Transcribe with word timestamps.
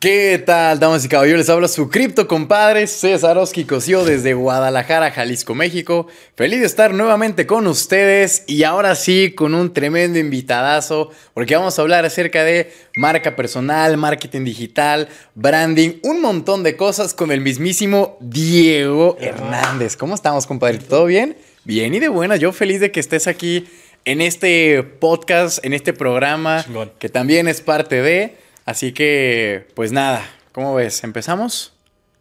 ¿Qué 0.00 0.42
tal, 0.46 0.80
damas 0.80 1.04
y 1.04 1.08
caballeros? 1.08 1.40
Les 1.40 1.50
habla 1.50 1.68
su 1.68 1.90
cripto 1.90 2.26
compadre 2.26 2.86
César 2.86 3.36
Oski 3.36 3.66
Cosío 3.66 4.02
desde 4.02 4.32
Guadalajara, 4.32 5.10
Jalisco, 5.10 5.54
México. 5.54 6.06
Feliz 6.36 6.60
de 6.60 6.64
estar 6.64 6.94
nuevamente 6.94 7.46
con 7.46 7.66
ustedes 7.66 8.44
y 8.46 8.62
ahora 8.62 8.94
sí 8.94 9.34
con 9.36 9.54
un 9.54 9.74
tremendo 9.74 10.18
invitadazo 10.18 11.10
porque 11.34 11.54
vamos 11.54 11.78
a 11.78 11.82
hablar 11.82 12.06
acerca 12.06 12.44
de 12.44 12.72
marca 12.96 13.36
personal, 13.36 13.98
marketing 13.98 14.44
digital, 14.46 15.06
branding, 15.34 15.98
un 16.02 16.22
montón 16.22 16.62
de 16.62 16.78
cosas 16.78 17.12
con 17.12 17.30
el 17.30 17.42
mismísimo 17.42 18.16
Diego 18.20 19.18
Hernández. 19.20 19.98
¿Cómo 19.98 20.14
estamos, 20.14 20.46
compadre? 20.46 20.78
¿Todo 20.78 21.04
bien? 21.04 21.36
Bien 21.64 21.92
y 21.94 21.98
de 21.98 22.08
buena. 22.08 22.36
Yo 22.36 22.52
feliz 22.52 22.80
de 22.80 22.90
que 22.90 23.00
estés 23.00 23.26
aquí 23.26 23.68
en 24.06 24.22
este 24.22 24.82
podcast, 24.82 25.62
en 25.62 25.74
este 25.74 25.92
programa 25.92 26.64
Chingón. 26.64 26.90
que 26.98 27.10
también 27.10 27.48
es 27.48 27.60
parte 27.60 28.00
de... 28.00 28.39
Así 28.64 28.92
que, 28.92 29.66
pues 29.74 29.92
nada, 29.92 30.24
¿cómo 30.52 30.74
ves? 30.74 31.02
¿Empezamos? 31.04 31.72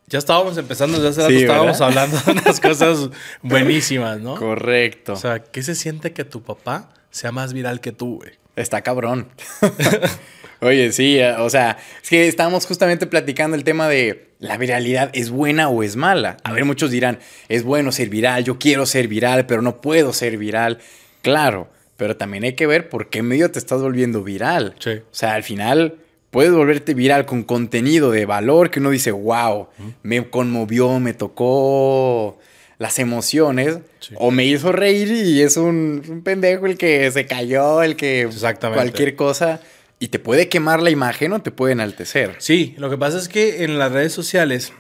Ya 0.08 0.18
estábamos 0.18 0.58
empezando, 0.58 0.98
desde 0.98 1.10
hace 1.10 1.22
rato 1.22 1.34
Sí, 1.34 1.42
estábamos 1.42 1.82
hablando 1.82 2.18
de 2.18 2.32
unas 2.32 2.60
cosas 2.62 3.10
buenísimas, 3.44 4.20
¿no? 4.20 4.36
Correcto. 4.36 5.14
O 5.14 5.16
sea, 5.16 5.40
¿qué 5.40 5.62
se 5.62 5.76
siente 5.76 6.14
que 6.14 6.26
tu 6.26 6.42
papá 6.42 6.90
sea 7.12 7.32
más 7.32 7.54
viral 7.54 7.80
que 7.80 7.92
tú, 7.92 8.18
güey? 8.18 8.32
Está 8.56 8.82
cabrón. 8.82 9.28
Oye, 10.62 10.92
sí, 10.92 11.20
eh, 11.20 11.36
o 11.38 11.50
sea, 11.50 11.78
es 12.02 12.10
que 12.10 12.28
estábamos 12.28 12.66
justamente 12.66 13.06
platicando 13.06 13.56
el 13.56 13.64
tema 13.64 13.88
de 13.88 14.32
la 14.40 14.58
viralidad, 14.58 15.10
¿es 15.14 15.30
buena 15.30 15.70
o 15.70 15.84
es 15.84 15.96
mala? 15.96 16.38
A 16.44 16.54
ver, 16.54 16.66
muchos 16.66 16.92
dirán, 16.92 17.20
es 17.48 17.64
bueno 17.64 17.92
ser 17.92 18.09
viral, 18.09 18.44
yo 18.44 18.58
quiero 18.58 18.86
ser 18.86 19.08
viral, 19.08 19.46
pero 19.46 19.62
no 19.62 19.80
puedo 19.80 20.12
ser 20.12 20.38
viral. 20.38 20.80
Claro, 21.22 21.70
pero 21.98 22.18
también 22.18 22.44
hay 22.46 22.53
que 22.53 22.66
ver 22.68 22.90
por 22.90 23.09
qué 23.09 23.22
medio 23.22 23.52
te 23.52 23.59
estás 23.59 23.81
volviendo 23.81 24.24
viral. 24.24 24.76
Sí. 24.80 24.92
O 24.92 25.16
sea, 25.16 25.36
al 25.36 25.44
final 25.44 25.96
puedes 26.31 26.52
volverte 26.52 26.94
viral 26.94 27.25
con 27.25 27.44
contenido 27.44 28.11
de 28.11 28.25
valor 28.25 28.69
que 28.72 28.80
uno 28.80 28.89
dice, 28.91 29.11
wow, 29.11 29.67
me 30.03 30.30
conmovió, 30.30 30.99
me 30.99 31.13
tocó 31.13 32.38
las 32.77 32.99
emociones, 32.99 33.80
Sí. 33.99 34.16
o 34.17 34.31
me 34.31 34.45
hizo 34.45 34.72
reír 34.72 35.11
y 35.11 35.41
es 35.41 35.57
un, 35.57 36.02
un 36.07 36.23
pendejo 36.23 36.66
el 36.66 36.77
que 36.77 37.11
se 37.11 37.25
cayó, 37.25 37.81
el 37.83 37.95
que 37.97 38.22
Exactamente. 38.22 38.81
cualquier 38.81 39.16
cosa, 39.17 39.59
y 40.00 40.07
te 40.07 40.19
puede 40.19 40.47
quemar 40.47 40.81
la 40.81 40.89
imagen 40.89 41.33
o 41.33 41.41
te 41.41 41.52
puede 41.52 41.73
enaltecer. 41.73 42.35
Sí, 42.39 42.73
lo 42.77 42.89
que 42.89 42.97
pasa 42.97 43.17
es 43.17 43.27
que 43.27 43.66
en 43.66 43.77
las 43.77 43.91
redes 43.91 44.13
sociales 44.13 44.72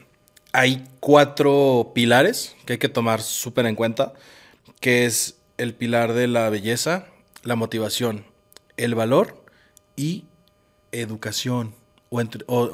hay 0.53 0.85
cuatro 1.01 1.91
pilares 1.93 2.55
que 2.65 2.73
hay 2.73 2.79
que 2.79 2.87
tomar 2.87 3.21
súper 3.21 3.65
en 3.65 3.75
cuenta, 3.75 4.13
que 4.79 5.05
es 5.05 5.35
el 5.57 5.73
pilar 5.73 6.13
de 6.13 6.27
la 6.27 6.49
belleza, 6.49 7.07
la 7.43 7.55
motivación, 7.57 8.23
el 8.77 8.95
valor 8.95 9.43
y 9.97 10.23
educación 10.91 11.73
o, 12.09 12.21
entre- 12.21 12.43
o- 12.47 12.71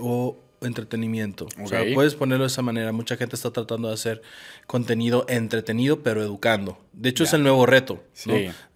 o 0.61 0.65
entretenimiento. 0.65 1.47
O 1.63 1.67
sea, 1.67 1.79
puedes 1.93 2.15
ponerlo 2.15 2.43
de 2.45 2.47
esa 2.47 2.61
manera. 2.61 2.91
Mucha 2.91 3.17
gente 3.17 3.35
está 3.35 3.51
tratando 3.51 3.87
de 3.89 3.93
hacer 3.93 4.21
contenido 4.67 5.25
entretenido, 5.29 6.01
pero 6.01 6.21
educando. 6.23 6.77
De 6.93 7.09
hecho, 7.09 7.23
es 7.23 7.33
el 7.33 7.43
nuevo 7.43 7.65
reto. 7.65 8.03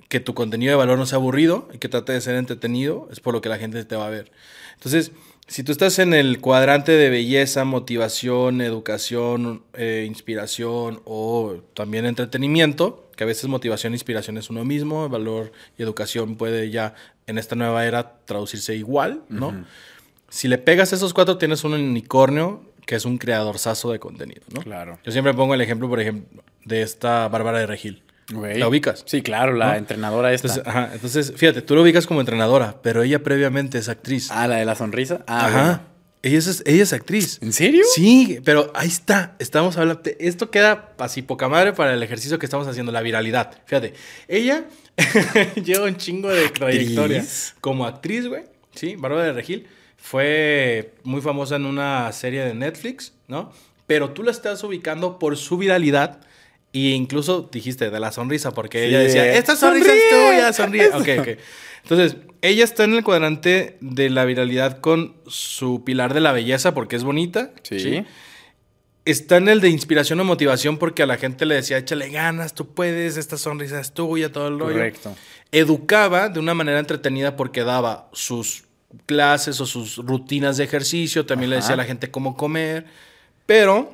Que 0.10 0.20
tu 0.20 0.34
contenido 0.34 0.72
de 0.72 0.76
valor 0.76 0.98
no 0.98 1.06
sea 1.06 1.18
aburrido 1.18 1.70
y 1.74 1.78
que 1.78 1.88
trate 1.88 2.14
de 2.14 2.22
ser 2.22 2.36
entretenido, 2.36 3.08
es 3.12 3.20
por 3.20 3.34
lo 3.34 3.42
que 3.42 3.50
la 3.50 3.60
gente 3.60 3.84
te 3.86 3.96
va 3.96 4.08
a 4.08 4.10
ver. 4.10 4.32
Entonces, 4.74 5.12
si 5.48 5.64
tú 5.64 5.72
estás 5.72 6.00
en 6.00 6.14
el 6.16 6.40
cuadrante 6.42 6.92
de 6.94 7.10
belleza, 7.10 7.64
motivación, 7.64 8.62
educación, 8.62 9.64
eh, 9.74 10.06
inspiración 10.08 11.02
o 11.06 11.58
también 11.76 12.06
entretenimiento, 12.06 13.10
que 13.16 13.24
a 13.24 13.28
veces 13.28 13.48
motivación 13.50 13.94
e 13.94 13.98
inspiración 13.98 14.38
es 14.38 14.50
uno 14.50 14.64
mismo, 14.66 15.08
valor 15.10 15.52
y 15.78 15.84
educación 15.84 16.38
puede 16.38 16.72
ya 16.72 16.96
en 17.30 17.38
esta 17.38 17.56
nueva 17.56 17.86
era 17.86 18.18
traducirse 18.26 18.76
igual, 18.76 19.22
¿no? 19.30 19.66
Si 20.30 20.48
le 20.48 20.58
pegas 20.58 20.94
esos 20.94 21.14
cuatro, 21.14 21.38
tienes 21.38 21.64
un 21.64 21.74
unicornio 21.74 22.62
que 22.86 22.96
es 22.96 23.06
un 23.06 23.18
creadorzazo 23.18 23.92
de 23.92 24.00
contenido, 24.00 24.42
¿no? 24.54 24.62
Claro. 24.62 25.00
Yo 25.04 25.12
siempre 25.12 25.34
pongo 25.34 25.54
el 25.54 25.62
ejemplo, 25.62 25.88
por 25.90 26.00
ejemplo, 26.00 26.44
de 26.66 26.82
esta 26.82 27.28
Bárbara 27.28 27.60
de 27.60 27.68
Regil. 27.68 28.04
¿La 28.32 28.68
ubicas? 28.68 29.04
Sí, 29.08 29.24
claro, 29.24 29.54
la 29.54 29.72
¿No? 29.72 29.76
entrenadora 29.78 30.32
esta. 30.34 30.48
Entonces, 30.50 30.68
ajá, 30.68 30.90
entonces, 30.94 31.34
fíjate, 31.36 31.64
tú 31.64 31.74
lo 31.76 31.82
ubicas 31.82 32.06
como 32.06 32.20
entrenadora, 32.20 32.76
pero 32.84 33.02
ella 33.02 33.24
previamente 33.24 33.80
es 33.80 33.90
actriz. 33.90 34.30
ah, 34.32 34.48
la 34.48 34.58
de 34.58 34.66
la 34.66 34.76
sonrisa. 34.76 35.24
Ah, 35.26 35.48
Ajá. 35.48 35.64
bueno. 35.64 35.82
Ella 36.22 36.38
es, 36.38 36.64
ella 36.66 36.84
es 36.84 36.92
actriz. 36.94 37.40
¿En 37.42 37.54
serio? 37.54 37.84
Sí, 37.96 38.40
pero 38.44 38.72
ahí 38.76 38.90
está. 38.90 39.36
Estamos 39.40 39.78
hablando. 39.78 40.02
Esto 40.20 40.52
queda 40.52 40.94
así 40.98 41.22
poca 41.22 41.48
madre 41.48 41.72
para 41.74 41.94
el 41.94 42.04
ejercicio 42.04 42.38
que 42.38 42.46
estamos 42.46 42.68
haciendo, 42.68 42.92
la 42.92 43.02
viralidad. 43.02 43.52
Fíjate, 43.66 43.94
ella 44.28 44.66
lleva 45.64 45.86
un 45.86 45.98
chingo 45.98 46.30
de 46.30 46.50
trayectoria 46.50 47.26
como 47.62 47.86
actriz, 47.86 48.28
güey. 48.28 48.44
Sí, 48.76 48.96
Bárbara 48.96 49.26
de 49.26 49.34
Regil. 49.34 49.68
Fue 49.98 50.94
muy 51.04 51.22
famosa 51.22 51.58
en 51.58 51.66
una 51.66 52.12
serie 52.12 52.42
de 52.46 52.54
Netflix, 52.54 53.14
¿no? 53.28 53.52
Pero 53.88 54.12
tú 54.12 54.24
la 54.24 54.32
estás 54.32 54.64
ubicando 54.64 55.20
por 55.20 55.36
su 55.38 55.58
viralidad. 55.58 56.22
E 56.72 56.90
incluso 56.92 57.50
dijiste 57.52 57.90
de 57.90 58.00
la 58.00 58.12
sonrisa, 58.12 58.52
porque 58.52 58.80
Sí, 58.80 58.86
ella 58.90 59.00
decía, 59.00 59.24
de, 59.24 59.38
esta 59.40 59.56
sonrisa 59.56 59.92
es 59.94 60.02
"Sonríe". 60.10 60.30
tuya, 60.36 60.54
sonríe. 60.54 60.88
Ok, 60.90 61.20
ok. 61.22 61.40
Entonces, 61.84 62.18
ella 62.42 62.64
está 62.64 62.84
en 62.84 62.94
el 62.94 63.04
cuadrante 63.04 63.78
de 63.82 64.10
la 64.12 64.24
viralidad 64.26 64.80
con 64.80 65.16
su 65.28 65.84
pilar 65.84 66.14
de 66.14 66.20
la 66.20 66.32
belleza, 66.32 66.74
porque 66.76 66.96
es 66.96 67.04
bonita. 67.04 67.52
Sí. 67.64 68.06
Está 69.10 69.38
en 69.38 69.50
el 69.50 69.60
de 69.60 69.70
inspiración 69.70 70.20
o 70.20 70.24
motivación, 70.24 70.78
porque 70.78 71.02
a 71.02 71.08
la 71.08 71.18
gente 71.18 71.46
le 71.46 71.56
decía, 71.56 71.78
échale 71.78 72.10
ganas, 72.10 72.54
tú 72.54 72.68
puedes, 72.74 73.18
esta 73.18 73.38
sonrisa 73.38 73.80
es 73.80 73.92
tuya, 73.92 74.32
todo 74.32 74.48
el 74.50 74.60
rollo. 74.60 74.74
Correcto. 74.74 75.16
Educaba 75.52 76.30
de 76.30 76.40
una 76.40 76.54
manera 76.54 76.78
entretenida 76.78 77.36
porque 77.36 77.64
daba 77.64 78.10
sus 78.14 78.66
clases 79.08 79.60
o 79.62 79.66
sus 79.66 79.98
rutinas 79.98 80.58
de 80.58 80.64
ejercicio, 80.64 81.26
también 81.26 81.50
le 81.50 81.56
decía 81.58 81.74
a 81.74 81.78
la 81.78 81.86
gente 81.86 82.12
cómo 82.12 82.38
comer, 82.38 82.86
pero 83.46 83.92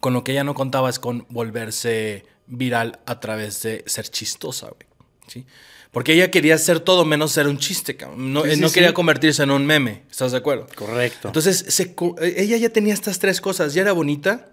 con 0.00 0.12
lo 0.12 0.22
que 0.22 0.32
ella 0.32 0.44
no 0.44 0.54
contaba 0.54 0.90
es 0.90 0.98
con 0.98 1.26
volverse 1.28 2.24
viral 2.46 3.00
a 3.06 3.18
través 3.18 3.62
de 3.62 3.82
ser 3.86 4.08
chistosa, 4.08 4.66
güey. 4.68 4.86
¿sí? 5.26 5.46
Porque 5.94 6.12
ella 6.12 6.30
quería 6.30 6.58
ser 6.58 6.80
todo 6.80 7.04
menos 7.06 7.32
ser 7.32 7.48
un 7.48 7.56
chiste, 7.56 7.96
cabrón. 7.96 8.32
No, 8.34 8.42
Sí, 8.42 8.50
eh, 8.50 8.54
sí, 8.56 8.60
no 8.60 8.68
sí. 8.68 8.74
quería 8.74 8.92
convertirse 8.92 9.42
en 9.44 9.50
un 9.52 9.64
meme, 9.64 10.02
¿estás 10.10 10.32
de 10.32 10.38
acuerdo? 10.38 10.66
Correcto. 10.74 11.28
Entonces, 11.28 11.64
se 11.68 11.84
eh, 12.20 12.34
ella 12.36 12.56
ya 12.58 12.68
tenía 12.68 12.92
estas 12.92 13.18
tres 13.20 13.40
cosas. 13.40 13.72
Ya 13.72 13.80
era 13.82 13.92
bonita, 13.92 14.48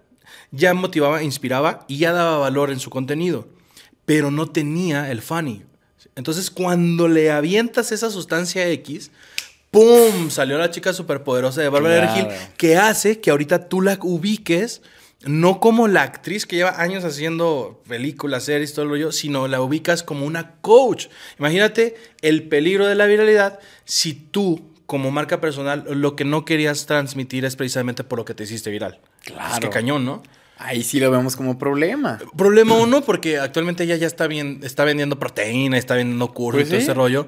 ya 0.51 0.73
motivaba, 0.73 1.23
inspiraba 1.23 1.83
y 1.89 1.97
ya 1.97 2.13
daba 2.13 2.37
valor 2.37 2.71
en 2.71 2.79
su 2.79 2.89
contenido. 2.89 3.49
Pero 4.05 4.31
no 4.31 4.49
tenía 4.49 5.11
el 5.11 5.21
funny. 5.21 5.63
Entonces, 6.15 6.51
cuando 6.51 7.07
le 7.07 7.31
avientas 7.31 7.91
esa 7.91 8.09
sustancia 8.11 8.67
X, 8.69 9.11
¡pum! 9.71 10.29
Salió 10.29 10.57
la 10.57 10.69
chica 10.69 10.93
superpoderosa 10.93 11.61
de 11.61 11.69
Bárbara 11.69 12.13
Claro. 12.13 12.29
Que 12.57 12.77
hace 12.77 13.19
que 13.19 13.31
ahorita 13.31 13.67
tú 13.67 13.81
la 13.81 13.97
ubiques, 14.01 14.81
no 15.25 15.59
como 15.59 15.87
la 15.87 16.03
actriz 16.03 16.45
que 16.45 16.55
lleva 16.55 16.81
años 16.81 17.03
haciendo 17.03 17.81
películas, 17.87 18.43
series, 18.43 18.73
todo 18.73 18.85
lo 18.85 18.97
yo, 18.97 19.11
sino 19.11 19.47
la 19.47 19.61
ubicas 19.61 20.03
como 20.03 20.25
una 20.25 20.55
coach. 20.61 21.07
Imagínate 21.37 21.95
el 22.21 22.43
peligro 22.43 22.87
de 22.87 22.95
la 22.95 23.05
viralidad 23.05 23.59
si 23.85 24.13
tú, 24.13 24.61
como 24.85 25.11
marca 25.11 25.39
personal, 25.39 25.85
lo 25.89 26.15
que 26.15 26.25
no 26.25 26.45
querías 26.45 26.85
transmitir 26.85 27.45
es 27.45 27.55
precisamente 27.55 28.03
por 28.03 28.19
lo 28.19 28.25
que 28.25 28.33
te 28.33 28.43
hiciste 28.43 28.71
viral. 28.71 28.99
Claro. 29.23 29.53
Es 29.53 29.59
que 29.59 29.69
cañón, 29.69 30.05
¿no? 30.05 30.23
Ahí 30.57 30.83
sí 30.83 30.99
lo 30.99 31.09
vemos 31.09 31.35
como 31.35 31.57
problema. 31.57 32.19
Problema 32.37 32.75
uno, 32.75 33.01
porque 33.01 33.39
actualmente 33.39 33.83
ella 33.83 33.95
ya 33.95 34.05
está 34.05 34.27
bien, 34.27 34.59
está 34.63 34.83
vendiendo 34.85 35.17
proteína, 35.17 35.77
está 35.77 35.95
vendiendo 35.95 36.31
Pues 36.33 36.67
y 36.67 36.69
todo 36.69 36.79
sí. 36.79 36.83
ese 36.83 36.93
rollo. 36.93 37.27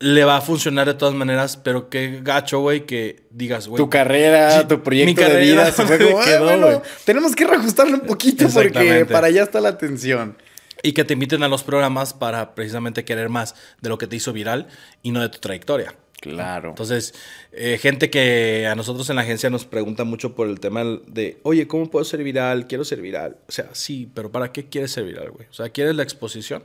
Le 0.00 0.24
va 0.24 0.36
a 0.36 0.40
funcionar 0.40 0.86
de 0.86 0.94
todas 0.94 1.14
maneras, 1.14 1.56
pero 1.56 1.88
qué 1.88 2.20
gacho, 2.22 2.60
güey, 2.60 2.86
que 2.86 3.24
digas, 3.30 3.66
güey. 3.66 3.78
tu 3.78 3.90
carrera, 3.90 4.60
Sí, 4.60 4.68
tu 4.68 4.80
proyecto 4.82 5.10
mi 5.10 5.14
de 5.14 5.22
carrera 5.22 5.40
vida 5.40 5.72
se 5.72 5.84
fue 5.86 5.98
como, 5.98 6.20
"Ah, 6.20 6.24
quedó, 6.24 6.44
bueno, 6.44 6.66
güey". 6.66 6.80
tenemos 7.04 7.34
que 7.34 7.44
reajustarlo 7.46 7.94
un 7.94 8.02
poquito 8.06 8.46
porque 8.48 9.04
para 9.10 9.26
allá 9.26 9.42
está 9.42 9.60
la 9.60 9.70
atención. 9.70 10.36
Y 10.84 10.92
que 10.92 11.04
te 11.04 11.14
inviten 11.14 11.42
a 11.42 11.48
los 11.48 11.64
programas 11.64 12.14
para 12.14 12.54
precisamente 12.54 13.04
querer 13.04 13.28
más 13.28 13.56
de 13.80 13.88
lo 13.88 13.98
que 13.98 14.06
te 14.06 14.14
hizo 14.14 14.32
viral 14.32 14.68
y 15.02 15.10
no 15.10 15.20
de 15.20 15.28
tu 15.28 15.38
trayectoria. 15.40 15.96
Claro. 16.20 16.68
Entonces, 16.70 17.14
eh, 17.52 17.78
gente 17.80 18.10
que 18.10 18.68
a 18.70 18.76
nosotros 18.76 19.08
en 19.10 19.16
la 19.16 19.22
agencia 19.22 19.50
nos 19.50 19.64
pregunta 19.64 20.04
mucho 20.04 20.34
por 20.36 20.48
el 20.48 20.60
tema 20.60 20.84
de, 21.08 21.38
oye, 21.42 21.66
¿cómo 21.66 21.90
puedo 21.90 22.04
ser 22.04 22.22
viral? 22.22 22.68
Quiero 22.68 22.84
ser 22.84 23.00
viral. 23.00 23.36
O 23.48 23.52
sea, 23.52 23.70
sí, 23.72 24.08
pero 24.14 24.30
¿para 24.30 24.52
qué 24.52 24.68
quieres 24.68 24.92
ser 24.92 25.04
viral, 25.04 25.30
güey? 25.30 25.48
O 25.48 25.52
sea, 25.52 25.68
¿quieres 25.70 25.96
la 25.96 26.02
exposición? 26.04 26.62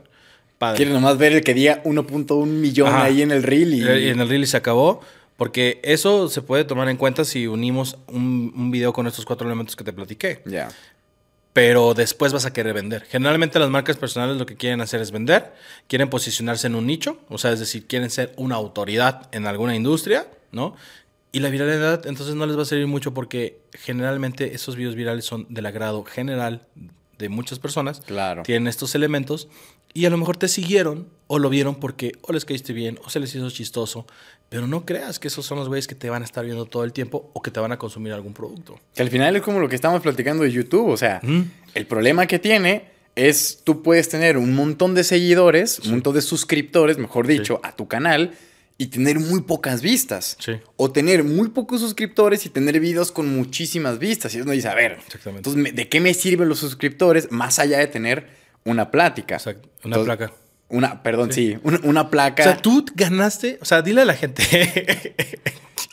Padre. 0.58 0.76
Quieres 0.76 0.94
nomás 0.94 1.18
ver 1.18 1.32
el 1.32 1.42
que 1.42 1.54
diga 1.54 1.82
1.1 1.84 2.46
millón 2.46 2.88
Ajá. 2.88 3.04
ahí 3.04 3.22
en 3.22 3.30
el 3.30 3.42
reel 3.42 3.74
y, 3.74 3.82
Y 3.82 4.08
en 4.08 4.20
el 4.20 4.28
reel 4.28 4.42
y 4.42 4.46
se 4.46 4.56
acabó. 4.56 5.00
Porque 5.36 5.80
eso 5.82 6.28
se 6.28 6.42
puede 6.42 6.64
tomar 6.64 6.88
en 6.88 6.96
cuenta 6.96 7.24
si 7.24 7.48
unimos 7.48 7.98
un, 8.06 8.52
un 8.56 8.70
video 8.70 8.92
con 8.92 9.06
estos 9.08 9.24
cuatro 9.24 9.46
elementos 9.48 9.74
que 9.74 9.82
te 9.84 9.92
platiqué. 9.92 10.42
ya. 10.46 10.68
Pero 11.52 11.94
después 11.94 12.32
vas 12.32 12.46
a 12.46 12.52
querer 12.52 12.74
vender. 12.74 13.04
Generalmente 13.08 13.60
las 13.60 13.70
marcas 13.70 13.96
personales 13.96 14.36
lo 14.36 14.44
que 14.44 14.56
quieren 14.56 14.80
hacer 14.80 15.00
es 15.00 15.12
vender. 15.12 15.52
Quieren 15.86 16.10
posicionarse 16.10 16.66
en 16.66 16.74
un 16.74 16.84
nicho. 16.84 17.18
O 17.28 17.38
sea, 17.38 17.52
es 17.52 17.60
decir, 17.60 17.86
quieren 17.86 18.10
ser 18.10 18.32
una 18.36 18.56
autoridad 18.56 19.28
en 19.30 19.46
alguna 19.46 19.76
industria, 19.76 20.26
¿no? 20.50 20.74
Y 21.30 21.38
la 21.38 21.50
viralidad 21.50 22.06
entonces 22.08 22.34
no 22.34 22.44
les 22.46 22.58
va 22.58 22.62
a 22.62 22.64
servir 22.64 22.88
mucho 22.88 23.14
porque 23.14 23.60
generalmente 23.72 24.54
esos 24.54 24.74
videos 24.74 24.96
virales 24.96 25.24
son 25.26 25.46
del 25.48 25.66
agrado 25.66 26.02
general 26.04 26.66
de 27.18 27.28
muchas 27.28 27.60
personas. 27.60 28.00
Claro. 28.00 28.42
Tienen 28.42 28.66
estos 28.66 28.96
elementos 28.96 29.46
Y 29.94 30.06
a 30.06 30.10
lo 30.10 30.18
mejor 30.18 30.36
te 30.36 30.48
siguieron 30.48 31.08
o 31.28 31.38
lo 31.38 31.48
vieron 31.48 31.76
porque 31.76 32.12
o 32.22 32.32
les 32.32 32.44
caíste 32.44 32.72
bien 32.72 32.98
o 33.04 33.10
se 33.10 33.20
les 33.20 33.34
hizo 33.34 33.48
chistoso. 33.48 34.06
Pero 34.48 34.66
no 34.66 34.84
creas 34.84 35.18
que 35.18 35.28
esos 35.28 35.46
son 35.46 35.58
los 35.58 35.68
güeyes 35.68 35.86
que 35.86 35.94
te 35.94 36.10
van 36.10 36.22
a 36.22 36.24
estar 36.24 36.44
viendo 36.44 36.66
todo 36.66 36.84
el 36.84 36.92
tiempo 36.92 37.30
o 37.32 37.40
que 37.40 37.50
te 37.50 37.60
van 37.60 37.72
a 37.72 37.78
consumir 37.78 38.12
algún 38.12 38.34
producto. 38.34 38.78
Que 38.94 39.02
al 39.02 39.08
final 39.08 39.34
es 39.36 39.42
como 39.42 39.60
lo 39.60 39.68
que 39.68 39.76
estamos 39.76 40.02
platicando 40.02 40.42
de 40.42 40.50
YouTube. 40.50 40.88
O 40.88 40.96
sea, 40.96 41.20
el 41.74 41.86
problema 41.86 42.26
que 42.26 42.38
tiene 42.40 42.90
es 43.14 43.60
tú 43.62 43.82
puedes 43.82 44.08
tener 44.08 44.36
un 44.36 44.54
montón 44.54 44.94
de 44.94 45.04
seguidores, 45.04 45.78
un 45.78 45.92
montón 45.92 46.14
de 46.14 46.22
suscriptores, 46.22 46.98
mejor 46.98 47.26
dicho, 47.28 47.60
a 47.62 47.74
tu 47.76 47.86
canal 47.86 48.34
y 48.76 48.86
tener 48.88 49.20
muy 49.20 49.42
pocas 49.42 49.80
vistas. 49.80 50.36
Sí. 50.40 50.54
O 50.76 50.90
tener 50.90 51.22
muy 51.22 51.50
pocos 51.50 51.80
suscriptores 51.80 52.44
y 52.46 52.48
tener 52.48 52.80
videos 52.80 53.12
con 53.12 53.34
muchísimas 53.34 54.00
vistas. 54.00 54.34
Y 54.34 54.40
uno 54.40 54.50
dice, 54.50 54.68
a 54.68 54.74
ver, 54.74 54.98
Exactamente. 55.06 55.48
entonces, 55.48 55.76
¿de 55.76 55.88
qué 55.88 56.00
me 56.00 56.12
sirven 56.14 56.48
los 56.48 56.58
suscriptores 56.58 57.30
más 57.30 57.60
allá 57.60 57.78
de 57.78 57.86
tener 57.86 58.43
una 58.64 58.90
plática? 58.90 59.36
Exacto. 59.36 59.68
Una 59.84 59.96
Entonces, 59.96 60.16
placa. 60.16 60.34
Una, 60.68 61.02
perdón, 61.02 61.32
sí, 61.32 61.56
una, 61.62 61.78
una 61.84 62.10
placa. 62.10 62.42
O 62.42 62.46
sea, 62.46 62.56
tú 62.56 62.84
ganaste. 62.94 63.58
O 63.60 63.64
sea, 63.64 63.82
dile 63.82 64.00
a 64.00 64.04
la 64.04 64.14
gente. 64.14 64.42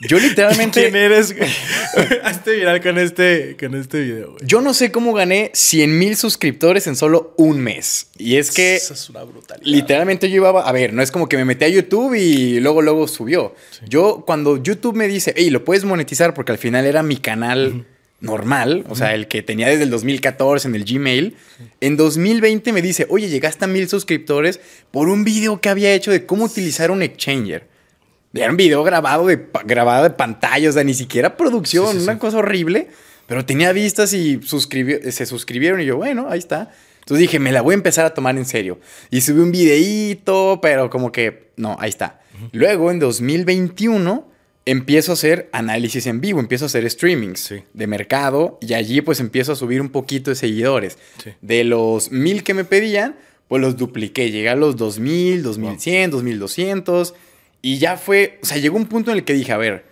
yo 0.09 0.18
literalmente... 0.18 0.81
¿Quién 0.81 0.95
eres? 0.95 1.35
Hazte 2.23 2.56
viral 2.56 2.81
con 2.81 2.97
este, 2.97 3.57
con 3.59 3.75
este 3.75 4.01
video, 4.01 4.31
güey. 4.31 4.44
Yo 4.45 4.62
no 4.62 4.73
sé 4.73 4.91
cómo 4.91 5.13
gané 5.13 5.51
100 5.53 6.00
mil 6.00 6.15
suscriptores 6.15 6.88
en 6.88 6.95
solo 6.95 7.35
un 7.38 7.59
mes. 7.59 8.07
Y 8.18 8.38
es 8.38 8.51
que 8.51 8.77
Eso 8.77 8.94
es 8.94 9.09
una 9.09 9.24
brutalidad. 9.24 9.65
literalmente 9.67 10.29
yo 10.29 10.38
iba, 10.38 10.50
a 10.50 10.71
ver, 10.71 10.94
no 10.94 11.01
es 11.01 11.12
como 11.12 11.27
que 11.27 11.38
me 11.38 11.45
metí 11.45 11.65
a 11.65 11.69
YouTube 11.69 12.15
y 12.15 12.59
luego, 12.62 12.81
luego 12.81 13.07
subió. 13.07 13.53
Yo 13.88 14.24
cuando 14.25 14.57
YouTube 14.57 14.95
me 14.95 15.07
dice, 15.07 15.33
hey, 15.35 15.50
lo 15.50 15.65
puedes 15.65 15.83
monetizar 15.83 16.33
porque 16.33 16.53
al 16.53 16.57
final 16.57 16.85
era 16.85 17.03
mi 17.03 17.17
canal 17.17 17.85
normal, 18.21 18.85
o 18.88 18.95
sea, 18.95 19.13
el 19.15 19.27
que 19.27 19.41
tenía 19.41 19.68
desde 19.68 19.83
el 19.83 19.89
2014 19.89 20.68
en 20.68 20.75
el 20.75 20.85
Gmail, 20.85 21.35
en 21.81 21.97
2020 21.97 22.71
me 22.71 22.81
dice, 22.81 23.06
oye, 23.09 23.27
llegaste 23.29 23.65
a 23.65 23.68
mil 23.68 23.89
suscriptores 23.89 24.59
por 24.91 25.09
un 25.09 25.23
video 25.23 25.59
que 25.59 25.69
había 25.69 25.94
hecho 25.94 26.12
de 26.12 26.25
cómo 26.25 26.45
utilizar 26.45 26.91
un 26.91 27.01
exchanger. 27.01 27.68
Era 28.33 28.50
un 28.51 28.57
video 28.57 28.83
grabado 28.83 29.25
de, 29.27 29.47
grabado 29.65 30.03
de 30.03 30.12
pantalla, 30.12 30.69
o 30.69 30.71
sea, 30.71 30.83
ni 30.83 30.94
siquiera 30.94 31.35
producción, 31.35 31.88
Sí, 31.88 31.91
sí, 31.94 31.97
sí. 32.00 32.03
una 32.03 32.18
cosa 32.19 32.38
horrible, 32.38 32.88
pero 33.27 33.45
tenía 33.45 33.71
vistas 33.73 34.13
y 34.13 34.38
suscribi- 34.39 35.09
se 35.12 35.25
suscribieron 35.25 35.81
y 35.81 35.85
yo, 35.85 35.97
bueno, 35.97 36.27
ahí 36.29 36.39
está. 36.39 36.71
Entonces 37.00 37.19
dije, 37.19 37.39
me 37.39 37.51
la 37.51 37.62
voy 37.62 37.74
a 37.74 37.75
empezar 37.75 38.06
a 38.06 38.13
tomar 38.13 38.38
en 38.38 38.45
serio. 38.45 38.79
Y 39.09 39.21
subí 39.21 39.39
un 39.41 39.51
videíto, 39.51 40.59
pero 40.62 40.89
como 40.89 41.12
que, 41.12 41.50
no, 41.57 41.75
ahí 41.79 41.89
está. 41.89 42.21
Luego, 42.53 42.91
en 42.91 43.00
2021, 43.00 44.30
empiezo 44.65 45.11
a 45.11 45.13
hacer 45.13 45.49
análisis 45.53 46.05
en 46.07 46.21
vivo, 46.21 46.39
empiezo 46.39 46.65
a 46.65 46.67
hacer 46.67 46.89
streamings 46.89 47.39
Sí. 47.39 47.63
de 47.73 47.87
mercado 47.87 48.57
y 48.61 48.73
allí 48.73 49.01
pues 49.01 49.19
empiezo 49.19 49.51
a 49.53 49.55
subir 49.55 49.81
un 49.81 49.89
poquito 49.89 50.29
de 50.29 50.35
seguidores. 50.35 50.97
Sí. 51.23 51.31
De 51.41 51.63
los 51.63 52.11
mil 52.11 52.43
que 52.43 52.53
me 52.53 52.63
pedían, 52.63 53.15
pues 53.47 53.61
los 53.61 53.75
dupliqué. 53.77 54.31
Llegué 54.31 54.49
a 54.49 54.55
los 54.55 54.75
2000, 54.77 55.43
2100, 55.43 56.11
2200 56.11 57.13
y 57.61 57.79
ya 57.79 57.97
fue, 57.97 58.39
o 58.41 58.45
sea, 58.45 58.57
llegó 58.57 58.77
un 58.77 58.85
punto 58.85 59.11
en 59.11 59.17
el 59.17 59.23
que 59.23 59.33
dije, 59.33 59.51
a 59.51 59.57
ver, 59.57 59.85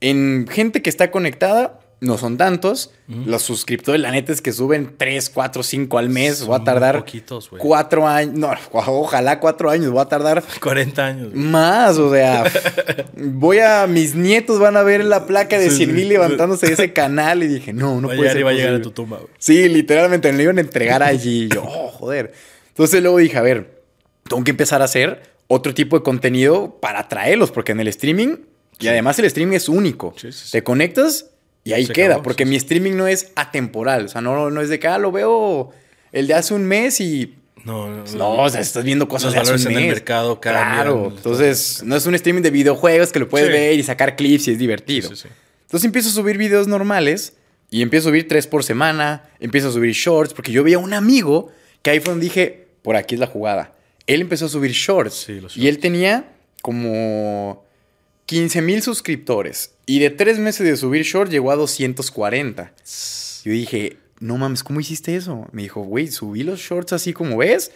en 0.00 0.46
gente 0.50 0.82
que 0.82 0.90
está 0.90 1.10
conectada, 1.10 1.80
no 2.02 2.18
son 2.18 2.36
tantos. 2.36 2.90
Los 3.06 3.42
suscriptores, 3.42 4.00
la 4.00 4.10
neta 4.10 4.32
es 4.32 4.42
que 4.42 4.52
suben 4.52 4.94
3, 4.96 5.30
4, 5.30 5.62
5 5.62 5.98
al 5.98 6.08
mes. 6.08 6.38
Son 6.38 6.48
voy 6.48 6.60
a 6.60 6.64
tardar 6.64 6.98
poquitos, 6.98 7.48
güey. 7.48 7.62
4 7.62 8.08
años. 8.08 8.34
No, 8.34 8.50
ojalá 8.72 9.38
4 9.38 9.70
años. 9.70 9.90
Voy 9.92 10.02
a 10.02 10.06
tardar 10.06 10.42
40 10.60 11.06
años. 11.06 11.34
más, 11.34 11.98
o 11.98 12.12
sea, 12.12 12.44
voy 13.16 13.60
a, 13.60 13.86
mis 13.86 14.16
nietos 14.16 14.58
van 14.58 14.76
a 14.76 14.82
ver 14.82 15.04
la 15.04 15.26
placa 15.26 15.58
de 15.60 15.70
Sí, 15.70 15.76
100 15.76 15.94
mil 15.94 16.08
levantándose 16.08 16.66
de 16.66 16.72
ese 16.72 16.92
canal 16.92 17.44
y 17.44 17.46
dije, 17.46 17.72
no, 17.72 18.00
no 18.00 18.08
puede 18.08 18.32
ser 18.32 18.44
va 18.44 18.50
a 18.50 18.54
llegar 18.54 18.74
a 18.74 18.82
tu 18.82 18.90
tumba, 18.90 19.18
güey. 19.18 19.30
Sí, 19.38 19.68
literalmente 19.68 20.32
me 20.32 20.38
lo 20.38 20.42
iban 20.42 20.58
a 20.58 20.62
entregar 20.62 21.04
allí. 21.04 21.44
Y 21.44 21.48
yo, 21.54 21.62
oh, 21.62 21.88
joder. 21.88 22.32
Entonces 22.68 23.00
luego 23.00 23.18
dije, 23.18 23.38
a 23.38 23.42
ver, 23.42 23.80
tengo 24.28 24.42
que 24.42 24.50
empezar 24.50 24.82
a 24.82 24.86
hacer 24.86 25.22
otro 25.46 25.72
tipo 25.72 25.96
de 25.96 26.02
contenido 26.02 26.78
para 26.80 26.98
atraerlos, 26.98 27.52
porque 27.52 27.70
en 27.70 27.78
el 27.78 27.86
streaming, 27.88 28.38
y 28.80 28.88
además 28.88 29.20
el 29.20 29.26
streaming 29.26 29.54
es 29.54 29.68
único. 29.68 30.14
Sí, 30.16 30.32
sí, 30.32 30.46
sí. 30.46 30.52
Te 30.52 30.64
conectas 30.64 31.31
y 31.64 31.72
ahí 31.72 31.86
Se 31.86 31.92
queda, 31.92 32.06
acabó, 32.14 32.22
porque 32.24 32.44
sí, 32.44 32.50
mi 32.50 32.56
streaming 32.56 32.92
no 32.96 33.06
es 33.06 33.30
atemporal. 33.36 34.06
O 34.06 34.08
sea, 34.08 34.20
no, 34.20 34.50
no 34.50 34.60
es 34.60 34.68
de 34.68 34.78
que, 34.78 34.88
ah, 34.88 34.98
lo 34.98 35.12
veo 35.12 35.70
el 36.12 36.26
de 36.26 36.34
hace 36.34 36.54
un 36.54 36.64
mes 36.64 37.00
y 37.00 37.34
No, 37.64 37.88
no, 37.88 38.04
no, 38.16 38.42
o 38.42 38.48
sea, 38.50 38.60
estás 38.60 38.82
viendo 38.84 39.06
cosas 39.06 39.26
Los 39.26 39.34
de 39.34 39.40
hace 39.40 39.50
un 39.52 39.56
valores 39.58 39.66
en 39.66 39.72
el 39.72 39.78
mes. 39.88 39.94
mercado 39.94 40.40
cambian. 40.40 40.74
Claro, 40.74 41.12
entonces 41.16 41.82
no 41.84 41.94
es 41.96 42.04
un 42.06 42.14
streaming 42.16 42.42
de 42.42 42.50
videojuegos 42.50 43.12
que 43.12 43.20
lo 43.20 43.28
puedes 43.28 43.46
Sí. 43.48 43.52
ver 43.52 43.78
y 43.78 43.82
sacar 43.84 44.16
clips 44.16 44.48
y 44.48 44.52
es 44.52 44.58
divertido. 44.58 45.08
Sí, 45.10 45.16
sí. 45.16 45.28
Entonces 45.62 45.84
empiezo 45.86 46.08
a 46.08 46.12
subir 46.12 46.36
videos 46.38 46.66
normales 46.66 47.34
y 47.70 47.80
empiezo 47.82 48.08
a 48.08 48.10
subir 48.10 48.26
tres 48.28 48.46
por 48.48 48.64
semana, 48.64 49.22
empiezo 49.40 49.68
a 49.68 49.72
subir 49.72 49.92
shorts, 49.92 50.34
porque 50.34 50.50
yo 50.52 50.62
veía 50.64 50.78
un 50.78 50.92
amigo 50.92 51.50
que 51.82 51.90
ahí 51.90 52.00
fue 52.00 52.10
donde 52.10 52.24
dije, 52.24 52.66
por 52.82 52.96
aquí 52.96 53.14
es 53.14 53.20
la 53.20 53.26
jugada. 53.28 53.74
Él 54.08 54.20
empezó 54.22 54.46
a 54.46 54.48
subir 54.48 54.72
shorts, 54.72 55.14
Sí, 55.14 55.40
los 55.40 55.56
y 55.56 55.68
él 55.68 55.78
tenía 55.78 56.24
como 56.60 57.64
15 58.26 58.62
mil 58.62 58.82
suscriptores 58.82 59.74
y 59.86 59.98
de 59.98 60.10
tres 60.10 60.38
meses 60.38 60.66
de 60.66 60.76
subir 60.76 61.02
shorts 61.02 61.30
llegó 61.30 61.50
a 61.50 61.56
240. 61.56 62.72
Yo 63.44 63.52
dije, 63.52 63.96
no 64.20 64.36
mames, 64.38 64.62
¿cómo 64.62 64.80
hiciste 64.80 65.16
eso? 65.16 65.48
Me 65.52 65.62
dijo, 65.62 65.82
güey, 65.82 66.08
subí 66.08 66.42
los 66.42 66.60
shorts 66.60 66.92
así 66.92 67.12
como 67.12 67.36
ves, 67.38 67.72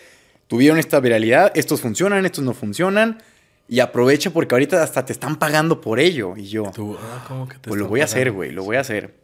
tuvieron 0.47 0.79
esta 0.79 1.01
viralidad, 1.01 1.53
estos 1.57 1.81
funcionan, 1.81 2.25
estos 2.25 2.45
no 2.45 2.55
funcionan, 2.55 3.19
y 3.69 3.81
aprovecha 3.81 4.31
porque 4.31 4.55
ahorita 4.55 4.83
hasta 4.83 5.05
te 5.05 5.13
están 5.13 5.37
pagando 5.39 5.81
por 5.81 5.99
ello. 5.99 6.37
Y 6.37 6.47
yo, 6.47 6.71
Tú, 6.75 6.97
ah, 7.01 7.25
¿cómo 7.27 7.49
que 7.49 7.55
te 7.59 7.69
pues 7.69 7.81
lo 7.81 7.89
voy 7.89 8.01
a 8.01 8.05
hacer, 8.05 8.31
güey, 8.31 8.53
lo 8.53 8.63
voy 8.63 8.77
a 8.77 8.81
hacer. 8.81 9.15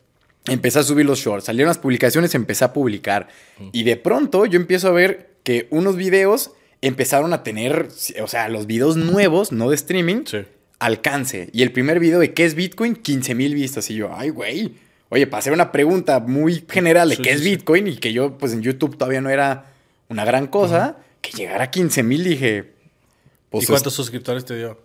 Empecé 0.47 0.81
a 0.81 0.83
subir 0.83 1.07
los 1.07 1.21
shorts, 1.21 1.45
salieron 1.45 1.69
las 1.69 1.79
publicaciones, 1.79 2.35
empecé 2.35 2.65
a 2.65 2.73
publicar. 2.73 3.29
Y 3.71 3.85
de 3.85 3.97
pronto 3.97 4.45
yo 4.45 4.59
empiezo 4.59 4.89
a 4.89 4.91
ver 4.91 5.37
que 5.45 5.69
unos 5.71 5.95
videos 5.95 6.51
empezaron 6.81 7.33
a 7.33 7.45
tener, 7.45 7.89
o 8.21 8.27
sea, 8.27 8.49
los 8.49 8.67
videos 8.67 8.97
nuevos, 8.97 9.53
no 9.53 9.71
de 9.71 9.77
streaming, 9.77 10.25
Sí. 10.27 10.39
Alcance. 10.83 11.49
Y 11.53 11.63
el 11.63 11.73
primer 11.73 12.01
video 12.01 12.19
de 12.19 12.35
qué 12.35 12.45
es 12.45 12.55
Bitcoin, 12.55 12.97
15 12.97 13.35
mil 13.35 13.55
vistas. 13.55 13.89
Y 13.91 13.95
yo, 13.95 14.11
ay, 14.15 14.31
güey. 14.31 14.75
Oye, 15.09 15.27
para 15.27 15.39
hacer 15.41 15.53
una 15.53 15.71
pregunta 15.73 16.21
muy 16.21 16.65
general 16.69 17.09
de 17.11 17.17
Sí, 17.17 17.23
qué 17.23 17.31
sí, 17.31 17.35
es 17.37 17.43
sí. 17.43 17.51
Bitcoin 17.51 17.87
y 17.87 17.97
que 17.97 18.13
yo, 18.13 18.39
pues 18.39 18.53
en 18.53 18.63
YouTube 18.63 18.97
todavía 18.97 19.21
no 19.21 19.31
era 19.31 19.67
una 20.09 20.25
gran 20.25 20.47
cosa, 20.47 20.97
que 21.21 21.33
llegara 21.33 21.65
a 21.65 21.71
15 21.71 22.03
mil, 22.03 22.25
dije, 22.25 22.73
pues 23.51 23.65
¿Y 23.65 23.67
cuántos 23.69 23.95
suscriptores 23.95 24.45
te 24.45 24.57
dio? 24.57 24.81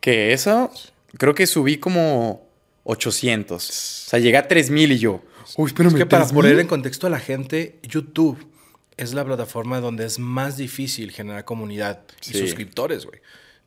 que 0.00 0.32
eso, 0.32 0.70
creo 1.18 1.34
que 1.34 1.46
subí 1.46 1.76
como 1.78 2.46
800. 2.84 3.68
O 3.68 3.72
sea, 4.10 4.18
llegué 4.18 4.36
a 4.38 4.48
3000 4.48 4.92
y 4.92 4.98
yo. 4.98 5.22
Uy, 5.56 5.66
espérame, 5.68 5.92
Es 5.92 5.98
que 5.98 6.06
para 6.06 6.24
3000. 6.24 6.42
poner 6.42 6.60
en 6.60 6.66
contexto 6.66 7.06
a 7.06 7.10
la 7.10 7.18
gente, 7.18 7.78
YouTube 7.82 8.38
es 8.96 9.14
la 9.14 9.24
plataforma 9.24 9.80
donde 9.80 10.04
es 10.06 10.18
más 10.18 10.56
difícil 10.56 11.10
generar 11.10 11.44
comunidad 11.44 12.02
y 12.28 12.34
suscriptores, 12.34 13.04
güey. 13.06 13.20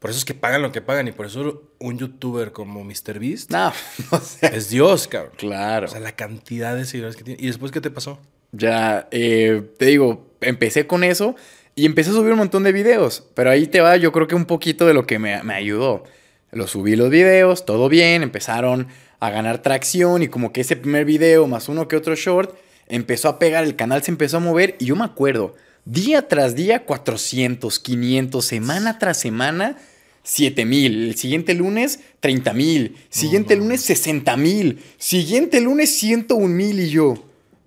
Por 0.04 0.10
eso 0.10 0.20
es 0.20 0.26
que 0.26 0.34
pagan 0.34 0.62
lo 0.62 0.74
que 0.74 0.82
pagan 0.82 1.08
y 1.08 1.14
por 1.14 1.28
eso 1.28 1.64
un 1.80 1.98
youtuber 1.98 2.52
como 2.52 2.84
MrBeast 2.84 3.50
No, 3.50 3.72
o 4.12 4.20
sea, 4.20 4.50
es 4.50 4.68
Dios, 4.70 5.08
cabrón. 5.08 5.32
claro. 5.38 5.86
O 5.86 5.90
sea, 5.90 6.02
la 6.02 6.12
cantidad 6.12 6.76
de 6.76 6.84
seguidores 6.84 7.16
que 7.16 7.24
tiene. 7.24 7.42
¿Y 7.42 7.48
después 7.48 7.72
qué 7.72 7.80
te 7.80 7.90
pasó? 7.90 8.20
Ya, 8.52 9.08
eh, 9.12 9.64
te 9.80 9.86
digo, 9.86 10.28
empecé 10.42 10.88
con 10.88 11.06
eso 11.06 11.38
y 11.74 11.86
empecé 11.86 12.10
a 12.10 12.14
subir 12.16 12.34
un 12.34 12.40
montón 12.40 12.64
de 12.64 12.74
videos. 12.74 13.24
Pero 13.34 13.50
ahí 13.50 13.66
te 13.66 13.80
va, 13.80 13.96
yo 13.96 14.12
creo 14.12 14.28
que 14.28 14.36
un 14.36 14.44
poquito 14.44 14.86
de 14.86 14.94
lo 14.94 15.08
que 15.08 15.20
me, 15.20 15.42
me 15.42 15.54
ayudó. 15.54 16.04
Lo 16.52 16.68
subí 16.68 16.98
los 16.98 17.10
videos, 17.10 17.66
todo 17.66 17.88
bien, 17.88 18.24
empezaron 18.24 18.90
a 19.22 19.30
ganar 19.30 19.62
tracción 19.62 20.22
y 20.22 20.28
como 20.28 20.52
que 20.52 20.60
ese 20.60 20.76
primer 20.76 21.06
video 21.06 21.48
más 21.48 21.70
uno 21.70 21.88
que 21.88 21.96
otro 21.96 22.14
short 22.16 22.54
empezó 22.88 23.30
a 23.30 23.40
pegar, 23.40 23.64
el 23.64 23.78
canal 23.78 24.04
se 24.04 24.12
empezó 24.12 24.36
a 24.36 24.42
mover 24.42 24.76
y 24.80 24.88
yo 24.88 24.98
me 24.98 25.06
acuerdo, 25.06 25.56
día 25.86 26.28
tras 26.28 26.56
día 26.56 26.84
400, 26.84 27.80
500, 27.80 28.44
semana 28.44 29.00
tras 29.00 29.16
semana 29.18 29.78
7 30.24 30.66
mil, 30.66 31.10
el 31.10 31.16
siguiente 31.16 31.54
lunes 31.54 32.00
30 32.22 32.54
mil, 32.54 32.96
siguiente 33.10 33.56
lunes 33.56 33.82
60 33.82 34.38
mil, 34.38 34.80
siguiente 34.98 35.60
lunes 35.62 35.96
101 35.98 36.48
mil 36.48 36.80
y 36.80 36.90
yo, 36.90 37.16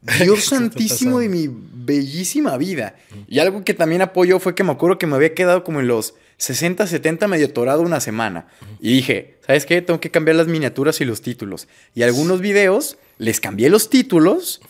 Dios 0.22 0.44
santísimo 0.44 1.18
de 1.20 1.28
mi 1.28 1.48
bellísima 1.50 2.56
vida. 2.56 2.96
Y 3.28 3.38
algo 3.40 3.64
que 3.64 3.74
también 3.74 4.02
apoyó 4.02 4.38
fue 4.40 4.54
que 4.54 4.64
me 4.64 4.72
acuerdo 4.72 4.98
que 4.98 5.06
me 5.06 5.16
había 5.16 5.34
quedado 5.34 5.64
como 5.64 5.80
en 5.80 5.88
los 5.88 6.14
60, 6.38 6.86
70 6.86 7.28
medio 7.28 7.46
atorado 7.46 7.82
una 7.82 8.00
semana. 8.00 8.46
Y 8.80 8.92
dije, 8.94 9.36
¿sabes 9.46 9.66
qué? 9.66 9.82
Tengo 9.82 10.00
que 10.00 10.10
cambiar 10.10 10.36
las 10.36 10.46
miniaturas 10.48 11.00
y 11.00 11.04
los 11.04 11.22
títulos. 11.22 11.66
Y 11.94 12.02
algunos 12.02 12.40
videos 12.40 12.98
les 13.18 13.40
cambié 13.40 13.68
los 13.70 13.88
títulos 13.90 14.60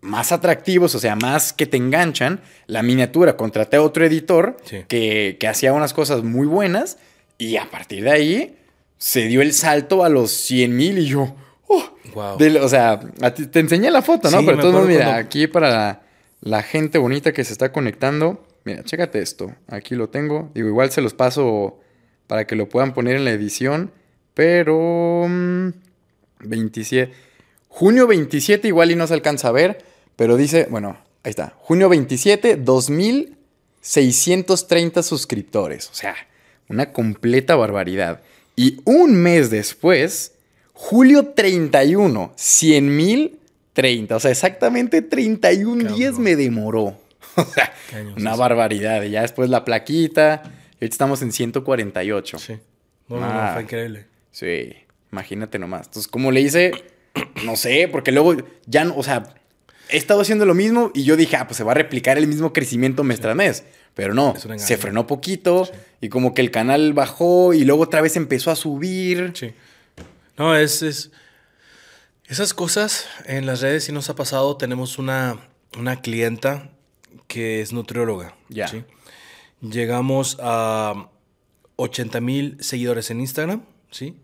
más 0.00 0.32
atractivos, 0.32 0.94
o 0.94 0.98
sea, 0.98 1.16
más 1.16 1.52
que 1.52 1.66
te 1.66 1.76
enganchan. 1.78 2.40
La 2.66 2.82
miniatura, 2.82 3.36
contraté 3.36 3.76
a 3.78 3.82
otro 3.82 4.04
editor 4.04 4.56
Sí. 4.64 4.78
que, 4.86 5.38
que 5.40 5.48
hacía 5.48 5.72
unas 5.72 5.94
cosas 5.94 6.22
muy 6.22 6.46
buenas. 6.46 6.98
Y 7.38 7.56
a 7.56 7.70
partir 7.70 8.04
de 8.04 8.10
ahí 8.10 8.58
se 8.98 9.26
dio 9.26 9.42
el 9.42 9.52
salto 9.52 10.04
a 10.04 10.08
los 10.08 10.30
100 10.30 10.76
mil 10.76 10.98
y 10.98 11.06
yo... 11.06 11.34
oh, 11.68 11.84
Wow. 12.14 12.36
o 12.62 12.68
sea, 12.68 13.00
ti- 13.34 13.46
te 13.46 13.58
enseñé 13.60 13.90
la 13.90 14.00
foto, 14.02 14.30
¿no? 14.30 14.38
Sí, 14.40 14.46
Pero 14.46 14.58
acuerdo 14.58 14.82
mira, 14.86 15.04
cuando- 15.04 15.20
aquí 15.20 15.46
para 15.48 15.70
la, 15.70 16.02
la 16.42 16.62
gente 16.62 16.98
bonita 16.98 17.32
que 17.32 17.42
se 17.44 17.52
está 17.52 17.72
conectando. 17.72 18.46
Mira, 18.64 18.82
chécate 18.84 19.20
esto. 19.20 19.52
Aquí 19.66 19.94
lo 19.94 20.08
tengo. 20.08 20.50
Digo, 20.54 20.68
igual 20.68 20.90
se 20.92 21.00
los 21.02 21.12
paso 21.12 21.80
para 22.28 22.46
que 22.46 22.54
lo 22.56 22.68
puedan 22.68 22.94
poner 22.94 23.16
en 23.16 23.24
la 23.24 23.32
edición. 23.32 23.90
Pero... 24.34 25.26
mm, 25.28 25.68
27. 26.40 27.12
Junio 27.68 28.06
27 28.06 28.68
igual 28.68 28.90
y 28.92 28.96
no 28.96 29.06
se 29.06 29.14
alcanza 29.14 29.48
a 29.48 29.52
ver. 29.52 29.84
Pero 30.16 30.36
dice, 30.36 30.66
bueno, 30.70 30.96
ahí 31.24 31.30
está. 31.30 31.54
Junio 31.58 31.88
27, 31.88 32.56
630 33.80 35.02
suscriptores. 35.02 35.88
O 35.90 35.94
sea, 35.94 36.14
una 36.68 36.92
completa 36.92 37.56
barbaridad. 37.56 38.20
Y 38.56 38.80
un 38.84 39.14
mes 39.14 39.50
después, 39.50 40.32
julio 40.72 41.26
31, 41.34 42.32
100 42.36 42.96
mil 42.96 43.38
30. 43.72 44.16
O 44.16 44.20
sea, 44.20 44.30
exactamente 44.30 45.02
31 45.02 45.82
Cabrón. 45.82 45.98
días 45.98 46.18
me 46.18 46.36
demoró. 46.36 46.98
O 47.36 47.44
sea, 47.44 47.72
una 48.16 48.36
barbaridad. 48.36 49.02
Y 49.02 49.10
ya 49.10 49.22
después 49.22 49.50
la 49.50 49.64
plaquita. 49.64 50.42
Y 50.44 50.84
ahorita 50.84 50.94
estamos 50.94 51.20
en 51.22 51.32
148. 51.32 52.38
Sí. 52.38 52.58
No, 53.08 53.18
Ah. 53.20 53.50
fue 53.54 53.62
increíble. 53.62 54.06
Sí, 54.30 54.72
imagínate 55.10 55.58
nomás. 55.58 55.86
Entonces, 55.88 56.06
como 56.08 56.30
le 56.30 56.40
hice, 56.42 56.70
no 57.44 57.56
sé, 57.56 57.88
porque 57.90 58.12
luego 58.12 58.36
ya 58.66 58.84
no, 58.84 58.96
o 58.96 59.02
sea, 59.02 59.34
he 59.88 59.96
estado 59.96 60.20
haciendo 60.20 60.46
lo 60.46 60.54
mismo 60.54 60.92
y 60.94 61.02
yo 61.02 61.16
dije, 61.16 61.36
ah, 61.36 61.46
pues 61.48 61.56
se 61.56 61.64
va 61.64 61.72
a 61.72 61.74
replicar 61.74 62.18
el 62.18 62.26
mismo 62.28 62.52
crecimiento 62.52 63.02
mes 63.02 63.18
tras 63.20 63.34
mes. 63.34 63.64
Pero 63.94 64.12
no, 64.14 64.34
se 64.58 64.76
frenó 64.76 65.06
poquito 65.06 65.66
Sí. 65.66 65.72
y 66.00 66.08
como 66.08 66.34
que 66.34 66.42
el 66.42 66.50
canal 66.50 66.92
bajó 66.94 67.54
y 67.54 67.64
luego 67.64 67.82
otra 67.84 68.00
vez 68.00 68.16
empezó 68.16 68.50
a 68.50 68.56
subir. 68.56 69.32
Sí. 69.34 69.52
No, 70.36 70.56
es, 70.56 70.82
es- 70.82 71.10
Esas 72.26 72.54
cosas 72.54 73.06
en 73.26 73.46
las 73.46 73.60
redes 73.60 73.84
sí 73.84 73.92
nos 73.92 74.08
ha 74.10 74.14
pasado. 74.16 74.56
Tenemos 74.56 74.98
una, 74.98 75.38
una 75.78 76.00
clienta 76.00 76.70
que 77.28 77.60
es 77.60 77.72
nutrióloga. 77.72 78.34
Ya. 78.48 78.66
¿sí? 78.66 78.82
Llegamos 79.60 80.38
a 80.40 81.08
80 81.76 82.20
mil 82.20 82.56
seguidores 82.60 83.10
en 83.10 83.20
Instagram, 83.20 83.62
¿sí? 83.90 84.16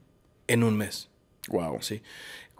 En 0.49 0.65
un 0.65 0.77
mes, 0.77 1.09
Wow. 1.49 1.83
¿sí? 1.83 2.03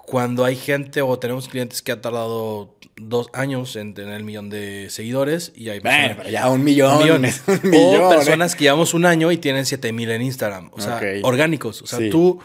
Cuando 0.07 0.45
hay 0.45 0.57
gente 0.57 1.02
o 1.02 1.19
tenemos 1.19 1.49
clientes 1.49 1.83
que 1.83 1.92
ha 1.92 2.00
tardado 2.00 2.75
dos 2.97 3.28
años 3.33 3.76
en 3.76 3.95
tener 3.95 4.14
el 4.14 4.25
millón 4.25 4.50
de 4.50 4.88
seguidores 4.90 5.52
y 5.54 5.69
hay 5.69 5.78
Bueno, 5.80 5.99
personas- 5.99 6.16
pero 6.19 6.30
ya 6.30 6.49
un 6.50 6.64
millón. 6.64 6.92
un 6.97 6.99
millón. 7.02 7.25
es 7.25 7.42
un 7.47 7.71
millón, 7.71 8.02
o 8.02 8.12
¿eh? 8.12 8.16
personas 8.16 8.57
que 8.57 8.64
llevamos 8.64 8.92
un 8.95 9.07
año 9.07 9.30
y 9.30 9.37
tienen 9.38 9.64
7000 9.66 10.11
en 10.11 10.23
Instagram. 10.23 10.71
O 10.73 10.80
sea, 10.80 11.00
orgánicos. 11.23 11.83
O 11.83 11.87
sea, 11.87 11.99
Sí. 12.00 12.11
tú. 12.11 12.40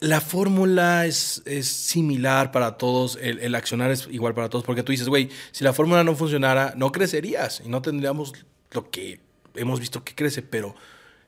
La 0.00 0.20
fórmula 0.20 1.06
es, 1.06 1.42
es 1.46 1.66
similar 1.66 2.52
para 2.52 2.76
todos, 2.76 3.16
el, 3.22 3.38
el 3.38 3.54
accionar 3.54 3.90
es 3.90 4.06
igual 4.10 4.34
para 4.34 4.50
todos, 4.50 4.62
porque 4.64 4.82
tú 4.82 4.92
dices, 4.92 5.08
güey, 5.08 5.30
si 5.50 5.64
la 5.64 5.72
fórmula 5.72 6.04
no 6.04 6.14
funcionara, 6.14 6.74
no 6.76 6.92
crecerías 6.92 7.62
y 7.64 7.68
no 7.70 7.80
tendríamos 7.80 8.34
lo 8.72 8.90
que 8.90 9.20
hemos 9.54 9.80
visto 9.80 10.04
que 10.04 10.14
crece, 10.14 10.42
pero 10.42 10.74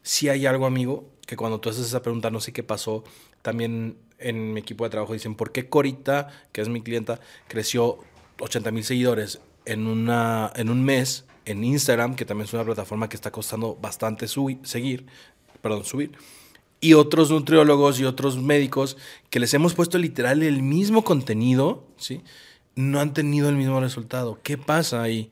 sí 0.03 0.29
hay 0.29 0.45
algo, 0.45 0.67
amigo, 0.67 1.09
que 1.27 1.37
cuando 1.37 1.59
tú 1.59 1.71
haces 1.71 1.87
esa 1.87 2.03
pregunta, 2.03 2.31
no 2.31 2.41
sé 2.41 2.53
qué 2.53 2.63
pasó, 2.63 3.03
también 3.41 3.97
en 4.19 4.53
mi 4.53 4.61
equipo 4.61 4.85
de 4.85 4.91
trabajo 4.91 5.13
dicen, 5.13 5.35
¿por 5.35 5.53
qué 5.53 5.69
Corita, 5.69 6.29
que 6.53 6.61
es 6.61 6.69
mi 6.69 6.81
clienta, 6.83 7.21
creció 7.49 7.99
80 8.41 8.71
mil 8.71 8.85
seguidores 8.85 9.41
en, 9.65 9.87
una, 9.87 10.53
en 10.57 10.71
un 10.71 10.85
mes 10.85 11.25
en 11.45 11.63
Instagram, 11.65 12.17
que 12.17 12.25
también 12.25 12.47
es 12.47 12.53
una 12.55 12.65
plataforma 12.65 13.09
que 13.09 13.17
está 13.17 13.31
costando 13.31 13.77
bastante 13.77 14.27
subi- 14.27 14.65
seguir, 14.65 15.07
perdón, 15.63 15.85
subir? 15.85 16.13
y 16.79 16.93
otros 16.93 17.31
nutriólogos 17.31 17.99
y 17.99 18.05
otros 18.05 18.37
médicos 18.37 18.99
que 19.31 19.41
les 19.41 19.55
hemos 19.55 19.73
puesto 19.73 19.97
literal 19.97 20.43
el 20.43 20.63
mismo 20.63 21.05
contenido, 21.05 21.87
¿sí? 21.97 22.21
No 22.75 23.01
han 23.01 23.15
tenido 23.15 23.49
el 23.49 23.57
mismo 23.57 23.81
resultado. 23.81 24.39
¿Qué 24.43 24.59
pasa 24.59 25.01
ahí? 25.03 25.31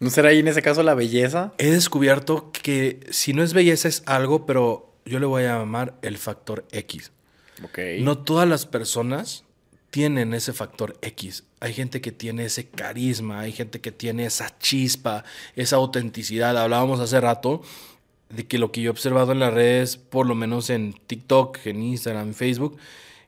¿No 0.00 0.10
será 0.10 0.30
ahí 0.30 0.40
en 0.40 0.48
ese 0.48 0.60
caso 0.60 0.82
la 0.82 0.94
belleza? 0.94 1.52
He 1.58 1.70
descubierto 1.70 2.50
que 2.50 2.98
si 3.10 3.32
no 3.32 3.44
es 3.44 3.52
belleza 3.54 3.86
es 3.86 4.02
algo, 4.06 4.44
pero 4.44 4.92
yo 5.04 5.20
le 5.20 5.26
voy 5.26 5.44
a 5.44 5.58
llamar 5.58 5.96
el 6.02 6.18
factor 6.18 6.66
X. 6.72 7.12
No 8.00 8.18
todas 8.18 8.48
las 8.48 8.66
personas 8.66 9.44
tienen 9.90 10.34
ese 10.34 10.52
factor 10.52 10.96
X. 11.02 11.44
Hay 11.60 11.74
gente 11.74 12.00
que 12.00 12.12
tiene 12.12 12.44
ese 12.44 12.68
carisma, 12.68 13.40
hay 13.40 13.52
gente 13.52 13.80
que 13.80 13.92
tiene 13.92 14.24
esa 14.24 14.56
chispa, 14.58 15.24
esa 15.56 15.76
autenticidad. 15.76 16.56
Hablábamos 16.56 17.00
hace 17.00 17.20
rato 17.20 17.62
de 18.30 18.46
que 18.46 18.58
lo 18.58 18.70
que 18.72 18.80
yo 18.80 18.88
he 18.88 18.90
observado 18.90 19.32
en 19.32 19.40
las 19.40 19.52
redes, 19.52 19.96
por 19.96 20.26
lo 20.26 20.34
menos 20.34 20.70
en 20.70 20.92
TikTok, 20.92 21.66
en 21.66 21.82
Instagram, 21.82 22.28
en 22.28 22.34
Facebook, 22.34 22.78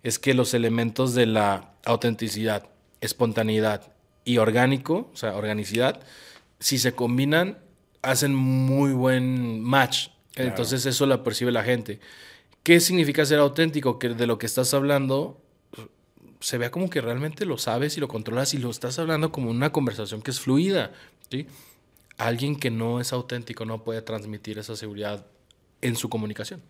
es 0.02 0.18
que 0.18 0.34
los 0.34 0.54
elementos 0.54 1.14
de 1.14 1.26
la 1.26 1.74
autenticidad, 1.84 2.68
espontaneidad 3.00 3.92
y 4.24 4.38
orgánico, 4.38 5.10
o 5.12 5.16
sea, 5.16 5.34
organicidad, 5.34 6.00
si 6.60 6.78
se 6.78 6.92
combinan, 6.92 7.58
hacen 8.02 8.34
muy 8.34 8.92
buen 8.92 9.60
match. 9.60 10.08
Claro. 10.32 10.50
Entonces 10.50 10.86
eso 10.86 11.06
lo 11.06 11.22
percibe 11.24 11.50
la 11.52 11.64
gente. 11.64 12.00
¿Qué 12.62 12.78
significa 12.80 13.24
ser 13.24 13.40
auténtico? 13.40 13.98
Que 13.98 14.10
de 14.10 14.26
lo 14.26 14.38
que 14.38 14.46
estás 14.46 14.72
hablando 14.74 15.40
se 16.40 16.58
vea 16.58 16.70
como 16.70 16.90
que 16.90 17.00
realmente 17.00 17.46
lo 17.46 17.56
sabes 17.56 17.96
y 17.96 18.00
lo 18.00 18.08
controlas 18.08 18.54
y 18.54 18.58
lo 18.58 18.70
estás 18.70 18.98
hablando 18.98 19.32
como 19.32 19.50
una 19.50 19.70
conversación 19.70 20.22
que 20.22 20.30
es 20.30 20.40
fluida. 20.40 20.92
¿sí? 21.30 21.46
Alguien 22.18 22.56
que 22.56 22.70
no 22.70 23.00
es 23.00 23.12
auténtico 23.12 23.64
no 23.64 23.84
puede 23.84 24.02
transmitir 24.02 24.58
esa 24.58 24.76
seguridad 24.76 25.26
en 25.80 25.96
su 25.96 26.08
comunicación. 26.08 26.62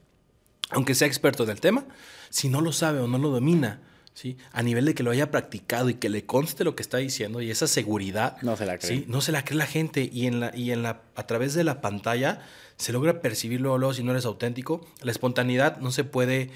Aunque 0.71 0.95
sea 0.95 1.09
experto 1.09 1.45
en 1.45 1.51
el 1.51 1.61
tema, 1.61 1.85
si 2.31 2.49
no 2.49 2.61
lo 2.61 2.73
sabe 2.73 3.01
o 3.01 3.07
no 3.07 3.19
lo 3.19 3.29
domina, 3.31 3.81
¿sí? 4.15 4.37
a 4.53 4.63
nivel 4.63 4.85
de 4.85 4.95
que 4.95 5.03
lo 5.03 5.11
haya 5.11 5.31
practicado 5.31 5.89
y 5.89 5.95
que 5.95 6.09
le 6.09 6.25
conste 6.25 6.65
lo 6.65 6.77
que 6.77 6.83
está 6.83 6.99
diciendo 6.99 7.41
y 7.41 7.51
esa 7.51 7.67
seguridad, 7.67 8.37
No 8.43 8.57
se 8.57 8.67
la 8.67 8.79
cree. 8.79 8.99
¿sí? 8.99 9.05
no 9.09 9.21
se 9.21 9.33
la 9.33 9.45
cree 9.45 9.59
la 9.59 9.67
gente 9.67 10.09
y, 10.13 10.27
en 10.27 10.41
la, 10.41 10.57
y 10.57 10.71
en 10.73 10.83
la, 10.83 11.03
a 11.15 11.27
través 11.27 11.55
de 11.55 11.65
la 11.65 11.81
pantalla 11.81 12.43
se 12.77 12.93
logra 12.93 13.21
percibir 13.21 13.61
luego, 13.61 13.79
luego 13.79 13.95
si 13.95 14.03
no 14.03 14.13
eres 14.13 14.25
auténtico. 14.25 14.87
La 15.03 15.13
espontaneidad 15.13 15.79
no 15.79 15.91
se 15.93 16.05
puede 16.05 16.51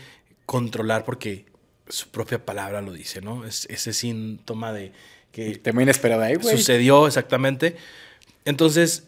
controlar 0.44 1.04
porque 1.04 1.46
su 1.88 2.08
propia 2.08 2.44
palabra 2.44 2.82
lo 2.82 2.92
dice, 2.92 3.20
¿no? 3.20 3.44
Es 3.44 3.66
ese 3.70 3.92
síntoma 3.92 4.72
de 4.72 4.92
que 5.30 5.56
Te 5.58 5.72
muy 5.72 5.84
inesperado 5.84 6.22
ahí, 6.22 6.34
güey. 6.36 6.56
sucedió 6.56 7.06
exactamente. 7.06 7.76
Entonces, 8.44 9.04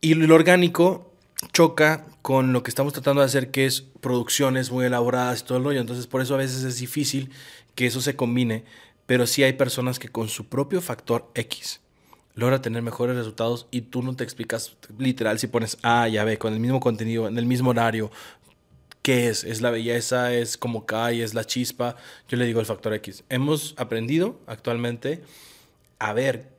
y 0.00 0.14
lo 0.14 0.34
orgánico 0.34 1.12
choca 1.52 2.06
con 2.22 2.52
lo 2.52 2.62
que 2.62 2.70
estamos 2.70 2.92
tratando 2.92 3.22
de 3.22 3.26
hacer, 3.26 3.50
que 3.50 3.66
es 3.66 3.82
producciones 4.00 4.70
muy 4.70 4.84
elaboradas 4.84 5.40
y 5.40 5.44
todo 5.44 5.58
el 5.58 5.64
rollo. 5.64 5.80
Entonces, 5.80 6.06
por 6.06 6.20
eso 6.20 6.34
a 6.34 6.38
veces 6.38 6.64
es 6.64 6.78
difícil 6.78 7.30
que 7.74 7.86
eso 7.86 8.00
se 8.00 8.16
combine, 8.16 8.64
pero 9.06 9.26
sí 9.26 9.42
hay 9.42 9.54
personas 9.54 9.98
que 9.98 10.08
con 10.08 10.28
su 10.28 10.46
propio 10.48 10.80
factor 10.80 11.30
X 11.34 11.80
logra 12.34 12.62
tener 12.62 12.80
mejores 12.82 13.16
resultados 13.16 13.66
y 13.70 13.82
tú 13.82 14.02
no 14.02 14.14
te 14.16 14.24
explicas 14.24 14.76
literal 14.98 15.38
si 15.38 15.46
pones 15.48 15.78
A 15.82 16.08
y 16.08 16.16
B 16.24 16.38
con 16.38 16.52
el 16.54 16.60
mismo 16.60 16.80
contenido, 16.80 17.26
en 17.28 17.36
el 17.38 17.44
mismo 17.46 17.70
horario. 17.70 18.10
¿Qué 19.02 19.28
es? 19.28 19.44
¿Es 19.44 19.60
la 19.62 19.70
belleza? 19.70 20.32
¿Es 20.34 20.56
como 20.56 20.84
cae? 20.86 21.22
¿Es 21.22 21.32
la 21.34 21.44
chispa? 21.44 21.96
Yo 22.28 22.36
le 22.36 22.44
digo 22.44 22.60
el 22.60 22.66
factor 22.66 22.92
X. 22.94 23.24
Hemos 23.30 23.74
aprendido 23.78 24.38
actualmente 24.46 25.22
a 25.98 26.12
ver 26.12 26.50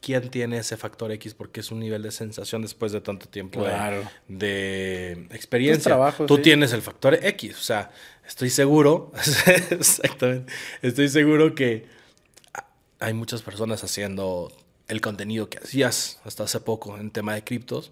quién 0.00 0.30
tiene 0.30 0.56
ese 0.58 0.78
factor 0.78 1.12
X 1.12 1.34
porque 1.34 1.60
es 1.60 1.70
un 1.70 1.78
nivel 1.78 2.02
de 2.02 2.10
sensación 2.10 2.62
después 2.62 2.90
de 2.92 3.02
tanto 3.02 3.28
tiempo 3.28 3.60
de- 3.62 3.68
Claro. 3.68 4.02
de, 4.28 5.26
experiencia. 5.30 5.84
Trabajo, 5.90 6.24
Tú 6.26 6.36
sí. 6.36 6.42
tienes 6.42 6.72
el 6.72 6.80
factor 6.82 7.18
X, 7.22 7.54
o 7.58 7.62
sea, 7.62 7.90
estoy 8.30 8.48
seguro, 8.48 9.10
exactamente, 9.70 10.52
estoy 10.82 11.08
seguro 11.08 11.56
que 11.56 11.86
hay 13.00 13.12
muchas 13.12 13.42
personas 13.42 13.82
haciendo 13.82 14.52
el 14.86 15.00
contenido 15.00 15.50
que 15.50 15.58
hacías 15.58 16.20
hasta 16.24 16.44
hace 16.44 16.60
poco 16.60 16.96
en 16.96 17.10
tema 17.10 17.34
de 17.34 17.42
criptos, 17.42 17.90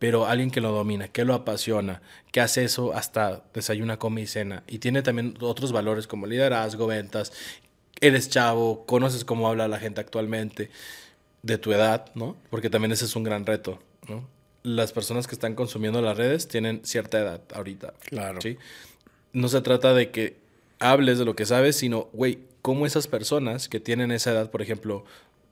pero 0.00 0.26
alguien 0.26 0.50
que 0.50 0.60
lo 0.60 0.72
domina, 0.72 1.06
que 1.06 1.24
lo 1.24 1.34
apasiona, 1.34 2.02
que 2.32 2.40
hace 2.40 2.64
eso 2.64 2.94
hasta 2.94 3.44
desayuna, 3.54 3.96
come 3.96 4.22
y 4.22 4.26
cena, 4.26 4.64
y 4.66 4.78
tiene 4.80 5.02
también 5.02 5.38
otros 5.40 5.70
valores 5.70 6.08
como 6.08 6.26
liderazgo, 6.26 6.88
ventas, 6.88 7.32
eres 8.00 8.28
chavo, 8.28 8.86
conoces 8.86 9.24
cómo 9.24 9.48
habla 9.48 9.68
la 9.68 9.78
gente 9.78 10.00
actualmente, 10.00 10.68
de 11.42 11.58
tu 11.58 11.72
edad, 11.72 12.10
¿no? 12.16 12.36
Porque 12.50 12.70
también 12.70 12.90
ese 12.90 13.04
es 13.04 13.14
un 13.14 13.22
gran 13.22 13.46
reto, 13.46 13.78
¿no? 14.08 14.28
Las 14.64 14.90
personas 14.90 15.28
que 15.28 15.36
están 15.36 15.54
consumiendo 15.54 16.02
las 16.02 16.16
redes 16.16 16.48
tienen 16.48 16.80
cierta 16.84 17.20
edad 17.20 17.40
ahorita. 17.54 17.94
Claro. 18.00 18.40
¿sí? 18.40 18.58
No 19.36 19.48
se 19.48 19.60
trata 19.60 19.92
de 19.92 20.10
que 20.10 20.36
hables 20.78 21.18
de 21.18 21.24
lo 21.26 21.36
que 21.36 21.44
sabes, 21.44 21.76
sino, 21.76 22.08
güey, 22.14 22.38
cómo 22.62 22.86
esas 22.86 23.06
personas 23.06 23.68
que 23.68 23.80
tienen 23.80 24.10
esa 24.10 24.32
edad, 24.32 24.50
por 24.50 24.62
ejemplo, 24.62 25.04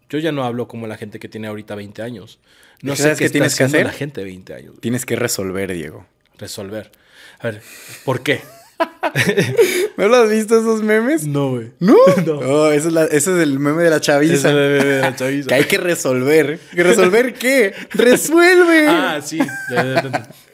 yo 0.09 0.19
ya 0.19 0.33
no 0.33 0.45
hablo 0.45 0.69
como 0.69 0.87
la 0.87 0.97
gente 0.97 1.19
que 1.19 1.29
tiene 1.29 1.49
ahorita 1.49 1.75
20 1.75 2.01
años. 2.03 2.39
No 2.83 2.95
¿Y 2.95 2.97
sé 2.97 3.11
qué 3.11 3.17
qué 3.17 3.25
está 3.27 3.33
tienes 3.33 3.57
que 3.57 3.65
hacer? 3.65 3.85
la 3.87 3.93
gente 3.93 4.21
de 4.23 4.25
20 4.27 4.55
años. 4.55 4.75
Tienes 4.81 5.05
que 5.05 5.17
resolver, 5.17 5.73
Diego. 5.75 6.07
Resolver. 6.39 6.93
A 7.41 7.49
ver, 7.51 7.63
¿por 8.07 8.23
qué? 8.23 8.41
¿No 9.97 10.09
lo 10.09 10.17
has 10.17 10.31
visto 10.31 10.59
esos 10.59 10.83
memes? 10.83 11.27
No, 11.27 11.51
güey. 11.51 11.71
¿No? 11.79 11.97
No. 12.27 12.39
Oh, 12.39 12.71
ese, 12.73 12.89
es 12.89 12.95
la- 12.95 13.05
ese 13.05 13.37
es 13.37 13.43
el 13.43 13.59
meme 13.59 13.83
de 13.83 13.91
la 13.91 14.01
chaviza. 14.01 14.35
Es 14.35 14.45
la 14.45 14.53
bebé 14.55 14.85
de 14.85 15.01
la 15.03 15.15
chaviza. 15.17 15.49
Que 15.49 15.55
hay 15.55 15.65
que 15.65 15.79
resolver. 15.79 16.59
¿Que 16.75 16.83
resolver 16.83 17.35
qué? 17.35 17.75
¡Resuelve! 17.91 18.87
Ah, 18.89 19.21
sí. 19.23 19.39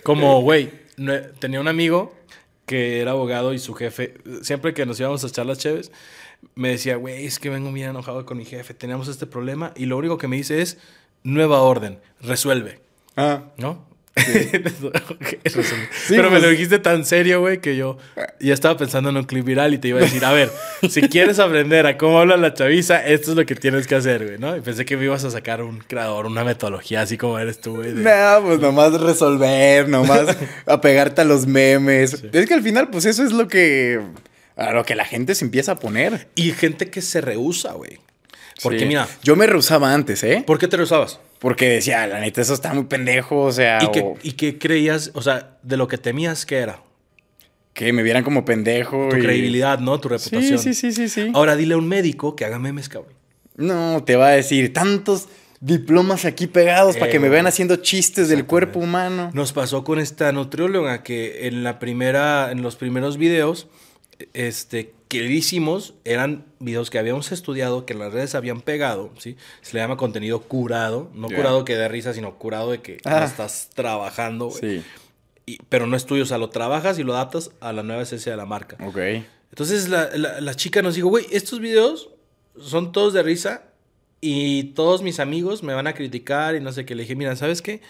Como, 0.02 0.42
güey, 0.42 0.70
tenía 1.38 1.60
un 1.60 1.68
amigo 1.68 2.14
que 2.70 3.00
era 3.00 3.10
abogado 3.10 3.52
y 3.52 3.58
su 3.58 3.74
jefe, 3.74 4.14
siempre 4.42 4.72
que 4.72 4.86
nos 4.86 5.00
íbamos 5.00 5.24
a 5.24 5.26
echar 5.26 5.44
las 5.44 5.58
cheves, 5.58 5.90
me 6.54 6.68
decía, 6.68 6.94
güey, 6.94 7.26
es 7.26 7.40
que 7.40 7.50
vengo 7.50 7.72
bien 7.72 7.90
enojado 7.90 8.24
con 8.24 8.38
mi 8.38 8.44
jefe, 8.44 8.74
teníamos 8.74 9.08
este 9.08 9.26
problema 9.26 9.72
y 9.74 9.86
lo 9.86 9.96
único 9.96 10.18
que 10.18 10.28
me 10.28 10.36
dice 10.36 10.62
es, 10.62 10.78
nueva 11.24 11.62
orden, 11.62 11.98
resuelve, 12.20 12.78
Ah, 13.16 13.42
¿no? 13.56 13.89
Pero 16.08 16.30
me 16.30 16.36
lo 16.36 16.42
pues. 16.42 16.50
dijiste 16.52 16.78
tan 16.78 17.04
serio, 17.04 17.40
güey, 17.40 17.60
que 17.60 17.76
yo 17.76 17.98
ya 18.40 18.54
estaba 18.54 18.76
pensando 18.76 19.10
en 19.10 19.16
un 19.16 19.24
clip 19.24 19.44
viral 19.44 19.74
y 19.74 19.78
te 19.78 19.88
iba 19.88 19.98
a 19.98 20.02
decir, 20.02 20.24
a 20.24 20.32
ver, 20.32 20.50
si 20.88 21.02
quieres 21.08 21.38
aprender 21.38 21.86
a 21.86 21.98
cómo 21.98 22.20
habla 22.20 22.36
la 22.36 22.54
chaviza, 22.54 23.04
esto 23.06 23.32
es 23.32 23.36
lo 23.36 23.46
que 23.46 23.54
tienes 23.54 23.86
que 23.86 23.94
hacer, 23.94 24.24
güey, 24.24 24.38
¿no? 24.38 24.56
Y 24.56 24.60
pensé 24.60 24.84
que 24.84 24.96
me 24.96 25.04
ibas 25.04 25.24
a 25.24 25.30
sacar 25.30 25.62
un 25.62 25.78
creador, 25.78 26.26
una 26.26 26.44
metodología 26.44 27.02
así 27.02 27.16
como 27.16 27.38
eres 27.38 27.60
tú, 27.60 27.76
güey. 27.76 27.92
No, 27.92 28.42
pues 28.42 28.60
nomás 28.60 29.00
resolver, 29.00 29.88
nomás 29.88 30.36
apegarte 30.66 31.22
a 31.22 31.24
los 31.24 31.46
memes. 31.46 32.24
Es 32.32 32.46
que 32.46 32.54
al 32.54 32.62
final, 32.62 32.88
pues 32.90 33.04
eso 33.04 33.24
es 33.24 33.32
lo 33.32 33.48
que... 33.48 34.00
A 34.56 34.72
lo 34.72 34.84
que 34.84 34.94
la 34.94 35.06
gente 35.06 35.34
se 35.34 35.46
empieza 35.46 35.72
a 35.72 35.76
poner. 35.76 36.28
Y 36.34 36.52
gente 36.52 36.90
que 36.90 37.00
se 37.00 37.22
rehúsa, 37.22 37.72
güey. 37.72 37.98
Porque 38.62 38.84
mira. 38.84 39.08
Yo 39.22 39.34
me 39.34 39.46
rehusaba 39.46 39.94
antes, 39.94 40.22
¿eh? 40.22 40.44
¿Por 40.46 40.58
qué 40.58 40.68
te 40.68 40.76
rehusabas? 40.76 41.18
Porque 41.40 41.68
decía, 41.68 42.06
la 42.06 42.20
neta, 42.20 42.42
eso 42.42 42.52
está 42.52 42.72
muy 42.74 42.84
pendejo, 42.84 43.40
o 43.40 43.52
sea. 43.52 43.78
¿Y, 44.22 44.32
qué, 44.32 44.58
creías, 44.58 45.10
o 45.14 45.22
sea, 45.22 45.56
de 45.62 45.76
lo 45.78 45.88
que 45.88 45.96
temías, 45.96 46.44
qué 46.44 46.58
era? 46.58 46.82
Que 47.72 47.92
me 47.94 48.02
vieran 48.02 48.22
como 48.22 48.44
pendejo. 48.44 49.08
Tu 49.10 49.16
credibilidad, 49.16 49.78
¿no? 49.78 49.98
Tu 49.98 50.10
reputación. 50.10 50.58
Sí, 50.58 50.74
sí, 50.74 50.92
sí, 50.92 51.08
sí, 51.08 51.30
Ahora 51.34 51.56
dile 51.56 51.74
a 51.74 51.78
un 51.78 51.88
médico 51.88 52.36
que 52.36 52.44
haga 52.44 52.58
memes, 52.58 52.90
cabrón. 52.90 53.14
No, 53.56 54.04
te 54.04 54.16
va 54.16 54.28
a 54.28 54.32
decir, 54.32 54.72
tantos 54.74 55.28
diplomas 55.60 56.26
aquí 56.26 56.46
pegados 56.46 56.96
para 56.96 57.10
que 57.10 57.18
me 57.18 57.28
vean 57.28 57.46
haciendo 57.46 57.76
chistes 57.76 58.28
del 58.28 58.44
cuerpo 58.44 58.78
humano. 58.78 59.30
Nos 59.32 59.52
pasó 59.52 59.82
con 59.82 59.98
esta 59.98 60.32
nutrióloga 60.32 61.02
que 61.02 61.46
en 61.46 61.64
la 61.64 61.78
primera, 61.78 62.50
en 62.52 62.60
los 62.60 62.76
primeros 62.76 63.16
videos, 63.16 63.66
este, 64.34 64.92
que 65.10 65.24
hicimos 65.26 65.94
eran 66.04 66.44
videos 66.60 66.88
que 66.88 66.96
habíamos 67.00 67.32
estudiado, 67.32 67.84
que 67.84 67.94
en 67.94 67.98
las 67.98 68.12
redes 68.12 68.36
habían 68.36 68.60
pegado, 68.60 69.10
¿sí? 69.18 69.36
Se 69.60 69.74
le 69.74 69.80
llama 69.80 69.96
contenido 69.96 70.40
curado, 70.40 71.10
no 71.14 71.26
curado 71.26 71.64
que 71.64 71.76
de 71.76 71.88
risa, 71.88 72.14
sino 72.14 72.38
curado 72.38 72.70
de 72.70 72.80
que 72.80 72.98
ah. 73.04 73.24
estás 73.24 73.70
trabajando, 73.74 74.52
Sí. 74.52 74.84
pero 75.68 75.88
no 75.88 75.96
es 75.96 76.06
tuyo, 76.06 76.22
o 76.22 76.26
sea, 76.26 76.38
lo 76.38 76.48
trabajas 76.50 77.00
y 77.00 77.02
lo 77.02 77.14
adaptas 77.14 77.50
a 77.60 77.72
la 77.72 77.82
nueva 77.82 78.02
esencia 78.02 78.30
de 78.30 78.36
la 78.38 78.46
marca. 78.46 78.76
Ok. 78.86 78.98
Entonces 79.50 79.88
la, 79.88 80.10
la 80.16 80.54
chica 80.54 80.80
nos 80.80 80.94
dijo, 80.94 81.08
güey, 81.08 81.26
estos 81.32 81.58
videos 81.58 82.10
son 82.60 82.92
todos 82.92 83.12
de 83.12 83.24
risa 83.24 83.64
y 84.20 84.64
todos 84.74 85.02
mis 85.02 85.18
amigos 85.18 85.64
me 85.64 85.74
van 85.74 85.88
a 85.88 85.94
criticar 85.94 86.54
y 86.54 86.60
no 86.60 86.70
sé 86.70 86.84
qué. 86.86 86.94
Le 86.94 87.02
dije, 87.02 87.16
mira, 87.16 87.34
¿sabes 87.34 87.62
qué? 87.62 87.80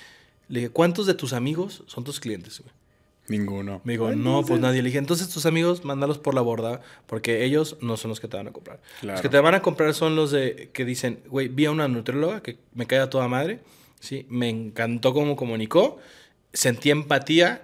Le 0.49 0.61
dije, 0.61 0.71
¿cuántos 0.73 1.05
de 1.07 1.12
tus 1.12 1.35
amigos 1.35 1.85
son 1.87 2.03
tus 2.03 2.19
clientes, 2.19 2.61
güey? 2.61 2.73
Ninguno. 3.29 3.81
Me 3.85 3.93
dijo, 3.93 4.11
no, 4.12 4.43
pues 4.45 4.61
nadie. 4.61 4.83
Le 4.83 4.89
dije, 4.89 4.99
entonces 4.99 5.29
tus 5.29 5.47
amigos, 5.47 5.85
mándalos 5.85 6.19
por 6.19 6.35
la 6.35 6.41
borda, 6.41 6.81
porque 7.07 7.45
ellos 7.45 7.77
no 7.81 7.97
son 7.97 8.09
los 8.09 8.19
que 8.19 8.27
te 8.27 8.37
van 8.37 8.49
a 8.49 8.53
comprar. 8.53 8.81
Los 9.03 9.21
que 9.21 9.29
te 9.29 9.39
van 9.39 9.55
a 9.55 9.62
comprar 9.62 9.95
son 9.95 10.17
los 10.17 10.33
de 10.33 10.71
que 10.73 10.85
dicen, 10.85 11.21
güey, 11.29 11.49
vi 11.49 11.67
a 11.67 11.71
una 11.71 11.87
nutrióloga 11.87 12.43
que 12.43 12.59
me 12.75 12.87
cae 12.87 12.99
a 12.99 13.09
toda 13.09 13.29
madre, 13.29 13.61
¿sí? 14.00 14.27
Me 14.29 14.49
encantó 14.49 15.15
cómo 15.15 15.37
comunicó, 15.37 15.99
sentí 16.53 16.91
empatía 16.91 17.62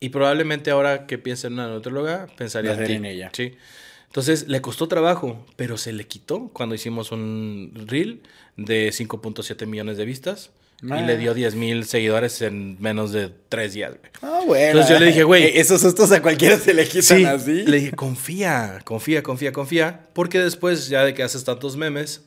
y 0.00 0.08
probablemente 0.08 0.70
ahora 0.70 1.06
que 1.06 1.18
piense 1.18 1.46
en 1.46 1.54
una 1.54 1.68
nutrióloga, 1.68 2.26
pensaría 2.36 2.72
en, 2.72 3.04
ella. 3.04 3.30
Sí. 3.32 3.54
Entonces 4.06 4.48
le 4.48 4.60
costó 4.60 4.86
trabajo, 4.88 5.44
pero 5.56 5.76
se 5.76 5.92
le 5.92 6.06
quitó 6.06 6.48
cuando 6.52 6.74
hicimos 6.74 7.10
un 7.10 7.72
reel 7.86 8.22
de 8.56 8.88
5.7 8.90 9.66
millones 9.66 9.96
de 9.96 10.04
vistas. 10.04 10.50
Y 10.82 11.06
le 11.06 11.16
dio 11.16 11.32
10 11.32 11.54
mil 11.54 11.84
seguidores 11.86 12.42
en 12.42 12.76
menos 12.80 13.12
de 13.12 13.30
tres 13.48 13.72
días, 13.72 13.92
Ah, 14.20 14.40
bueno. 14.46 14.66
Entonces 14.66 14.90
yo 14.90 14.98
le 14.98 15.06
dije, 15.06 15.24
güey. 15.24 15.44
E-, 15.44 15.60
esos 15.60 15.80
sustos 15.80 16.12
a 16.12 16.20
cualquiera 16.20 16.58
se 16.58 16.74
le 16.74 16.86
quitan 16.86 17.24
así. 17.26 17.62
Le 17.62 17.78
dije, 17.78 17.92
confía, 17.92 18.80
confía, 18.84 19.22
confía, 19.22 19.52
confía. 19.52 20.00
Porque 20.12 20.40
después, 20.40 20.88
ya 20.88 21.04
de 21.04 21.14
que 21.14 21.22
haces 21.22 21.44
tantos 21.44 21.76
memes, 21.76 22.22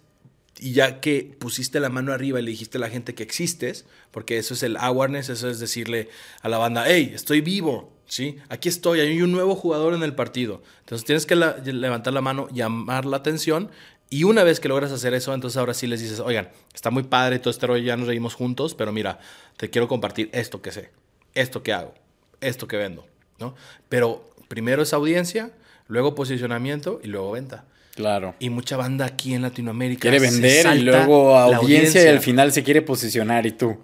y 0.59 0.73
ya 0.73 0.99
que 1.01 1.35
pusiste 1.39 1.79
la 1.79 1.89
mano 1.89 2.13
arriba 2.13 2.39
y 2.39 2.43
le 2.43 2.51
dijiste 2.51 2.77
a 2.77 2.81
la 2.81 2.89
gente 2.89 3.13
que 3.13 3.23
existes, 3.23 3.85
porque 4.11 4.37
eso 4.37 4.53
es 4.53 4.63
el 4.63 4.77
awareness, 4.77 5.29
eso 5.29 5.49
es 5.49 5.59
decirle 5.59 6.09
a 6.41 6.49
la 6.49 6.57
banda, 6.57 6.85
hey, 6.87 7.11
estoy 7.13 7.41
vivo, 7.41 7.93
¿sí? 8.07 8.37
Aquí 8.49 8.69
estoy, 8.69 8.99
hay 8.99 9.21
un 9.21 9.31
nuevo 9.31 9.55
jugador 9.55 9.93
en 9.93 10.03
el 10.03 10.15
partido. 10.15 10.63
Entonces 10.79 11.05
tienes 11.05 11.25
que 11.25 11.35
levantar 11.35 12.13
la 12.13 12.21
mano, 12.21 12.47
llamar 12.51 13.05
la 13.05 13.17
atención 13.17 13.69
y 14.09 14.23
una 14.23 14.43
vez 14.43 14.59
que 14.59 14.69
logras 14.69 14.91
hacer 14.91 15.13
eso, 15.13 15.33
entonces 15.33 15.57
ahora 15.57 15.73
sí 15.73 15.85
les 15.87 16.01
dices, 16.01 16.19
oigan, 16.19 16.49
está 16.73 16.89
muy 16.91 17.03
padre 17.03 17.39
todo 17.39 17.51
este 17.51 17.67
rollo, 17.67 17.83
ya 17.83 17.97
nos 17.97 18.07
reímos 18.07 18.35
juntos, 18.35 18.73
pero 18.73 18.91
mira, 18.91 19.19
te 19.57 19.69
quiero 19.69 19.87
compartir 19.87 20.29
esto 20.31 20.61
que 20.61 20.71
sé, 20.71 20.91
esto 21.33 21.61
que 21.63 21.73
hago, 21.73 21.93
esto 22.39 22.67
que 22.67 22.77
vendo, 22.77 23.05
¿no? 23.39 23.55
Pero 23.89 24.31
primero 24.47 24.81
es 24.81 24.93
audiencia, 24.93 25.51
luego 25.87 26.15
posicionamiento 26.15 27.01
y 27.03 27.07
luego 27.07 27.31
venta. 27.31 27.65
Claro. 27.95 28.35
Y 28.39 28.49
mucha 28.49 28.77
banda 28.77 29.05
aquí 29.05 29.33
en 29.33 29.41
Latinoamérica. 29.41 30.01
Quiere 30.01 30.19
vender 30.19 30.75
y 30.77 30.81
luego 30.83 31.35
audiencia, 31.37 32.03
y 32.03 32.07
al 32.07 32.19
final 32.19 32.51
se 32.51 32.63
quiere 32.63 32.83
posicionar 32.83 33.45
y 33.45 33.51
tú. 33.51 33.77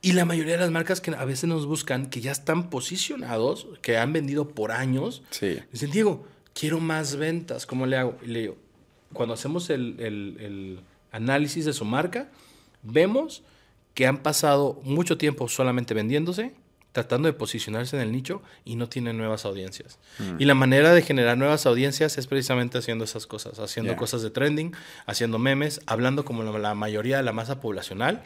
Y 0.00 0.12
la 0.12 0.24
mayoría 0.24 0.52
de 0.52 0.60
las 0.60 0.70
marcas 0.70 1.00
que 1.00 1.10
a 1.10 1.24
veces 1.24 1.48
nos 1.48 1.66
buscan, 1.66 2.06
que 2.06 2.20
ya 2.20 2.30
están 2.30 2.70
posicionados, 2.70 3.66
que 3.82 3.98
han 3.98 4.12
vendido 4.12 4.48
por 4.48 4.70
años, 4.70 5.22
sí. 5.30 5.58
dicen, 5.72 5.90
Diego, 5.90 6.24
quiero 6.54 6.78
más 6.78 7.16
ventas, 7.16 7.66
¿cómo 7.66 7.86
le 7.86 7.96
hago? 7.96 8.16
Y 8.22 8.28
le 8.28 8.40
digo, 8.40 8.56
cuando 9.16 9.34
hacemos 9.34 9.70
el, 9.70 10.80
análisis 11.10 11.64
de 11.64 11.72
su 11.72 11.84
marca, 11.84 12.28
vemos 12.82 13.42
que 13.94 14.06
han 14.06 14.18
pasado 14.18 14.80
mucho 14.84 15.16
tiempo 15.16 15.48
solamente 15.48 15.94
vendiéndose, 15.94 16.52
tratando 16.92 17.26
de 17.26 17.32
posicionarse 17.32 17.96
en 17.96 18.02
el 18.02 18.12
nicho 18.12 18.42
y 18.64 18.76
no 18.76 18.88
tienen 18.88 19.16
nuevas 19.16 19.44
audiencias. 19.44 19.98
Mm. 20.18 20.40
Y 20.40 20.44
la 20.44 20.54
manera 20.54 20.92
de 20.92 21.02
generar 21.02 21.36
nuevas 21.38 21.66
audiencias 21.66 22.18
es 22.18 22.26
precisamente 22.26 22.78
haciendo 22.78 23.04
esas 23.04 23.26
cosas, 23.26 23.58
haciendo 23.58 23.96
cosas 23.96 24.22
de 24.22 24.30
trending, 24.30 24.74
haciendo 25.06 25.38
memes, 25.38 25.80
hablando 25.86 26.24
como 26.24 26.42
la 26.42 26.74
mayoría 26.74 27.16
de 27.18 27.22
la 27.22 27.32
masa 27.32 27.60
poblacional. 27.60 28.22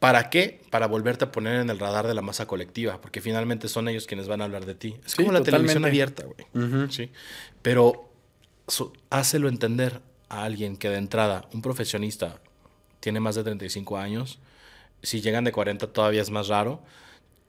¿Para 0.00 0.28
qué? 0.28 0.60
Para 0.70 0.86
volverte 0.86 1.24
a 1.24 1.32
poner 1.32 1.60
en 1.60 1.70
el 1.70 1.78
radar 1.78 2.06
de 2.06 2.14
la 2.14 2.22
masa 2.22 2.46
colectiva, 2.46 3.00
porque 3.00 3.20
finalmente 3.20 3.68
son 3.68 3.88
ellos 3.88 4.06
quienes 4.06 4.28
van 4.28 4.40
a 4.40 4.44
hablar 4.44 4.66
de 4.66 4.74
ti. 4.74 4.96
Es 5.06 5.14
como 5.14 5.32
la 5.32 5.42
televisión 5.42 5.84
abierta, 5.84 6.24
güey. 6.24 6.90
¿sí? 6.90 7.10
Pero 7.62 8.13
hácelo 9.10 9.48
entender 9.48 10.00
a 10.28 10.44
alguien 10.44 10.76
que 10.76 10.88
de 10.88 10.98
entrada, 10.98 11.48
un 11.52 11.62
profesionista, 11.62 12.40
tiene 13.00 13.20
más 13.20 13.34
de 13.34 13.44
35 13.44 13.98
años, 13.98 14.38
si 15.02 15.20
llegan 15.20 15.44
de 15.44 15.52
40 15.52 15.92
todavía 15.92 16.22
es 16.22 16.30
más 16.30 16.48
raro, 16.48 16.82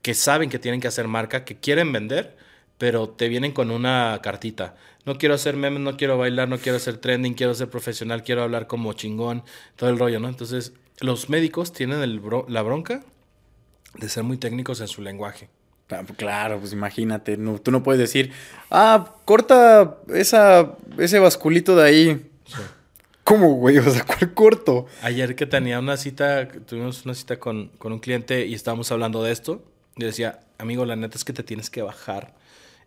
que 0.02 0.14
saben 0.14 0.50
que 0.50 0.60
tienen 0.60 0.82
que 0.82 0.88
hacer 0.88 1.08
marca, 1.08 1.46
que 1.46 1.58
quieren 1.58 1.92
vender, 1.92 2.38
pero 2.78 3.10
te 3.10 3.30
vienen 3.30 3.54
con 3.54 3.72
una 3.72 4.20
cartita. 4.22 4.76
No 5.06 5.18
quiero 5.18 5.36
hacer 5.36 5.56
memes, 5.56 5.80
no 5.80 5.98
quiero 5.98 6.18
bailar, 6.18 6.50
no 6.50 6.58
quiero 6.58 6.78
hacer 6.78 6.98
trending, 6.98 7.34
quiero 7.34 7.54
ser 7.54 7.70
profesional, 7.70 8.24
quiero 8.24 8.44
hablar 8.44 8.68
como 8.68 8.94
chingón, 8.94 9.44
todo 9.76 9.90
el 9.90 9.98
rollo, 9.98 10.20
¿no? 10.20 10.28
Entonces, 10.28 10.74
los 11.00 11.30
médicos 11.30 11.74
tienen 11.74 12.22
la 12.48 12.62
bronca 12.62 13.04
de 13.98 14.10
ser 14.10 14.24
muy 14.24 14.38
técnicos 14.38 14.82
en 14.82 14.88
su 14.88 15.02
lenguaje. 15.02 15.50
Claro, 16.18 16.60
pues 16.60 16.74
imagínate, 16.74 17.38
no, 17.38 17.60
tú 17.60 17.72
no 17.72 17.84
puedes 17.84 18.00
decir, 18.00 18.32
ah, 18.72 19.14
corta 19.24 19.98
esa, 20.14 20.76
ese 20.98 21.20
basculito 21.20 21.76
de 21.76 21.84
ahí. 21.84 22.32
¿Cómo, 23.24 23.56
güey? 23.56 23.78
O 23.80 23.90
sea, 23.90 24.04
¿cuál 24.04 24.34
corto? 24.34 24.86
Ayer 25.02 25.36
que 25.36 25.46
tenía 25.46 25.80
una 25.80 25.98
cita, 25.98 26.48
tuvimos 26.48 27.06
una 27.06 27.14
cita 27.14 27.40
con, 27.40 27.72
un 27.80 28.00
cliente 28.00 28.46
y 28.46 28.54
estábamos 28.54 28.92
hablando 28.92 29.24
de 29.24 29.32
esto. 29.32 29.64
Y 29.96 30.04
decía, 30.04 30.40
amigo, 30.58 30.86
la 30.86 30.96
neta 30.96 31.18
es 31.18 31.24
que 31.24 31.34
te 31.34 31.44
tienes 31.44 31.70
que 31.70 31.82
bajar 31.82 32.34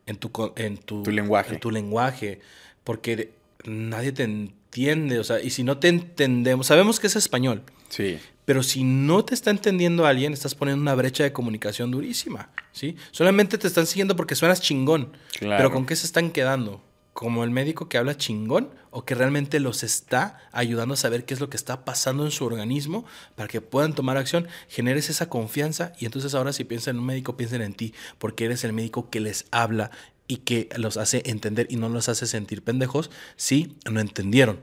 en 0.07 0.17
tu, 0.17 0.31
en 0.57 0.79
tu, 0.79 1.05
lenguaje. 1.11 1.55
En 1.55 1.61
tu 1.61 1.71
lenguaje. 1.71 2.41
Porque 2.85 3.33
nadie 3.65 4.13
te 4.13 4.25
entiende. 4.25 5.19
O 5.19 5.25
sea, 5.25 5.41
y 5.41 5.51
si 5.51 5.65
no 5.65 5.79
te 5.79 5.89
entendemos, 5.89 6.67
sabemos 6.67 7.01
que 7.01 7.09
es 7.09 7.17
español. 7.17 7.63
Sí. 7.89 8.19
Pero 8.49 8.63
si 8.63 8.83
no 8.83 9.27
te 9.27 9.35
está 9.35 9.51
entendiendo 9.51 10.07
alguien, 10.07 10.33
estás 10.33 10.55
poniendo 10.55 10.81
una 10.81 10.95
brecha 10.95 11.23
de 11.23 11.35
comunicación 11.35 11.91
durísima, 11.91 12.49
¿sí? 12.73 12.97
Solamente 13.11 13.59
te 13.59 13.67
están 13.67 13.87
siguiendo 13.87 14.17
porque 14.17 14.35
suenas 14.35 14.63
chingón. 14.63 15.13
Pero 15.39 15.71
¿con 15.71 15.85
qué 15.85 15.95
se 15.95 16.07
están 16.07 16.31
quedando? 16.31 16.83
¿Como 17.13 17.45
el 17.45 17.51
médico 17.51 17.91
que 17.91 17.99
habla 17.99 18.17
chingón 18.17 18.71
o 18.91 19.05
que 19.05 19.15
realmente 19.15 19.61
los 19.61 19.83
está 19.83 20.39
ayudando 20.51 20.95
a 20.95 20.97
saber 20.97 21.27
qué 21.27 21.35
es 21.35 21.41
lo 21.41 21.51
que 21.51 21.59
está 21.59 21.85
pasando 21.85 22.25
en 22.25 22.31
su 22.31 22.47
organismo 22.47 23.05
para 23.35 23.49
que 23.49 23.61
puedan 23.61 23.93
tomar 23.93 24.17
acción? 24.17 24.49
Generes 24.71 25.11
esa 25.11 25.29
confianza 25.29 25.93
y 25.99 26.07
entonces 26.07 26.35
ahora 26.35 26.55
si 26.55 26.65
piensan 26.65 26.97
en 26.97 27.01
un 27.01 27.07
médico, 27.07 27.37
piensen 27.37 27.61
en 27.61 27.75
ti 27.75 27.93
porque 28.17 28.47
eres 28.47 28.65
el 28.65 28.73
médico 28.73 29.11
que 29.11 29.21
les 29.21 29.45
habla 29.51 29.91
y 30.27 30.39
que 30.39 30.71
los 30.79 30.97
hace 30.97 31.23
entender 31.27 31.67
y 31.69 31.77
no 31.77 31.91
los 31.91 32.09
hace 32.09 32.27
sentir 32.27 32.63
pendejos 32.63 33.11
si 33.37 33.77
no 33.91 34.01
entendieron. 34.01 34.59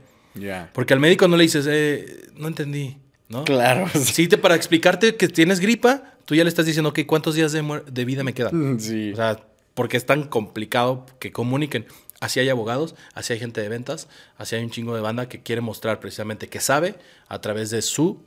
Porque 0.74 0.92
al 0.92 0.98
médico 0.98 1.28
no 1.28 1.36
le 1.36 1.44
dices, 1.44 1.68
eh, 1.68 2.30
no 2.34 2.48
entendí 2.48 2.98
¿no? 3.28 3.44
Claro. 3.44 3.88
Sí, 3.94 4.28
te, 4.28 4.38
para 4.38 4.54
explicarte 4.54 5.16
que 5.16 5.28
tienes 5.28 5.60
gripa, 5.60 6.14
tú 6.24 6.34
ya 6.34 6.44
le 6.44 6.48
estás 6.48 6.66
diciendo, 6.66 6.90
ok, 6.90 7.00
¿cuántos 7.06 7.34
días 7.34 7.52
de, 7.52 7.82
de 7.90 8.04
vida 8.04 8.24
me 8.24 8.34
quedan? 8.34 8.74
Mm, 8.74 8.80
sí. 8.80 9.12
O 9.12 9.16
sea, 9.16 9.40
porque 9.74 9.96
es 9.96 10.06
tan 10.06 10.24
complicado 10.24 11.06
que 11.18 11.32
comuniquen. 11.32 11.86
Así 12.18 12.40
hay 12.40 12.48
abogados, 12.48 12.94
así 13.12 13.34
hay 13.34 13.38
gente 13.38 13.60
de 13.60 13.68
ventas, 13.68 14.08
así 14.38 14.56
hay 14.56 14.64
un 14.64 14.70
chingo 14.70 14.94
de 14.94 15.02
banda 15.02 15.28
que 15.28 15.42
quiere 15.42 15.60
mostrar 15.60 16.00
precisamente 16.00 16.48
que 16.48 16.60
sabe 16.60 16.94
a 17.28 17.40
través 17.42 17.70
de 17.70 17.82
su 17.82 18.22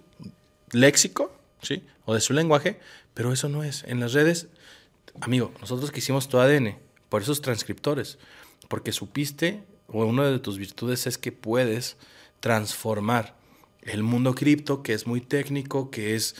léxico, 0.72 1.34
¿sí? 1.64 1.84
O 2.06 2.14
de 2.14 2.22
su 2.22 2.34
lenguaje, 2.34 2.80
pero 3.16 3.34
eso 3.34 3.50
no 3.50 3.64
es. 3.64 3.84
En 3.86 4.00
las 4.00 4.14
redes, 4.14 4.48
amigo, 5.22 5.52
nosotros 5.60 5.90
que 5.90 6.00
hicimos 6.00 6.30
tu 6.30 6.38
ADN, 6.38 6.78
por 7.10 7.24
esos 7.24 7.42
transcriptores, 7.42 8.20
porque 8.68 8.92
supiste, 8.92 9.64
o 9.88 10.06
una 10.06 10.30
de 10.30 10.38
tus 10.38 10.60
virtudes 10.60 11.08
es 11.08 11.18
que 11.18 11.32
puedes 11.32 11.98
transformar 12.42 13.38
el 13.82 14.04
mundo 14.04 14.36
cripto, 14.36 14.84
que 14.84 14.94
es 14.94 15.08
muy 15.08 15.22
técnico, 15.22 15.89
que 15.89 16.15
es 16.15 16.36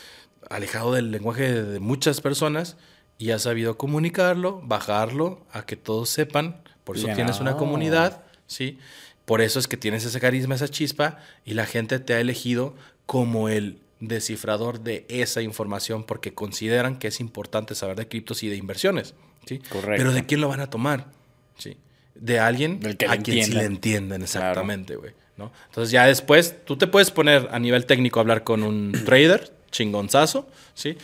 alejado 0.50 0.94
del 0.94 1.12
lenguaje 1.12 1.62
de 1.64 1.80
muchas 1.80 2.22
personas 2.22 2.78
y 3.18 3.32
ha 3.32 3.40
sabido 3.40 3.78
comunicarlo, 3.78 4.62
bajarlo 4.64 5.46
a 5.52 5.66
que 5.66 5.76
todos 5.76 6.10
sepan. 6.10 6.62
Por 6.84 6.98
eso 6.98 7.08
tienes 7.14 7.40
una 7.40 7.58
comunidad, 7.58 8.24
¿sí? 8.48 8.80
Por 9.26 9.42
eso 9.42 9.60
es 9.60 9.68
que 9.68 9.78
tienes 9.78 10.06
ese 10.06 10.20
carisma, 10.20 10.56
esa 10.56 10.70
chispa 10.70 11.20
y 11.46 11.54
la 11.54 11.66
gente 11.66 12.00
te 12.00 12.14
ha 12.14 12.20
elegido 12.20 12.76
como 13.06 13.50
el 13.50 13.80
descifrador 14.00 14.80
de 14.80 15.06
esa 15.10 15.42
información 15.42 16.04
porque 16.04 16.34
consideran 16.34 16.98
que 16.98 17.10
es 17.10 17.20
importante 17.20 17.76
saber 17.76 17.98
de 17.98 18.08
criptos 18.08 18.42
y 18.44 18.50
de 18.50 18.56
inversiones, 18.56 19.14
¿sí? 19.46 19.60
Correcto. 19.60 19.98
Pero 19.98 20.14
¿de 20.14 20.26
quién 20.26 20.42
lo 20.42 20.48
van 20.48 20.62
a 20.62 20.70
tomar? 20.70 21.12
¿Sí? 21.58 21.78
De 22.16 22.40
alguien 22.40 22.80
a 23.08 23.18
quien 23.18 23.46
sí 23.46 23.52
le 23.52 23.66
entienden 23.66 24.22
exactamente, 24.22 24.96
güey. 24.96 25.14
¿No? 25.40 25.52
Entonces 25.70 25.92
ya 25.92 26.06
después 26.06 26.64
tú 26.66 26.78
te 26.78 26.86
puedes 26.86 27.10
poner 27.10 27.48
a 27.52 27.58
nivel 27.58 27.88
técnico 27.88 28.20
a 28.20 28.22
hablar 28.22 28.44
con 28.44 28.62
un 28.62 28.92
trader 29.06 29.52
chingonzazo, 29.72 30.48
¿sí? 30.76 30.96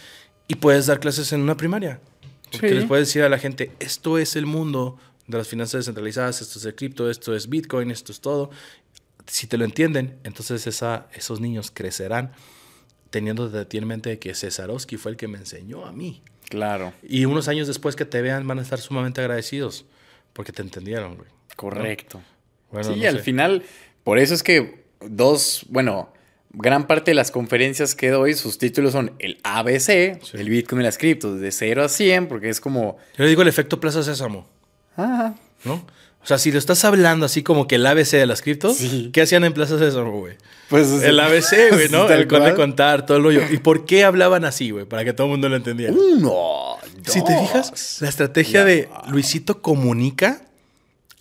Y 0.48 0.56
puedes 0.56 0.86
dar 0.86 1.00
clases 1.00 1.34
en 1.34 1.42
una 1.42 1.58
primaria. 1.58 2.00
Porque 2.52 2.70
Sí. 2.70 2.76
les 2.76 2.86
puedes 2.86 3.08
decir 3.08 3.24
a 3.24 3.30
la 3.30 3.40
gente, 3.40 3.72
esto 3.80 4.20
es 4.20 4.36
el 4.36 4.46
mundo 4.46 5.00
de 5.28 5.40
las 5.40 5.48
finanzas 5.48 5.80
descentralizadas, 5.80 6.42
esto 6.42 6.60
es 6.60 6.66
el 6.66 6.76
cripto, 6.76 7.10
esto 7.10 7.36
es 7.36 7.50
Bitcoin, 7.50 7.90
esto 7.90 8.12
es 8.12 8.22
todo. 8.22 8.52
Si 9.26 9.48
te 9.48 9.58
lo 9.58 9.66
entienden, 9.66 10.20
entonces 10.24 10.68
esa, 10.68 11.08
esos 11.16 11.40
niños 11.42 11.72
crecerán 11.72 12.32
teniendo 13.10 13.50
en 13.72 13.88
mente 13.88 14.10
de 14.12 14.20
que 14.20 14.36
Cesarowski 14.36 14.98
fue 14.98 15.12
el 15.12 15.18
que 15.18 15.28
me 15.28 15.38
enseñó 15.40 15.86
a 15.86 15.92
mí. 15.92 16.22
Claro, 16.50 16.94
Y 17.02 17.26
unos 17.26 17.48
años 17.48 17.66
después 17.68 17.96
que 17.96 18.06
te 18.06 18.22
vean 18.22 18.46
van 18.48 18.60
a 18.60 18.62
estar 18.62 18.80
sumamente 18.80 19.20
agradecidos 19.22 19.86
porque 20.34 20.52
te 20.52 20.62
entendieron, 20.62 21.16
güey. 21.16 21.28
correcto. 21.56 22.22
Bueno, 22.72 22.94
sí, 22.94 23.00
no 23.00 23.08
al 23.10 23.18
sé. 23.18 23.24
final, 23.24 23.64
por 24.06 24.18
eso 24.20 24.34
es 24.34 24.44
que 24.44 24.86
dos, 25.06 25.66
bueno, 25.68 26.14
gran 26.54 26.88
parte 26.88 27.12
de 27.12 27.16
las 27.16 27.32
conferencias 27.32 27.96
que 27.96 28.10
doy, 28.10 28.34
sus 28.34 28.58
títulos 28.58 28.94
son 28.94 29.12
el 29.20 29.40
ABC, 29.44 30.20
Sí. 30.24 30.38
el 30.38 30.50
Bitcoin 30.50 30.80
y 30.80 30.86
las 30.86 30.98
criptos, 30.98 31.42
de 31.42 31.52
0 31.52 31.84
a 31.84 31.90
100, 31.90 32.28
porque 32.30 32.48
es 32.50 32.62
como, 32.62 32.96
Yo 33.18 33.24
le 33.26 33.30
digo 33.30 33.42
el 33.42 33.50
efecto 33.50 33.82
Plaza 33.82 34.02
Sésamo, 34.04 34.48
ah, 34.96 35.36
¿no? 35.66 35.86
O 36.24 36.28
sea, 36.28 36.40
si 36.40 36.52
lo 36.52 36.58
estás 36.58 36.84
hablando 36.86 37.28
así 37.28 37.44
como 37.44 37.68
que 37.68 37.76
el 37.76 37.86
ABC 37.86 38.14
de 38.18 38.26
las 38.26 38.42
criptos, 38.42 38.78
Sí. 38.78 39.10
¿qué 39.14 39.22
hacían 39.22 39.44
en 39.44 39.54
Plaza 39.54 39.78
Sésamo, 39.78 40.18
güey? 40.18 40.38
pues... 40.70 40.88
o 40.88 41.00
sea, 41.00 41.10
El 41.10 41.20
ABC, 41.20 41.70
güey, 41.72 41.90
¿no? 41.90 42.10
el 42.10 42.26
con 42.28 42.40
de 42.40 42.46
cual. 42.46 42.56
contar, 42.56 43.06
todo 43.06 43.18
el 43.18 43.24
rollo. 43.24 43.42
¿Y 43.52 43.58
por 43.58 43.86
qué 43.86 44.04
hablaban 44.06 44.44
así, 44.46 44.72
güey? 44.72 44.86
Para 44.86 45.04
que 45.06 45.14
todo 45.14 45.28
el 45.28 45.32
mundo 45.32 45.50
lo 45.50 45.56
entendiera. 45.58 45.94
Uno, 45.94 46.78
Si 47.06 47.24
te 47.24 47.32
dos. 47.34 47.42
fijas, 47.42 47.98
la 48.02 48.10
estrategia 48.10 48.66
de 48.66 48.90
Luisito 49.10 49.62
comunica 49.62 50.42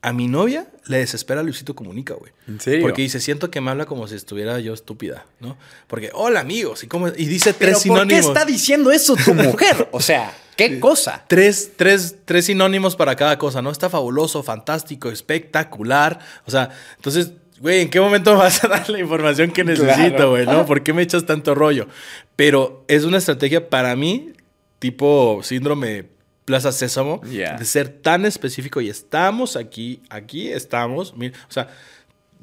a 0.00 0.14
mi 0.14 0.26
novia 0.28 0.68
le 0.86 0.98
desespera 0.98 1.40
a 1.40 1.42
Luisito 1.42 1.74
comunica, 1.74 2.14
güey. 2.14 2.32
¿En 2.46 2.60
serio? 2.60 2.82
Porque 2.82 3.02
dice, 3.02 3.20
siento 3.20 3.50
que 3.50 3.60
me 3.60 3.70
habla 3.70 3.86
como 3.86 4.06
si 4.06 4.14
estuviera 4.16 4.58
yo 4.60 4.74
estúpida, 4.74 5.26
¿no? 5.40 5.56
Porque, 5.86 6.10
hola 6.12 6.40
amigos, 6.40 6.84
y, 6.84 6.86
cómo- 6.88 7.08
y 7.08 7.26
dice 7.26 7.54
Pero 7.54 7.72
tres 7.72 7.86
¿por 7.86 7.96
qué 7.98 8.02
sinónimos. 8.04 8.26
está 8.26 8.44
diciendo 8.44 8.90
eso 8.92 9.16
tu 9.16 9.32
mujer? 9.34 9.88
O 9.92 10.00
sea, 10.00 10.32
¿qué 10.56 10.78
cosa? 10.80 11.24
Tres, 11.28 11.70
tres, 11.76 12.16
tres 12.24 12.44
sinónimos 12.46 12.96
para 12.96 13.16
cada 13.16 13.38
cosa, 13.38 13.62
¿no? 13.62 13.70
Está 13.70 13.88
fabuloso, 13.88 14.42
fantástico, 14.42 15.10
espectacular. 15.10 16.18
O 16.46 16.50
sea, 16.50 16.70
entonces, 16.96 17.32
güey, 17.60 17.80
¿en 17.82 17.90
qué 17.90 18.00
momento 18.00 18.34
vas 18.36 18.62
a 18.64 18.68
dar 18.68 18.88
la 18.90 18.98
información 18.98 19.50
que 19.52 19.64
necesito, 19.64 19.94
Claro. 20.16 20.30
güey? 20.30 20.46
¿No? 20.46 20.66
¿Por 20.66 20.82
qué 20.82 20.92
me 20.92 21.02
echas 21.02 21.24
tanto 21.24 21.54
rollo? 21.54 21.88
Pero 22.36 22.84
es 22.88 23.04
una 23.04 23.18
estrategia 23.18 23.70
para 23.70 23.96
mí, 23.96 24.32
tipo 24.78 25.40
síndrome 25.42 26.13
Plaza 26.44 26.72
Sésamo, 26.72 27.20
Ya. 27.24 27.56
de 27.56 27.64
ser 27.64 27.88
tan 27.88 28.24
específico 28.26 28.80
y 28.80 28.88
estamos 28.90 29.56
aquí, 29.56 30.02
aquí 30.10 30.48
estamos. 30.52 31.16
mira, 31.16 31.36
o 31.48 31.52
sea, 31.52 31.68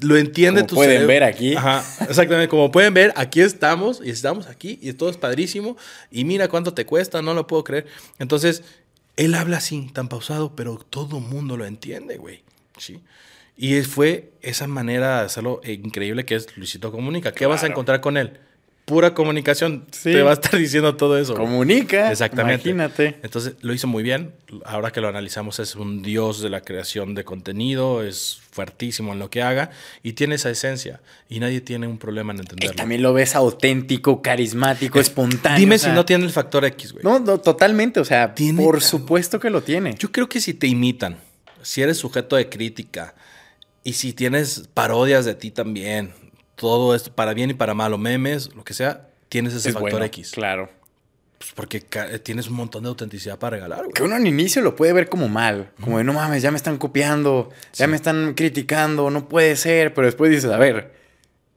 lo 0.00 0.16
entiende 0.16 0.62
Como 0.62 0.68
tu 0.68 0.74
pueden 0.74 0.90
cerebro. 0.92 1.08
ver 1.08 1.22
aquí. 1.24 1.54
Ajá, 1.54 1.78
exactamente. 2.08 2.48
Como 2.48 2.72
pueden 2.72 2.92
ver, 2.94 3.12
aquí 3.14 3.40
estamos 3.40 4.00
y 4.04 4.10
estamos 4.10 4.48
aquí 4.48 4.78
y 4.82 4.92
todo 4.94 5.10
es 5.10 5.16
padrísimo. 5.16 5.76
Y 6.10 6.24
mira 6.24 6.48
cuánto 6.48 6.74
te 6.74 6.84
cuesta, 6.84 7.22
no 7.22 7.34
lo 7.34 7.46
puedo 7.46 7.62
creer. 7.62 7.86
Entonces, 8.18 8.64
él 9.16 9.34
habla 9.34 9.58
así, 9.58 9.88
tan 9.92 10.08
pausado, 10.08 10.56
pero 10.56 10.76
todo 10.78 11.20
mundo 11.20 11.56
lo 11.56 11.64
entiende, 11.66 12.16
güey. 12.16 12.42
Sí. 12.78 13.00
Y 13.56 13.82
fue 13.82 14.32
esa 14.40 14.66
manera 14.66 15.20
de 15.20 15.26
hacerlo 15.26 15.60
increíble 15.64 16.24
que 16.24 16.34
es 16.34 16.56
Luisito 16.56 16.90
Comunica. 16.90 17.30
¿Qué 17.32 17.46
vas 17.46 17.62
a 17.62 17.66
encontrar 17.68 18.00
con 18.00 18.16
él? 18.16 18.40
Pura 18.84 19.14
comunicación. 19.14 19.84
Sí. 19.92 20.12
Te 20.12 20.22
va 20.22 20.30
a 20.30 20.34
estar 20.34 20.58
diciendo 20.58 20.96
todo 20.96 21.16
eso. 21.16 21.34
Comunica. 21.34 22.10
Exactamente. 22.10 22.68
Imagínate. 22.68 23.16
Entonces 23.22 23.54
lo 23.60 23.72
hizo 23.72 23.86
muy 23.86 24.02
bien. 24.02 24.32
Ahora 24.64 24.90
que 24.90 25.00
lo 25.00 25.08
analizamos, 25.08 25.60
es 25.60 25.76
un 25.76 26.02
dios 26.02 26.42
de 26.42 26.50
la 26.50 26.62
creación 26.62 27.14
de 27.14 27.24
contenido, 27.24 28.02
es 28.02 28.40
fuertísimo 28.50 29.12
en 29.12 29.18
lo 29.20 29.30
que 29.30 29.40
haga 29.42 29.70
y 30.02 30.14
tiene 30.14 30.34
esa 30.34 30.50
esencia. 30.50 31.00
Y 31.28 31.38
nadie 31.38 31.60
tiene 31.60 31.86
un 31.86 31.98
problema 31.98 32.32
en 32.32 32.38
Y 32.38 32.40
entenderlo. 32.42 32.74
también 32.74 33.02
lo 33.02 33.12
ves 33.12 33.36
auténtico, 33.36 34.20
carismático, 34.20 34.98
espontáneo. 34.98 35.58
Dime 35.58 35.76
o 35.76 35.78
sea, 35.78 35.90
si 35.90 35.94
no 35.94 36.04
tiene 36.04 36.24
el 36.24 36.30
factor 36.32 36.64
X, 36.64 36.92
güey. 36.92 37.04
No, 37.04 37.20
no, 37.20 37.38
totalmente. 37.38 38.00
O 38.00 38.04
sea, 38.04 38.34
Tiene 38.34 38.62
por 38.62 38.82
supuesto 38.82 39.38
que 39.38 39.50
lo 39.50 39.62
tiene. 39.62 39.94
Yo 39.98 40.10
creo 40.10 40.28
que 40.28 40.40
si 40.40 40.54
te 40.54 40.66
imitan, 40.66 41.18
si 41.62 41.82
eres 41.82 41.98
sujeto 41.98 42.34
de 42.36 42.48
crítica 42.48 43.14
y 43.84 43.92
si 43.92 44.12
tienes 44.12 44.68
parodias 44.74 45.24
de 45.24 45.34
ti 45.36 45.50
también, 45.52 46.12
todo 46.56 46.94
esto 46.94 47.12
para 47.14 47.34
bien 47.34 47.50
y 47.50 47.54
para 47.54 47.74
mal, 47.74 47.92
o 47.92 47.98
memes, 47.98 48.54
lo 48.54 48.64
que 48.64 48.74
sea, 48.74 49.08
tienes 49.28 49.54
ese 49.54 49.68
Es 49.70 49.74
factor 49.74 49.92
bueno, 49.92 50.06
X. 50.06 50.30
Claro. 50.32 50.70
Pues 51.38 51.52
porque 51.54 51.80
ca- 51.80 52.18
tienes 52.20 52.46
un 52.48 52.54
montón 52.54 52.84
de 52.84 52.88
autenticidad 52.90 53.38
para 53.38 53.56
regalar, 53.56 53.80
güey. 53.80 53.92
Que 53.92 54.02
uno 54.04 54.16
en 54.16 54.26
inicio 54.26 54.62
lo 54.62 54.76
puede 54.76 54.92
ver 54.92 55.08
como 55.08 55.28
mal. 55.28 55.72
Como 55.80 55.98
de, 55.98 56.04
no 56.04 56.12
mames, 56.12 56.40
ya 56.42 56.50
me 56.52 56.56
están 56.56 56.78
copiando, 56.78 57.48
ya 57.72 57.86
Sí. 57.86 57.90
me 57.90 57.96
están 57.96 58.34
criticando, 58.34 59.10
no 59.10 59.28
puede 59.28 59.56
ser. 59.56 59.92
Pero 59.92 60.06
después 60.06 60.30
dices, 60.30 60.50
a 60.50 60.56
ver, 60.56 60.92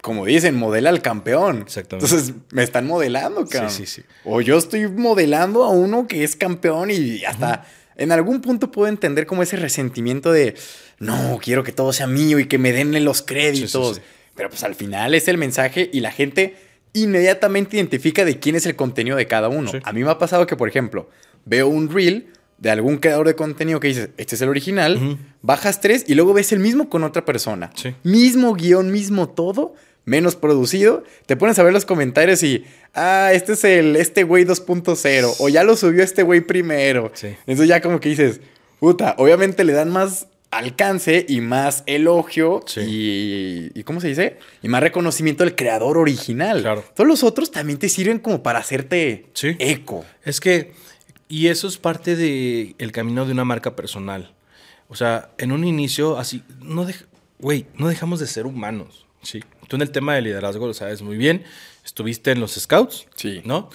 como 0.02 0.26
dicen, 0.26 0.56
modela 0.56 0.90
al 0.90 1.04
campeón. 1.04 1.62
Exactamente. 1.68 2.06
Entonces, 2.12 2.34
me 2.52 2.64
están 2.64 2.88
modelando, 2.88 3.46
cabrón. 3.46 3.70
sí, 3.70 3.86
sí. 3.86 4.02
O 4.24 4.42
yo 4.42 4.58
estoy 4.58 4.88
modelando 4.88 5.64
a 5.64 5.70
uno 5.70 6.08
que 6.08 6.24
es 6.24 6.36
campeón 6.36 6.90
y 6.90 7.24
hasta 7.26 7.66
en 7.96 8.12
algún 8.12 8.42
punto 8.42 8.72
puedo 8.72 8.88
entender 8.88 9.28
como 9.28 9.44
ese 9.44 9.56
resentimiento 9.56 10.32
de, 10.32 10.56
no, 10.98 11.40
quiero 11.44 11.64
que 11.64 11.72
todo 11.72 11.94
sea 11.94 12.08
mío 12.08 12.40
y 12.40 12.48
que 12.48 12.58
me 12.58 12.72
den 12.72 13.04
los 13.06 13.22
créditos. 13.22 13.98
Sí, 13.98 14.02
sí, 14.02 14.02
sí. 14.02 14.15
Pero 14.36 14.50
pues 14.50 14.64
al 14.64 14.76
final 14.76 15.16
es 15.16 15.28
el 15.28 15.38
mensaje 15.38 15.90
y 15.92 16.02
la 16.02 16.12
gente 16.12 16.56
inmediatamente 16.94 17.78
identifica 17.78 18.26
de 18.26 18.40
quién 18.40 18.56
es 18.56 18.66
el 18.66 18.76
contenido 18.76 19.18
de 19.18 19.28
cada 19.28 19.50
uno. 19.50 19.72
Sí. 19.72 19.80
A 19.84 19.94
mí 19.94 20.04
me 20.04 20.12
ha 20.12 20.18
pasado 20.18 20.48
que, 20.48 20.56
por 20.56 20.70
ejemplo, 20.70 21.10
veo 21.46 21.68
un 21.68 21.90
reel 21.90 22.28
de 22.58 22.72
algún 22.72 22.98
creador 22.98 23.28
de 23.28 23.36
contenido 23.36 23.80
que 23.80 23.90
dices, 23.90 24.10
este 24.18 24.36
es 24.36 24.42
el 24.42 24.50
original, 24.50 25.20
bajas 25.42 25.82
tres 25.82 26.06
y 26.08 26.16
luego 26.16 26.34
ves 26.34 26.52
el 26.54 26.60
mismo 26.60 26.90
con 26.90 27.04
otra 27.04 27.26
persona. 27.26 27.72
Sí. 27.76 27.94
Mismo 28.04 28.54
guion, 28.54 28.92
mismo 28.92 29.30
todo, 29.30 29.76
menos 30.06 30.36
producido. 30.36 31.04
Te 31.26 31.36
pones 31.36 31.60
a 31.60 31.64
ver 31.64 31.74
los 31.74 31.86
comentarios 31.86 32.44
y, 32.44 32.64
ah, 32.94 33.32
este 33.34 33.54
es 33.54 33.64
el, 33.66 33.96
este 33.98 34.24
güey 34.24 34.46
2.0, 34.46 35.36
o 35.40 35.50
ya 35.50 35.64
lo 35.64 35.76
subió 35.76 36.02
este 36.02 36.24
güey 36.24 36.42
primero. 36.42 37.12
Sí. 37.14 37.36
Entonces 37.46 37.68
ya 37.68 37.82
como 37.82 38.00
que 38.00 38.10
dices, 38.10 38.40
puta, 38.80 39.16
obviamente 39.18 39.66
le 39.66 39.74
dan 39.74 39.90
más 39.92 40.28
alcance 40.58 41.26
y 41.28 41.42
más 41.42 41.84
elogio 41.86 42.62
Sí. 42.66 42.82
y, 42.82 43.80
y, 43.80 43.84
¿cómo 43.84 44.02
se 44.02 44.08
dice? 44.10 44.38
Y 44.62 44.68
más 44.68 44.82
reconocimiento 44.82 45.44
del 45.44 45.56
creador 45.56 45.98
original. 45.98 46.62
Claro. 46.62 46.84
Todos 46.96 47.08
los 47.08 47.24
otros 47.24 47.52
también 47.52 47.80
te 47.80 47.90
sirven 47.90 48.20
como 48.20 48.44
para 48.44 48.60
hacerte 48.60 49.28
Sí. 49.34 49.56
eco. 49.60 50.06
Es 50.24 50.40
que, 50.40 50.74
y 51.30 51.48
eso 51.48 51.68
es 51.68 51.78
parte 51.78 52.16
del 52.16 52.76
el 52.78 52.92
camino 52.92 53.26
de 53.26 53.32
una 53.32 53.46
marca 53.46 53.76
personal. 53.76 54.34
O 54.88 54.96
sea, 54.96 55.30
en 55.38 55.52
un 55.52 55.64
inicio, 55.64 56.18
así, 56.20 56.44
no 56.62 56.86
güey, 57.40 57.66
no 57.76 57.88
dejamos 57.88 58.20
de 58.20 58.28
ser 58.28 58.46
humanos, 58.46 59.06
¿sí? 59.24 59.42
Tú 59.68 59.76
en 59.78 59.82
el 59.82 59.90
tema 59.92 60.14
de 60.16 60.22
liderazgo 60.22 60.68
lo 60.68 60.74
sabes 60.76 61.02
muy 61.02 61.18
bien, 61.18 61.44
estuviste 61.84 62.32
en 62.32 62.40
los 62.40 62.54
scouts, 62.54 63.08
Sí. 63.16 63.42
¿no? 63.46 63.70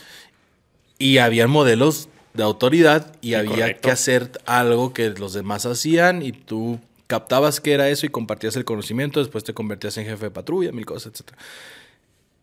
Y 0.98 1.18
había 1.18 1.46
modelos 1.48 2.09
de 2.34 2.42
autoridad 2.42 3.16
y 3.20 3.34
había 3.34 3.78
que 3.78 3.90
hacer 3.90 4.30
algo 4.46 4.92
que 4.92 5.10
los 5.10 5.32
demás 5.32 5.66
hacían 5.66 6.22
y 6.22 6.32
tú 6.32 6.80
captabas 7.06 7.60
que 7.60 7.72
era 7.72 7.88
eso 7.88 8.06
y 8.06 8.08
compartías 8.08 8.54
el 8.56 8.64
conocimiento, 8.64 9.18
después 9.20 9.42
te 9.42 9.52
convertías 9.52 9.96
en 9.98 10.04
jefe 10.04 10.26
de 10.26 10.30
patrulla, 10.30 10.70
mil 10.72 10.86
cosas, 10.86 11.12
etc. 11.12 11.32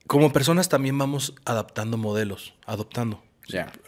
Como 0.07 0.33
personas 0.33 0.67
también 0.69 0.97
vamos 0.97 1.33
adaptando 1.45 1.97
modelos, 1.97 2.53
adoptando 2.65 3.23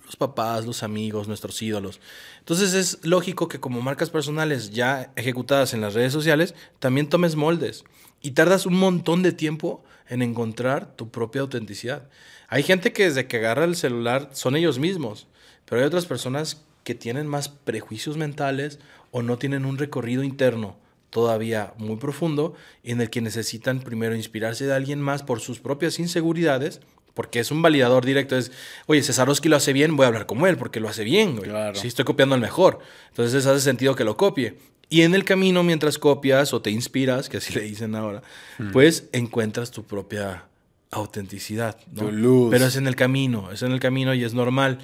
los 0.06 0.16
papás, 0.16 0.66
los 0.66 0.84
amigos, 0.84 1.28
nuestros 1.28 1.62
ídolos. 1.62 2.00
Entonces 2.40 2.74
es 2.74 3.06
lógico 3.06 3.48
que 3.48 3.60
como 3.60 3.82
marcas 3.82 4.10
personales 4.10 4.72
ya 4.72 5.12
ejecutadas 5.16 5.74
en 5.74 5.82
las 5.82 5.94
redes 5.94 6.14
sociales, 6.14 6.56
también 6.80 7.10
tomes 7.10 7.36
moldes 7.36 7.84
y 8.22 8.32
tardas 8.32 8.66
un 8.66 8.76
montón 8.76 9.22
de 9.22 9.34
tiempo 9.34 9.84
en 10.08 10.22
encontrar 10.22 10.96
tu 10.96 11.10
propia 11.10 11.42
autenticidad. 11.42 12.10
Hay 12.48 12.64
gente 12.64 12.94
que 12.94 13.04
desde 13.04 13.28
que 13.28 13.38
agarra 13.38 13.66
el 13.66 13.76
celular 13.76 14.30
son 14.34 14.56
ellos 14.56 14.80
mismos, 14.80 15.28
pero 15.70 15.82
hay 15.82 15.88
otras 15.88 16.06
personas 16.06 16.64
que 16.84 16.96
tienen 16.96 17.28
más 17.28 17.48
prejuicios 17.48 18.18
mentales 18.18 18.80
o 19.12 19.22
no 19.22 19.38
tienen 19.38 19.66
un 19.66 19.78
recorrido 19.78 20.24
interno 20.24 20.78
todavía 21.10 21.74
muy 21.78 21.98
profundo 21.98 22.56
en 22.84 23.02
el 23.02 23.10
que 23.10 23.22
necesitan 23.22 23.80
primero 23.80 24.16
inspirarse 24.16 24.66
de 24.66 24.74
alguien 24.74 25.02
más 25.02 25.24
por 25.24 25.40
sus 25.40 25.60
propias 25.60 26.00
inseguridades, 26.00 26.82
porque 27.14 27.40
es 27.40 27.52
un 27.52 27.62
validador 27.62 28.06
directo, 28.06 28.38
es, 28.38 28.52
oye, 28.86 29.02
Cesarowski 29.04 29.50
lo 29.50 29.56
hace 29.56 29.74
bien, 29.74 29.96
voy 29.96 30.06
a 30.06 30.08
hablar 30.08 30.26
como 30.26 30.48
él, 30.48 30.58
porque 30.58 30.80
lo 30.80 30.88
hace 30.88 31.04
bien, 31.04 31.36
güey. 31.36 31.50
Claro. 31.50 31.76
Sí, 31.76 31.88
estoy 31.88 32.06
copiando 32.06 32.36
al 32.36 32.42
mejor. 32.42 32.80
Entonces 33.10 33.46
hace 33.46 33.62
sentido 33.62 33.96
que 33.96 34.04
lo 34.04 34.16
copie. 34.18 34.58
Y 34.90 35.02
en 35.02 35.14
el 35.14 35.26
camino, 35.26 35.64
mientras 35.64 35.98
copias 35.98 36.54
o 36.54 36.62
te 36.62 36.72
inspiras, 36.72 37.30
que 37.30 37.38
así 37.38 37.54
le 37.54 37.62
dicen 37.62 37.94
ahora, 37.96 38.24
pues 38.72 39.10
encuentras 39.12 39.70
tu 39.70 39.84
propia 39.84 40.46
autenticidad, 40.92 41.78
¿no? 41.92 42.06
Tu 42.06 42.12
luz. 42.12 42.52
Pero 42.52 42.66
es 42.66 42.76
en 42.76 42.88
el 42.88 42.96
camino, 42.96 43.52
es 43.52 43.62
en 43.62 43.72
el 43.72 43.80
camino 43.80 44.14
y 44.14 44.24
es 44.24 44.34
normal. 44.34 44.80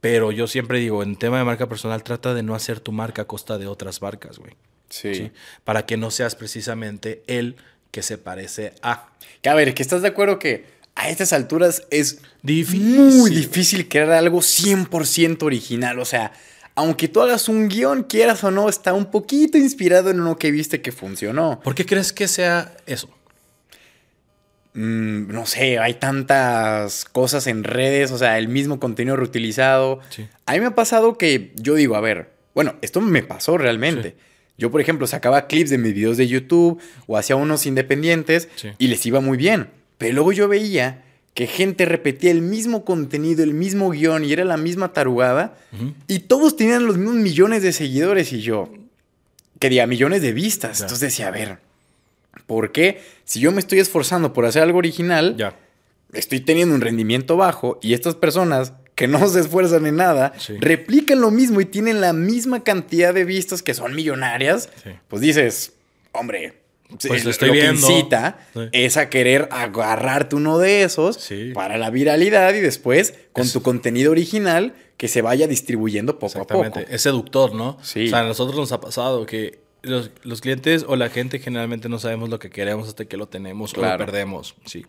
Pero 0.00 0.32
yo 0.32 0.46
siempre 0.46 0.78
digo, 0.78 1.02
en 1.02 1.16
tema 1.16 1.38
de 1.38 1.44
marca 1.44 1.68
personal, 1.68 2.02
trata 2.02 2.32
de 2.34 2.42
no 2.42 2.54
hacer 2.54 2.80
tu 2.80 2.92
marca 2.92 3.22
a 3.22 3.26
costa 3.26 3.58
de 3.58 3.66
otras 3.66 4.00
marcas, 4.00 4.38
güey. 4.38 4.54
Sí. 4.88 5.14
¿sí? 5.14 5.30
Para 5.64 5.86
que 5.86 5.96
no 5.96 6.10
seas 6.10 6.34
precisamente 6.34 7.22
el 7.26 7.56
que 7.90 8.02
se 8.02 8.18
parece 8.18 8.74
a. 8.82 9.10
Que 9.42 9.48
a 9.48 9.54
ver, 9.54 9.74
que 9.74 9.82
estás 9.82 10.02
de 10.02 10.08
acuerdo 10.08 10.38
que 10.38 10.64
a 10.94 11.08
estas 11.10 11.32
alturas 11.32 11.84
es 11.90 12.18
Difícil. 12.42 12.96
muy 12.98 13.30
difícil 13.30 13.88
crear 13.88 14.10
algo 14.12 14.40
100% 14.40 15.42
original. 15.42 15.98
O 15.98 16.04
sea, 16.04 16.32
aunque 16.74 17.08
tú 17.08 17.20
hagas 17.20 17.48
un 17.48 17.68
guion, 17.68 18.04
quieras 18.04 18.42
o 18.44 18.50
no, 18.50 18.68
está 18.68 18.92
un 18.94 19.06
poquito 19.10 19.58
inspirado 19.58 20.10
en 20.10 20.20
uno 20.20 20.36
que 20.38 20.50
viste 20.50 20.80
que 20.80 20.92
funcionó. 20.92 21.60
¿Por 21.62 21.74
qué 21.74 21.84
crees 21.86 22.12
que 22.12 22.26
sea 22.26 22.74
eso? 22.86 23.08
Mm, 24.74 25.32
no 25.32 25.46
sé, 25.46 25.78
hay 25.78 25.94
tantas 25.94 27.04
cosas 27.04 27.46
en 27.48 27.64
redes, 27.64 28.12
o 28.12 28.18
sea, 28.18 28.38
el 28.38 28.48
mismo 28.48 28.78
contenido 28.78 29.16
reutilizado. 29.16 30.00
Sí. 30.10 30.28
A 30.46 30.52
mí 30.52 30.60
me 30.60 30.66
ha 30.66 30.74
pasado 30.74 31.18
que 31.18 31.52
yo 31.56 31.74
digo, 31.74 31.96
a 31.96 32.00
ver, 32.00 32.30
bueno, 32.54 32.76
esto 32.82 33.00
me 33.00 33.22
pasó 33.22 33.58
realmente. 33.58 34.10
Sí. 34.10 34.14
Yo, 34.58 34.70
por 34.70 34.80
ejemplo, 34.80 35.06
sacaba 35.06 35.46
clips 35.46 35.70
de 35.70 35.78
mis 35.78 35.94
videos 35.94 36.16
de 36.18 36.28
YouTube 36.28 36.80
o 37.06 37.16
hacía 37.16 37.34
unos 37.36 37.66
independientes 37.66 38.48
Sí. 38.56 38.68
y 38.78 38.88
les 38.88 39.04
iba 39.06 39.20
muy 39.20 39.36
bien. 39.38 39.70
Pero 39.98 40.14
luego 40.14 40.32
yo 40.32 40.48
veía 40.48 41.02
que 41.34 41.46
gente 41.46 41.84
repetía 41.86 42.30
el 42.30 42.42
mismo 42.42 42.84
contenido, 42.84 43.42
el 43.42 43.54
mismo 43.54 43.90
guion 43.90 44.24
y 44.24 44.32
era 44.32 44.44
la 44.44 44.56
misma 44.56 44.92
tarugada 44.92 45.56
y 46.08 46.20
todos 46.20 46.56
tenían 46.56 46.86
los 46.86 46.96
mismos 46.98 47.14
millones 47.16 47.62
de 47.62 47.72
seguidores 47.72 48.32
y 48.32 48.40
yo, 48.42 48.70
que 49.58 49.68
diga, 49.68 49.86
millones 49.86 50.22
de 50.22 50.32
vistas. 50.32 50.78
Ya. 50.78 50.84
Entonces 50.84 51.00
decía, 51.10 51.28
a 51.28 51.30
ver, 51.30 51.58
¿por 52.50 52.72
qué 52.72 53.00
si 53.24 53.38
yo 53.38 53.52
me 53.52 53.60
estoy 53.60 53.78
esforzando 53.78 54.32
por 54.32 54.44
hacer 54.44 54.62
algo 54.64 54.78
original, 54.78 55.36
Ya. 55.38 55.54
estoy 56.12 56.40
teniendo 56.40 56.74
un 56.74 56.80
rendimiento 56.80 57.36
bajo 57.36 57.78
y 57.80 57.94
estas 57.94 58.16
personas 58.16 58.72
que 58.96 59.06
no 59.06 59.24
se 59.28 59.38
esfuerzan 59.38 59.86
en 59.86 59.94
nada, 59.94 60.32
Sí. 60.36 60.56
replican 60.58 61.20
lo 61.20 61.30
mismo 61.30 61.60
y 61.60 61.64
tienen 61.64 62.00
la 62.00 62.12
misma 62.12 62.64
cantidad 62.64 63.14
de 63.14 63.24
vistas 63.24 63.62
que 63.62 63.72
son 63.72 63.94
millonarias, 63.94 64.68
Sí. 64.82 64.90
pues 65.06 65.22
dices, 65.22 65.74
hombre, 66.10 66.54
Pues 67.06 67.24
lo 67.24 67.30
estoy 67.30 67.50
que 67.52 67.60
viendo. 67.60 67.88
incita 67.88 68.40
Sí. 68.52 68.60
es 68.72 68.96
a 68.96 69.08
querer 69.10 69.46
agarrarte 69.52 70.34
uno 70.34 70.58
de 70.58 70.82
esos 70.82 71.14
Sí. 71.18 71.52
para 71.54 71.78
la 71.78 71.90
viralidad 71.90 72.52
y 72.54 72.60
después 72.60 73.14
con 73.32 73.44
Es- 73.44 73.52
tu 73.52 73.62
contenido 73.62 74.10
original 74.10 74.74
que 74.96 75.06
se 75.06 75.22
vaya 75.22 75.46
distribuyendo 75.46 76.18
poco 76.18 76.40
a 76.40 76.46
poco. 76.48 76.80
Es 76.90 77.02
seductor, 77.02 77.54
¿no? 77.54 77.78
Sí. 77.80 78.06
O 78.06 78.10
sea, 78.10 78.18
a 78.18 78.24
nosotros 78.24 78.58
nos 78.58 78.72
ha 78.72 78.80
pasado 78.80 79.24
que 79.24 79.60
los, 79.82 80.10
los 80.22 80.40
clientes 80.40 80.84
o 80.86 80.96
la 80.96 81.08
gente 81.08 81.38
generalmente 81.38 81.88
no 81.88 81.98
sabemos 81.98 82.28
lo 82.28 82.38
que 82.38 82.50
queremos 82.50 82.88
hasta 82.88 83.04
que 83.04 83.16
lo 83.16 83.28
tenemos 83.28 83.74
o 83.74 83.82
lo 83.82 83.96
perdemos. 83.98 84.54
Sí. 84.64 84.86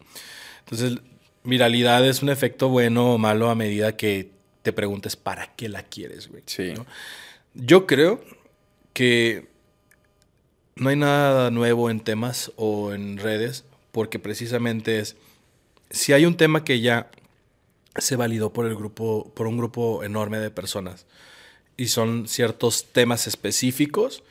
Entonces, 0.66 1.00
viralidad 1.44 2.08
es 2.08 2.22
un 2.22 2.30
efecto 2.30 2.70
bueno 2.70 3.14
o 3.14 3.18
malo 3.18 3.50
a 3.50 3.56
medida 3.56 3.96
que 3.96 4.32
te 4.62 4.74
preguntes 4.74 5.16
para 5.16 5.48
qué 5.56 5.70
la 5.70 5.84
quieres, 5.84 6.28
güey. 6.28 6.44
Sí. 6.46 6.74
¿no? 6.76 6.86
Yo 7.54 7.88
creo 7.88 8.24
que 8.94 9.48
no 10.76 10.90
hay 10.90 10.96
nada 10.96 11.52
nuevo 11.52 11.90
en 11.90 12.00
temas 12.00 12.52
o 12.56 12.94
en 12.94 13.18
redes, 13.18 13.66
porque 13.92 14.20
precisamente 14.20 15.00
es, 15.00 15.16
si 15.90 16.14
hay 16.14 16.26
un 16.26 16.38
tema 16.38 16.64
que 16.64 16.80
ya 16.80 17.10
se 17.98 18.16
validó 18.16 18.54
por 18.54 18.66
el 18.66 18.76
grupo, 18.76 19.32
por 19.36 19.48
un 19.48 19.58
grupo 19.58 20.04
enorme 20.04 20.40
de 20.40 20.50
personas, 20.50 21.06
y 21.78 21.88
son 21.88 22.28
ciertos 22.28 22.92
temas 22.92 23.28
específicos, 23.28 24.24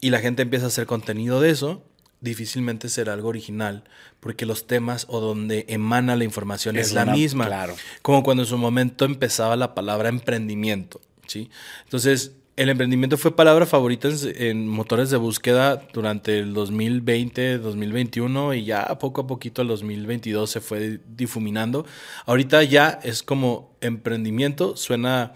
y 0.00 0.10
la 0.10 0.18
gente 0.20 0.42
empieza 0.42 0.66
a 0.66 0.68
hacer 0.68 0.86
contenido 0.86 1.40
de 1.40 1.50
eso, 1.50 1.82
difícilmente 2.20 2.88
será 2.88 3.12
algo 3.12 3.28
original, 3.28 3.84
porque 4.20 4.46
los 4.46 4.66
temas 4.66 5.06
o 5.08 5.20
donde 5.20 5.64
emana 5.68 6.16
la 6.16 6.24
información 6.24 6.76
es, 6.76 6.88
Es 6.88 6.92
la 6.94 7.02
una- 7.04 7.12
misma. 7.12 7.46
claro. 7.46 7.74
Como 8.02 8.22
cuando 8.22 8.42
en 8.42 8.48
su 8.48 8.58
momento 8.58 9.04
empezaba 9.04 9.54
la 9.56 9.74
palabra 9.74 10.08
emprendimiento, 10.08 11.00
¿sí? 11.26 11.50
Entonces, 11.84 12.32
el 12.56 12.70
emprendimiento 12.70 13.18
fue 13.18 13.36
palabra 13.36 13.66
favorita 13.66 14.08
en, 14.08 14.18
en 14.38 14.66
motores 14.68 15.10
de 15.10 15.18
búsqueda 15.18 15.86
durante 15.92 16.38
el 16.38 16.54
2020, 16.54 17.58
2021 17.58 18.54
y 18.54 18.64
ya 18.64 18.82
poco 18.98 19.20
a 19.20 19.26
poquito 19.26 19.60
el 19.60 19.68
2022 19.68 20.48
se 20.50 20.62
fue 20.62 21.00
difuminando. 21.06 21.84
Ahorita 22.24 22.62
ya 22.64 22.98
es 23.02 23.22
como 23.22 23.76
emprendimiento, 23.82 24.74
suena 24.74 25.34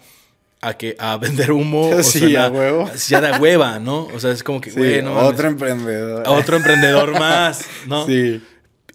a 0.61 0.73
que 0.75 0.95
a 0.99 1.17
vender 1.17 1.51
humo 1.51 1.89
o 1.97 2.03
Sí, 2.03 2.19
suena- 2.19 2.45
a 2.45 2.49
huevo. 2.49 2.89
ya 3.07 3.19
de 3.21 3.39
hueva, 3.39 3.79
¿no? 3.79 4.05
O 4.13 4.19
sea, 4.19 4.31
es 4.31 4.43
como 4.43 4.61
que, 4.61 4.69
Sí, 4.71 4.77
güey, 4.77 5.01
no 5.01 5.13
mames, 5.13 5.33
otro 5.33 5.47
emprendedor. 5.47 6.23
otro 6.27 6.57
emprendedor 6.57 7.11
más, 7.19 7.65
¿no? 7.87 8.05
Sí. 8.05 8.41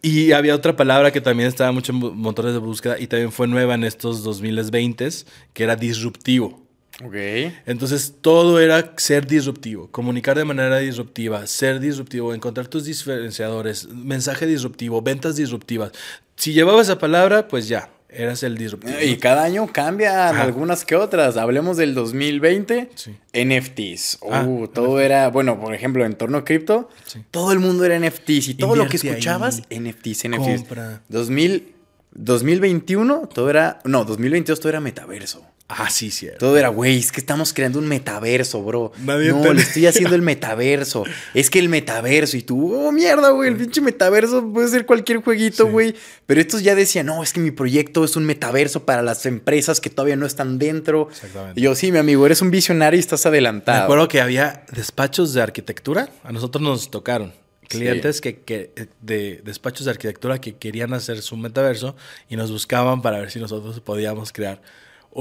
Y 0.02 0.30
había 0.32 0.54
otra 0.54 0.76
palabra 0.76 1.10
que 1.10 1.20
también 1.20 1.48
estaba 1.48 1.72
mucho 1.72 1.90
en 1.92 1.98
motores 1.98 2.52
de 2.52 2.58
búsqueda 2.60 2.96
y 2.98 3.08
también 3.08 3.32
fue 3.32 3.48
nueva 3.48 3.74
en 3.74 3.82
estos 3.82 4.22
2020, 4.22 5.08
que 5.52 5.64
era 5.64 5.74
disruptivo. 5.74 6.62
Ok. 7.04 7.14
Entonces 7.66 8.14
todo 8.20 8.60
era 8.60 8.94
ser 8.96 9.26
disruptivo, 9.26 9.90
comunicar 9.90 10.38
de 10.38 10.44
manera 10.44 10.78
disruptiva, 10.78 11.46
ser 11.46 11.80
disruptivo, 11.80 12.32
encontrar 12.32 12.68
tus 12.68 12.84
diferenciadores, 12.84 13.88
mensaje 13.88 14.46
disruptivo, 14.46 15.02
ventas 15.02 15.34
disruptivas. 15.36 15.90
Si 16.36 16.52
llevabas 16.52 16.86
esa 16.88 16.98
palabra, 16.98 17.48
pues 17.48 17.66
ya, 17.68 17.90
eras 18.16 18.42
el 18.42 18.56
disruptivo. 18.56 18.96
Y 19.02 19.16
cada 19.18 19.44
año 19.44 19.66
cambian 19.72 20.34
Ajá. 20.34 20.42
algunas 20.42 20.84
que 20.84 20.96
otras. 20.96 21.36
Hablemos 21.36 21.76
del 21.76 21.94
2020. 21.94 22.90
Sí. 22.94 23.16
NFTs. 23.32 24.18
Uh, 24.22 24.28
Ah, 24.32 24.46
todo 24.72 25.00
era, 25.00 25.28
bueno, 25.28 25.60
por 25.60 25.74
ejemplo, 25.74 26.04
en 26.04 26.14
torno 26.14 26.38
a 26.38 26.44
cripto, 26.44 26.88
Sí. 27.06 27.20
todo 27.30 27.52
el 27.52 27.58
mundo 27.58 27.84
era 27.84 27.96
NFTs. 27.98 28.48
Y 28.48 28.54
todo 28.54 28.74
lo 28.76 28.86
que 28.88 28.96
Invierte 28.96 29.08
ahí. 29.08 29.12
escuchabas, 29.14 29.62
NFTs, 29.70 30.24
NFTs. 30.28 30.58
Compra. 30.62 31.02
2000, 31.08 31.74
2021, 32.12 33.28
todo 33.32 33.50
era, 33.50 33.78
no, 33.84 34.04
2022 34.04 34.58
todo 34.60 34.68
era 34.70 34.80
metaverso. 34.80 35.44
Ah, 35.68 35.90
sí, 35.90 36.12
cierto. 36.12 36.38
Todo 36.38 36.56
era, 36.56 36.68
güey, 36.68 36.96
es 36.96 37.10
que 37.10 37.18
estamos 37.18 37.52
creando 37.52 37.80
un 37.80 37.88
metaverso, 37.88 38.62
bro. 38.62 38.92
Nadie 38.98 39.30
no, 39.30 39.52
le 39.52 39.62
estoy 39.62 39.86
haciendo 39.86 40.14
el 40.14 40.22
metaverso. 40.22 41.02
Es 41.34 41.50
que 41.50 41.58
el 41.58 41.68
metaverso. 41.68 42.36
Y 42.36 42.42
tú, 42.42 42.72
oh, 42.72 42.92
mierda, 42.92 43.30
güey, 43.30 43.50
el 43.50 43.56
pinche 43.56 43.80
metaverso 43.80 44.48
puede 44.52 44.68
ser 44.68 44.86
cualquier 44.86 45.18
jueguito, 45.18 45.64
Sí. 45.64 45.70
güey. 45.70 45.94
Pero 46.26 46.40
estos 46.40 46.62
ya 46.62 46.76
decían, 46.76 47.06
no, 47.06 47.20
es 47.20 47.32
que 47.32 47.40
mi 47.40 47.50
proyecto 47.50 48.04
es 48.04 48.14
un 48.14 48.24
metaverso 48.24 48.84
para 48.84 49.02
las 49.02 49.26
empresas 49.26 49.80
que 49.80 49.90
todavía 49.90 50.14
no 50.14 50.24
están 50.24 50.58
dentro. 50.60 51.08
Exactamente. 51.10 51.58
Y 51.60 51.64
yo, 51.64 51.74
sí, 51.74 51.90
mi 51.90 51.98
amigo, 51.98 52.24
eres 52.26 52.40
un 52.42 52.52
visionario 52.52 52.96
y 52.96 53.00
estás 53.00 53.24
Me 53.24 53.30
adelantado. 53.30 53.82
acuerdo 53.84 54.06
que 54.06 54.20
había 54.20 54.64
despachos 54.72 55.34
de 55.34 55.42
arquitectura, 55.42 56.08
a 56.22 56.30
nosotros 56.30 56.62
nos 56.62 56.92
tocaron. 56.92 57.32
Clientes 57.68 58.20
que, 58.20 58.36
que- 58.38 58.70
de 59.00 59.40
despachos 59.44 59.86
de 59.86 59.90
arquitectura 59.90 60.40
que 60.40 60.54
querían 60.54 60.94
hacer 60.94 61.20
su 61.22 61.36
metaverso 61.36 61.96
y 62.28 62.36
nos 62.36 62.52
buscaban 62.52 63.02
para 63.02 63.18
ver 63.18 63.32
si 63.32 63.40
nosotros 63.40 63.80
podíamos 63.80 64.30
crear 64.32 64.62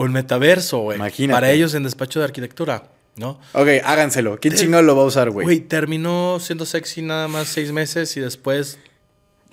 un 0.04 0.12
metaverso, 0.12 0.80
güey. 0.80 0.98
Imagínate. 0.98 1.36
Para 1.36 1.52
ellos 1.52 1.74
en 1.74 1.84
despacho 1.84 2.20
de 2.20 2.26
arquitectura, 2.26 2.84
¿no? 3.16 3.40
Ok, 3.54 3.68
háganselo. 3.84 4.38
¿Quién 4.40 4.54
Te- 4.54 4.60
chingado 4.62 4.84
lo 4.84 4.96
va 4.96 5.04
a 5.04 5.06
usar, 5.06 5.30
güey? 5.30 5.46
Güey, 5.46 5.60
terminó 5.62 6.40
siendo 6.40 6.66
sexy 6.66 7.02
nada 7.02 7.28
más 7.28 7.48
seis 7.48 7.72
meses 7.72 8.16
y 8.18 8.20
después 8.22 8.78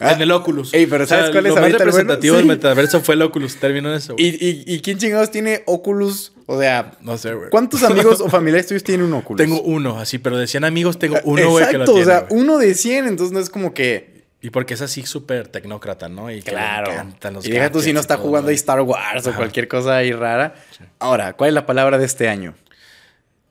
Ah, 0.00 0.12
en 0.14 0.22
el 0.22 0.32
Oculus. 0.32 0.74
ey, 0.74 0.86
pero 0.86 1.06
¿sabes 1.06 1.30
cuál 1.30 1.46
es 1.46 1.50
lo 1.50 1.56
más 1.60 1.64
el 1.66 1.72
bueno? 1.72 1.78
representativo 1.78 2.34
del 2.34 2.44
Sí. 2.44 2.48
metaverso 2.48 3.00
fue 3.02 3.14
el 3.14 3.22
Oculus, 3.22 3.56
terminó 3.56 3.88
en 3.90 3.96
eso. 3.98 4.14
güey. 4.14 4.26
¿Y, 4.30 4.64
y, 4.66 4.74
y 4.74 4.80
quién 4.80 4.98
chingados 4.98 5.30
tiene 5.30 5.62
Oculus? 5.66 6.32
O 6.46 6.58
sea, 6.58 6.92
no 7.02 7.16
sé, 7.18 7.34
güey. 7.34 7.50
¿cuántos 7.50 7.84
amigos 7.84 8.20
o 8.20 8.28
familiares 8.28 8.66
tuyos 8.66 8.82
tienen 8.82 9.06
un 9.06 9.12
Oculus? 9.22 9.36
Tengo 9.38 9.60
uno, 9.62 10.00
así, 10.00 10.18
pero 10.18 10.38
de 10.38 10.48
100 10.48 10.64
amigos 10.64 10.98
tengo 10.98 11.18
uno, 11.22 11.50
güey, 11.50 11.66
que 11.68 11.78
lo 11.78 11.84
Exacto, 11.84 11.92
tiene. 11.94 12.02
o 12.02 12.04
sea, 12.04 12.26
uno 12.30 12.58
de 12.58 12.74
100, 12.74 13.06
entonces 13.06 13.32
no 13.32 13.38
es 13.38 13.48
como 13.48 13.74
que... 13.74 14.11
Y 14.42 14.50
porque 14.50 14.74
es 14.74 14.82
así 14.82 15.06
súper 15.06 15.46
tecnócrata, 15.48 16.08
¿no? 16.08 16.30
Y 16.30 16.42
que 16.42 16.50
le 16.50 16.56
Claro. 16.56 16.90
encantan 16.92 17.34
los 17.34 17.46
y 17.46 17.50
deja 17.52 17.70
tú 17.70 17.80
si 17.80 17.92
no 17.92 18.00
está 18.00 18.16
todo, 18.16 18.26
jugando 18.26 18.48
ahí 18.50 18.56
Star 18.56 18.80
Wars 18.80 19.26
o 19.28 19.34
cualquier 19.34 19.68
cosa 19.68 19.96
ahí 19.98 20.12
rara. 20.12 20.54
Ahora, 20.98 21.34
¿cuál 21.34 21.48
es 21.48 21.54
la 21.54 21.64
palabra 21.64 21.96
de 21.96 22.04
este 22.06 22.28
año? 22.28 22.54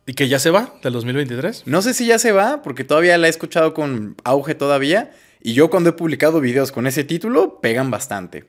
¿Y 0.06 0.14
que 0.14 0.28
ya 0.28 0.38
se 0.40 0.50
va 0.50 0.74
del 0.84 0.92
2023? 0.92 1.64
No 1.66 1.82
sé 1.82 1.94
si 1.94 2.06
ya 2.06 2.20
se 2.20 2.34
va, 2.34 2.62
porque 2.62 2.84
todavía 2.84 3.18
la 3.18 3.28
he 3.28 3.30
escuchado 3.30 3.74
con 3.74 4.18
auge 4.26 4.54
todavía. 4.54 5.12
Y 5.42 5.54
yo 5.54 5.70
cuando 5.70 5.92
he 5.92 5.94
publicado 5.94 6.42
videos 6.42 6.74
con 6.74 6.86
ese 6.88 7.04
título, 7.06 7.62
pegan 7.62 7.90
bastante. 7.90 8.46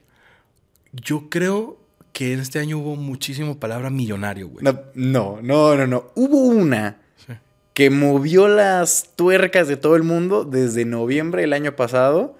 Yo 0.92 1.28
creo 1.30 1.78
que 2.12 2.32
en 2.32 2.40
este 2.40 2.58
año 2.58 2.78
hubo 2.78 2.96
muchísimo 2.96 3.60
palabra 3.60 3.88
millonario, 3.88 4.48
güey. 4.48 4.64
No, 4.64 4.80
no, 4.94 5.38
no, 5.42 5.76
no. 5.76 5.86
no. 5.86 6.10
Hubo 6.16 6.38
una. 6.38 7.01
Que 7.74 7.90
movió 7.90 8.48
las 8.48 9.10
tuercas 9.16 9.68
de 9.68 9.76
todo 9.76 9.96
el 9.96 10.02
mundo 10.02 10.44
desde 10.44 10.84
noviembre 10.84 11.42
del 11.42 11.52
año 11.52 11.74
pasado. 11.76 12.38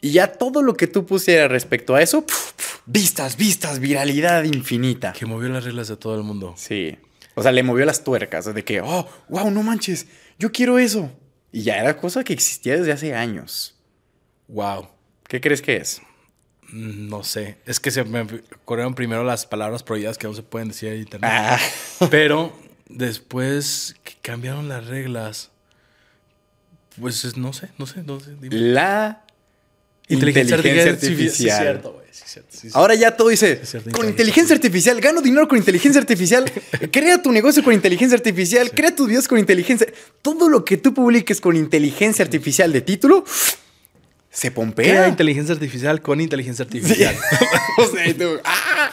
Y 0.00 0.10
ya 0.12 0.32
todo 0.32 0.62
lo 0.62 0.74
que 0.76 0.86
tú 0.86 1.06
pusieras 1.06 1.50
respecto 1.50 1.94
a 1.94 2.02
eso, 2.02 2.26
pf, 2.26 2.52
pf, 2.56 2.78
vistas, 2.84 3.36
vistas, 3.36 3.78
viralidad 3.78 4.44
infinita. 4.44 5.12
Que 5.14 5.24
movió 5.24 5.48
las 5.48 5.64
reglas 5.64 5.88
de 5.88 5.96
todo 5.96 6.16
el 6.16 6.24
mundo. 6.24 6.54
Sí. 6.58 6.98
O 7.34 7.42
sea, 7.42 7.52
le 7.52 7.62
movió 7.62 7.86
las 7.86 8.04
tuercas 8.04 8.52
de 8.52 8.64
que, 8.64 8.80
oh, 8.82 9.08
wow, 9.28 9.50
no 9.50 9.62
manches, 9.62 10.06
yo 10.38 10.52
quiero 10.52 10.78
eso. 10.78 11.10
Y 11.52 11.62
ya 11.62 11.78
era 11.78 11.96
cosa 11.96 12.22
que 12.22 12.32
existía 12.34 12.76
desde 12.76 12.92
hace 12.92 13.14
años. 13.14 13.76
Wow. 14.48 14.88
¿Qué 15.26 15.40
crees 15.40 15.62
que 15.62 15.76
es? 15.76 16.02
Mm, 16.70 17.08
No 17.08 17.22
sé. 17.24 17.56
Es 17.64 17.80
que 17.80 17.90
se 17.90 18.04
me 18.04 18.26
ocurrieron 18.62 18.94
primero 18.94 19.24
las 19.24 19.46
palabras 19.46 19.82
prohibidas 19.82 20.18
que 20.18 20.26
no 20.26 20.34
se 20.34 20.42
pueden 20.42 20.68
decir 20.68 20.90
en 20.90 20.98
internet. 20.98 21.30
Ah, 21.32 21.58
Pero 22.10 22.52
después 22.88 23.94
que 24.04 24.14
cambiaron 24.22 24.68
las 24.68 24.86
reglas. 24.86 25.50
Pues 27.00 27.24
es- 27.24 27.36
no 27.36 27.52
sé, 27.52 27.68
no 27.78 27.86
sé, 27.86 28.02
no 28.02 28.20
sé. 28.20 28.32
dime. 28.40 28.56
la 28.56 29.20
Inteligencia, 30.06 30.56
Inteligencia 30.56 30.92
artificial. 30.92 31.18
Sí, 31.18 31.48
artificial. 31.48 31.60
cierto, 31.62 31.92
güey. 31.94 32.06
Sí, 32.10 32.22
cierto. 32.26 32.50
Sí, 32.52 32.60
sí. 32.68 32.72
Ahora 32.74 32.94
ya 32.94 33.16
todo 33.16 33.28
dice, 33.28 33.64
cierto, 33.64 33.90
con 33.90 34.06
inteligencia 34.06 34.54
inteligencia 34.54 34.54
artificial, 34.54 35.00
gano 35.00 35.22
dinero 35.22 35.48
con 35.48 35.56
inteligencia 35.56 35.98
artificial, 36.00 36.44
crea 36.92 37.22
tu 37.22 37.32
negocio 37.32 37.64
con 37.64 37.72
inteligencia 37.72 38.16
artificial, 38.16 38.70
crea 38.72 38.94
tus 38.94 39.08
videos 39.08 39.26
con 39.26 39.38
inteligencia. 39.38 39.86
Todo 40.20 40.50
lo 40.50 40.62
que 40.64 40.76
tú 40.76 40.92
publiques 40.92 41.40
con 41.40 41.56
inteligencia 41.56 42.22
artificial 42.22 42.70
de 42.70 42.82
título, 42.82 43.24
se 44.34 44.48
Crea 44.48 44.54
pompea. 44.54 45.08
inteligencia 45.08 45.54
artificial 45.54 46.02
con 46.02 46.20
inteligencia 46.20 46.64
artificial. 46.64 47.14
o 47.78 47.86
sea, 47.86 48.14
tú, 48.14 48.40
¡ah! 48.44 48.90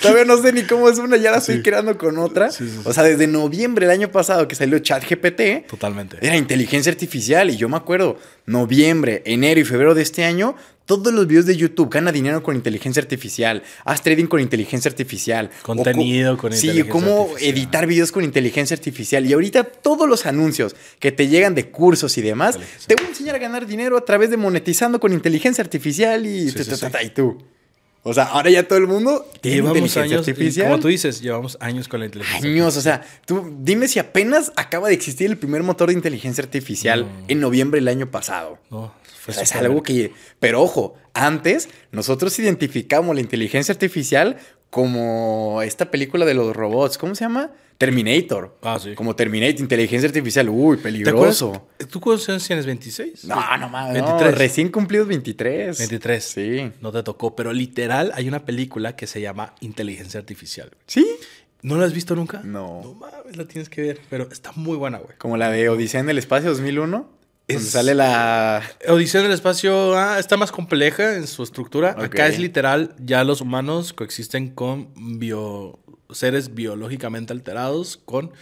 Todavía 0.00 0.24
no 0.24 0.36
sé 0.42 0.52
ni 0.52 0.62
cómo 0.64 0.88
es 0.88 0.98
una, 0.98 1.16
ya 1.16 1.30
la 1.30 1.38
estoy 1.38 1.56
Sí. 1.56 1.62
creando 1.62 1.96
con 1.96 2.18
otra. 2.18 2.50
Sí. 2.50 2.68
O 2.84 2.92
sea, 2.92 3.02
desde 3.04 3.26
noviembre 3.26 3.86
del 3.86 3.96
año 3.98 4.10
pasado 4.10 4.46
que 4.48 4.54
salió 4.54 4.78
ChatGPT, 4.80 5.66
Totalmente. 5.68 6.18
era 6.20 6.36
inteligencia 6.36 6.90
artificial. 6.92 7.50
Y 7.50 7.56
yo 7.56 7.68
me 7.68 7.76
acuerdo, 7.76 8.18
noviembre, 8.46 9.22
enero 9.24 9.60
y 9.60 9.64
febrero 9.64 9.94
de 9.94 10.02
este 10.02 10.24
año, 10.24 10.56
todos 10.96 11.12
los 11.14 11.26
videos 11.26 11.46
de 11.46 11.56
YouTube 11.56 11.88
gana 11.90 12.12
dinero 12.12 12.42
con 12.42 12.56
inteligencia 12.56 13.00
artificial. 13.02 13.62
Haz 13.84 14.02
trading 14.02 14.26
con 14.26 14.40
inteligencia 14.40 14.88
artificial. 14.90 15.50
Contenido 15.62 16.36
co- 16.36 16.42
con 16.42 16.52
Sí, 16.52 16.66
inteligencia 16.68 16.92
cómo 16.92 17.22
artificial. 17.30 17.54
editar 17.54 17.86
videos 17.86 18.12
con 18.12 18.24
inteligencia 18.24 18.74
artificial. 18.74 19.26
Y 19.26 19.32
ahorita 19.32 19.64
todos 19.64 20.08
los 20.08 20.26
anuncios 20.26 20.76
que 20.98 21.12
te 21.12 21.28
llegan 21.28 21.54
de 21.54 21.70
cursos 21.70 22.16
y 22.18 22.22
demás, 22.22 22.58
te 22.86 22.94
voy 22.96 23.06
a 23.06 23.08
enseñar 23.08 23.34
a 23.36 23.38
ganar 23.38 23.66
dinero 23.66 23.96
a 23.96 24.04
través 24.04 24.30
de 24.30 24.36
monetizando 24.36 25.00
con 25.00 25.12
inteligencia 25.12 25.62
artificial 25.62 26.26
y, 26.26 26.50
Sí, 26.50 26.56
ta, 26.56 26.64
sí, 26.64 26.70
ta, 26.70 26.76
sí. 26.76 26.80
ta, 26.82 26.90
ta, 26.90 27.02
y 27.02 27.10
tú. 27.10 27.42
O 28.04 28.12
sea, 28.12 28.24
ahora 28.24 28.50
ya 28.50 28.66
todo 28.66 28.80
el 28.80 28.88
mundo 28.88 29.30
tiene 29.40 29.58
Llevamos 29.58 29.76
inteligencia 29.76 30.02
años, 30.16 30.28
artificial. 30.28 30.66
como 30.68 30.80
tú 30.80 30.88
dices, 30.88 31.20
llevamos 31.20 31.56
años 31.60 31.86
con 31.86 32.00
la 32.00 32.06
inteligencia 32.06 32.50
Años, 32.50 32.76
o 32.76 32.80
sea, 32.80 33.00
tú 33.24 33.56
dime 33.60 33.86
si 33.86 34.00
apenas 34.00 34.50
acaba 34.56 34.88
de 34.88 34.94
existir 34.94 35.30
el 35.30 35.36
primer 35.38 35.62
motor 35.62 35.86
de 35.88 35.94
inteligencia 35.94 36.42
artificial 36.42 37.02
No. 37.04 37.10
en 37.28 37.38
noviembre 37.38 37.78
del 37.80 37.86
año 37.86 38.10
pasado. 38.10 38.58
No, 38.70 38.92
fue 39.22 39.40
es 39.40 39.54
algo 39.54 39.82
bien. 39.82 40.08
que. 40.08 40.14
Pero 40.40 40.62
ojo, 40.62 40.96
antes 41.14 41.68
nosotros 41.92 42.36
identificamos 42.40 43.14
la 43.14 43.20
inteligencia 43.20 43.72
artificial 43.72 44.36
como 44.68 45.62
esta 45.62 45.90
película 45.90 46.24
de 46.24 46.34
los 46.34 46.56
robots. 46.56 46.98
¿Cómo 46.98 47.14
se 47.14 47.24
llama? 47.24 47.52
Terminator. 47.78 48.58
Ah, 48.62 48.78
sí. 48.82 48.94
Como 48.94 49.14
Terminator, 49.14 49.60
inteligencia 49.60 50.08
artificial. 50.08 50.48
Uy, 50.48 50.76
peligroso. 50.78 51.68
¿Tú 51.90 52.00
cuántos 52.00 52.28
años 52.30 52.46
tienes? 52.46 52.66
¿26? 52.66 53.24
No, 53.24 53.36
no 53.58 53.68
mames. 53.68 53.94
23. 53.94 54.32
no, 54.32 54.38
recién 54.38 54.70
cumplidos 54.70 55.06
23. 55.06 55.78
23. 55.78 56.24
Sí. 56.24 56.72
No 56.80 56.90
te 56.90 57.02
tocó, 57.04 57.36
pero 57.36 57.52
literal 57.52 58.10
hay 58.14 58.26
una 58.26 58.44
película 58.44 58.96
que 58.96 59.06
se 59.06 59.20
llama 59.20 59.54
Inteligencia 59.60 60.18
Artificial. 60.18 60.72
¿Sí? 60.86 61.06
¿No 61.62 61.76
la 61.76 61.86
has 61.86 61.92
visto 61.92 62.16
nunca? 62.16 62.40
No. 62.42 62.80
No 62.82 62.94
mames, 62.94 63.36
la 63.36 63.46
tienes 63.46 63.68
que 63.68 63.82
ver, 63.82 64.00
pero 64.10 64.28
está 64.32 64.50
muy 64.56 64.76
buena, 64.76 64.98
güey. 64.98 65.16
Como 65.16 65.36
la 65.36 65.50
de 65.50 65.68
Odisea 65.68 66.00
en 66.00 66.10
el 66.10 66.18
Espacio 66.18 66.50
2001. 66.50 67.21
Donde 67.54 67.68
sale 67.68 67.94
la. 67.94 68.62
Odisea 68.88 69.22
del 69.22 69.32
espacio 69.32 69.96
ah, 69.96 70.18
está 70.18 70.36
más 70.36 70.52
compleja 70.52 71.16
en 71.16 71.26
su 71.26 71.42
estructura. 71.42 71.94
Acá 71.98 72.26
es 72.26 72.38
literal, 72.38 72.94
ya 72.98 73.24
los 73.24 73.40
humanos 73.40 73.92
coexisten 73.92 74.50
con 74.50 74.88
bio, 75.18 75.78
seres 76.10 76.54
biológicamente 76.54 77.32
alterados, 77.32 77.98
con 78.04 78.32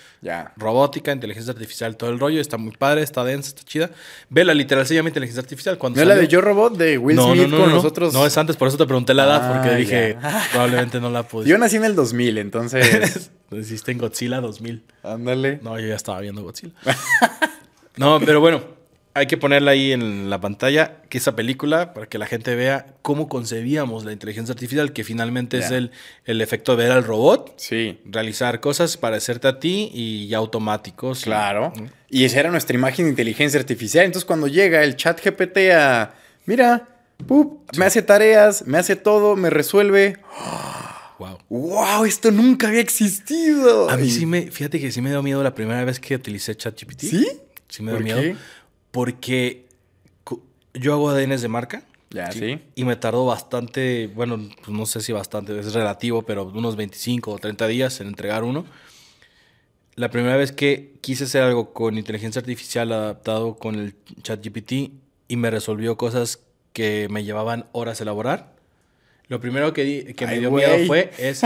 robótica, 0.57 1.13
inteligencia 1.13 1.53
artificial, 1.53 1.97
todo 1.97 2.11
el 2.11 2.19
rollo. 2.19 2.41
Está 2.41 2.57
muy 2.57 2.73
padre, 2.73 3.03
está 3.03 3.25
densa, 3.25 3.49
está 3.49 3.63
chida. 3.63 3.91
Vela, 4.29 4.55
literal 4.55 4.87
se 4.87 4.95
llama 4.95 5.09
inteligencia 5.09 5.41
artificial. 5.41 5.79
Cuando 5.79 5.97
¿No 5.97 6.03
es 6.03 6.09
la 6.09 6.17
de 6.17 6.29
Yo 6.29 6.41
Robot 6.41 6.77
de 6.77 6.99
Will 6.99 7.17
no, 7.17 7.33
Smith 7.33 7.43
no, 7.43 7.49
no, 7.49 7.57
con 7.59 7.69
no, 7.71 7.77
nosotros? 7.77 8.13
No, 8.13 8.27
es 8.27 8.37
antes, 8.37 8.57
por 8.57 8.69
eso 8.69 8.77
te 8.77 8.87
pregunté 8.87 9.15
la 9.15 9.25
edad, 9.25 9.53
porque 9.53 9.71
Ah, 9.71 9.77
dije, 9.77 10.17
probablemente 10.53 11.01
no 11.01 11.11
la 11.11 11.23
pude. 11.23 11.49
Yo 11.49 11.59
nací 11.59 11.77
en 11.77 11.85
el 11.85 11.95
2000, 11.95 12.39
entonces. 12.39 13.31
Hiciste 13.51 13.93
en 13.93 13.99
Godzilla 13.99 14.41
2000. 14.41 14.85
ándale. 15.03 15.59
No, 15.63 15.79
yo 15.79 15.87
ya 15.89 15.97
estaba 15.97 16.21
viendo 16.21 16.43
Godzilla. 16.43 16.73
no, 17.97 18.21
pero 18.21 18.41
bueno, 18.41 18.63
hay 19.13 19.27
que 19.27 19.37
ponerla 19.37 19.73
ahí 19.73 19.93
en 19.93 20.31
la 20.31 20.41
pantalla, 20.41 21.03
que 21.09 21.19
esa 21.19 21.35
película, 21.35 21.93
para 21.95 22.07
que 22.07 22.17
la 22.19 22.27
gente 22.27 22.55
vea 22.55 22.95
cómo 23.03 23.29
concebíamos 23.29 24.05
la 24.05 24.13
inteligencia 24.13 24.53
artificial, 24.53 24.93
que 24.93 25.03
finalmente 25.05 25.59
es 25.59 25.71
el, 25.73 25.91
el 26.25 26.41
efecto 26.41 26.77
de 26.77 26.85
ver 26.85 26.93
al 26.93 27.05
robot, 27.05 27.55
Sí, 27.57 27.99
realizar 28.05 28.61
cosas, 28.61 28.97
parecerte 28.97 29.49
a 29.49 29.59
ti 29.59 29.91
y 29.93 30.29
ya 30.29 30.39
automáticos. 30.39 31.23
claro. 31.23 31.73
Y 32.09 32.25
esa 32.25 32.41
era 32.41 32.51
nuestra 32.51 32.75
imagen 32.77 33.05
de 33.07 33.11
inteligencia 33.11 33.59
artificial. 33.61 34.05
Entonces, 34.05 34.25
cuando 34.27 34.47
llega 34.49 34.83
el 34.83 34.97
chat 34.97 35.21
GPT 35.25 35.71
a. 35.73 36.15
Mira, 36.47 36.89
pup, 37.27 37.69
me 37.77 37.85
hace 37.85 38.03
tareas, 38.03 38.67
me 38.67 38.79
hace 38.79 38.97
todo, 38.97 39.37
me 39.37 39.49
resuelve. 39.51 40.17
Wow. 41.19 41.39
¡Wow! 41.51 42.05
Esto 42.07 42.31
nunca 42.31 42.69
había 42.69 42.81
existido. 42.81 43.91
A 43.91 43.97
mí 43.97 44.11
sí 44.11 44.25
me, 44.27 44.51
fíjate 44.51 44.81
que 44.81 44.91
sí 44.91 45.01
me 45.03 45.11
dio 45.11 45.23
miedo 45.23 45.43
la 45.43 45.55
primera 45.55 45.85
vez 45.85 46.01
que 46.01 46.15
utilicé 46.15 46.57
ChatGPT. 46.57 47.01
¿Sí? 47.01 47.29
Sí 47.69 47.83
me 47.83 47.91
dio 47.93 47.97
¿Por 47.99 48.05
miedo. 48.05 48.21
qué? 48.23 48.37
Porque 48.91 49.67
yo 50.75 50.93
hago 50.95 51.11
ADNs 51.11 51.43
de 51.43 51.49
marca. 51.49 51.83
Ya, 52.11 52.33
sí. 52.33 52.61
Y 52.75 52.85
me 52.85 52.97
tardó 52.97 53.25
bastante, 53.25 54.09
bueno, 54.09 54.37
pues 54.65 54.71
no 54.77 54.85
sé 54.87 55.01
si 55.01 55.13
bastante, 55.13 55.57
es 55.59 55.73
relativo, 55.75 56.23
pero 56.23 56.45
unos 56.45 56.75
25 56.75 57.31
o 57.31 57.39
30 57.39 57.69
días 57.69 58.01
en 58.01 58.09
entregar 58.09 58.43
uno. 58.43 58.65
La 59.95 60.11
primera 60.11 60.37
vez 60.37 60.51
que 60.51 60.95
quise 61.03 61.25
hacer 61.25 61.43
algo 61.43 61.73
con 61.73 61.99
inteligencia 61.99 62.41
artificial 62.41 62.91
adaptado 62.93 63.57
con 63.59 63.77
el 63.77 63.95
ChatGPT 64.23 64.73
y 65.29 65.37
me 65.37 65.51
resolvió 65.51 65.97
cosas 65.97 66.41
que 66.73 67.07
me 67.11 67.23
llevaban 67.23 67.67
horas 67.73 68.01
elaborar, 68.01 68.55
lo 69.29 69.41
primero 69.41 69.73
que, 69.73 69.85
di- 69.85 70.15
que 70.15 70.27
me 70.27 70.33
Ay, 70.33 70.39
dio 70.41 70.51
güey. 70.51 70.67
miedo 70.67 70.87
fue 70.87 71.13
es, 71.19 71.43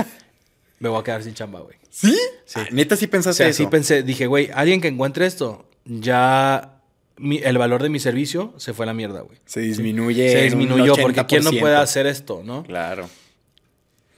me 0.79 0.89
voy 0.89 1.01
a 1.01 1.05
quedar 1.05 1.23
sin 1.23 1.35
chamba, 1.35 1.61
güey. 1.61 1.77
¿Sí? 1.91 2.17
Sí. 2.47 2.61
Ah, 2.61 2.67
Neta, 2.71 2.97
sí 2.97 3.05
O 3.07 3.11
pensaste 3.11 3.37
sea, 3.39 3.49
eso. 3.49 3.63
sí 3.65 3.67
pensé, 3.67 4.03
dije, 4.03 4.27
güey, 4.27 4.51
alguien 4.55 4.81
que 4.81 4.89
encuentre 4.89 5.27
esto, 5.27 5.69
ya 5.85 6.74
mi- 7.17 7.39
el 7.39 7.59
valor 7.59 7.83
de 7.83 7.89
mi 7.89 7.99
servicio 8.01 8.55
se 8.57 8.73
fue 8.73 8.85
a 8.85 8.87
la 8.87 8.95
mierda, 8.95 9.21
güey. 9.21 9.39
Se 9.47 9.61
disminuye. 9.61 10.31
Se 10.31 10.43
disminuyó 10.43 10.95
porque 10.97 11.25
¿quién 11.27 11.45
no 11.45 11.51
80%. 11.51 11.61
puede 11.61 11.77
hacer 11.77 12.07
esto, 12.07 12.43
no? 12.45 12.63
Claro. 12.65 13.09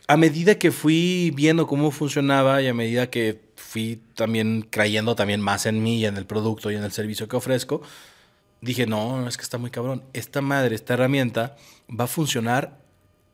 A 0.09 0.17
medida 0.17 0.57
que 0.59 0.71
fui 0.71 1.33
viendo 1.35 1.67
cómo 1.67 1.91
funcionaba 1.91 2.63
y 2.63 2.69
a 2.69 2.75
medida 2.75 3.11
que 3.11 3.41
fui 3.57 4.01
también 4.15 4.63
creyendo 4.71 5.17
también 5.17 5.41
más 5.41 5.67
en 5.67 5.83
mí 5.83 5.99
y 5.99 6.07
en 6.07 6.17
el 6.17 6.27
producto 6.27 6.71
y 6.71 6.77
en 6.77 6.85
el 6.85 6.93
servicio 6.93 7.27
que 7.29 7.37
ofrezco, 7.37 7.83
dije, 8.61 8.87
no, 8.87 9.27
es 9.29 9.37
que 9.37 9.43
está 9.43 9.59
muy 9.59 9.71
cabrón. 9.71 10.05
Esta 10.13 10.41
madre, 10.41 10.75
esta 10.77 10.95
herramienta 10.95 11.57
va 11.89 12.05
a 12.05 12.09
funcionar 12.09 12.79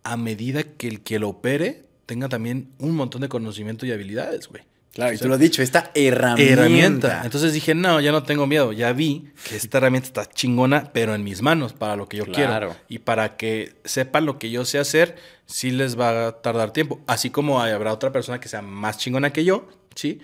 a 0.03 0.17
medida 0.17 0.63
que 0.63 0.89
el 0.89 1.01
que 1.03 1.19
lo 1.19 1.29
opere 1.29 1.85
tenga 2.07 2.29
también 2.29 2.71
un 2.79 2.97
montón 2.97 3.21
de 3.21 3.29
conocimiento 3.29 3.85
y 3.87 3.93
habilidades, 3.93 4.49
güey. 4.49 4.63
Claro, 4.93 5.13
y 5.13 5.17
O 5.17 5.19
tú 5.19 5.23
sea, 5.23 5.29
lo 5.29 5.35
has 5.35 5.41
dicho, 5.41 5.63
esta 5.63 5.91
herramienta. 5.95 6.53
herramienta. 6.53 7.23
Entonces 7.25 7.55
dije, 7.55 7.75
no, 7.75 7.99
ya 8.01 8.13
no 8.13 8.25
tengo 8.25 8.47
miedo. 8.47 8.73
Ya 8.73 8.93
vi 8.93 9.31
que 9.49 9.57
esta 9.57 9.79
herramienta 9.79 10.07
está 10.09 10.27
chingona, 10.27 10.91
pero 10.93 11.15
en 11.15 11.25
mis 11.25 11.41
manos, 11.41 11.73
para 11.73 11.97
lo 11.97 12.09
que 12.09 12.19
yo 12.19 12.25
Claro. 12.27 12.69
quiero. 12.69 12.77
Y 12.89 12.99
para 12.99 13.37
que 13.39 13.75
sepan 13.85 14.27
lo 14.27 14.39
que 14.39 14.51
yo 14.51 14.67
sé 14.67 14.79
hacer, 14.79 15.17
sí 15.47 15.71
les 15.71 15.99
va 15.99 16.27
a 16.29 16.33
tardar 16.43 16.73
tiempo. 16.73 17.01
Así 17.07 17.31
como 17.31 17.63
hay- 17.63 17.73
habrá 17.73 17.93
otra 17.93 18.13
persona 18.13 18.39
que 18.39 18.49
sea 18.51 18.61
más 18.61 18.99
chingona 18.99 19.33
que 19.33 19.45
yo, 19.45 19.67
¿sí? 19.95 20.21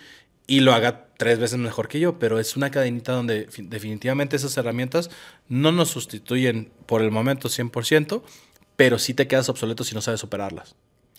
Y 0.47 0.61
lo 0.61 0.75
haga 0.75 1.07
tres 1.17 1.39
veces 1.39 1.59
mejor 1.59 1.89
que 1.89 1.99
yo, 2.01 2.19
pero 2.19 2.39
es 2.39 2.55
una 2.57 2.71
cadenita 2.71 3.13
donde 3.13 3.47
fi- 3.51 3.63
definitivamente 3.63 4.37
esas 4.37 4.57
herramientas 4.59 5.11
no 5.49 5.73
nos 5.73 5.89
sustituyen 5.91 6.71
por 6.87 7.01
el 7.03 7.11
momento 7.11 7.49
100%, 7.49 8.23
pero 8.77 8.99
sí 8.99 9.15
te 9.15 9.27
quedas 9.27 9.49
obsoleto 9.49 9.83
si 9.85 9.95
no 9.95 10.01
sabes 10.03 10.21
superarlas. 10.21 10.75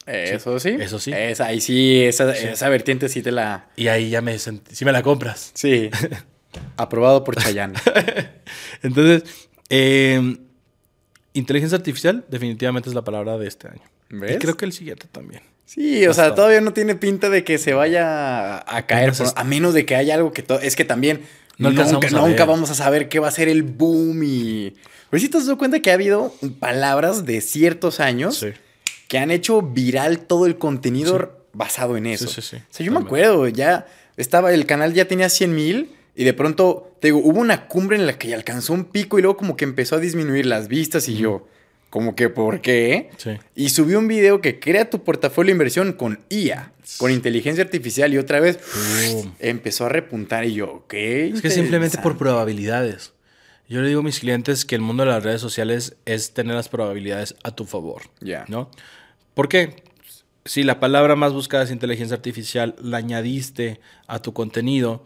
Eso 0.05 0.59
sí. 0.59 0.69
Eso 0.79 0.99
sí. 0.99 1.11
Esa, 1.13 1.45
ahí 1.47 1.61
sí, 1.61 2.03
esa, 2.03 2.35
esa 2.35 2.69
vertiente 2.69 3.09
sí 3.09 3.21
te 3.21 3.31
la. 3.31 3.67
Y 3.75 3.87
ahí 3.89 4.09
ya 4.09 4.21
me 4.21 4.37
sentí, 4.39 4.75
sí 4.75 4.85
me 4.85 4.91
la 4.91 5.03
compras. 5.03 5.51
Sí. 5.53 5.89
Aprobado 6.77 7.23
por 7.23 7.35
Chayanne. 7.35 7.75
Entonces, 8.81 9.23
eh, 9.69 10.37
inteligencia 11.33 11.77
artificial 11.77 12.25
definitivamente 12.29 12.89
es 12.89 12.95
la 12.95 13.03
palabra 13.03 13.37
de 13.37 13.47
este 13.47 13.67
año. 13.67 13.83
¿Ves? 14.09 14.35
Y 14.35 14.39
creo 14.39 14.57
que 14.57 14.65
el 14.65 14.73
siguiente 14.73 15.07
también. 15.11 15.43
Sí, 15.65 16.07
o 16.07 16.13
sea, 16.15 16.33
todavía 16.33 16.61
no 16.61 16.73
tiene 16.73 16.95
pinta 16.95 17.29
de 17.29 17.43
que 17.43 17.59
se 17.59 17.73
vaya 17.73 18.57
a 18.67 18.87
caer, 18.87 19.13
por- 19.13 19.27
a 19.35 19.43
menos 19.43 19.75
de 19.75 19.85
que 19.85 19.95
haya 19.95 20.15
algo 20.15 20.33
que... 20.33 20.43
Es 20.63 20.75
que 20.75 20.83
también 20.83 21.21
No 21.59 21.69
nunca, 21.69 22.09
nunca 22.09 22.45
vamos 22.45 22.71
a 22.71 22.73
saber 22.73 23.07
qué 23.07 23.19
va 23.19 23.27
a 23.27 23.31
ser 23.31 23.47
el 23.49 23.61
boom 23.61 24.23
y... 24.23 24.73
Pero 25.11 25.21
si 25.21 25.29
te 25.29 25.37
has 25.37 25.45
dado 25.45 25.59
cuenta 25.59 25.79
que 25.79 25.91
ha 25.91 25.93
habido 25.93 26.33
palabras 26.59 27.25
de 27.27 27.41
ciertos 27.41 27.99
años 27.99 28.43
que 29.09 29.17
han 29.17 29.31
hecho 29.31 29.61
viral 29.61 30.19
todo 30.19 30.45
el 30.45 30.57
contenido 30.57 31.35
basado 31.51 31.97
en 31.97 32.05
eso. 32.05 32.27
Sí, 32.27 32.41
sí, 32.41 32.47
sí. 32.51 32.55
O 32.57 32.61
sea, 32.69 32.85
yo 32.85 32.91
me 32.93 32.99
acuerdo, 32.99 33.47
ya 33.49 33.87
estaba, 34.15 34.53
el 34.53 34.65
canal 34.65 34.93
ya 34.93 35.05
tenía 35.05 35.27
100 35.29 35.53
mil 35.53 35.91
y 36.15 36.23
de 36.23 36.33
pronto, 36.33 36.95
te 37.01 37.07
digo, 37.07 37.19
hubo 37.19 37.39
una 37.39 37.67
cumbre 37.67 37.97
en 37.97 38.05
la 38.05 38.17
que 38.17 38.33
alcanzó 38.33 38.71
un 38.71 38.85
pico 38.85 39.17
y 39.17 39.23
luego 39.23 39.35
como 39.35 39.57
que 39.57 39.65
empezó 39.65 39.95
a 39.95 39.99
disminuir 39.99 40.45
las 40.45 40.67
vistas 40.67 41.09
y 41.09 41.17
yo, 41.17 41.47
como 41.89 42.15
que, 42.15 42.29
¿por 42.29 42.61
qué? 42.61 43.09
Sí. 43.17 43.31
Y 43.55 43.69
subió 43.69 43.97
un 43.97 44.07
video 44.07 44.41
que 44.41 44.59
crea 44.59 44.91
tu 44.91 45.03
portafolio 45.03 45.49
de 45.49 45.53
inversión 45.53 45.93
con 45.93 46.19
IA, 46.29 46.71
con 46.97 47.11
inteligencia 47.11 47.63
artificial 47.63 48.13
y 48.13 48.19
otra 48.19 48.39
vez 48.39 48.59
empezó 49.39 49.87
a 49.87 49.89
repuntar 49.89 50.45
y 50.45 50.53
yo, 50.53 50.71
ok. 50.71 50.93
Es 50.93 51.41
que 51.41 51.49
simplemente 51.49 51.97
por 51.97 52.15
probabilidades. 52.15 53.13
Yo 53.67 53.81
le 53.81 53.87
digo 53.87 54.01
a 54.01 54.03
mis 54.03 54.19
clientes 54.19 54.65
que 54.65 54.75
el 54.75 54.81
mundo 54.81 55.03
de 55.03 55.09
las 55.09 55.23
redes 55.23 55.41
sociales 55.41 55.95
es 56.05 56.33
tener 56.33 56.55
las 56.55 56.69
probabilidades 56.69 57.35
a 57.43 57.55
tu 57.55 57.65
favor. 57.65 58.03
Ya. 58.19 58.45
¿No? 58.47 58.69
¿Por 59.39 59.47
qué? 59.47 59.73
Si 60.43 60.63
la 60.63 60.81
palabra 60.81 61.15
más 61.15 61.31
buscada 61.31 61.63
es 61.63 61.71
inteligencia 61.71 62.13
artificial, 62.13 62.75
la 62.81 62.97
añadiste 62.97 63.79
a 64.05 64.21
tu 64.21 64.33
contenido 64.33 65.05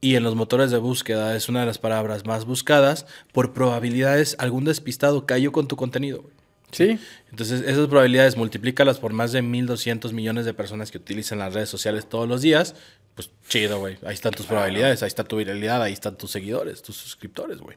y 0.00 0.14
en 0.14 0.22
los 0.22 0.36
motores 0.36 0.70
de 0.70 0.78
búsqueda 0.78 1.34
es 1.34 1.48
una 1.48 1.58
de 1.58 1.66
las 1.66 1.78
palabras 1.78 2.24
más 2.24 2.44
buscadas, 2.44 3.06
por 3.32 3.52
probabilidades 3.52 4.36
algún 4.38 4.64
despistado 4.64 5.26
cayó 5.26 5.50
con 5.50 5.66
tu 5.66 5.74
contenido. 5.74 6.22
Sí. 6.70 6.96
Entonces, 7.30 7.62
esas 7.62 7.88
probabilidades 7.88 8.36
multiplícalas 8.36 9.00
por 9.00 9.14
más 9.14 9.32
de 9.32 9.42
1.200 9.42 10.12
millones 10.12 10.44
de 10.44 10.54
personas 10.54 10.92
que 10.92 10.98
utilizan 10.98 11.40
las 11.40 11.52
redes 11.52 11.68
sociales 11.68 12.08
todos 12.08 12.28
los 12.28 12.40
días. 12.40 12.76
Pues 13.16 13.30
chido, 13.48 13.80
güey. 13.80 13.98
Ahí 14.06 14.14
están 14.14 14.32
tus 14.32 14.46
probabilidades, 14.46 15.02
ahí 15.02 15.08
está 15.08 15.24
tu 15.24 15.38
viralidad, 15.38 15.82
ahí 15.82 15.92
están 15.92 16.16
tus 16.16 16.30
seguidores, 16.30 16.82
tus 16.82 16.94
suscriptores, 16.94 17.58
güey. 17.58 17.76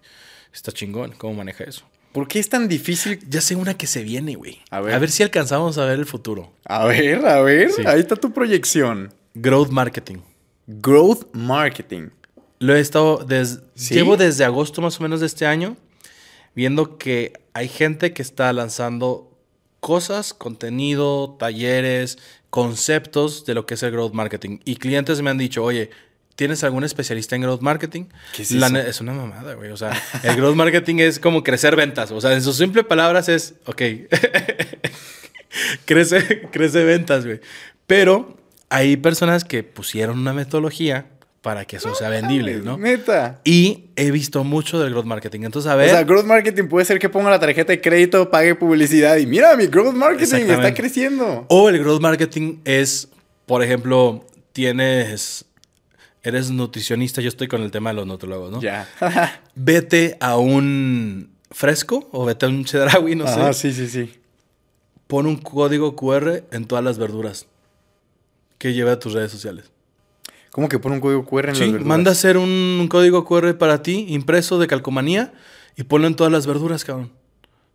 Está 0.53 0.72
chingón. 0.72 1.14
¿Cómo 1.14 1.34
maneja 1.34 1.64
eso? 1.64 1.84
¿Por 2.16 2.30
qué 2.30 2.39
es 2.39 2.47
tan 2.47 2.70
difícil? 2.70 3.20
Ya 3.30 3.41
sé 3.41 3.57
una 3.57 3.74
que 3.78 3.88
se 3.88 4.01
viene, 4.01 4.36
güey. 4.36 4.59
A 4.72 4.78
A 4.78 4.82
ver. 4.82 4.99
ver. 5.01 5.11
si 5.11 5.22
alcanzamos 5.22 5.78
a 5.78 5.84
ver 5.86 5.99
el 5.99 6.05
futuro. 6.05 6.53
A 6.63 6.86
ver, 6.86 7.26
a 7.26 7.41
ver. 7.41 7.70
Sí. 7.74 7.82
Ahí 7.86 7.99
está 7.99 8.16
tu 8.16 8.32
proyección. 8.32 9.13
Growth 9.34 9.70
marketing. 9.70 10.20
Growth 10.66 11.26
marketing. 11.34 12.11
Lo 12.59 12.74
he 12.74 12.80
estado 12.80 13.18
des- 13.18 13.59
¿Sí? 13.76 13.95
llevo 13.95 14.16
desde 14.16 14.45
agosto 14.45 14.82
más 14.82 14.97
o 14.97 15.03
menos 15.03 15.20
de 15.20 15.26
este 15.26 15.45
año 15.45 15.76
viendo 16.55 16.97
que 16.97 17.34
hay 17.53 17.68
gente 17.68 18.13
que 18.13 18.22
está 18.22 18.53
lanzando 18.53 19.30
cosas, 19.82 20.34
contenido, 20.34 21.36
talleres, 21.38 22.18
conceptos 22.49 23.43
de 23.45 23.53
lo 23.55 23.66
que 23.66 23.74
es 23.74 23.84
el 23.84 23.91
growth 23.91 24.13
marketing 24.13 24.59
y 24.63 24.78
clientes 24.78 25.22
me 25.22 25.30
han 25.32 25.38
dicho, 25.38 25.61
"Oye, 25.66 25.89
¿tienes 26.36 26.63
algún 26.63 26.83
especialista 26.83 27.36
en 27.36 27.41
growth 27.43 27.61
marketing?" 27.61 28.05
¿Qué 28.36 28.43
es 28.43 28.51
eso? 28.51 28.77
es 28.77 29.01
una 29.01 29.13
mamada, 29.13 29.53
güey, 29.55 29.71
o 29.71 29.77
sea, 29.77 29.91
el 30.23 30.36
growth 30.36 30.55
marketing 30.55 30.95
es 30.99 31.19
como 31.19 31.43
crecer 31.43 31.75
ventas, 31.75 32.11
o 32.11 32.21
sea, 32.21 32.33
en 32.33 32.41
sus 32.41 32.57
simples 32.57 32.86
palabras 32.86 33.29
es, 33.29 33.55
ok, 33.65 33.81
crece, 35.86 36.47
crece 36.51 36.83
ventas, 36.83 37.25
güey. 37.25 37.39
Pero 37.88 38.38
hay 38.69 38.97
personas 38.97 39.43
que 39.43 39.63
pusieron 39.63 40.19
una 40.19 40.33
metodología 40.33 41.05
para 41.41 41.65
que 41.65 41.75
eso 41.75 41.93
sea 41.93 42.09
vendible, 42.09 42.55
¿no? 42.63 42.75
Neta. 42.75 43.39
Y 43.43 43.91
he 43.95 44.09
visto 44.09 44.43
mucho 44.43 44.79
del 44.79 44.89
growth 44.89 45.05
marketing. 45.05 45.41
Entonces, 45.43 45.71
a 45.71 45.75
O 45.75 45.77
ver. 45.77 45.91
sea, 45.91 46.03
growth 46.03 46.25
marketing 46.25 46.63
puede 46.63 46.86
ser 46.86 46.97
que 46.97 47.07
ponga 47.07 47.29
la 47.29 47.39
tarjeta 47.39 47.71
de 47.71 47.79
crédito, 47.81 48.31
pague 48.31 48.55
publicidad 48.55 49.17
y 49.17 49.27
mira, 49.27 49.55
mi 49.55 49.67
growth 49.67 49.93
marketing 49.93 50.45
está 50.49 50.73
creciendo. 50.73 51.45
o 51.49 51.69
el 51.69 51.77
growth 51.77 52.01
marketing 52.01 52.57
es, 52.65 53.09
por 53.45 53.63
ejemplo, 53.63 54.25
tienes. 54.53 55.45
Eres 56.26 56.49
nutricionista, 56.49 57.21
yo 57.21 57.30
estoy 57.30 57.47
con 57.47 57.61
el 57.61 57.69
tema 57.71 57.91
de 57.91 57.97
los 57.97 58.07
nutrólogos, 58.07 58.51
¿no? 58.51 58.59
Ya. 58.61 58.89
Vete 59.55 60.17
a 60.19 60.38
un 60.38 61.30
fresco 61.51 62.09
o 62.11 62.26
vete 62.26 62.45
a 62.47 62.49
un 62.49 62.65
chedraui, 62.65 63.15
no 63.15 63.26
Ah, 63.28 63.53
sé. 63.53 63.71
sí, 63.71 63.88
sí, 63.88 63.88
sí. 64.07 64.13
Pon 65.07 65.28
un 65.28 65.38
código 65.38 65.95
QR 65.95 66.43
en 66.51 66.65
todas 66.65 66.84
las 66.84 66.97
verduras 66.97 67.45
que 68.57 68.73
lleve 68.73 68.89
a 68.91 68.99
tus 68.99 69.13
redes 69.13 69.32
sociales. 69.32 69.71
¿Cómo 70.51 70.67
que 70.67 70.80
pone 70.80 70.95
un 70.95 71.01
código 71.01 71.26
QR 71.26 71.41
en 71.43 71.47
las 71.49 71.57
Sí, 71.59 71.63
verduras? 71.65 71.86
manda 71.86 72.09
a 72.09 72.13
hacer 72.13 72.38
un 72.38 72.88
código 72.89 73.23
QR 73.23 73.53
para 73.57 73.84
ti, 73.84 74.05
impreso 74.09 74.57
de 74.57 74.65
calcomanía, 74.67 75.32
y 75.78 75.84
ponlo 75.84 76.07
en 76.07 76.15
todas 76.15 76.34
las 76.34 76.47
verduras, 76.47 76.84
cabrón. 76.84 77.11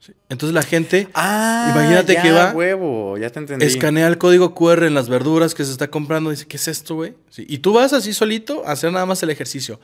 Sí. 0.00 0.12
Entonces 0.30 0.54
la 0.54 0.62
gente 0.62 1.08
Ah, 1.14 1.68
Imagínate 1.74 2.14
ya, 2.14 2.22
que 2.22 2.32
va- 2.32 2.52
huevo, 2.52 3.18
ya 3.18 3.28
te 3.30 3.38
entendí. 3.38 3.66
escanea 3.66 4.06
el 4.08 4.16
código 4.16 4.54
QR 4.54 4.84
en 4.86 4.94
las 4.94 5.08
verduras 5.10 5.54
que 5.54 5.62
se 5.64 5.72
está 5.72 5.88
comprando. 5.90 6.30
Dice, 6.30 6.46
¿qué 6.46 6.56
es 6.56 6.68
esto, 6.68 6.94
güey? 6.94 7.14
Sí, 7.28 7.44
Y 7.48 7.58
tú 7.58 7.74
vas 7.74 7.92
así 7.92 8.12
solito 8.14 8.66
a 8.66 8.72
hacer 8.72 8.90
nada 8.92 9.04
más 9.06 9.22
el 9.22 9.28
ejercicio. 9.30 9.78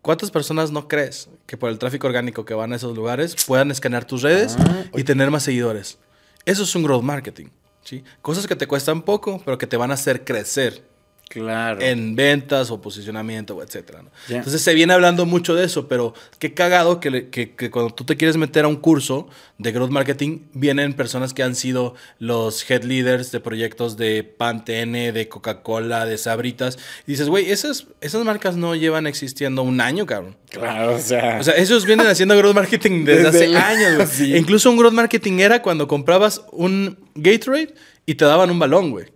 ¿Cuántas 0.00 0.30
personas 0.30 0.70
no 0.70 0.86
crees 0.86 1.28
que 1.46 1.56
por 1.56 1.70
el 1.70 1.78
tráfico 1.78 2.06
orgánico 2.06 2.44
que 2.44 2.54
van 2.54 2.72
a 2.72 2.76
esos 2.76 2.96
lugares 2.96 3.34
puedan 3.46 3.70
escanear 3.72 4.04
tus 4.04 4.22
redes 4.22 4.56
Ah, 4.58 4.84
y 4.94 5.02
tener 5.02 5.30
más 5.32 5.42
seguidores? 5.42 5.98
Eso 6.44 6.62
es 6.62 6.74
un 6.76 6.84
growth 6.84 7.02
marketing. 7.02 7.46
¿sí? 7.82 8.04
Cosas 8.22 8.46
que 8.46 8.54
te 8.54 8.66
cuestan 8.68 9.02
poco, 9.02 9.42
pero 9.44 9.58
que 9.58 9.66
te 9.66 9.76
van 9.76 9.90
a 9.90 9.94
hacer 9.94 10.24
crecer 10.24 10.84
Claro. 11.28 11.80
en 11.82 12.16
ventas 12.16 12.70
o 12.70 12.80
posicionamiento, 12.80 13.54
o 13.56 13.62
etcétera. 13.62 14.02
Entonces 14.28 14.62
se 14.62 14.72
viene 14.74 14.94
hablando 14.94 15.26
mucho 15.26 15.54
de 15.54 15.64
eso, 15.66 15.86
pero 15.86 16.14
qué 16.38 16.54
cagado 16.54 17.00
que, 17.00 17.28
que- 17.28 17.54
que 17.54 17.70
cuando 17.70 17.92
tú 17.94 18.04
te 18.04 18.16
quieres 18.16 18.36
meter 18.38 18.64
a 18.64 18.68
un 18.68 18.76
curso 18.76 19.28
de 19.58 19.72
growth 19.72 19.90
marketing, 19.90 20.40
vienen 20.54 20.94
personas 20.94 21.34
que 21.34 21.42
han 21.42 21.54
sido 21.54 21.94
los 22.18 22.68
head 22.70 22.82
leaders 22.84 23.30
de 23.30 23.40
proyectos 23.40 23.96
de 23.98 24.24
Pantene, 24.24 25.12
de 25.12 25.28
Coca-Cola, 25.28 26.06
de 26.06 26.16
Sabritas. 26.16 26.78
Y 27.06 27.12
dices, 27.12 27.28
güey, 27.28 27.50
esas, 27.50 27.86
esas 28.00 28.24
marcas 28.24 28.56
no 28.56 28.74
llevan 28.74 29.06
existiendo 29.06 29.62
un 29.62 29.80
año, 29.80 30.06
cabrón. 30.06 30.36
Claro, 30.50 30.94
o 30.94 30.98
sea. 30.98 31.38
O 31.40 31.44
sea, 31.44 31.56
ellos 31.56 31.84
vienen 31.84 32.06
haciendo 32.06 32.36
growth 32.38 32.54
marketing 32.54 33.04
desde, 33.04 33.24
Desde 33.24 33.28
hace 33.28 33.44
el- 33.44 33.56
años. 33.56 34.08
sí. 34.08 34.32
E 34.34 34.38
incluso 34.38 34.70
un 34.70 34.76
growth 34.78 34.94
marketing 34.94 35.40
era 35.40 35.60
cuando 35.60 35.86
comprabas 35.88 36.42
un 36.52 36.98
Gatorade 37.14 37.74
y 38.06 38.14
te 38.14 38.24
daban 38.24 38.50
un 38.50 38.58
balón, 38.58 38.90
güey. 38.92 39.06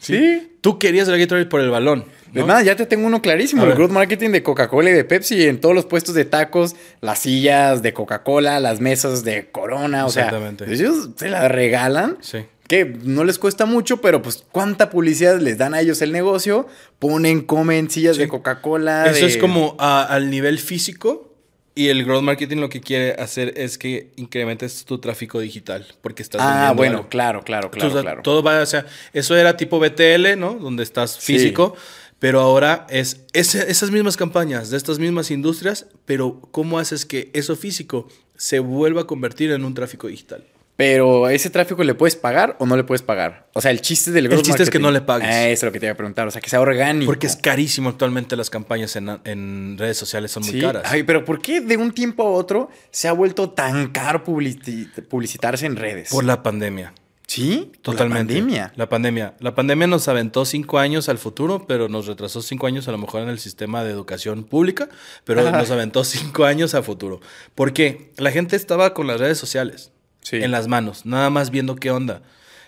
Sí. 0.00 0.46
Tú 0.60 0.78
querías 0.78 1.08
el 1.08 1.18
Gatorade 1.18 1.46
por 1.46 1.60
el 1.60 1.70
balón. 1.70 2.04
De 2.32 2.40
¿no? 2.42 2.46
nada, 2.48 2.62
ya 2.62 2.76
te 2.76 2.84
tengo 2.86 3.06
uno 3.06 3.22
clarísimo. 3.22 3.62
A 3.62 3.64
El 3.64 3.68
ver. 3.70 3.78
growth 3.78 3.90
marketing 3.92 4.30
de 4.30 4.42
Coca-Cola 4.42 4.90
y 4.90 4.92
de 4.92 5.04
Pepsi 5.04 5.46
en 5.46 5.58
todos 5.60 5.74
los 5.74 5.86
puestos 5.86 6.14
de 6.14 6.24
tacos, 6.26 6.76
las 7.00 7.20
sillas 7.20 7.82
de 7.82 7.92
Coca-Cola, 7.94 8.60
las 8.60 8.78
mesas 8.80 9.24
de 9.24 9.50
Corona, 9.50 10.04
o 10.06 10.10
sea, 10.10 10.30
ellos 10.68 11.10
se 11.16 11.28
la 11.28 11.48
regalan. 11.48 12.18
Sí. 12.20 12.40
Que 12.68 12.84
no 12.84 13.24
les 13.24 13.38
cuesta 13.40 13.66
mucho, 13.66 14.00
pero 14.00 14.22
pues 14.22 14.44
cuánta 14.52 14.90
publicidad 14.90 15.40
les 15.40 15.58
dan 15.58 15.74
a 15.74 15.80
ellos 15.80 16.02
el 16.02 16.12
negocio. 16.12 16.68
Ponen, 17.00 17.40
comen 17.40 17.90
sillas 17.90 18.14
Sí. 18.16 18.22
de 18.22 18.28
Coca-Cola. 18.28 19.06
Eso 19.10 19.24
de- 19.26 19.32
es 19.32 19.36
como 19.38 19.74
a- 19.80 20.04
al 20.04 20.30
nivel 20.30 20.58
físico 20.60 21.29
y 21.74 21.88
el 21.88 22.04
growth 22.04 22.22
marketing 22.22 22.56
lo 22.58 22.68
que 22.68 22.80
quiere 22.80 23.12
hacer 23.12 23.54
es 23.56 23.78
que 23.78 24.10
incrementes 24.16 24.84
tu 24.84 24.98
tráfico 24.98 25.38
digital 25.40 25.86
porque 26.02 26.22
estás 26.22 26.40
Ah, 26.42 26.46
vendiendo 26.50 26.74
bueno, 26.74 26.96
algo. 26.98 27.08
claro, 27.08 27.42
claro, 27.42 27.70
claro, 27.70 27.86
Entonces, 27.86 28.02
claro. 28.04 28.22
Todo 28.22 28.42
va, 28.42 28.60
o 28.62 28.66
sea, 28.66 28.86
eso 29.12 29.36
era 29.36 29.56
tipo 29.56 29.78
BTL, 29.78 30.36
¿no? 30.36 30.54
Donde 30.54 30.82
estás 30.82 31.12
Sí. 31.12 31.34
físico, 31.34 31.76
pero 32.18 32.40
ahora 32.40 32.86
es 32.90 33.24
ese- 33.32 33.70
esas 33.70 33.90
mismas 33.90 34.16
campañas 34.16 34.70
de 34.70 34.76
estas 34.76 34.98
mismas 34.98 35.30
industrias, 35.30 35.86
pero 36.04 36.40
¿cómo 36.50 36.78
haces 36.78 37.06
que 37.06 37.30
eso 37.34 37.56
físico 37.56 38.08
se 38.36 38.58
vuelva 38.58 39.02
a 39.02 39.06
convertir 39.06 39.50
en 39.52 39.64
un 39.64 39.72
tráfico 39.74 40.08
digital? 40.08 40.44
Pero 40.80 41.28
ese 41.28 41.50
tráfico 41.50 41.84
le 41.84 41.94
puedes 41.94 42.16
pagar 42.16 42.56
o 42.58 42.64
no 42.64 42.74
le 42.74 42.84
puedes 42.84 43.02
pagar. 43.02 43.46
O 43.52 43.60
sea, 43.60 43.70
el 43.70 43.82
chiste 43.82 44.12
del 44.12 44.28
growth 44.28 44.44
chiste 44.44 44.62
es 44.62 44.70
que 44.70 44.78
no 44.78 44.90
le 44.90 45.02
pagues. 45.02 45.28
Ah, 45.28 45.48
eso 45.48 45.66
es 45.66 45.68
lo 45.68 45.72
que 45.72 45.78
te 45.78 45.84
iba 45.84 45.92
a 45.92 45.96
preguntar. 45.96 46.26
O 46.26 46.30
sea, 46.30 46.40
que 46.40 46.48
sea 46.48 46.58
orgánico. 46.62 47.04
Porque 47.10 47.26
es 47.26 47.36
carísimo 47.36 47.90
actualmente 47.90 48.34
las 48.34 48.48
campañas 48.48 48.96
en, 48.96 49.10
en 49.24 49.76
redes 49.76 49.98
sociales, 49.98 50.30
son 50.30 50.42
muy 50.42 50.52
Sí. 50.52 50.60
caras. 50.62 50.84
Ay, 50.86 51.02
pero 51.02 51.26
¿por 51.26 51.42
qué 51.42 51.60
de 51.60 51.76
un 51.76 51.92
tiempo 51.92 52.22
a 52.26 52.30
otro 52.30 52.70
se 52.90 53.08
ha 53.08 53.12
vuelto 53.12 53.50
tan 53.50 53.88
caro 53.88 54.24
publici- 54.24 54.88
publicitarse 55.06 55.66
en 55.66 55.76
redes? 55.76 56.08
Por 56.08 56.24
la 56.24 56.42
pandemia. 56.42 56.94
¿Sí? 57.26 57.70
Totalmente. 57.82 58.32
La 58.32 58.40
pandemia. 58.40 58.72
La 58.76 58.88
pandemia. 58.88 59.34
La 59.38 59.54
pandemia 59.54 59.86
nos 59.86 60.08
aventó 60.08 60.46
cinco 60.46 60.78
años 60.78 61.10
al 61.10 61.18
futuro, 61.18 61.66
pero 61.68 61.90
nos 61.90 62.06
retrasó 62.06 62.40
cinco 62.40 62.66
años 62.66 62.88
a 62.88 62.90
lo 62.92 62.96
mejor 62.98 63.20
en 63.20 63.28
el 63.28 63.38
sistema 63.38 63.84
de 63.84 63.90
educación 63.90 64.44
pública, 64.44 64.88
pero 65.24 65.46
Ajá. 65.46 65.58
nos 65.58 65.70
aventó 65.70 66.04
cinco 66.04 66.46
años 66.46 66.74
a 66.74 66.82
futuro. 66.82 67.20
¿Por 67.54 67.74
qué? 67.74 68.12
La 68.16 68.30
gente 68.32 68.56
estaba 68.56 68.94
con 68.94 69.06
las 69.06 69.20
redes 69.20 69.36
sociales 69.36 69.92
Sí. 70.22 70.36
en 70.36 70.50
las 70.50 70.68
manos, 70.68 71.06
nada 71.06 71.30
más 71.30 71.50
viendo 71.50 71.76
qué 71.76 71.90
onda. 71.90 72.22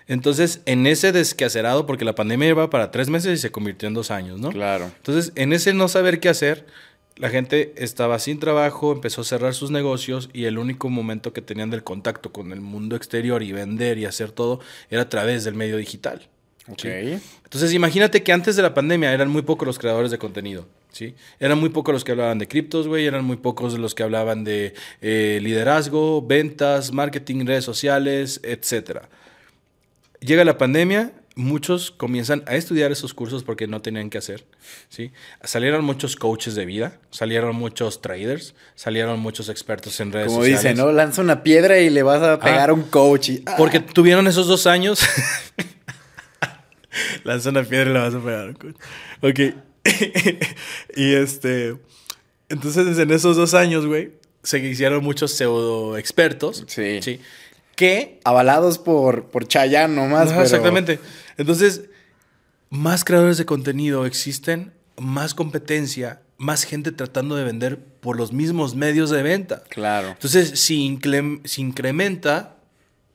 Entonces, 0.09 0.61
en 0.67 0.87
ese 0.87 1.13
desquacerado, 1.13 1.87
porque 1.87 2.05
la 2.05 2.15
pandemia 2.15 2.49
iba 2.49 2.71
para 2.71 2.91
tres 2.91 3.09
meses 3.09 3.39
y 3.39 3.41
se 3.41 3.53
convirtió 3.53 3.89
en 3.89 3.95
dos 3.95 4.11
años, 4.11 4.41
¿no? 4.41 4.51
Claro. 4.51 4.91
Entonces, 4.97 5.33
en 5.37 5.53
ese 5.53 5.73
no 5.75 5.89
saber 5.89 6.19
qué 6.19 6.29
hacer, 6.29 6.67
la 7.17 7.31
gente 7.31 7.73
estaba 7.77 8.19
sin 8.19 8.39
trabajo, 8.39 8.93
empezó 8.93 9.21
a 9.21 9.25
cerrar 9.25 9.55
sus 9.55 9.71
negocios 9.71 10.29
y 10.33 10.47
el 10.47 10.59
único 10.59 10.89
momento 10.89 11.33
que 11.33 11.43
tenían 11.43 11.71
del 11.71 11.85
contacto 11.85 12.33
con 12.33 12.53
el 12.53 12.61
mundo 12.61 12.97
exterior 12.97 13.43
y 13.43 13.53
vender 13.53 13.99
y 13.99 14.07
hacer 14.07 14.33
todo 14.33 14.61
era 14.91 15.03
a 15.03 15.09
través 15.09 15.45
del 15.45 15.55
medio 15.55 15.77
digital. 15.77 16.29
Ok. 16.69 16.81
¿sí? 16.81 17.21
Entonces, 17.45 17.73
imagínate 17.73 18.23
que 18.23 18.33
antes 18.33 18.57
de 18.57 18.63
la 18.63 18.75
pandemia 18.75 19.13
eran 19.13 19.29
muy 19.29 19.43
pocos 19.43 19.67
los 19.67 19.79
creadores 19.79 20.11
de 20.11 20.19
contenido, 20.19 20.67
¿sí? 20.93 21.15
Eran 21.41 21.59
muy 21.59 21.71
pocos 21.71 21.93
los 21.93 22.05
que 22.05 22.13
hablaban 22.13 22.39
de 22.39 22.47
criptos, 22.47 22.87
güey, 22.87 23.07
eran 23.07 23.25
muy 23.25 23.37
pocos 23.39 23.77
los 23.79 23.95
que 23.95 24.03
hablaban 24.03 24.45
de 24.45 24.75
eh, 25.01 25.41
liderazgo, 25.43 26.23
ventas, 26.23 26.93
marketing, 26.93 27.47
redes 27.47 27.65
sociales, 27.65 28.41
etcétera. 28.45 29.09
Llega 30.21 30.45
la 30.45 30.57
pandemia, 30.57 31.13
muchos 31.35 31.91
comienzan 31.91 32.45
a 32.47 32.55
estudiar 32.57 32.93
esos 32.93 33.13
cursos 33.15 33.43
porque 33.43 33.67
no 33.67 33.81
tenían 33.83 34.09
que 34.11 34.19
hacer, 34.19 34.45
¿sí? 34.89 35.11
Salieron 35.43 35.83
muchos 35.85 36.15
coaches 36.15 36.55
de 36.55 36.65
vida, 36.67 36.99
salieron 37.11 37.57
muchos 37.57 38.01
traders, 38.03 38.55
salieron 38.77 39.19
muchos 39.19 39.49
expertos 39.49 39.99
en 40.01 40.13
redes 40.13 40.29
Como 40.29 40.41
sociales. 40.41 40.63
dice, 40.63 40.75
¿no? 40.75 40.93
Lanza 40.93 41.23
una 41.23 41.43
piedra 41.43 41.81
y 41.81 41.89
le 41.91 42.03
vas 42.05 42.23
a 42.23 42.39
pegar 42.39 42.71
a 42.71 42.75
un 42.75 42.83
coach. 42.83 43.31
y- 43.31 43.43
ah. 43.47 43.55
Porque 43.57 43.81
tuvieron 43.81 44.27
esos 44.29 44.47
dos 44.47 44.67
años. 44.69 45.01
Lanza 47.25 47.49
una 47.51 47.65
piedra 47.65 47.91
y 47.91 47.95
la 47.95 48.01
vas 48.03 48.15
a 48.15 48.21
pegar. 48.21 48.47
a 48.47 48.51
un 48.51 48.55
coche. 48.55 48.77
Ok. 49.23 49.41
y 50.97 51.15
este. 51.15 51.77
Entonces, 52.49 52.99
en 52.99 53.11
esos 53.11 53.37
dos 53.37 53.55
años, 53.55 53.87
güey, 53.87 54.13
se 54.43 54.59
hicieron 54.59 55.03
muchos 55.03 55.33
pseudo 55.33 55.97
expertos. 55.97 56.65
Sí. 56.67 57.01
Sí. 57.03 57.21
Que. 57.77 58.21
Avalados 58.25 58.79
por, 58.79 59.27
por 59.27 59.47
Chayanne 59.47 59.95
nomás. 59.95 60.27
Ajá, 60.29 60.31
pero- 60.33 60.43
Exactamente. 60.45 61.01
Entonces, 61.37 61.83
más 62.71 63.05
creadores 63.05 63.39
de 63.39 63.47
contenido 63.47 64.07
existen, 64.07 64.73
más 64.99 65.35
competencia, 65.35 66.21
más 66.37 66.65
gente 66.65 66.93
tratando 66.93 67.37
de 67.37 67.45
vender 67.45 67.79
por 67.79 68.17
los 68.17 68.33
mismos 68.33 68.75
medios 68.75 69.11
de 69.11 69.23
venta. 69.23 69.63
Claro. 69.69 70.09
Entonces, 70.09 70.59
si, 70.61 70.87
inclem- 70.89 71.41
si 71.47 71.63
incrementa 71.63 72.57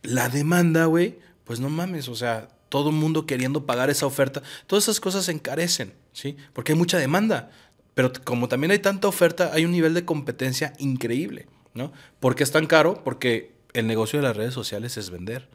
la 0.04 0.30
demanda, 0.30 0.86
güey, 0.86 1.20
pues 1.44 1.60
no 1.60 1.70
mames, 1.70 2.08
o 2.10 2.16
sea, 2.16 2.50
todo 2.70 2.90
el 2.90 2.96
mundo 2.96 3.26
queriendo 3.26 3.66
pagar 3.66 3.90
esa 3.90 4.06
oferta, 4.06 4.42
todas 4.66 4.86
esas 4.86 5.00
cosas 5.00 5.26
se 5.26 5.32
encarecen, 5.32 5.94
¿sí? 6.18 6.36
Porque 6.54 6.72
hay 6.72 6.78
mucha 6.78 6.98
demanda. 6.98 7.52
Pero 7.94 8.12
como 8.24 8.48
también 8.48 8.72
hay 8.72 8.80
tanta 8.80 9.08
oferta, 9.08 9.52
hay 9.54 9.66
un 9.66 9.72
nivel 9.72 9.94
de 9.94 10.04
competencia 10.04 10.74
increíble, 10.80 11.48
¿no? 11.74 11.94
¿Por 12.20 12.36
qué 12.36 12.44
es 12.44 12.52
tan 12.52 12.66
caro? 12.66 13.04
Porque 13.04 13.54
el 13.74 13.86
negocio 13.88 14.20
de 14.20 14.24
las 14.24 14.36
redes 14.36 14.54
sociales 14.54 14.98
es 14.98 15.10
vender, 15.12 15.48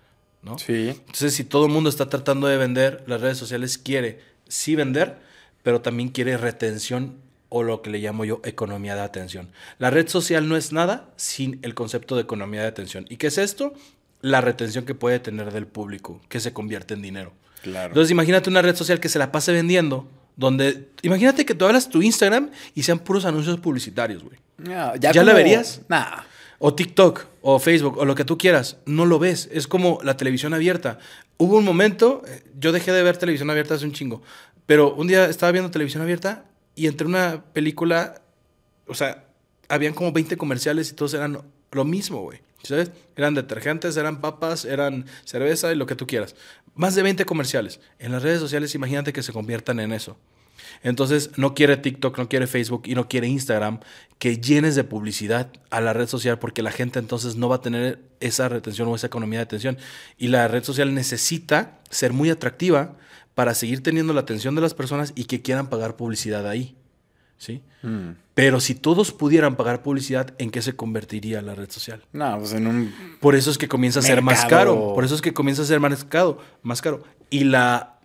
¿no? 0.43 0.59
Sí. 0.59 0.91
Entonces, 0.91 1.35
si 1.35 1.45
todo 1.45 1.67
el 1.67 1.73
mundo 1.73 1.91
está 1.91 2.09
tratando 2.09 2.47
de 2.47 2.57
vender, 2.57 3.03
las 3.07 3.21
redes 3.21 3.39
sociales 3.39 3.77
quiere 3.77 4.21
sí 4.49 4.77
vender, 4.77 5.19
pero 5.63 5.81
también 5.81 6.09
quiere 6.11 6.37
retención 6.37 7.17
o 7.49 7.63
lo 7.65 7.83
que 7.83 7.91
le 7.91 7.99
llamo 7.99 8.25
yo 8.25 8.41
economía 8.45 8.95
de 8.95 9.03
atención. 9.03 9.51
La 9.79 9.91
red 9.91 10.09
social 10.09 10.49
no 10.49 10.57
es 10.57 10.73
nada 10.73 11.11
sin 11.17 11.59
el 11.63 11.75
concepto 11.75 12.15
de 12.17 12.23
economía 12.23 12.63
de 12.63 12.69
atención. 12.69 13.05
¿Y 13.09 13.17
qué 13.17 13.27
es 13.29 13.39
esto? 13.39 13.75
La 14.21 14.41
retención 14.41 14.85
que 14.85 14.95
puede 14.95 15.19
tener 15.19 15.53
del 15.53 15.67
público, 15.67 16.21
que 16.29 16.41
se 16.41 16.53
convierte 16.53 16.95
en 16.95 17.03
dinero. 17.03 17.33
Claro. 17.63 17.89
Entonces, 17.89 18.11
imagínate 18.11 18.49
una 18.49 18.63
red 18.63 18.75
social 18.75 19.01
que 19.01 19.09
se 19.09 19.19
la 19.19 19.31
pase 19.33 19.53
vendiendo, 19.53 20.09
donde 20.37 20.89
imagínate 21.03 21.45
que 21.45 21.55
tú 21.55 21.67
hablas 21.67 21.89
tu 21.89 22.03
Instagram 22.03 22.51
y 22.75 22.83
sean 22.83 22.99
puros 22.99 23.25
anuncios 23.25 23.59
publicitarios, 23.61 24.23
güey. 24.23 24.39
No, 24.59 24.95
¿Ya 24.97 25.13
la 25.23 25.33
verías? 25.33 25.83
Nah. 25.89 26.23
O 26.59 26.75
TikTok, 26.75 27.27
o 27.41 27.59
Facebook, 27.59 27.99
o 27.99 28.05
lo 28.05 28.15
que 28.15 28.25
tú 28.25 28.39
quieras, 28.39 28.77
no 28.87 29.05
lo 29.05 29.19
ves. 29.19 29.49
Es 29.51 29.67
como 29.67 29.99
la 30.05 30.17
televisión 30.17 30.55
abierta. 30.55 30.99
Hubo 31.37 31.59
un 31.59 31.65
momento, 31.65 32.23
eh, 32.29 32.45
yo 32.57 32.71
dejé 32.71 32.93
de 32.93 33.03
ver 33.03 33.17
televisión 33.17 33.51
abierta 33.51 33.75
hace 33.75 33.85
un 33.85 33.93
chingo, 33.93 34.23
pero 34.65 34.95
un 34.95 35.09
día 35.09 35.25
estaba 35.25 35.51
viendo 35.51 35.73
televisión 35.73 36.03
abierta 36.03 36.45
y 36.77 36.87
entre 36.87 37.07
una 37.07 37.43
película, 37.53 38.23
o 38.87 38.95
sea, 38.95 39.25
habían 39.69 39.93
como 39.93 40.13
20 40.13 40.37
comerciales 40.37 40.91
y 40.91 40.95
todos 40.95 41.15
eran 41.15 41.39
lo 41.73 41.85
mismo, 41.85 42.23
güey. 42.23 42.41
¿Sabes? 42.63 42.93
Eran 43.17 43.35
detergentes, 43.35 43.97
eran 43.97 44.21
papas, 44.21 44.65
eran 44.65 45.07
cerveza 45.25 45.73
y 45.73 45.75
lo 45.75 45.87
que 45.87 45.97
tú 45.97 46.07
quieras. 46.07 46.37
Más 46.75 46.95
de 46.95 47.03
20 47.03 47.25
comerciales. 47.25 47.81
En 47.99 48.13
las 48.13 48.23
redes 48.23 48.41
sociales, 48.41 48.75
imagínate 48.75 49.13
que 49.13 49.23
se 49.23 49.33
conviertan 49.33 49.81
en 49.81 49.93
eso. 49.93 50.17
Entonces, 50.83 51.31
no 51.37 51.55
quiere 51.55 51.77
TikTok, 51.77 52.19
no 52.19 52.29
quiere 52.29 52.47
Facebook 52.47 52.83
y 52.87 52.95
no 52.95 53.09
quiere 53.09 53.29
Instagram 53.29 53.81
que 54.19 54.39
llenes 54.39 54.75
de 54.75 54.85
publicidad 54.85 55.53
a 55.71 55.81
la 55.81 55.93
red 55.93 56.09
social 56.09 56.39
porque 56.39 56.63
la 56.63 56.71
gente 56.71 56.99
entonces 56.99 57.37
no 57.37 57.49
va 57.49 57.57
a 57.57 57.61
tener 57.61 58.01
esa 58.21 58.49
retención 58.49 58.89
o 58.89 58.97
esa 58.97 59.07
economía 59.07 59.41
de 59.41 59.45
atención. 59.45 59.79
Y 60.17 60.29
la 60.29 60.49
red 60.49 60.65
social 60.65 60.95
necesita 60.95 61.81
ser 61.91 62.13
muy 62.13 62.31
atractiva 62.31 62.97
para 63.35 63.55
seguir 63.55 63.83
teniendo 63.83 64.13
la 64.13 64.21
atención 64.21 64.55
de 64.55 64.61
las 64.61 64.75
personas 64.75 65.13
y 65.15 65.25
que 65.25 65.43
quieran 65.43 65.69
pagar 65.69 65.97
publicidad 65.97 66.49
ahí. 66.49 66.77
¿Sí? 67.43 67.61
Mm. 67.83 68.11
Pero 68.35 68.61
si 68.61 68.77
todos 68.77 69.11
pudieran 69.11 69.57
pagar 69.57 69.83
publicidad, 69.83 70.33
¿en 70.39 70.53
qué 70.53 70.63
se 70.63 70.77
convertiría 70.77 71.43
la 71.43 71.57
red 71.57 71.69
social? 71.69 72.05
No, 72.13 72.39
pues 72.39 72.53
en 72.53 72.69
un. 72.69 72.95
Por 73.19 73.35
eso 73.35 73.51
es 73.51 73.59
que 73.59 73.67
comienza 73.67 73.99
a 73.99 74.03
ser 74.03 74.23
más 74.23 74.45
caro. 74.45 74.95
Por 74.95 75.05
eso 75.05 75.17
es 75.17 75.21
que 75.21 75.35
comienza 75.35 75.63
a 75.63 75.65
ser 75.65 75.81
más 75.81 76.05
caro, 76.05 76.39
más 76.63 76.81
caro. 76.81 77.03
Y 77.31 77.43
la 77.43 77.99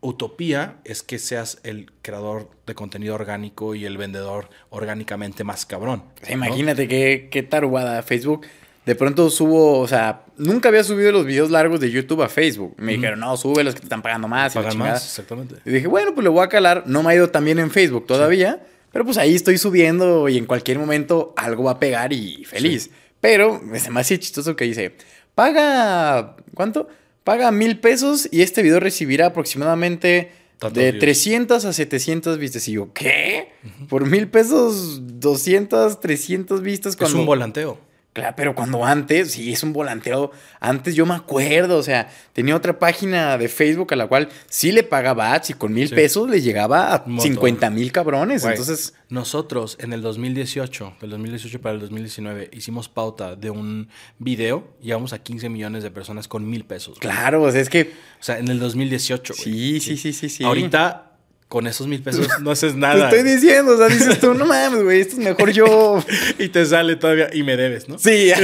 utopía 0.00 0.78
es 0.82 1.04
que 1.04 1.20
seas 1.20 1.60
el 1.62 1.92
creador 2.02 2.50
de 2.66 2.74
contenido 2.74 3.14
orgánico 3.14 3.76
y 3.76 3.84
el 3.84 3.96
vendedor 3.96 4.50
orgánicamente 4.70 5.44
más 5.44 5.64
cabrón. 5.64 6.02
Imagínate 6.28 6.88
qué, 6.88 7.28
qué 7.30 7.44
tarugada 7.44 8.02
Facebook. 8.02 8.46
De 8.86 8.94
pronto 8.94 9.28
subo, 9.28 9.78
o 9.78 9.86
sea, 9.86 10.24
nunca 10.36 10.68
había 10.68 10.82
subido 10.82 11.12
los 11.12 11.26
videos 11.26 11.50
largos 11.50 11.80
de 11.80 11.90
YouTube 11.90 12.22
a 12.22 12.28
Facebook. 12.28 12.74
Me 12.78 12.92
dijeron, 12.92 13.20
no, 13.20 13.36
sube 13.36 13.62
los 13.62 13.74
que 13.74 13.80
te 13.80 13.86
están 13.86 14.02
pagando 14.02 14.26
más. 14.26 14.54
y 14.54 14.56
Pagan 14.56 14.72
chingada. 14.72 14.92
más, 14.92 15.04
exactamente. 15.04 15.56
Y 15.64 15.70
dije, 15.70 15.86
bueno, 15.86 16.14
pues 16.14 16.24
le 16.24 16.30
voy 16.30 16.42
a 16.42 16.48
calar. 16.48 16.84
No 16.86 17.02
me 17.02 17.12
ha 17.12 17.14
ido 17.14 17.28
tan 17.30 17.44
bien 17.44 17.58
en 17.58 17.70
Facebook 17.70 18.06
todavía, 18.06 18.62
pero 18.90 19.04
pues 19.04 19.18
ahí 19.18 19.34
estoy 19.34 19.58
subiendo 19.58 20.28
y 20.28 20.38
en 20.38 20.46
cualquier 20.46 20.78
momento 20.78 21.34
algo 21.36 21.64
va 21.64 21.72
a 21.72 21.78
pegar 21.78 22.12
y 22.12 22.44
feliz. 22.44 22.90
Pero 23.20 23.60
es 23.74 23.90
más 23.90 24.08
chistoso 24.08 24.56
que 24.56 24.64
dice, 24.64 24.94
paga, 25.34 26.36
¿cuánto? 26.54 26.88
Paga 27.22 27.52
mil 27.52 27.78
pesos 27.80 28.28
y 28.32 28.40
este 28.40 28.62
video 28.62 28.80
recibirá 28.80 29.26
aproximadamente 29.26 30.32
de 30.72 30.90
views. 30.92 31.00
300 31.00 31.64
a 31.64 31.72
700 31.72 32.38
vistas. 32.38 32.66
Y 32.68 32.72
yo, 32.72 32.92
¿qué? 32.92 33.52
Por 33.88 34.06
mil 34.06 34.28
pesos, 34.28 35.00
200, 35.20 36.00
300 36.00 36.62
vistas. 36.62 36.92
Es 36.94 36.96
Cuando... 36.96 37.20
un 37.20 37.26
volanteo. 37.26 37.89
Claro, 38.12 38.34
pero 38.36 38.54
cuando 38.56 38.84
antes, 38.84 39.30
sí, 39.32 39.52
es 39.52 39.62
un 39.62 39.72
volanteo. 39.72 40.32
Antes 40.58 40.96
yo 40.96 41.06
me 41.06 41.14
acuerdo, 41.14 41.78
o 41.78 41.82
sea, 41.84 42.10
tenía 42.32 42.56
otra 42.56 42.76
página 42.78 43.38
de 43.38 43.48
Facebook 43.48 43.92
a 43.92 43.96
la 43.96 44.08
cual 44.08 44.28
sí 44.48 44.72
le 44.72 44.82
pagaba 44.82 45.32
ads 45.32 45.50
y 45.50 45.52
con 45.54 45.72
mil 45.72 45.88
Sí. 45.88 45.94
pesos 45.94 46.28
le 46.28 46.40
llegaba 46.40 46.92
a 46.92 47.04
Un 47.06 47.12
montón. 47.12 47.32
50 47.34 47.70
mil 47.70 47.92
cabrones. 47.92 48.42
Güey, 48.42 48.54
Entonces, 48.54 48.94
nosotros 49.10 49.76
en 49.80 49.92
el 49.92 50.02
2018, 50.02 50.94
del 51.00 51.10
2018 51.10 51.60
para 51.60 51.74
el 51.76 51.80
2019, 51.80 52.50
hicimos 52.52 52.88
pauta 52.88 53.36
de 53.36 53.50
un 53.50 53.88
video, 54.18 54.66
llegamos 54.82 55.12
a 55.12 55.20
15 55.22 55.48
millones 55.48 55.84
de 55.84 55.92
personas 55.92 56.26
con 56.26 56.48
mil 56.50 56.64
pesos. 56.64 56.98
güey. 56.98 57.00
claro, 57.12 57.42
o 57.44 57.52
sea, 57.52 57.60
es 57.60 57.68
que 57.70 57.92
O 58.18 58.22
sea, 58.22 58.38
en 58.40 58.48
el 58.48 58.58
2018. 58.58 59.34
güey. 59.34 59.44
sí, 59.44 59.80
sí, 59.80 59.96
sí, 59.96 60.12
sí, 60.12 60.28
sí. 60.28 60.42
Ahorita, 60.44 61.09
con 61.50 61.66
esos 61.66 61.88
mil 61.88 62.00
pesos, 62.00 62.28
no 62.40 62.52
haces 62.52 62.72
Te 62.74 62.78
nada. 62.78 63.10
estoy 63.10 63.24
diciendo, 63.24 63.72
o 63.72 63.76
sea, 63.76 63.88
dices 63.88 64.20
tú, 64.20 64.34
no 64.34 64.46
mames, 64.46 64.84
güey, 64.84 65.00
esto 65.00 65.14
es 65.14 65.18
mejor 65.18 65.50
yo. 65.50 66.02
y 66.38 66.48
te 66.48 66.64
sale 66.64 66.94
todavía 66.94 67.28
y 67.32 67.42
me 67.42 67.56
debes, 67.56 67.88
¿no? 67.88 67.98
Sí. 67.98 68.30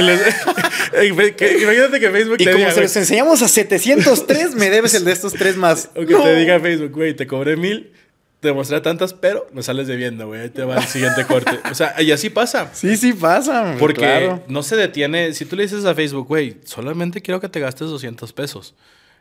Imagínate 1.03 1.99
que 1.99 2.11
Facebook 2.11 2.35
Y 2.39 2.43
te 2.45 2.51
como 2.51 2.57
diga, 2.57 2.69
se 2.71 2.75
güey, 2.75 2.83
los 2.87 2.95
enseñamos 2.97 3.41
a 3.41 3.47
703, 3.47 4.55
me 4.55 4.69
debes 4.69 4.93
el 4.93 5.05
de 5.05 5.11
estos 5.13 5.33
tres 5.33 5.55
más. 5.57 5.89
o 5.95 6.05
que 6.05 6.13
No. 6.13 6.23
te 6.23 6.35
diga 6.35 6.59
Facebook, 6.59 6.91
güey, 6.91 7.15
te 7.15 7.27
cobré 7.27 7.55
mil, 7.55 7.91
te 8.39 8.51
mostré 8.53 8.81
tantas, 8.81 9.13
pero 9.13 9.47
me 9.53 9.63
sales 9.63 9.87
debiendo, 9.87 10.27
güey. 10.27 10.41
Ahí 10.41 10.49
te 10.49 10.63
va 10.63 10.77
el 10.77 10.83
siguiente 10.83 11.25
corte. 11.25 11.59
O 11.71 11.75
sea, 11.75 11.99
y 12.01 12.11
así 12.11 12.29
pasa. 12.29 12.71
Sí, 12.73 12.95
sí 12.97 13.13
pasa. 13.13 13.75
Porque 13.79 14.01
claro. 14.01 14.43
no 14.47 14.63
se 14.63 14.75
detiene. 14.75 15.33
Si 15.33 15.45
tú 15.45 15.55
le 15.55 15.63
dices 15.63 15.85
a 15.85 15.95
Facebook, 15.95 16.27
güey, 16.27 16.57
solamente 16.65 17.21
quiero 17.21 17.39
que 17.39 17.49
te 17.49 17.59
gastes 17.59 17.87
200 17.87 18.33
pesos. 18.33 18.75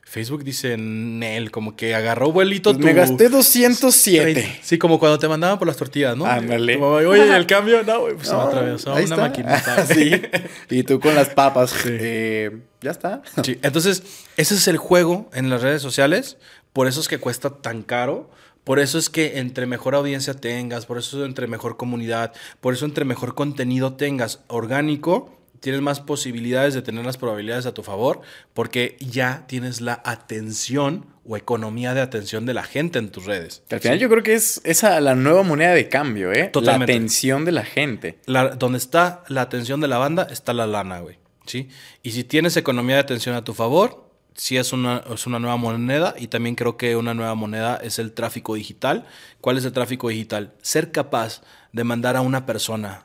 Facebook 0.09 0.45
dice, 0.45 0.77
Nel, 0.79 1.51
como 1.51 1.75
que 1.75 1.93
agarró 1.97 2.31
vuelito 2.31 2.71
Pues 2.71 2.79
tu... 2.81 2.87
me 2.87 2.93
gasté 2.93 3.29
207. 3.29 4.61
Sí, 4.63 4.79
como 4.79 5.01
cuando 5.01 5.19
te 5.19 5.27
mandaban 5.27 5.59
por 5.59 5.67
las 5.67 5.77
tortillas, 5.77 6.17
¿no? 6.17 6.25
Ándale. 6.27 6.77
Oye, 6.77 7.37
el 7.37 7.45
cambio, 7.47 7.83
no, 7.83 8.03
güey, 8.03 8.15
pues 8.15 8.29
se 8.29 8.35
me 8.35 8.39
No, 8.41 8.47
atravesó 8.47 8.95
ahí 8.95 9.05
una 9.05 9.15
está. 9.17 9.29
maquinita. 9.29 9.87
sí. 9.93 10.23
Y 10.71 10.85
tú 10.85 11.01
con 11.01 11.17
las 11.17 11.31
papas. 11.31 11.75
Eh, 11.87 12.57
ya 12.81 12.93
está. 12.93 13.23
Sí, 13.43 13.59
Entonces, 13.63 14.05
ese 14.37 14.55
es 14.55 14.69
el 14.69 14.77
juego 14.77 15.29
en 15.35 15.51
las 15.51 15.63
redes 15.63 15.83
sociales. 15.83 16.37
Por 16.73 16.87
eso 16.87 17.01
es 17.01 17.09
que 17.09 17.19
cuesta 17.19 17.51
tan 17.51 17.83
caro. 17.83 18.31
Por 18.63 18.79
eso 18.79 18.99
es 18.99 19.11
que 19.11 19.39
entre 19.39 19.67
mejor 19.67 19.95
audiencia 19.97 20.35
tengas, 20.35 20.87
por 20.87 20.99
eso 20.99 21.25
entre 21.25 21.47
mejor 21.49 21.77
comunidad, 21.77 22.33
por 22.61 22.75
eso 22.75 22.85
entre 22.85 23.05
mejor 23.05 23.35
contenido 23.35 23.95
tengas 23.95 24.41
orgánico, 24.49 25.36
tienes 25.61 25.81
más 25.83 26.01
posibilidades 26.01 26.75
de 26.75 26.83
tener 26.83 27.05
las 27.05 27.17
probabilidades 27.17 27.67
a 27.67 27.75
tu 27.75 27.83
favor, 27.83 28.21
porque 28.55 28.97
ya 29.01 29.45
tienes 29.47 29.81
la 29.81 30.01
atención 30.05 31.07
o 31.29 31.37
economía 31.37 31.93
de 31.95 32.01
atención 32.01 32.47
de 32.47 32.55
la 32.55 32.63
gente 32.63 32.99
en 32.99 33.11
tus 33.11 33.25
redes. 33.25 33.63
Al 33.71 33.81
final 33.81 33.99
yo 33.99 34.09
creo 34.09 34.23
que 34.23 34.35
es 34.35 34.61
esa 34.65 35.01
la 35.01 35.15
nueva 35.15 35.43
moneda 35.43 35.73
de 35.73 35.89
cambio, 35.89 36.33
¿eh? 36.33 36.49
Totalmente. 36.53 36.93
La 36.93 36.97
atención 36.97 37.45
de 37.45 37.53
la 37.53 37.65
gente. 37.65 38.19
La- 38.27 38.51
donde 38.51 38.79
está 38.79 39.25
la 39.29 39.43
atención 39.43 39.81
de 39.81 39.89
la 39.89 39.99
banda, 39.99 40.27
está 40.31 40.53
la 40.53 40.67
lana, 40.67 41.01
güey. 41.01 41.19
¿Sí? 41.47 41.69
Y 42.03 42.11
si 42.13 42.25
tienes 42.25 42.57
economía 42.57 42.97
de 42.97 43.01
atención 43.03 43.35
a 43.37 43.45
tu 43.45 43.55
favor, 43.55 44.05
sí 44.35 44.57
es 44.57 44.73
una, 44.73 45.03
es 45.13 45.27
una 45.27 45.39
nueva 45.39 45.57
moneda. 45.57 46.15
Y 46.19 46.27
también 46.29 46.55
creo 46.55 46.77
que 46.77 46.97
una 46.97 47.15
nueva 47.15 47.35
moneda 47.35 47.77
es 47.83 47.99
el 47.99 48.13
tráfico 48.13 48.55
digital. 48.55 49.05
¿Cuál 49.41 49.57
es 49.59 49.65
el 49.65 49.73
tráfico 49.73 50.09
digital? 50.09 50.53
Ser 50.63 50.91
capaz 50.93 51.43
de 51.73 51.85
mandar 51.85 52.17
a 52.17 52.21
una 52.21 52.47
persona 52.47 53.05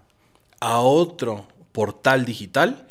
a 0.60 0.80
otro 0.80 1.48
portal 1.72 2.26
digital 2.26 2.88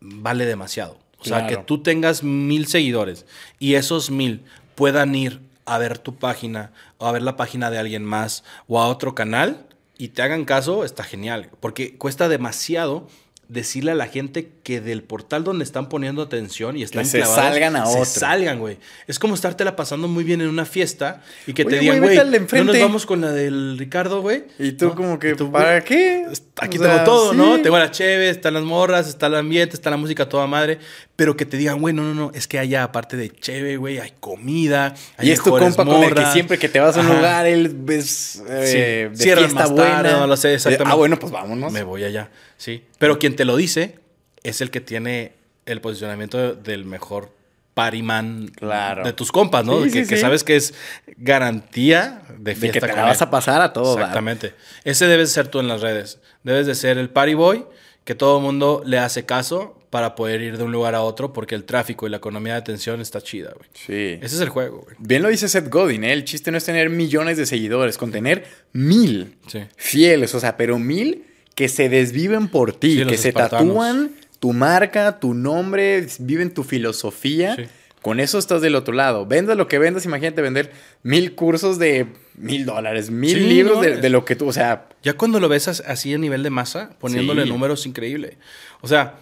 vale 0.00 0.46
demasiado. 0.46 0.98
O 1.18 1.24
sea, 1.24 1.46
que 1.46 1.56
tú 1.56 1.82
tengas 1.82 2.24
mil 2.24 2.66
seguidores 2.66 3.26
y 3.60 3.74
esos 3.74 4.10
mil 4.10 4.42
puedan 4.74 5.14
ir 5.14 5.40
a 5.64 5.78
ver 5.78 5.98
tu 5.98 6.16
página 6.16 6.72
o 6.98 7.06
a 7.06 7.12
ver 7.12 7.22
la 7.22 7.36
página 7.36 7.70
de 7.70 7.78
alguien 7.78 8.04
más 8.04 8.42
o 8.66 8.80
a 8.80 8.88
otro 8.88 9.14
canal 9.14 9.66
y 9.98 10.08
te 10.08 10.22
hagan 10.22 10.44
caso, 10.44 10.84
está 10.84 11.04
genial. 11.04 11.50
Porque 11.60 11.96
cuesta 11.96 12.28
demasiado 12.28 13.06
decirle 13.52 13.92
a 13.92 13.94
la 13.94 14.06
gente 14.06 14.50
que 14.62 14.80
del 14.80 15.02
portal 15.02 15.44
donde 15.44 15.64
están 15.64 15.88
poniendo 15.88 16.22
atención 16.22 16.76
y 16.76 16.82
están 16.82 17.04
se 17.04 17.18
clavados, 17.18 17.44
salgan 17.44 17.76
a 17.76 17.86
se 17.86 17.92
otro. 17.92 18.04
salgan, 18.06 18.58
güey. 18.58 18.78
Es 19.06 19.18
como 19.18 19.34
estártela 19.34 19.76
pasando 19.76 20.08
muy 20.08 20.24
bien 20.24 20.40
en 20.40 20.48
una 20.48 20.64
fiesta 20.64 21.22
y 21.46 21.52
que 21.52 21.64
te 21.64 21.78
digan, 21.78 22.00
güey, 22.00 22.16
no 22.16 22.24
nos 22.24 22.34
enfrente". 22.34 22.82
vamos 22.82 23.04
con 23.06 23.20
la 23.20 23.30
del 23.30 23.76
Ricardo, 23.78 24.22
güey. 24.22 24.44
Y 24.58 24.72
tú 24.72 24.86
¿No? 24.86 24.94
como 24.94 25.18
que, 25.18 25.34
tú, 25.34 25.52
¿para 25.52 25.82
qué? 25.84 26.26
Aquí 26.56 26.78
O 26.78 26.82
tengo 26.82 26.94
sea, 26.94 27.04
todo, 27.04 27.34
¿no? 27.34 27.56
sí. 27.56 27.62
Tengo 27.62 27.78
la 27.78 27.90
cheve, 27.90 28.30
están 28.30 28.54
las 28.54 28.62
morras, 28.64 29.08
está 29.08 29.26
el 29.26 29.34
ambiente, 29.34 29.74
está 29.76 29.90
la 29.90 29.96
música 29.98 30.28
toda 30.28 30.46
madre. 30.46 30.78
Pero 31.22 31.36
que 31.36 31.46
te 31.46 31.56
digan, 31.56 31.78
güey, 31.80 31.94
no, 31.94 32.02
no, 32.02 32.14
no, 32.14 32.32
es 32.34 32.48
que 32.48 32.58
allá, 32.58 32.82
aparte 32.82 33.16
de 33.16 33.30
cheve, 33.30 33.76
güey, 33.76 34.00
hay 34.00 34.12
comida. 34.18 34.92
Hay 35.16 35.28
Y 35.28 35.30
es 35.30 35.40
tu 35.40 35.50
compa 35.56 35.84
con 35.84 36.02
el 36.02 36.08
que 36.08 36.14
morras. 36.16 36.32
siempre 36.32 36.58
que 36.58 36.68
te 36.68 36.80
vas 36.80 36.96
a 36.96 37.00
un 37.00 37.06
Ajá. 37.06 37.14
lugar, 37.14 37.46
él 37.46 37.70
ves 37.72 38.42
eh, 38.48 38.66
Sí, 38.66 39.16
de 39.16 39.22
cierran 39.22 39.44
fiesta 39.44 39.60
más 39.68 39.74
tarde, 39.76 40.02
buena. 40.10 40.18
no 40.18 40.26
lo 40.26 40.36
sé 40.36 40.54
exactamente. 40.54 40.92
Ah, 40.92 40.96
bueno, 40.96 41.16
pues 41.20 41.30
vámonos. 41.30 41.72
Me 41.72 41.84
voy 41.84 42.02
allá, 42.02 42.28
sí. 42.56 42.82
Pero 42.98 43.20
quien 43.20 43.36
te 43.36 43.44
lo 43.44 43.54
dice 43.56 44.00
es 44.42 44.60
el 44.62 44.72
que 44.72 44.80
tiene 44.80 45.34
el 45.64 45.80
posicionamiento 45.80 46.54
del 46.54 46.84
mejor 46.86 47.30
pariman 47.74 48.48
Claro. 48.56 49.04
de 49.04 49.12
tus 49.12 49.30
compas, 49.30 49.64
¿no? 49.64 49.84
Sí, 49.84 49.92
que, 49.92 50.02
sí, 50.02 50.08
que 50.08 50.16
sí. 50.16 50.20
sabes 50.22 50.42
que 50.42 50.56
es 50.56 50.74
garantía 51.18 52.22
de 52.36 52.52
De 52.52 52.54
fiesta 52.56 52.80
que 52.80 52.86
te 52.86 52.92
con 52.92 52.96
la 52.96 53.04
vas 53.04 53.22
a 53.22 53.30
pasar 53.30 53.62
a 53.62 53.72
todo. 53.72 53.94
Exactamente. 53.96 54.54
Ese 54.84 55.06
debes 55.06 55.30
ser 55.30 55.46
tú 55.46 55.60
en 55.60 55.68
las 55.68 55.80
redes. 55.82 56.18
Debes 56.42 56.66
de 56.66 56.74
ser 56.74 56.98
el 56.98 57.10
party 57.10 57.34
boy 57.34 57.64
que 58.04 58.14
todo 58.16 58.38
el 58.38 58.42
mundo 58.42 58.82
le 58.84 58.98
hace 58.98 59.24
caso 59.24 59.78
para 59.92 60.14
poder 60.14 60.40
ir 60.40 60.56
de 60.56 60.64
un 60.64 60.72
lugar 60.72 60.94
a 60.94 61.02
otro 61.02 61.34
porque 61.34 61.54
el 61.54 61.64
tráfico 61.64 62.06
y 62.06 62.10
la 62.10 62.16
economía 62.16 62.54
de 62.54 62.60
atención 62.60 63.02
está 63.02 63.20
chida, 63.20 63.52
güey. 63.54 63.68
Sí. 63.74 64.18
Ese 64.24 64.36
es 64.36 64.40
el 64.40 64.48
juego, 64.48 64.78
güey. 64.84 64.96
Bien 64.98 65.20
lo 65.22 65.28
dice 65.28 65.50
Seth 65.50 65.68
Godin, 65.68 66.04
¿eh? 66.04 66.14
El 66.14 66.24
chiste 66.24 66.50
no 66.50 66.56
es 66.56 66.64
tener 66.64 66.88
millones 66.88 67.36
de 67.36 67.44
seguidores, 67.44 67.98
con 67.98 68.10
tener 68.10 68.46
mil 68.72 69.36
Sí. 69.48 69.60
fieles, 69.76 70.34
o 70.34 70.40
sea, 70.40 70.56
pero 70.56 70.78
mil 70.78 71.24
que 71.54 71.68
se 71.68 71.90
desviven 71.90 72.48
por 72.48 72.72
ti, 72.72 73.00
Sí, 73.00 73.04
que 73.06 73.18
se 73.18 73.28
espartanos. 73.28 73.66
tatúan 73.68 74.12
tu 74.40 74.54
marca, 74.54 75.20
tu 75.20 75.34
nombre, 75.34 76.06
viven 76.20 76.54
tu 76.54 76.64
filosofía. 76.64 77.54
Sí. 77.56 77.64
Con 78.00 78.18
eso 78.18 78.38
estás 78.38 78.62
del 78.62 78.74
otro 78.74 78.94
lado. 78.94 79.26
Vendas 79.26 79.56
lo 79.58 79.68
que 79.68 79.78
vendas, 79.78 80.06
imagínate 80.06 80.40
vender 80.40 80.72
mil 81.02 81.34
cursos 81.34 81.78
de 81.78 82.06
mil 82.34 82.64
dólares, 82.64 83.10
mil 83.10 83.46
libros 83.48 83.82
de, 83.82 83.96
no, 83.96 84.00
de 84.00 84.08
lo 84.08 84.24
que 84.24 84.34
tú, 84.36 84.48
o 84.48 84.52
sea, 84.54 84.88
Ya 85.04 85.12
cuando 85.12 85.38
lo 85.38 85.48
ves 85.50 85.68
as- 85.68 85.82
así 85.86 86.14
a 86.14 86.18
nivel 86.18 86.42
de 86.42 86.50
masa, 86.50 86.96
poniéndole 86.98 87.44
números 87.46 87.84
increíble. 87.86 88.38
O 88.80 88.88
sea, 88.88 89.16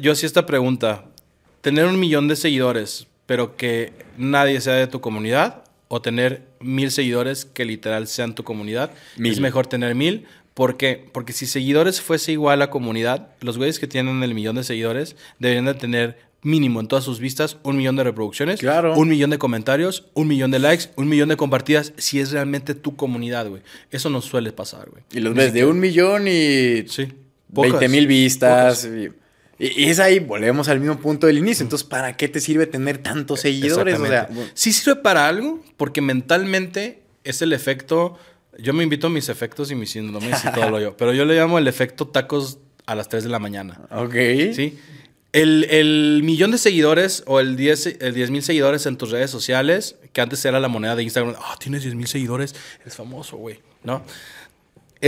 yo 0.00 0.12
hacía 0.12 0.26
esta 0.26 0.46
pregunta. 0.46 1.04
Tener 1.60 1.86
un 1.86 1.98
millón 1.98 2.28
de 2.28 2.36
seguidores, 2.36 3.06
pero 3.26 3.56
que 3.56 3.92
nadie 4.16 4.60
sea 4.60 4.74
de 4.74 4.86
tu 4.86 5.00
comunidad, 5.00 5.64
o 5.88 6.00
tener 6.02 6.42
mil 6.60 6.90
seguidores 6.90 7.44
que 7.44 7.64
literal 7.64 8.06
sean 8.08 8.34
tu 8.34 8.42
comunidad, 8.44 8.90
Mil. 9.16 9.32
es 9.32 9.40
mejor 9.40 9.66
tener 9.66 9.94
mil. 9.94 10.24
¿Por 10.54 10.76
qué? 10.76 11.04
Porque 11.12 11.32
si 11.32 11.46
seguidores 11.46 12.00
fuese 12.00 12.32
igual 12.32 12.62
a 12.62 12.70
comunidad, 12.70 13.28
los 13.40 13.56
güeyes 13.58 13.78
que 13.78 13.86
tienen 13.86 14.22
el 14.22 14.34
millón 14.34 14.56
de 14.56 14.64
seguidores 14.64 15.14
deberían 15.38 15.66
de 15.66 15.74
tener 15.74 16.18
mínimo 16.42 16.80
en 16.80 16.86
todas 16.88 17.04
sus 17.04 17.18
vistas 17.20 17.58
un 17.62 17.76
millón 17.76 17.96
de 17.96 18.04
reproducciones, 18.04 18.60
Claro. 18.60 18.94
un 18.96 19.08
millón 19.08 19.30
de 19.30 19.38
comentarios, 19.38 20.06
un 20.14 20.28
millón 20.28 20.50
de 20.50 20.58
likes, 20.60 20.86
un 20.96 21.08
millón 21.08 21.28
de 21.28 21.36
compartidas, 21.36 21.92
si 21.98 22.20
es 22.20 22.30
realmente 22.32 22.74
tu 22.74 22.96
comunidad, 22.96 23.48
güey. 23.48 23.62
Eso 23.90 24.08
no 24.10 24.20
suele 24.22 24.52
pasar, 24.52 24.88
güey. 24.90 25.02
y 25.12 25.20
los 25.20 25.34
Ni 25.34 25.38
ves 25.40 25.52
de 25.52 25.66
un 25.66 25.78
millón 25.80 26.26
y 26.28 26.86
Sí. 26.88 27.08
20 27.48 27.88
mil 27.88 28.06
vistas. 28.06 28.84
Y, 28.86 29.08
y 29.58 29.88
es 29.88 29.98
ahí, 30.00 30.18
volvemos 30.18 30.68
al 30.68 30.80
mismo 30.80 30.98
punto 30.98 31.26
del 31.26 31.38
inicio. 31.38 31.62
Entonces, 31.62 31.86
¿para 31.86 32.16
qué 32.16 32.28
te 32.28 32.40
sirve 32.40 32.66
tener 32.66 32.98
tantos 32.98 33.40
seguidores? 33.40 33.98
O 33.98 34.06
sea, 34.06 34.28
sí 34.54 34.72
sirve 34.72 34.96
para 34.96 35.28
algo, 35.28 35.62
porque 35.76 36.02
mentalmente 36.02 37.02
es 37.24 37.40
el 37.42 37.52
efecto. 37.52 38.18
Yo 38.58 38.72
me 38.74 38.82
invito 38.82 39.06
a 39.06 39.10
mis 39.10 39.28
efectos 39.28 39.70
y 39.70 39.74
mis 39.74 39.90
síndromes 39.90 40.44
y 40.44 40.52
todo 40.52 40.70
lo 40.70 40.80
yo. 40.80 40.96
Pero 40.96 41.14
yo 41.14 41.24
le 41.24 41.34
llamo 41.34 41.58
el 41.58 41.68
efecto 41.68 42.06
tacos 42.06 42.58
a 42.84 42.94
las 42.94 43.08
3 43.08 43.24
de 43.24 43.30
la 43.30 43.38
mañana. 43.38 43.80
ok. 43.90 44.14
¿Sí? 44.54 44.78
El, 45.32 45.64
el 45.64 46.22
millón 46.24 46.50
de 46.50 46.58
seguidores 46.58 47.22
o 47.26 47.40
el 47.40 47.56
10 47.56 47.98
el 48.00 48.14
10 48.14 48.30
mil 48.30 48.42
seguidores 48.42 48.86
en 48.86 48.96
tus 48.96 49.10
redes 49.10 49.30
sociales, 49.30 49.96
que 50.14 50.22
antes 50.22 50.42
era 50.46 50.60
la 50.60 50.68
moneda 50.68 50.96
de 50.96 51.02
Instagram, 51.02 51.34
ah, 51.38 51.56
tienes 51.58 51.82
10 51.82 51.94
mil 51.94 52.06
seguidores, 52.06 52.54
eres 52.80 52.94
famoso, 52.94 53.36
güey, 53.36 53.60
¿no? 53.82 54.02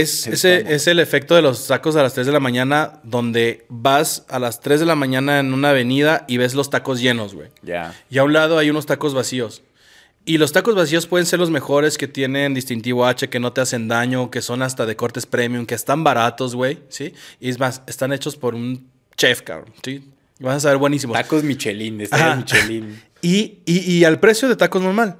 Es, 0.01 0.27
ese, 0.27 0.73
es 0.73 0.87
el 0.87 0.99
efecto 0.99 1.35
de 1.35 1.41
los 1.41 1.67
tacos 1.67 1.95
a 1.95 2.03
las 2.03 2.13
3 2.13 2.27
de 2.27 2.33
la 2.33 2.39
mañana, 2.39 2.99
donde 3.03 3.65
vas 3.69 4.25
a 4.29 4.39
las 4.39 4.59
3 4.61 4.79
de 4.79 4.85
la 4.85 4.95
mañana 4.95 5.39
en 5.39 5.53
una 5.53 5.71
avenida 5.71 6.25
y 6.27 6.37
ves 6.37 6.53
los 6.53 6.69
tacos 6.69 7.01
llenos, 7.01 7.33
güey. 7.33 7.49
Ya. 7.61 7.95
Y 8.09 8.17
a 8.17 8.23
un 8.23 8.33
lado 8.33 8.57
hay 8.57 8.69
unos 8.69 8.85
tacos 8.85 9.13
vacíos. 9.13 9.61
Y 10.25 10.37
los 10.37 10.51
tacos 10.51 10.75
vacíos 10.75 11.07
pueden 11.07 11.25
ser 11.25 11.39
los 11.39 11.49
mejores 11.49 11.97
que 11.97 12.07
tienen 12.07 12.53
distintivo 12.53 13.05
H, 13.05 13.29
que 13.29 13.39
no 13.39 13.51
te 13.51 13.61
hacen 13.61 13.87
daño, 13.87 14.29
que 14.29 14.41
son 14.41 14.61
hasta 14.61 14.85
de 14.85 14.95
cortes 14.95 15.25
premium, 15.25 15.65
que 15.65 15.75
están 15.75 16.03
baratos, 16.03 16.55
güey, 16.55 16.79
¿sí? 16.89 17.13
Y 17.39 17.49
es 17.49 17.59
más, 17.59 17.81
están 17.87 18.13
hechos 18.13 18.35
por 18.35 18.53
un 18.53 18.89
chef, 19.17 19.41
cabrón, 19.41 19.73
¿sí? 19.83 20.03
Y 20.39 20.43
van 20.43 20.57
a 20.57 20.59
saber 20.59 20.77
buenísimos. 20.77 21.17
Tacos 21.17 21.43
Michelin, 21.43 22.01
estrella 22.01 22.35
Michelin. 22.35 23.03
Y, 23.21 23.57
y, 23.65 23.79
y 23.79 24.05
al 24.05 24.21
precio 24.21 24.47
de 24.47 24.55
tacos 24.55 24.81
normal. 24.81 25.17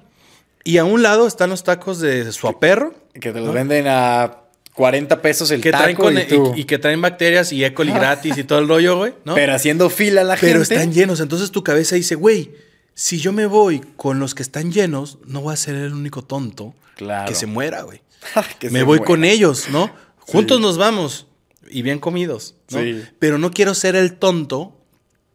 Y 0.64 0.78
a 0.78 0.86
un 0.86 1.04
lado 1.04 1.28
están 1.28 1.50
los 1.50 1.66
tacos 1.66 2.00
de 2.00 2.32
suaperro, 2.32 2.94
Que 3.14 3.34
te 3.34 3.42
los 3.42 3.54
venden 3.54 3.88
a 3.90 4.38
40 4.80 5.22
pesos 5.22 5.52
el 5.52 5.60
que 5.60 5.72
taco 5.72 5.84
traen 5.84 5.98
con- 5.98 6.18
y 6.18 6.24
tú. 6.26 6.54
y, 6.56 6.62
y 6.62 6.64
que 6.64 6.78
traen 6.80 7.02
bacterias 7.02 7.52
y 7.52 7.66
E. 7.66 7.74
coli 7.74 7.92
gratis 7.92 8.38
y 8.38 8.46
todo 8.46 8.60
el 8.60 8.68
rollo, 8.70 8.98
güey, 8.98 9.14
¿no? 9.26 9.36
Pero 9.36 9.54
haciendo 9.54 9.90
fila 9.90 10.24
la 10.24 10.38
Pero 10.38 10.60
gente. 10.60 10.74
están 10.76 10.94
llenos. 10.94 11.20
Entonces 11.20 11.52
tu 11.52 11.64
cabeza 11.66 11.96
dice, 11.96 12.16
güey, 12.16 12.52
si 12.94 13.20
yo 13.20 13.34
me 13.34 13.46
voy 13.46 13.82
con 13.98 14.20
los 14.20 14.34
que 14.36 14.42
están 14.42 14.72
llenos, 14.72 15.18
no 15.26 15.42
voy 15.42 15.54
a 15.54 15.58
ser 15.58 15.76
el 15.76 15.94
único 15.94 16.22
tonto 16.24 16.74
Claro. 16.96 17.28
que 17.28 17.36
se 17.36 17.46
muera, 17.46 17.82
güey. 17.82 18.02
Que 18.60 18.70
me 18.70 18.80
se 18.80 18.86
voy 18.86 19.00
muera. 19.00 19.06
con 19.06 19.24
ellos, 19.26 19.68
¿no? 19.70 19.92
Juntos 20.20 20.62
nos 20.62 20.78
vamos 20.78 21.28
y 21.70 21.82
bien 21.82 22.00
comidos, 22.00 22.56
¿no? 22.72 22.80
Sí. 22.80 23.04
Pero 23.20 23.38
no 23.38 23.52
quiero 23.52 23.74
ser 23.74 23.98
el 23.98 24.14
tonto 24.14 24.78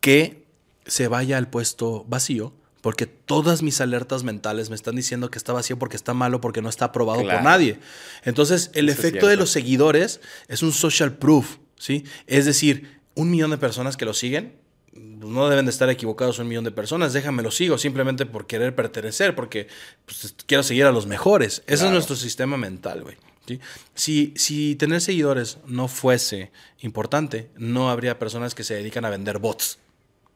que 0.01 0.45
se 0.87 1.07
vaya 1.09 1.37
al 1.37 1.49
puesto 1.49 2.05
vacío. 2.09 2.55
Porque 2.85 3.07
todas 3.07 3.63
mis 3.63 3.81
alertas 3.81 4.25
mentales 4.25 4.69
me 4.69 4.77
están 4.77 4.95
diciendo 4.95 5.31
que 5.31 5.39
está 5.39 5.55
vacío 5.55 5.79
porque 5.79 5.97
está 5.97 6.13
malo, 6.13 6.43
porque 6.43 6.61
no 6.61 6.69
está 6.69 6.85
aprobado 6.85 7.23
Claro. 7.23 7.39
por 7.39 7.45
nadie. 7.45 7.79
Entonces, 8.25 8.71
el 8.75 8.91
Eso 8.91 9.01
efecto 9.01 9.27
de 9.27 9.37
los 9.37 9.49
seguidores 9.49 10.21
es 10.49 10.63
un 10.63 10.71
social 10.71 11.15
proof, 11.15 11.57
¿sí? 11.79 12.05
Es 12.27 12.45
decir, 12.45 13.01
un 13.15 13.31
millón 13.31 13.53
de 13.53 13.57
personas 13.57 13.97
que 13.97 14.05
lo 14.05 14.13
siguen, 14.13 14.57
pues, 14.93 15.33
no 15.33 15.49
deben 15.49 15.65
de 15.65 15.71
estar 15.71 15.89
equivocados 15.89 16.39
un 16.39 16.47
millón 16.47 16.65
de 16.65 16.73
personas, 16.73 17.15
déjame 17.15 17.43
lo 17.43 17.51
sigo 17.51 17.79
simplemente 17.79 18.27
por 18.27 18.47
querer 18.47 18.75
pertenecer, 18.75 19.35
porque 19.35 19.67
pues, 20.05 20.35
quiero 20.45 20.63
seguir 20.63 20.85
a 20.85 20.93
los 20.93 21.07
mejores. 21.07 21.63
Ese 21.67 21.87
es 21.87 21.91
nuestro 21.91 22.17
sistema 22.17 22.59
mental, 22.59 23.03
güey. 23.03 23.17
¿sí? 23.47 23.61
Si, 23.95 24.35
si 24.37 24.75
tener 24.77 25.01
seguidores 25.01 25.57
no 25.67 25.89
fuese 25.89 26.53
importante, 26.81 27.49
no 27.57 27.89
habría 27.89 28.19
personas 28.19 28.55
que 28.55 28.63
se 28.63 28.75
dedican 28.75 29.07
a 29.07 29.09
vender 29.09 29.39
bots. 29.39 29.79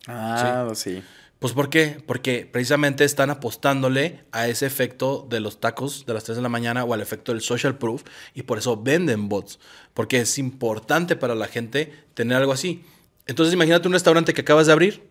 Ah, 0.07 0.71
sí. 0.75 1.03
Pues 1.39 1.53
¿por 1.53 1.71
qué? 1.71 2.03
Porque 2.05 2.49
precisamente 2.51 3.05
están 3.05 3.31
apostándole 3.31 4.25
a 4.33 4.49
ese 4.49 4.67
efecto 4.67 5.27
de 5.31 5.39
los 5.39 5.61
tacos 5.61 6.05
de 6.05 6.15
las 6.15 6.25
3 6.25 6.37
de 6.37 6.43
la 6.43 6.49
mañana 6.49 6.83
o 6.85 6.95
al 6.95 7.01
efecto 7.01 7.33
del 7.33 7.43
social 7.43 7.79
proof 7.79 8.03
y 8.35 8.43
por 8.43 8.59
eso 8.59 8.77
venden 8.77 9.29
bots. 9.29 9.61
Porque 9.95 10.21
es 10.21 10.39
importante 10.39 11.15
para 11.15 11.37
la 11.37 11.47
gente 11.47 11.93
tener 12.15 12.39
algo 12.39 12.53
así. 12.53 12.83
Entonces 13.27 13.55
imagínate 13.55 13.87
un 13.87 13.95
restaurante 13.95 14.35
que 14.35 14.41
acabas 14.41 14.67
de 14.67 14.73
abrir 14.73 15.09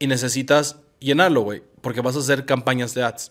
y 0.00 0.08
necesitas 0.08 0.76
llenarlo, 0.98 1.42
güey, 1.42 1.62
porque 1.80 2.00
vas 2.00 2.16
a 2.16 2.20
hacer 2.20 2.44
campañas 2.44 2.92
de 2.94 3.04
ads. 3.04 3.30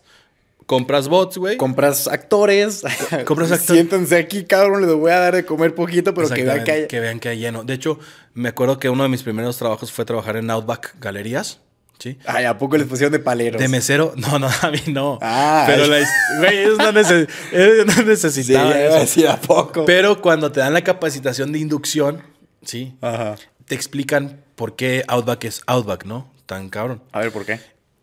Compras 0.65 1.07
bots, 1.09 1.37
güey. 1.37 1.57
Compras 1.57 2.07
actores. 2.07 2.81
compras 3.25 3.51
actores. 3.51 3.61
Siéntense 3.61 4.17
aquí, 4.17 4.45
cabrón. 4.45 4.81
Les 4.81 4.95
voy 4.95 5.11
a 5.11 5.19
dar 5.19 5.35
de 5.35 5.45
comer 5.45 5.75
poquito, 5.75 6.13
pero 6.13 6.29
que 6.29 6.43
vean 6.43 6.63
que 6.63 6.71
hay. 6.71 6.87
que 6.87 6.99
vean 6.99 7.19
que 7.19 7.29
hay 7.29 7.39
lleno. 7.39 7.63
De 7.63 7.73
hecho, 7.73 7.99
me 8.33 8.49
acuerdo 8.49 8.79
que 8.79 8.89
uno 8.89 9.03
de 9.03 9.09
mis 9.09 9.21
primeros 9.21 9.57
trabajos 9.57 9.91
fue 9.91 10.05
trabajar 10.05 10.37
en 10.37 10.49
Outback 10.49 10.95
Galerías. 10.99 11.59
¿Sí? 11.99 12.17
Ay, 12.25 12.45
¿a 12.45 12.57
poco 12.57 12.77
les 12.77 12.87
pusieron 12.87 13.11
de 13.13 13.19
paleros? 13.19 13.59
De 13.61 13.67
mesero, 13.67 14.13
no, 14.17 14.37
no, 14.37 14.47
a 14.47 14.69
mí 14.71 14.79
no. 14.87 15.17
Ah. 15.21 15.63
pero 15.67 15.87
la, 15.87 15.99
güey, 16.39 16.57
ellos 16.59 16.77
no, 16.77 16.91
neces- 16.91 17.27
ellos 17.51 17.85
no 17.85 17.93
Sí, 17.93 18.03
necesitaban 18.05 18.67
iba 18.69 18.75
a 18.77 18.87
eso. 18.87 18.99
decir 18.99 19.27
a 19.27 19.37
poco. 19.39 19.85
Pero 19.85 20.21
cuando 20.21 20.51
te 20.51 20.59
dan 20.59 20.73
la 20.73 20.83
capacitación 20.83 21.51
de 21.51 21.59
inducción, 21.59 22.21
sí, 22.63 22.95
Ajá. 23.01 23.35
te 23.65 23.75
explican 23.75 24.41
por 24.55 24.75
qué 24.75 25.03
Outback 25.07 25.45
es 25.45 25.61
Outback, 25.67 26.05
¿no? 26.05 26.31
Tan 26.45 26.69
cabrón. 26.69 27.01
A 27.11 27.19
ver, 27.21 27.31
¿por 27.31 27.45
qué? 27.45 27.59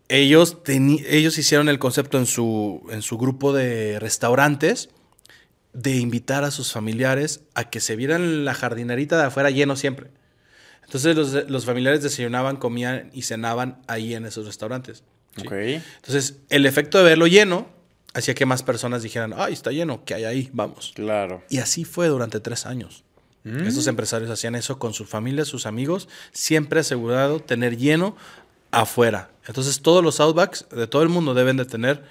Ellos, 0.09 0.57
ellos 0.67 1.37
hicieron 1.37 1.69
el 1.69 1.79
concepto 1.79 2.17
en 2.17 2.25
su, 2.25 2.85
en 2.91 3.01
su 3.01 3.17
grupo 3.17 3.53
de 3.53 3.99
restaurantes 3.99 4.89
de 5.71 5.95
invitar 5.95 6.43
a 6.43 6.51
sus 6.51 6.71
familiares 6.71 7.41
a 7.55 7.69
que 7.69 7.79
se 7.79 7.95
vieran 7.95 8.43
la 8.45 8.53
jardinerita 8.53 9.17
de 9.17 9.23
afuera 9.25 9.49
lleno 9.49 9.75
siempre. 9.75 10.09
Entonces 10.85 11.15
los, 11.15 11.49
los 11.49 11.65
familiares 11.65 12.01
desayunaban, 12.03 12.57
comían 12.57 13.09
y 13.13 13.23
cenaban 13.23 13.81
ahí 13.87 14.13
en 14.13 14.25
esos 14.25 14.45
restaurantes. 14.45 15.03
¿sí? 15.35 15.43
Entonces, 15.47 16.35
el 16.49 16.65
efecto 16.65 16.97
de 16.99 17.03
verlo 17.05 17.25
lleno 17.27 17.67
hacía 18.13 18.35
que 18.35 18.45
más 18.45 18.61
personas 18.61 19.01
dijeran, 19.01 19.33
ay, 19.35 19.53
está 19.53 19.71
lleno, 19.71 20.03
¿qué 20.05 20.13
hay 20.13 20.25
ahí? 20.25 20.49
Vamos. 20.53 20.91
Claro. 20.95 21.43
Y 21.49 21.57
así 21.57 21.83
fue 21.85 22.07
durante 22.07 22.39
tres 22.39 22.65
años. 22.67 23.03
Mm. 23.43 23.65
Estos 23.65 23.87
empresarios 23.87 24.29
hacían 24.29 24.53
eso 24.55 24.77
con 24.77 24.93
su 24.93 25.05
familia, 25.05 25.45
sus 25.45 25.65
amigos, 25.65 26.07
siempre 26.31 26.79
asegurado 26.81 27.39
tener 27.39 27.75
lleno 27.77 28.15
afuera. 28.71 29.31
Entonces, 29.47 29.81
todos 29.81 30.03
los 30.03 30.19
Outbacks 30.19 30.67
de 30.69 30.85
todo 30.87 31.01
el 31.01 31.09
mundo 31.09 31.33
deben 31.33 31.57
de 31.57 31.65
tener 31.65 32.03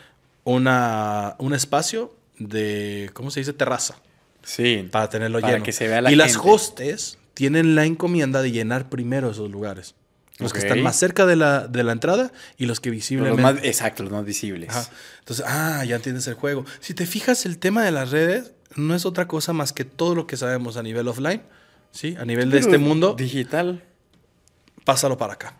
una, 0.45 1.37
un 1.39 1.55
espacio 1.55 2.15
de, 2.39 3.11
¿cómo 3.13 3.31
se 3.31 3.41
dice? 3.41 3.53
Terraza, 3.53 3.97
Sí. 4.43 4.89
para 4.91 5.09
tenerlo 5.09 5.41
Para 5.41 5.53
lleno. 5.55 5.65
que 5.65 5.73
se 5.73 5.87
vea 5.87 6.01
la 6.03 6.11
y 6.11 6.17
las 6.17 6.37
hostes 6.37 7.19
tienen 7.35 7.75
la 7.75 7.85
encomienda 7.85 8.43
de 8.43 8.53
llenar 8.53 8.89
primero 8.89 9.31
esos 9.31 9.51
lugares. 9.51 9.95
Los 10.39 10.53
que 10.53 10.59
están 10.61 10.83
más 10.83 10.97
cerca 10.97 11.27
de 11.27 11.37
la, 11.37 11.69
de 11.69 11.85
la 11.85 11.93
entrada 11.93 12.33
y 12.57 12.67
los 12.67 12.81
que 12.81 12.89
Los 12.89 12.97
visiblemente... 12.97 13.43
más, 13.43 13.57
exacto, 13.63 14.03
los 14.03 14.13
más 14.13 14.25
visibles. 14.25 14.71
Ajá. 14.71 14.89
Entonces, 15.21 15.45
ah, 15.47 15.85
ya 15.85 15.97
entiendes 15.97 16.27
el 16.27 16.35
juego. 16.35 16.65
Si 16.81 16.95
te 16.95 17.07
fijas, 17.07 17.47
el 17.47 17.59
tema 17.59 17.85
de 17.85 17.93
las 17.93 18.11
redes 18.11 18.53
no 18.75 18.95
es 18.95 19.07
otra 19.07 19.29
cosa 19.29 19.53
más 19.53 19.73
que 19.73 19.85
todo 19.85 20.15
lo 20.15 20.27
que 20.27 20.37
sabemos 20.37 20.77
a 20.77 20.83
nivel 20.83 21.07
offline, 21.09 21.43
¿sí? 21.93 22.17
A 22.19 22.25
nivel 22.25 22.51
de 22.51 22.59
Pero 22.59 22.71
este 22.71 22.79
mundo, 22.79 23.15
Digital. 23.15 23.83
pásalo 24.85 25.17
para 25.17 25.35
acá. 25.35 25.57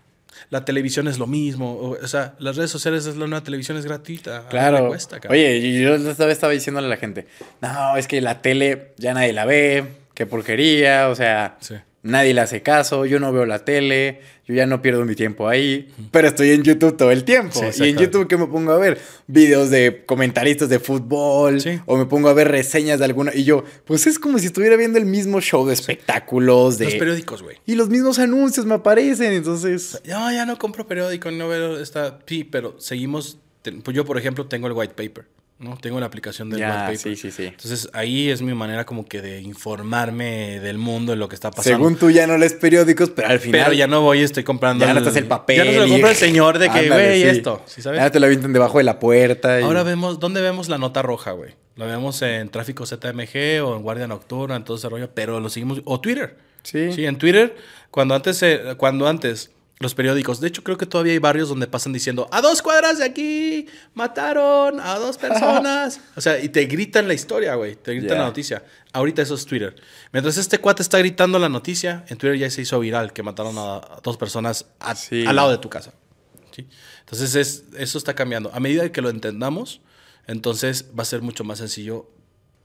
La 0.51 0.65
televisión 0.65 1.07
es 1.07 1.19
lo 1.19 1.27
mismo, 1.27 1.97
o, 2.03 2.07
sea, 2.09 2.35
las 2.39 2.57
redes 2.57 2.71
sociales 2.71 3.07
es 3.07 3.17
la 3.17 3.27
nueva 3.27 3.45
televisión 3.45 3.77
es 3.77 3.85
gratuita. 3.85 4.49
Claro. 4.49 4.89
cuesta. 4.89 5.21
Oye, 5.29 5.81
yo 5.81 5.95
esta 5.95 6.27
vez 6.27 6.33
estaba 6.35 6.53
diciéndole 6.53 6.87
a 6.87 6.91
la 6.91 6.97
gente, 6.97 7.27
no, 7.61 7.97
es 7.97 8.09
que 8.09 8.21
la 8.21 8.43
tele 8.43 8.93
ya 8.97 9.15
nadie 9.15 9.33
la 9.33 9.45
ve, 9.45 9.87
qué 10.23 10.27
porquería, 10.27 11.09
o 11.09 11.15
sea, 11.15 11.57
Sí. 11.61 11.75
nadie 12.03 12.33
le 12.35 12.41
hace 12.41 12.63
caso, 12.63 13.07
yo 13.07 13.19
no 13.21 13.33
veo 13.33 13.45
la 13.47 13.65
tele, 13.65 14.21
yo 14.47 14.55
ya 14.55 14.67
no 14.67 14.83
pierdo 14.83 15.05
mi 15.05 15.15
tiempo 15.15 15.49
ahí, 15.49 15.89
pero 16.11 16.29
estoy 16.29 16.51
en 16.51 16.63
YouTube 16.63 16.97
todo 16.97 17.11
el 17.11 17.25
tiempo. 17.25 17.61
Sí, 17.73 17.85
y 17.85 17.89
en. 17.91 17.97
YouTube, 17.99 18.29
¿qué 18.29 18.37
me 18.37 18.47
pongo 18.47 18.73
a 18.73 18.79
ver? 18.79 19.01
Videos 19.27 19.71
de 19.71 20.05
comentaristas 20.07 20.69
de 20.69 20.79
fútbol, 20.79 21.61
Sí. 21.61 21.81
o 21.87 21.97
me 21.97 22.07
pongo 22.07 22.29
a 22.29 22.35
ver 22.35 22.49
reseñas 22.49 22.99
de 22.99 23.05
alguna. 23.05 23.33
Y 23.35 23.45
yo, 23.45 23.65
pues 23.85 24.07
es 24.07 24.19
como 24.19 24.39
si 24.39 24.47
estuviera 24.47 24.77
viendo 24.77 24.99
el 24.99 25.07
mismo 25.07 25.41
show 25.41 25.67
de 25.67 25.75
espectáculos, 25.75 26.79
de. 26.79 26.85
Los 26.87 26.95
periódicos, 26.97 27.43
güey. 27.43 27.57
y 27.67 27.75
los 27.75 27.89
mismos 27.89 28.19
anuncios 28.19 28.67
me 28.67 28.75
aparecen, 28.75 29.33
entonces. 29.33 30.01
No, 30.07 30.31
ya 30.33 30.45
no 30.47 30.59
compro 30.59 30.87
periódico, 30.87 31.31
no 31.31 31.49
veo 31.49 31.79
esta. 31.81 32.19
Sí, 32.27 32.45
pero 32.45 32.79
seguimos. 32.81 33.39
Pues 33.85 33.97
yo, 33.97 34.05
por 34.05 34.19
ejemplo, 34.19 34.47
tengo 34.47 34.67
el 34.67 34.73
white 34.73 34.95
paper, 34.95 35.25
¿no? 35.63 35.77
Tengo 35.79 35.99
la 36.01 36.07
aplicación 36.07 36.51
del 36.51 36.61
Ya, 36.61 36.69
white 36.89 36.99
paper. 36.99 36.99
sí, 36.99 37.17
sí, 37.17 37.31
sí. 37.31 37.45
Entonces 37.47 37.89
ahí 37.93 38.29
es 38.31 38.43
mi 38.43 38.53
manera 38.55 38.85
como 38.85 39.07
que 39.07 39.23
de 39.23 39.41
informarme 39.41 40.61
del 40.61 40.79
mundo, 40.79 41.13
de 41.13 41.17
lo 41.17 41.29
que 41.29 41.35
está 41.35 41.51
pasando. 41.51 41.77
Según 41.79 41.97
tú 41.97 42.11
ya 42.11 42.27
no 42.27 42.37
lees 42.37 42.55
periódicos, 42.55 43.11
pero 43.11 43.29
al 43.29 43.41
final. 43.41 43.61
Pero 43.63 43.73
ya 43.75 43.87
no 43.87 44.03
voy 44.03 44.21
estoy 44.23 44.45
comprando. 44.45 44.85
Ya 44.85 44.93
no 44.93 44.99
estás 45.01 45.17
el 45.17 45.27
papel. 45.27 45.57
Ya 45.59 45.65
no 45.65 45.71
se 45.73 45.79
lo 45.79 45.87
y- 45.87 45.91
compra 45.91 46.11
el 46.11 46.17
señor 46.17 46.59
de 46.59 46.69
que, 46.71 46.89
güey, 46.89 47.23
sí. 47.23 47.29
esto. 47.29 47.63
¿Sí 47.67 47.83
sabes? 47.83 48.01
Ya 48.01 48.11
te 48.11 48.21
lo 48.21 48.27
avientan 48.27 48.53
debajo 48.53 48.79
de 48.79 48.85
la 48.85 48.99
puerta. 48.99 49.61
y- 49.61 49.65
Ahora 49.65 49.83
vemos, 49.83 50.19
¿dónde 50.21 50.41
vemos 50.41 50.69
la 50.69 50.79
nota 50.79 51.03
roja, 51.03 51.33
güey? 51.33 51.55
Lo 51.77 51.87
vemos 51.87 52.21
en 52.23 52.49
Tráfico 52.51 52.85
ZMG 52.85 53.63
o 53.65 53.77
en 53.77 53.83
Guardia 53.83 54.07
Nocturna, 54.07 54.57
en 54.57 54.65
todo 54.65 54.77
ese 54.77 54.89
rollo, 54.89 55.11
pero 55.15 55.41
lo 55.41 55.49
seguimos. 55.49 55.81
O 55.85 56.01
Twitter. 56.01 56.37
Sí. 56.63 56.93
Sí, 56.93 57.07
en 57.07 57.17
Twitter, 57.17 57.57
cuando 57.91 58.15
antes, 58.15 58.43
eh, 58.43 58.61
cuando 58.77 59.09
antes 59.09 59.51
los 59.83 59.95
periódicos, 59.95 60.41
de 60.41 60.49
hecho 60.49 60.63
creo 60.65 60.79
que 60.79 60.87
todavía 60.87 61.13
hay 61.13 61.19
barrios 61.19 61.49
donde 61.51 61.67
pasan 61.67 61.93
diciendo, 61.93 62.29
a 62.33 62.41
dos 62.41 62.63
cuadras 62.63 62.99
de 62.99 63.05
aquí, 63.05 63.67
mataron 63.95 64.81
a 64.81 64.99
dos 64.99 65.19
personas. 65.19 66.01
o 66.17 66.21
sea, 66.21 66.39
y 66.43 66.49
te 66.49 66.65
gritan 66.67 67.07
la 67.09 67.15
historia, 67.15 67.55
güey, 67.57 67.77
te 67.77 67.95
gritan 67.95 68.19
la 68.19 68.25
noticia. 68.25 68.65
Ahorita 68.95 69.21
eso 69.23 69.35
es 69.35 69.45
Twitter. 69.45 69.75
Mientras 70.13 70.37
este 70.39 70.59
cuate 70.59 70.83
está 70.83 70.99
gritando 70.99 71.39
la 71.39 71.49
noticia, 71.49 72.05
en 72.09 72.17
Twitter 72.17 72.39
ya 72.39 72.51
se 72.51 72.63
hizo 72.63 72.79
viral 72.81 73.13
que 73.13 73.23
mataron 73.23 73.59
a, 73.59 73.77
a 73.77 74.01
dos 74.03 74.17
personas 74.17 74.67
a- 74.81 74.95
Sí. 74.95 75.27
al 75.27 75.37
lado 75.37 75.51
de 75.51 75.59
tu 75.59 75.69
casa. 75.69 75.93
¿sí? 76.55 76.67
Entonces 77.01 77.35
es, 77.35 77.65
eso 77.77 77.99
está 77.99 78.15
cambiando. 78.15 78.51
A 78.55 78.61
medida 78.61 78.91
que 78.93 79.01
lo 79.03 79.11
entendamos, 79.11 79.81
entonces 80.27 80.87
va 80.99 81.03
a 81.03 81.07
ser 81.07 81.21
mucho 81.23 81.45
más 81.45 81.59
sencillo 81.59 82.09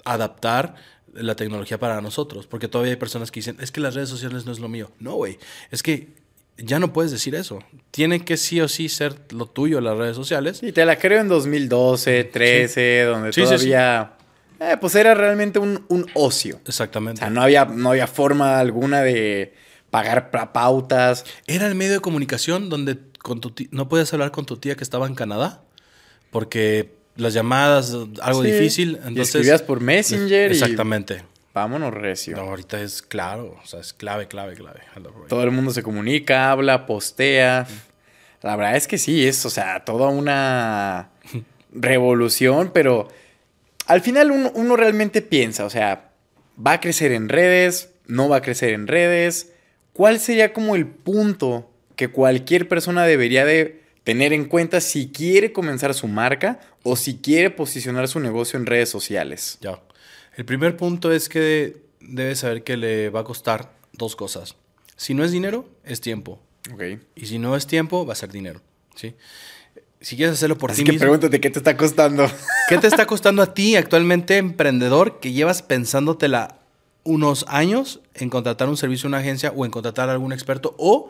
adaptar 0.06 0.76
la 1.14 1.36
tecnología 1.36 1.80
para 1.80 2.00
nosotros. 2.02 2.48
Porque 2.48 2.68
todavía 2.68 2.94
hay 2.94 3.00
personas 3.00 3.32
que 3.32 3.40
dicen, 3.40 3.58
es 3.60 3.72
que 3.72 3.80
las 3.82 3.96
redes 3.96 4.10
sociales 4.10 4.46
no 4.46 4.52
es 4.52 4.60
lo 4.60 4.68
mío. 4.70 4.92
No, 5.00 5.14
güey. 5.16 5.40
Es 5.72 5.82
que 5.84 6.10
ya 6.58 6.80
no 6.80 6.94
puedes 6.94 7.12
decir 7.12 7.36
eso. 7.36 7.60
Tiene 7.92 8.24
que 8.26 8.38
sí 8.38 8.60
o 8.62 8.68
sí 8.68 8.90
ser 8.90 9.16
lo 9.32 9.46
tuyo 9.48 9.80
las 9.82 9.98
redes 9.98 10.16
sociales. 10.16 10.62
Y 10.64 10.72
te 10.72 10.86
la 10.86 10.98
creo 10.98 11.22
en 11.22 11.28
2012, 11.28 12.24
13, 12.26 13.02
donde 13.04 13.34
Sí, 13.34 13.42
todavía. 13.44 14.14
eh, 14.60 14.78
pues 14.80 14.96
era 14.96 15.14
realmente 15.14 15.60
un, 15.60 15.86
un 15.88 16.06
ocio. 16.14 16.56
O 16.58 16.68
Exactamente. 16.68 17.20
sea, 17.20 17.30
no 17.30 17.42
había, 17.42 17.66
no 17.66 17.92
había 17.92 18.08
forma 18.08 18.60
alguna 18.60 19.02
de 19.02 19.54
pagar 19.92 20.32
pa- 20.32 20.52
pautas. 20.54 21.26
Era 21.46 21.68
el 21.68 21.76
medio 21.76 21.94
de 21.94 22.00
comunicación 22.00 22.70
donde 22.70 22.98
con 23.20 23.40
tu 23.42 23.52
ti- 23.52 23.70
no 23.72 23.88
podías 23.90 24.12
hablar 24.14 24.32
con 24.32 24.46
tu 24.46 24.58
tía 24.58 24.76
que 24.76 24.84
estaba 24.84 25.08
en 25.08 25.16
Canadá. 25.16 25.64
Porque 26.32 26.96
las 27.16 27.34
llamadas, 27.34 27.96
algo 28.22 28.44
difícil. 28.44 28.92
y 29.04 29.08
Entonces, 29.08 29.36
escribías 29.36 29.62
por 29.62 29.80
Messenger 29.82 30.52
y 30.52 30.54
Exactamente. 30.54 31.24
Vámonos 31.58 31.94
recio. 31.94 32.36
No, 32.38 32.44
ahorita 32.44 32.80
es 32.82 33.02
claro, 33.02 33.58
o 33.62 33.66
sea, 33.66 33.80
es 33.80 33.92
clave, 33.92 34.28
clave, 34.28 34.54
clave. 34.54 34.82
Todo 35.28 35.44
el 35.44 35.52
mundo 35.52 35.72
se 35.72 35.82
comunica, 35.82 36.52
habla, 36.52 36.86
postea. 36.86 37.68
La 38.44 38.56
verdad 38.56 38.76
es 38.76 38.88
que 38.88 38.98
sí, 38.98 39.28
es, 39.28 39.44
o 39.46 39.50
sea, 39.50 39.84
toda 39.84 40.10
una 40.10 41.10
revolución, 41.72 42.72
pero 42.74 43.08
al 43.88 44.02
final 44.02 44.32
uno, 44.32 44.52
uno 44.54 44.76
realmente 44.76 45.22
piensa, 45.24 45.66
o 45.66 45.70
sea, 45.70 46.12
¿va 46.64 46.74
a 46.74 46.80
crecer 46.80 47.12
en 47.12 47.28
redes? 47.28 47.90
¿No 48.06 48.30
va 48.30 48.38
a 48.38 48.42
crecer 48.42 48.74
en 48.74 48.88
redes? 48.88 49.54
¿Cuál 49.94 50.20
sería 50.20 50.54
como 50.54 50.76
el 50.76 50.86
punto 50.86 51.72
que 51.96 52.10
cualquier 52.10 52.68
persona 52.68 53.06
debería 53.06 53.46
de 53.46 53.82
tener 54.04 54.32
en 54.32 54.46
cuenta 54.46 54.80
si 54.80 55.12
quiere 55.12 55.52
comenzar 55.52 55.96
su 55.96 56.08
marca 56.08 56.60
o 56.84 56.96
si 56.96 57.18
quiere 57.18 57.50
posicionar 57.50 58.08
su 58.08 58.20
negocio 58.20 58.60
en 58.60 58.68
redes 58.68 58.90
sociales? 58.90 59.58
Ya. 59.60 59.80
El 60.38 60.46
primer 60.46 60.78
punto 60.78 61.12
es 61.12 61.30
que 61.30 61.82
debes 62.00 62.40
saber 62.40 62.64
que 62.64 62.78
le 62.78 63.10
va 63.10 63.22
a 63.22 63.24
costar 63.24 63.74
dos 63.92 64.16
cosas. 64.16 64.56
Si 64.96 65.16
no 65.16 65.24
es 65.24 65.32
dinero, 65.32 65.68
es 65.84 66.00
tiempo. 66.00 66.40
Ok. 66.72 66.84
Y 67.16 67.26
si 67.26 67.40
no 67.40 67.56
es 67.56 67.66
tiempo, 67.66 68.06
va 68.06 68.14
a 68.14 68.16
ser 68.16 68.32
dinero. 68.32 68.62
¿sí? 68.96 69.16
Si 70.00 70.16
quieres 70.16 70.36
hacerlo 70.36 70.56
por 70.56 70.70
Así 70.72 70.82
ti 70.82 70.86
que 70.86 70.92
mismo. 70.92 71.06
pregúntate 71.06 71.42
qué 71.42 71.50
te 71.50 71.58
está 71.58 71.76
costando. 71.76 72.30
¿Qué 72.70 72.78
te 72.78 72.86
está 72.86 73.06
costando 73.08 73.42
a 73.42 73.56
ti 73.56 73.76
actualmente, 73.76 74.38
emprendedor, 74.38 75.20
que 75.20 75.34
llevas 75.34 75.64
pensándotela 75.64 76.60
unos 77.04 77.46
años 77.48 78.02
en 78.14 78.30
contratar 78.30 78.70
un 78.70 78.78
servicio, 78.78 79.08
una 79.08 79.18
agencia 79.18 79.52
o 79.56 79.66
en 79.66 79.72
contratar 79.72 80.10
a 80.10 80.12
algún 80.12 80.34
experto 80.34 80.76
o 80.78 81.10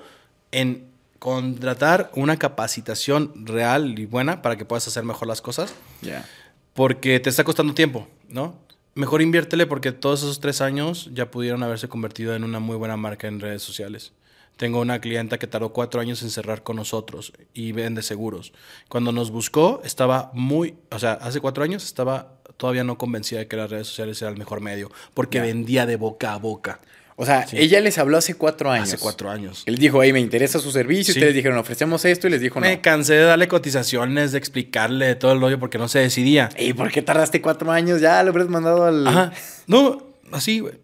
en 0.51 0.85
contratar 1.19 2.11
una 2.15 2.39
capacitación 2.39 3.45
real 3.45 3.99
y 3.99 4.05
buena 4.05 4.41
para 4.41 4.55
que 4.55 4.63
puedas 4.63 4.87
hacer 4.87 5.03
mejor 5.03 5.27
las 5.27 5.41
cosas? 5.41 5.73
Ya. 6.01 6.25
porque 6.73 7.19
te 7.19 7.29
está 7.29 7.43
costando 7.43 7.73
tiempo, 7.73 8.07
¿no? 8.29 8.55
Mejor 8.97 9.21
inviértele 9.21 9.67
porque 9.67 9.91
todos 9.91 10.23
esos 10.23 10.39
tres 10.39 10.59
años 10.59 11.11
ya 11.13 11.29
pudieron 11.29 11.61
haberse 11.61 11.87
convertido 11.87 12.33
en 12.33 12.43
una 12.43 12.57
muy 12.57 12.75
buena 12.77 12.97
marca 12.97 13.27
en 13.27 13.39
redes 13.39 13.61
sociales. 13.61 14.11
Tengo 14.55 14.81
una 14.81 14.99
clienta 14.99 15.37
que 15.37 15.45
tardó 15.45 15.71
cuatro 15.71 16.01
años 16.01 16.23
en 16.23 16.31
cerrar 16.31 16.63
con 16.63 16.77
nosotros 16.77 17.31
y 17.53 17.73
vende 17.73 18.01
seguros. 18.01 18.53
Cuando 18.89 19.11
nos 19.11 19.29
buscó, 19.29 19.81
estaba 19.83 20.31
muy, 20.33 20.77
o 20.89 20.97
sea, 20.97 21.13
hace 21.13 21.39
cuatro 21.41 21.63
años 21.63 21.85
estaba 21.85 22.39
todavía 22.57 22.83
no 22.83 22.97
convencida 22.97 23.37
de 23.37 23.47
que 23.47 23.55
las 23.55 23.69
redes 23.69 23.85
sociales 23.85 24.19
era 24.19 24.31
el 24.31 24.37
mejor 24.37 24.61
medio, 24.61 24.89
porque 25.13 25.41
vendía 25.41 25.85
de 25.85 25.95
boca 25.95 26.33
a 26.33 26.37
boca. 26.37 26.81
O 27.19 27.25
sea, 27.25 27.47
Sí. 27.47 27.57
ella 27.57 27.81
les 27.81 27.97
habló 27.97 28.17
hace 28.17 28.35
cuatro 28.35 28.69
años. 28.69 28.89
Hace 28.89 28.99
cuatro 28.99 29.31
años. 29.31 29.63
Él 29.65 29.79
dijo, 29.79 30.03
hey, 30.03 30.13
me 30.13 30.19
interesa 30.19 30.59
su 30.59 30.71
servicio. 30.71 31.13
Sí. 31.15 31.19
Ustedes 31.19 31.33
dijeron, 31.33 31.57
ofrecemos 31.57 32.05
esto. 32.05 32.27
Y 32.27 32.29
les 32.29 32.41
dijo, 32.41 32.59
no. 32.59 32.67
Me 32.67 32.79
cansé 32.79 33.15
de 33.15 33.23
darle 33.23 33.47
cotizaciones, 33.47 34.31
de 34.33 34.37
explicarle 34.37 35.15
todo 35.15 35.31
el 35.31 35.41
rollo 35.41 35.59
porque 35.59 35.79
no 35.79 35.87
se 35.87 35.97
decidía. 35.97 36.49
¿Y 36.59 36.73
por 36.73 36.91
qué 36.91 37.01
tardaste 37.01 37.41
cuatro 37.41 37.71
años? 37.71 38.01
Ya 38.01 38.21
lo 38.23 38.29
hubieras 38.31 38.49
mandado 38.49 38.85
al. 38.85 39.07
Ajá. 39.07 39.31
No, 39.65 40.03
así, 40.31 40.59
güey. 40.59 40.75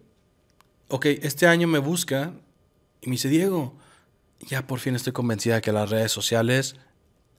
Ok, 0.88 1.06
este 1.06 1.46
año 1.46 1.68
me 1.68 1.78
busca 1.78 2.32
y 3.00 3.06
me 3.08 3.12
dice, 3.12 3.28
Diego, 3.28 3.76
ya 4.40 4.66
por 4.66 4.80
fin 4.80 4.96
estoy 4.96 5.12
convencida 5.12 5.60
que 5.60 5.70
las 5.70 5.88
redes 5.88 6.10
sociales 6.10 6.74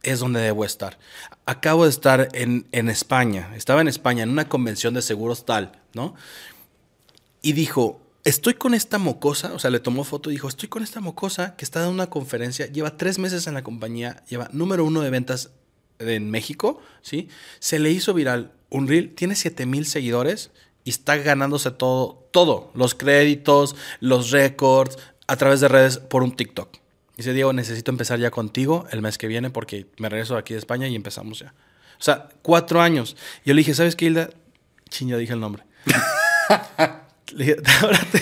es 0.04 0.20
donde 0.20 0.40
debo 0.40 0.64
estar. 0.64 0.98
Acabo 1.46 1.84
de 1.84 1.90
estar 1.90 2.30
en, 2.34 2.66
en 2.72 2.88
España, 2.90 3.52
estaba 3.58 3.82
en 3.82 3.88
España 3.90 4.24
en 4.24 4.30
una 4.30 4.48
convención 4.48 4.94
de 4.94 5.02
seguros 5.02 5.46
tal, 5.46 5.74
¿no? 5.94 6.16
Y 7.42 7.54
dijo, 7.54 8.02
estoy 8.26 8.56
con 8.56 8.74
esta 8.74 8.98
mocosa, 8.98 9.54
o 9.54 9.60
sea, 9.60 9.70
le 9.70 9.80
tomó 9.80 10.04
foto 10.04 10.30
y 10.30 10.34
dijo, 10.34 10.50
estoy 10.50 10.68
con 10.68 10.84
esta 10.84 11.00
mocosa 11.00 11.56
que 11.56 11.64
está 11.64 11.80
dando 11.80 11.94
una 11.94 12.10
conferencia, 12.10 12.66
lleva 12.66 12.98
tres 12.98 13.20
meses 13.20 13.48
en 13.48 13.54
la 13.54 13.64
compañía, 13.64 14.24
lleva 14.28 14.50
número 14.52 14.84
uno 14.84 15.02
de 15.02 15.12
ventas 15.12 15.52
en 16.00 16.30
México, 16.32 16.82
¿sí? 17.02 17.30
Se 17.60 17.80
le 17.80 17.92
hizo 17.92 18.14
viral 18.14 18.52
un 18.70 18.88
reel, 18.88 19.14
tiene 19.14 19.36
7 19.36 19.66
mil 19.68 19.86
seguidores 19.86 20.52
y 20.84 20.90
está 20.90 21.18
ganándose 21.18 21.72
todo, 21.72 22.28
todo, 22.32 22.72
los 22.74 22.96
créditos, 22.96 23.76
los 24.02 24.32
récords, 24.32 24.98
a 25.28 25.38
través 25.38 25.60
de 25.60 25.68
redes 25.68 26.00
por 26.00 26.24
un 26.24 26.36
TikTok. 26.36 26.78
Dice, 27.16 27.32
Diego, 27.32 27.54
necesito 27.54 27.92
empezar 27.92 28.20
ya 28.20 28.32
contigo 28.32 28.88
el 28.92 29.02
mes 29.02 29.18
que 29.18 29.28
viene 29.28 29.50
porque 29.50 29.88
me 29.98 30.10
regreso 30.10 30.36
aquí 30.36 30.54
de 30.54 30.60
España 30.60 30.88
y 30.88 30.96
empezamos 30.96 31.40
ya. 31.40 31.54
O 31.98 32.04
sea, 32.04 32.30
cuatro 32.42 32.82
años. 32.82 33.16
Yo 33.46 33.54
le 33.54 33.60
dije, 33.60 33.74
¿sabes 33.74 33.96
qué, 33.96 34.06
Hilda? 34.06 34.30
Chin, 34.90 35.18
dije 35.18 35.34
el 35.34 35.40
nombre. 35.40 35.64
Le 37.34 37.46
dije, 37.46 37.58
ahora 37.82 38.00
te, 38.12 38.22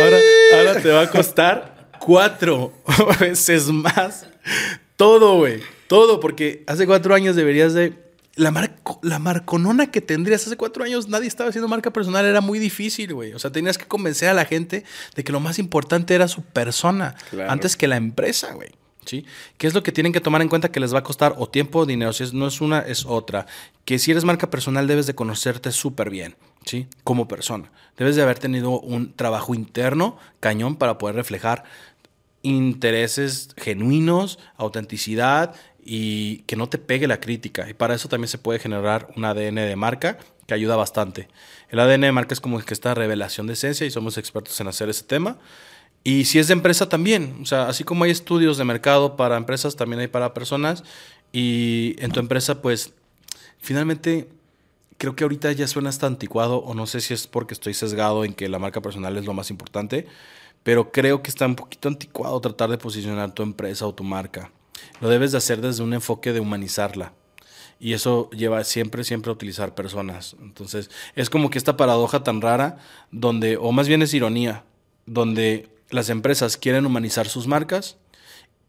ahora, 0.00 0.18
ahora 0.56 0.82
te 0.82 0.88
va 0.90 1.02
a 1.02 1.10
costar 1.10 1.90
cuatro 1.98 2.72
veces 3.20 3.66
más. 3.68 4.26
Todo, 4.96 5.36
güey. 5.38 5.60
Todo, 5.86 6.20
porque 6.20 6.62
hace 6.66 6.86
cuatro 6.86 7.14
años 7.14 7.36
deberías 7.36 7.74
de... 7.74 8.08
La, 8.36 8.52
marco- 8.52 9.00
la 9.02 9.18
marconona 9.18 9.90
que 9.90 10.00
tendrías 10.00 10.46
hace 10.46 10.56
cuatro 10.56 10.84
años, 10.84 11.08
nadie 11.08 11.26
estaba 11.26 11.50
haciendo 11.50 11.68
marca 11.68 11.92
personal, 11.92 12.24
era 12.24 12.40
muy 12.40 12.58
difícil, 12.58 13.12
güey. 13.12 13.32
O 13.34 13.38
sea, 13.38 13.50
tenías 13.50 13.76
que 13.76 13.86
convencer 13.86 14.28
a 14.28 14.34
la 14.34 14.44
gente 14.44 14.84
de 15.16 15.24
que 15.24 15.32
lo 15.32 15.40
más 15.40 15.58
importante 15.58 16.14
era 16.14 16.28
su 16.28 16.42
persona, 16.42 17.16
Claro. 17.30 17.50
antes 17.50 17.76
que 17.76 17.88
la 17.88 17.96
empresa, 17.96 18.52
güey. 18.54 18.70
¿Sí? 19.04 19.26
¿Qué 19.58 19.66
es 19.66 19.74
lo 19.74 19.82
que 19.82 19.92
tienen 19.92 20.12
que 20.12 20.20
tomar 20.20 20.42
en 20.42 20.48
cuenta 20.48 20.70
que 20.70 20.78
les 20.78 20.94
va 20.94 21.00
a 21.00 21.02
costar 21.02 21.34
o 21.38 21.48
tiempo 21.48 21.80
o 21.80 21.86
dinero? 21.86 22.12
Si 22.12 22.22
es- 22.22 22.32
no 22.32 22.46
es 22.46 22.60
una, 22.60 22.80
es 22.80 23.04
otra. 23.04 23.46
Que 23.84 23.98
si 23.98 24.10
eres 24.12 24.24
marca 24.24 24.48
personal 24.48 24.86
debes 24.86 25.06
de 25.06 25.14
conocerte 25.14 25.72
súper 25.72 26.08
bien, 26.08 26.36
¿sí? 26.64 26.86
Como 27.04 27.28
persona. 27.28 27.70
Debes 27.96 28.16
de 28.16 28.22
haber 28.22 28.38
tenido 28.38 28.80
un 28.80 29.12
trabajo 29.14 29.54
interno 29.54 30.16
cañón 30.40 30.76
para 30.76 30.98
poder 30.98 31.16
reflejar 31.16 31.64
intereses 32.42 33.50
genuinos, 33.56 34.38
autenticidad 34.56 35.54
y 35.84 36.38
que 36.40 36.56
no 36.56 36.68
te 36.68 36.78
pegue 36.78 37.06
la 37.06 37.20
crítica. 37.20 37.68
Y 37.68 37.74
para 37.74 37.94
eso 37.94 38.08
también 38.08 38.28
se 38.28 38.38
puede 38.38 38.58
generar 38.58 39.08
un 39.16 39.24
ADN 39.24 39.56
de 39.56 39.76
marca 39.76 40.18
que 40.46 40.54
ayuda 40.54 40.76
bastante. 40.76 41.28
El 41.68 41.78
ADN 41.80 42.02
de 42.02 42.12
marca 42.12 42.34
es 42.34 42.40
como 42.40 42.58
que 42.60 42.74
esta 42.74 42.94
revelación 42.94 43.46
de 43.46 43.54
esencia 43.54 43.86
y 43.86 43.90
somos 43.90 44.18
expertos 44.18 44.60
en 44.60 44.68
hacer 44.68 44.88
ese 44.88 45.04
tema. 45.04 45.38
Y 46.02 46.24
si 46.24 46.38
es 46.38 46.48
de 46.48 46.54
empresa 46.54 46.88
también, 46.88 47.38
o 47.42 47.46
sea, 47.46 47.68
así 47.68 47.84
como 47.84 48.04
hay 48.04 48.10
estudios 48.10 48.56
de 48.56 48.64
mercado 48.64 49.16
para 49.16 49.36
empresas, 49.36 49.76
también 49.76 50.00
hay 50.00 50.08
para 50.08 50.32
personas. 50.32 50.82
Y 51.32 51.94
en 51.98 52.10
tu 52.10 52.20
empresa, 52.20 52.62
pues, 52.62 52.94
finalmente, 53.58 54.28
creo 55.00 55.16
que 55.16 55.24
ahorita 55.24 55.50
ya 55.52 55.66
suena 55.66 55.88
hasta 55.88 56.06
anticuado, 56.06 56.58
o 56.58 56.74
no 56.74 56.86
sé 56.86 57.00
si 57.00 57.14
es 57.14 57.26
porque 57.26 57.54
estoy 57.54 57.72
sesgado 57.72 58.22
en 58.22 58.34
que 58.34 58.50
la 58.50 58.58
marca 58.58 58.82
personal 58.82 59.16
es 59.16 59.24
lo 59.24 59.32
más 59.32 59.48
importante, 59.50 60.06
pero 60.62 60.92
creo 60.92 61.22
que 61.22 61.30
está 61.30 61.46
un 61.46 61.56
poquito 61.56 61.88
anticuado 61.88 62.38
tratar 62.42 62.68
de 62.68 62.76
posicionar 62.76 63.32
tu 63.32 63.42
empresa 63.42 63.86
o 63.86 63.94
tu 63.94 64.04
marca. 64.04 64.52
Lo 65.00 65.08
debes 65.08 65.32
de 65.32 65.38
hacer 65.38 65.62
desde 65.62 65.82
un 65.82 65.94
enfoque 65.94 66.34
de 66.34 66.40
humanizarla. 66.40 67.14
Y 67.78 67.94
eso 67.94 68.28
lleva 68.28 68.62
siempre, 68.62 69.02
siempre 69.02 69.30
a 69.30 69.32
utilizar 69.32 69.74
personas. 69.74 70.36
Entonces, 70.38 70.90
es 71.16 71.30
como 71.30 71.48
que 71.48 71.56
esta 71.56 71.78
paradoja 71.78 72.22
tan 72.22 72.42
rara, 72.42 72.76
donde, 73.10 73.56
o 73.56 73.72
más 73.72 73.88
bien 73.88 74.02
es 74.02 74.12
ironía, 74.12 74.64
donde 75.06 75.70
las 75.88 76.10
empresas 76.10 76.58
quieren 76.58 76.84
humanizar 76.84 77.26
sus 77.26 77.46
marcas 77.46 77.96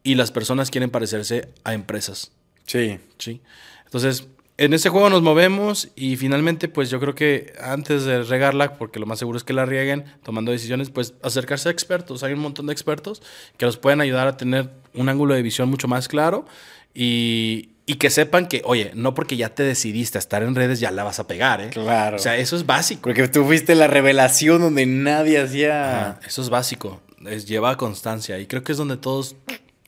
y 0.02 0.14
las 0.14 0.30
personas 0.30 0.70
quieren 0.70 0.88
parecerse 0.88 1.50
a 1.62 1.74
empresas. 1.74 2.32
Sí. 2.64 3.00
Sí. 3.18 3.42
Entonces, 3.84 4.28
en 4.62 4.74
ese 4.74 4.90
juego 4.90 5.10
nos 5.10 5.22
movemos 5.22 5.88
y 5.96 6.16
finalmente, 6.16 6.68
pues 6.68 6.88
yo 6.88 7.00
creo 7.00 7.16
que 7.16 7.52
antes 7.60 8.04
de 8.04 8.22
regarla, 8.22 8.78
porque 8.78 9.00
lo 9.00 9.06
más 9.06 9.18
seguro 9.18 9.36
es 9.36 9.42
que 9.42 9.52
la 9.52 9.66
rieguen 9.66 10.04
tomando 10.22 10.52
decisiones, 10.52 10.88
pues 10.88 11.14
acercarse 11.20 11.68
a 11.68 11.72
expertos. 11.72 12.22
Hay 12.22 12.32
un 12.32 12.38
montón 12.38 12.68
de 12.68 12.72
expertos 12.72 13.22
que 13.56 13.66
los 13.66 13.76
pueden 13.76 14.00
ayudar 14.00 14.28
a 14.28 14.36
tener 14.36 14.70
un 14.94 15.08
ángulo 15.08 15.34
de 15.34 15.42
visión 15.42 15.68
mucho 15.68 15.88
más 15.88 16.06
claro 16.06 16.46
y, 16.94 17.70
y 17.86 17.96
que 17.96 18.08
sepan 18.08 18.46
que, 18.46 18.62
oye, 18.64 18.92
no 18.94 19.14
porque 19.14 19.36
ya 19.36 19.48
te 19.48 19.64
decidiste 19.64 20.18
a 20.18 20.20
estar 20.20 20.44
en 20.44 20.54
redes 20.54 20.78
ya 20.78 20.92
la 20.92 21.02
vas 21.02 21.18
a 21.18 21.26
pegar, 21.26 21.60
¿eh? 21.60 21.70
Claro. 21.70 22.14
O 22.14 22.20
sea, 22.20 22.36
eso 22.36 22.54
es 22.54 22.64
básico. 22.64 23.02
Porque 23.02 23.26
tú 23.26 23.44
fuiste 23.44 23.74
la 23.74 23.88
revelación 23.88 24.62
donde 24.62 24.86
nadie 24.86 25.40
hacía... 25.40 26.10
Ajá, 26.10 26.20
eso 26.24 26.40
es 26.40 26.50
básico. 26.50 27.00
Es, 27.26 27.46
lleva 27.46 27.76
constancia 27.76 28.38
y 28.38 28.46
creo 28.46 28.62
que 28.62 28.70
es 28.70 28.78
donde 28.78 28.96
todos... 28.96 29.34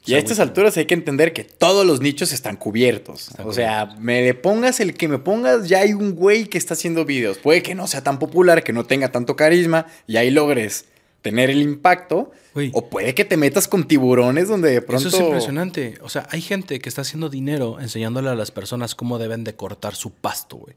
Y 0.07 0.15
a 0.15 0.19
estas 0.19 0.39
alturas 0.39 0.77
hay 0.77 0.85
que 0.85 0.95
entender 0.95 1.33
que 1.33 1.45
todos 1.45 1.87
los 1.87 2.01
nichos 2.01 2.33
están 2.33 2.57
cubiertos. 2.57 3.29
Están 3.29 3.49
o 3.49 3.53
sea, 3.53 3.87
me 3.99 4.23
le 4.23 4.35
pongas 4.35 4.81
el 4.81 4.95
que 4.95 5.09
me 5.09 5.19
pongas, 5.19 5.69
ya 5.69 5.81
hay 5.81 5.95
un 5.95 6.15
güey 6.15 6.47
que 6.47 6.59
está 6.59 6.75
haciendo 6.75 7.05
videos. 7.07 7.39
Puede 7.39 7.63
que 7.63 7.75
no 7.75 7.87
sea 7.87 8.03
tan 8.03 8.19
popular, 8.19 8.63
que 8.63 8.75
no 8.75 8.85
tenga 8.85 9.11
tanto 9.11 9.35
carisma 9.35 9.87
y 10.07 10.17
ahí 10.19 10.31
logres 10.31 10.87
tener 11.23 11.49
el 11.49 11.63
impacto. 11.63 12.33
Güey. 12.53 12.71
O 12.75 12.91
puede 12.91 13.15
que 13.15 13.25
te 13.25 13.39
metas 13.39 13.67
con 13.67 13.89
tiburones 13.89 14.49
donde 14.49 14.73
de 14.73 14.83
pronto... 14.83 15.09
Eso 15.09 15.17
es 15.17 15.23
impresionante. 15.23 15.95
O 16.03 16.11
sea, 16.11 16.29
hay 16.31 16.43
gente 16.43 16.81
que 16.81 16.89
está 16.89 17.01
haciendo 17.01 17.31
dinero 17.31 17.81
enseñándole 17.81 18.29
a 18.29 18.35
las 18.35 18.51
personas 18.51 18.95
cómo 18.95 19.19
deben 19.19 19.43
de 19.43 19.55
cortar 19.55 19.95
su 19.95 20.11
pasto, 20.11 20.59
güey. 20.59 20.75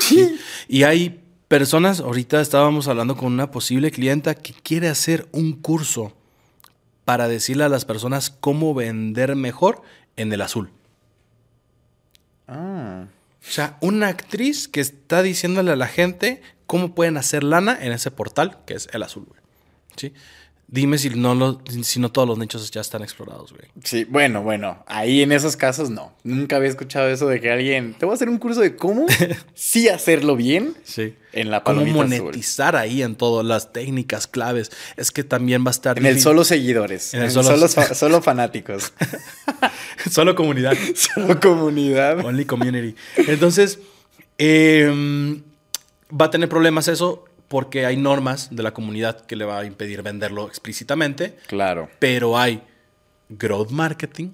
Sí. 0.00 0.36
Y 0.66 0.82
hay 0.82 1.20
personas, 1.46 2.00
ahorita 2.00 2.40
estábamos 2.40 2.88
hablando 2.88 3.16
con 3.16 3.32
una 3.32 3.52
posible 3.52 3.92
clienta 3.92 4.34
que 4.34 4.52
quiere 4.52 4.88
hacer 4.88 5.28
un 5.30 5.52
curso 5.52 6.12
para 7.04 7.28
decirle 7.28 7.64
a 7.64 7.68
las 7.68 7.84
personas 7.84 8.30
cómo 8.30 8.74
vender 8.74 9.36
mejor 9.36 9.82
en 10.16 10.32
el 10.32 10.40
azul. 10.40 10.70
Ah. 12.48 13.06
O 13.46 13.50
sea, 13.50 13.76
una 13.80 14.08
actriz 14.08 14.68
que 14.68 14.80
está 14.80 15.22
diciéndole 15.22 15.70
a 15.70 15.76
la 15.76 15.86
gente 15.86 16.42
cómo 16.66 16.94
pueden 16.94 17.16
hacer 17.16 17.44
lana 17.44 17.78
en 17.80 17.92
ese 17.92 18.10
portal 18.10 18.58
que 18.66 18.74
es 18.74 18.88
el 18.92 19.02
azul, 19.02 19.26
güey. 19.28 19.40
¿Sí? 19.96 20.12
Dime 20.74 20.98
si 20.98 21.08
no, 21.10 21.36
lo- 21.36 21.60
si 21.84 22.00
no 22.00 22.10
todos 22.10 22.26
los 22.26 22.36
nichos 22.36 22.68
ya 22.72 22.80
están 22.80 23.02
explorados, 23.02 23.52
güey. 23.52 23.68
Sí, 23.84 24.02
bueno, 24.04 24.42
bueno, 24.42 24.82
ahí 24.88 25.22
en 25.22 25.30
esos 25.30 25.56
casos 25.56 25.88
no. 25.88 26.12
Nunca 26.24 26.56
había 26.56 26.68
escuchado 26.68 27.08
eso 27.08 27.28
de 27.28 27.40
que 27.40 27.52
alguien... 27.52 27.94
Te 27.94 28.06
voy 28.06 28.12
a 28.12 28.16
hacer 28.16 28.28
un 28.28 28.38
curso 28.38 28.60
de 28.60 28.74
cómo 28.74 29.06
sí 29.54 29.88
hacerlo 29.88 30.34
bien 30.34 30.74
Sí. 30.82 31.14
en 31.32 31.52
la 31.52 31.62
Cómo 31.62 31.82
azul. 31.82 31.92
monetizar 31.94 32.74
ahí 32.74 33.02
en 33.02 33.14
todo, 33.14 33.44
las 33.44 33.72
técnicas 33.72 34.26
claves. 34.26 34.72
Es 34.96 35.12
que 35.12 35.22
también 35.22 35.64
va 35.64 35.68
a 35.68 35.70
estar. 35.70 35.96
En 35.96 36.06
el 36.06 36.20
solo 36.20 36.42
seguidores. 36.42 37.14
En 37.14 37.20
el 37.20 37.26
el 37.26 37.30
solo- 37.30 37.50
solo, 37.50 37.68
fa- 37.68 37.94
solo 37.94 38.20
fanáticos. 38.20 38.92
solo 40.10 40.34
comunidad. 40.34 40.76
solo 40.96 41.38
comunidad. 41.38 42.18
Only 42.24 42.46
community. 42.46 42.96
Entonces, 43.16 43.78
eh, 44.38 45.40
va 46.10 46.24
a 46.26 46.30
tener 46.30 46.48
problemas 46.48 46.88
eso 46.88 47.26
porque 47.48 47.86
hay 47.86 47.96
normas 47.96 48.48
de 48.50 48.62
la 48.62 48.72
comunidad 48.72 49.20
que 49.26 49.36
le 49.36 49.44
va 49.44 49.58
a 49.60 49.64
impedir 49.64 50.02
venderlo 50.02 50.46
explícitamente, 50.48 51.36
Claro. 51.46 51.88
pero 51.98 52.36
hay 52.38 52.62
growth 53.28 53.70
marketing, 53.70 54.30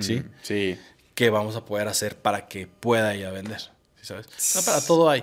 ¿sí? 0.00 0.20
Mm, 0.20 0.30
Sí. 0.42 0.78
Que 1.14 1.30
vamos 1.30 1.54
a 1.56 1.64
poder 1.64 1.86
hacer 1.88 2.16
para 2.16 2.48
que 2.48 2.66
pueda 2.66 3.14
ir 3.14 3.26
a 3.26 3.30
vender, 3.30 3.60
¿sí 3.60 4.06
sabes? 4.06 4.26
No, 4.56 4.62
para 4.62 4.80
todo 4.84 5.08
hay, 5.08 5.22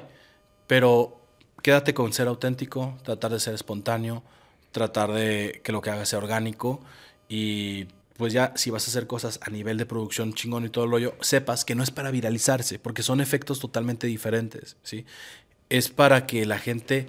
pero 0.67 1.19
quédate 1.61 1.93
con 1.93 2.13
ser 2.13 2.27
auténtico, 2.27 2.97
tratar 3.03 3.31
de 3.31 3.39
ser 3.39 3.53
espontáneo, 3.53 4.23
tratar 4.71 5.11
de 5.11 5.59
que 5.63 5.71
lo 5.73 5.81
que 5.81 5.89
hagas 5.89 6.07
sea 6.09 6.19
orgánico 6.19 6.81
y 7.27 7.87
pues 8.17 8.33
ya 8.33 8.53
si 8.55 8.69
vas 8.69 8.87
a 8.87 8.91
hacer 8.91 9.07
cosas 9.07 9.39
a 9.41 9.49
nivel 9.49 9.77
de 9.77 9.85
producción 9.85 10.33
chingón 10.33 10.63
y 10.65 10.69
todo 10.69 10.85
el 10.85 10.91
rollo, 10.91 11.15
sepas 11.21 11.65
que 11.65 11.73
no 11.75 11.81
es 11.83 11.89
para 11.91 12.11
viralizarse, 12.11 12.77
porque 12.77 13.01
son 13.03 13.19
efectos 13.19 13.59
totalmente 13.59 14.05
diferentes, 14.07 14.77
¿sí? 14.83 15.05
Es 15.71 15.87
para 15.87 16.27
que 16.27 16.45
la 16.45 16.59
gente 16.59 17.07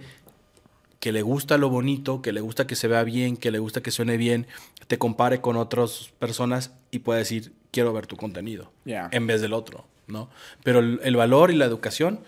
que 1.01 1.11
le 1.11 1.23
gusta 1.23 1.59
lo 1.59 1.69
bonito, 1.69 2.23
que 2.23 2.31
le 2.31 2.41
gusta 2.41 2.69
que 2.69 2.77
se 2.77 2.87
vea 2.87 3.03
bien, 3.03 3.37
que 3.37 3.51
le 3.51 3.59
gusta 3.59 3.83
que 3.83 3.91
suene 3.91 4.17
bien, 4.17 4.47
te 4.87 4.99
compare 4.99 5.41
con 5.41 5.57
otras 5.57 6.13
personas 6.21 6.71
y 6.93 7.01
pueda 7.01 7.19
decir, 7.19 7.53
quiero 7.73 7.93
ver 7.93 8.07
tu 8.07 8.17
contenido, 8.17 8.71
en 8.85 9.27
vez 9.27 9.41
del 9.41 9.53
otro, 9.53 9.85
¿no? 10.07 10.31
Pero 10.63 10.79
el, 10.79 11.01
el 11.03 11.17
valor 11.17 11.51
y 11.51 11.57
la 11.57 11.65
educación, 11.65 12.21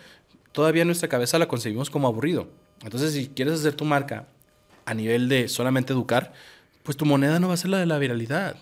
todavía 0.51 0.83
en 0.83 0.89
nuestra 0.89 1.09
cabeza 1.09 1.39
la 1.39 1.47
concebimos 1.47 1.89
como 1.89 2.09
aburrido. 2.09 2.49
Entonces, 2.83 3.13
si 3.13 3.29
quieres 3.29 3.61
hacer 3.61 3.75
tu 3.75 3.85
marca 3.85 4.27
a 4.87 4.95
nivel 4.95 5.29
de 5.29 5.47
solamente 5.47 5.93
educar, 5.93 6.33
pues 6.83 6.97
tu 6.97 7.07
moneda 7.07 7.39
no 7.39 7.47
va 7.47 7.55
a 7.55 7.59
ser 7.59 7.71
la 7.71 7.79
de 7.79 7.87
la 7.87 7.99
viralidad. 7.99 8.57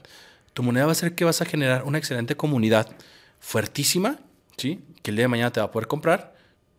Tu 0.53 0.63
moneda 0.63 0.85
va 0.85 0.93
a 0.93 0.95
ser 0.95 1.15
que 1.15 1.25
vas 1.25 1.41
a 1.41 1.47
generar 1.47 1.85
una 1.85 1.97
excelente 1.97 2.37
comunidad 2.37 2.87
fuertísima, 3.41 4.19
¿sí? 4.59 4.85
Que 5.01 5.11
el 5.11 5.17
día 5.17 5.25
de 5.25 5.29
mañana 5.29 5.51
te 5.51 5.61
va 5.61 5.69
a 5.69 5.71
poder 5.71 5.89
comprar 5.89 6.35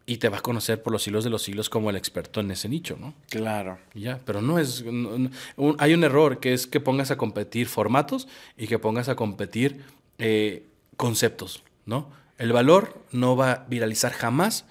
y 0.06 0.18
te 0.18 0.28
va 0.30 0.40
a 0.40 0.42
conocer 0.42 0.84
por 0.84 0.92
los 0.92 1.04
siglos 1.04 1.24
de 1.24 1.30
los 1.30 1.44
siglos 1.44 1.70
como 1.70 1.90
el 1.90 1.96
experto 1.96 2.40
en 2.42 2.52
ese 2.52 2.68
nicho, 2.68 2.98
¿no? 3.00 3.14
Claro. 3.30 3.78
Ya, 3.94 4.20
pero 4.26 4.42
no 4.42 4.60
es. 4.60 4.84
no- 4.84 5.18
no- 5.18 5.30
un- 5.56 5.76
hay 5.80 5.94
un 5.94 6.04
error 6.04 6.40
que 6.40 6.54
es 6.54 6.68
que 6.68 6.80
pongas 6.80 7.10
a 7.12 7.18
competir 7.18 7.68
formatos 7.68 8.28
y 8.58 8.68
que 8.68 8.80
pongas 8.80 9.08
a 9.10 9.16
competir 9.16 9.82
eh, 10.20 10.66
conceptos, 10.98 11.64
¿no? 11.86 12.10
El 12.38 12.52
valor 12.54 13.02
no 13.12 13.36
va 13.36 13.52
a 13.52 13.66
viralizar 13.70 14.12
jamás 14.14 14.66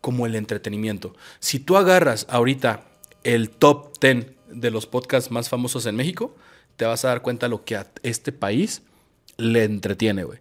como 0.00 0.26
el 0.26 0.34
entretenimiento. 0.34 1.14
Si 1.40 1.58
tú 1.60 1.76
agarras 1.76 2.26
ahorita 2.30 2.84
el 3.24 3.50
top 3.50 3.98
10 4.00 4.26
de 4.48 4.70
los 4.70 4.86
podcasts 4.86 5.30
más 5.30 5.48
famosos 5.48 5.84
en 5.86 5.96
México, 5.96 6.34
te 6.76 6.84
vas 6.86 7.04
a 7.04 7.08
dar 7.08 7.22
cuenta 7.22 7.48
lo 7.48 7.64
que 7.64 7.76
a 7.76 7.86
este 8.02 8.32
país 8.32 8.82
le 9.36 9.64
entretiene, 9.64 10.24
güey. 10.24 10.38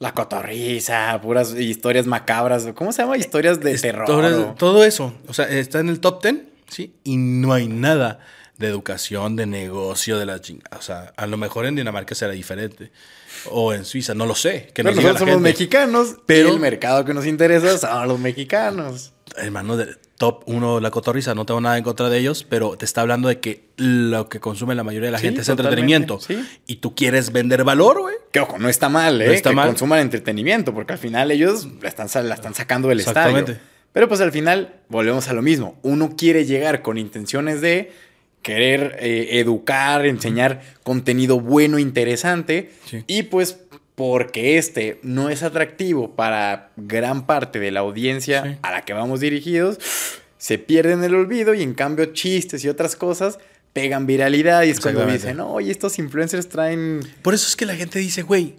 La 0.00 0.14
cotorriza, 0.14 1.20
puras 1.22 1.52
historias 1.54 2.06
macabras. 2.06 2.66
¿Cómo 2.74 2.90
se 2.90 3.02
llama? 3.02 3.18
Historias 3.18 3.60
de 3.60 3.76
terror. 3.78 4.54
Todo, 4.56 4.82
eso, 4.82 5.12
o 5.28 5.34
sea, 5.34 5.46
está 5.50 5.80
en 5.80 5.90
el 5.90 6.00
top 6.00 6.22
10, 6.22 6.36
¿sí? 6.68 6.94
Y 7.04 7.18
no 7.18 7.52
hay 7.52 7.68
nada 7.68 8.18
de 8.56 8.66
educación, 8.68 9.36
de 9.36 9.44
negocio, 9.44 10.18
de 10.18 10.24
la 10.24 10.40
chingada. 10.40 10.78
O 10.78 10.82
sea, 10.82 11.12
a 11.18 11.26
lo 11.26 11.36
mejor 11.36 11.66
en 11.66 11.76
Dinamarca 11.76 12.14
será 12.14 12.32
diferente. 12.32 12.90
O 13.50 13.74
en 13.74 13.84
Suiza, 13.84 14.14
no 14.14 14.24
lo 14.24 14.34
sé. 14.34 14.70
Que 14.74 14.82
Pero 14.82 14.94
nosotros 14.96 15.18
somos 15.18 15.34
gente. 15.34 15.48
mexicanos, 15.50 16.08
Pero- 16.26 16.46
pero 16.46 16.48
el 16.54 16.60
mercado 16.60 17.04
que 17.04 17.12
nos 17.12 17.26
interesa 17.26 17.76
son 17.76 18.08
los 18.08 18.18
mexicanos. 18.18 19.12
Hermano, 19.36 19.76
de 19.76 19.96
top 20.20 20.42
1, 20.44 20.80
la 20.80 20.90
cotorriza, 20.90 21.34
no 21.34 21.46
tengo 21.46 21.62
nada 21.62 21.78
en 21.78 21.82
contra 21.82 22.10
de 22.10 22.18
ellos, 22.18 22.44
pero 22.46 22.76
te 22.76 22.84
está 22.84 23.00
hablando 23.00 23.28
de 23.28 23.40
que 23.40 23.64
lo 23.78 24.28
que 24.28 24.38
consume 24.38 24.74
la 24.74 24.84
mayoría 24.84 25.06
de 25.06 25.12
la 25.12 25.18
Sí, 25.18 25.24
gente 25.24 25.40
es 25.40 25.48
entretenimiento. 25.48 26.20
sí. 26.20 26.44
Y 26.66 26.76
tú 26.76 26.94
quieres 26.94 27.32
vender 27.32 27.64
valor, 27.64 28.02
güey. 28.02 28.16
Que 28.30 28.40
ojo, 28.40 28.58
no 28.58 28.68
está 28.68 28.90
mal, 28.90 29.22
¿eh? 29.22 29.32
Está 29.32 29.48
que 29.48 29.56
mal. 29.56 29.68
consuman 29.68 29.98
entretenimiento, 30.00 30.74
porque 30.74 30.92
al 30.92 30.98
final 30.98 31.30
ellos 31.30 31.66
la 31.80 31.88
están, 31.88 32.28
la 32.28 32.34
están 32.34 32.52
sacando 32.52 32.88
del 32.88 33.00
Exactamente. 33.00 33.52
estadio. 33.52 33.70
Pero 33.94 34.08
pues 34.08 34.20
al 34.20 34.30
final 34.30 34.74
volvemos 34.90 35.26
a 35.28 35.32
lo 35.32 35.40
mismo. 35.40 35.78
Uno 35.80 36.14
quiere 36.18 36.44
llegar 36.44 36.82
con 36.82 36.98
intenciones 36.98 37.62
de 37.62 37.90
querer 38.42 38.98
eh, 39.00 39.38
educar, 39.40 40.04
enseñar 40.04 40.60
contenido 40.82 41.40
bueno, 41.40 41.78
interesante. 41.78 42.72
Sí. 42.84 43.04
Y 43.06 43.22
pues 43.22 43.56
porque 44.00 44.56
este 44.56 44.98
no 45.02 45.28
es 45.28 45.42
atractivo 45.42 46.16
para 46.16 46.70
gran 46.78 47.26
parte 47.26 47.58
de 47.60 47.70
la 47.70 47.80
audiencia 47.80 48.42
Sí. 48.42 48.56
a 48.62 48.70
la 48.70 48.80
que 48.82 48.94
vamos 48.94 49.20
dirigidos, 49.20 49.78
se 50.38 50.56
pierden 50.56 51.04
el 51.04 51.14
olvido 51.14 51.52
y 51.52 51.62
en 51.62 51.74
cambio 51.74 52.06
chistes 52.06 52.64
y 52.64 52.70
otras 52.70 52.96
cosas 52.96 53.38
pegan 53.74 54.06
viralidad 54.06 54.62
y 54.62 54.70
es 54.70 54.80
cuando 54.80 55.04
dicen, 55.04 55.38
oye, 55.40 55.70
estos 55.70 55.98
influencers 55.98 56.48
traen 56.48 57.00
Por 57.20 57.34
eso 57.34 57.46
es 57.46 57.56
que 57.56 57.66
la 57.66 57.76
gente 57.76 57.98
dice, 57.98 58.22
güey, 58.22 58.54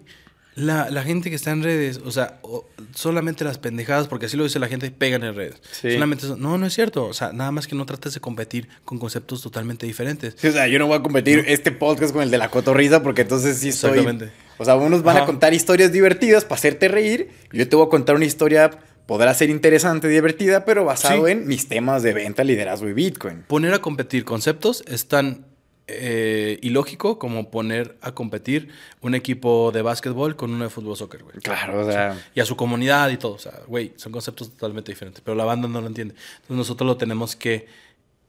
la, 0.54 0.90
la 0.90 1.02
gente 1.02 1.30
que 1.30 1.36
está 1.36 1.50
en 1.50 1.62
redes, 1.62 2.00
o 2.04 2.10
sea, 2.10 2.38
o- 2.42 2.66
solamente 2.94 3.42
las 3.44 3.56
pendejadas, 3.58 4.06
porque 4.08 4.26
así 4.26 4.36
lo 4.36 4.44
dice 4.44 4.58
la 4.58 4.68
gente, 4.68 4.90
pegan 4.90 5.22
en 5.24 5.34
redes. 5.34 5.54
Sí. 5.70 5.92
Solamente 5.92 6.26
eso. 6.26 6.36
No, 6.36 6.58
no 6.58 6.66
es 6.66 6.74
cierto. 6.74 7.06
O 7.06 7.14
sea, 7.14 7.32
nada 7.32 7.50
más 7.52 7.66
que 7.66 7.74
no 7.74 7.86
trates 7.86 8.12
de 8.14 8.20
competir 8.20 8.68
con 8.84 8.98
conceptos 8.98 9.40
totalmente 9.42 9.86
diferentes. 9.86 10.34
Sí, 10.36 10.48
o 10.48 10.52
sea, 10.52 10.68
yo 10.68 10.78
no 10.78 10.86
voy 10.86 10.96
a 10.98 11.02
competir 11.02 11.44
este 11.48 11.72
podcast 11.72 12.12
con 12.12 12.22
el 12.22 12.30
de 12.30 12.38
la 12.38 12.50
cotorriza 12.50 13.02
porque 13.02 13.22
entonces 13.22 13.56
sí 13.58 13.70
estoy... 13.70 13.90
Exactamente. 13.98 14.32
O 14.58 14.64
sea, 14.64 14.76
unos 14.76 15.02
van 15.02 15.16
Ajá. 15.16 15.24
a 15.24 15.26
contar 15.26 15.54
historias 15.54 15.90
divertidas 15.90 16.44
para 16.44 16.56
hacerte 16.56 16.86
reír. 16.88 17.30
Yo 17.52 17.66
te 17.68 17.74
voy 17.74 17.86
a 17.86 17.88
contar 17.88 18.14
una 18.14 18.26
historia, 18.26 18.70
podrá 19.06 19.32
ser 19.34 19.48
interesante, 19.50 20.06
divertida, 20.08 20.64
pero 20.66 20.84
basado 20.84 21.24
Sí. 21.26 21.32
en 21.32 21.46
mis 21.48 21.66
temas 21.68 22.02
de 22.02 22.12
venta, 22.12 22.44
liderazgo 22.44 22.88
y 22.88 22.92
Bitcoin. 22.92 23.42
Poner 23.48 23.72
a 23.74 23.78
competir 23.80 24.24
conceptos 24.24 24.84
es 24.86 25.08
tan 25.08 25.46
eh, 25.92 26.58
ilógico 26.62 27.18
como 27.18 27.50
poner 27.50 27.96
a 28.00 28.12
competir 28.12 28.70
un 29.00 29.14
equipo 29.14 29.70
de 29.72 29.82
básquetbol 29.82 30.36
con 30.36 30.52
uno 30.52 30.64
de 30.64 30.70
fútbol 30.70 30.96
soccer, 30.96 31.22
güey. 31.22 31.36
Claro, 31.42 31.80
o 31.80 31.90
sea... 31.90 32.18
Y 32.34 32.40
a 32.40 32.44
su 32.44 32.56
comunidad 32.56 33.10
y 33.10 33.16
todo. 33.16 33.34
O 33.34 33.38
sea, 33.38 33.60
güey, 33.66 33.92
son 33.96 34.12
conceptos 34.12 34.50
totalmente 34.50 34.92
diferentes. 34.92 35.22
Pero 35.24 35.34
la 35.34 35.44
banda 35.44 35.68
no 35.68 35.80
lo 35.80 35.86
entiende. 35.86 36.14
Entonces 36.14 36.56
nosotros 36.56 36.86
lo 36.86 36.96
tenemos 36.96 37.36
que 37.36 37.66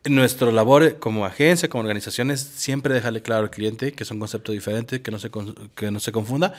nuestra 0.06 0.52
labor 0.52 1.00
como 1.00 1.26
agencia, 1.26 1.70
como 1.70 1.82
organización 1.82 2.32
es 2.32 2.42
siempre 2.42 2.94
dejarle 2.94 3.22
claro 3.22 3.44
al 3.44 3.50
cliente 3.50 3.94
que 3.94 4.04
es 4.04 4.12
un 4.12 4.20
concepto 4.20 4.52
diferente, 4.52 5.02
que 5.02 5.12
no 5.12 5.20
se, 5.20 5.32
que 5.76 5.92
no 5.92 6.00
se 6.00 6.12
confunda 6.12 6.54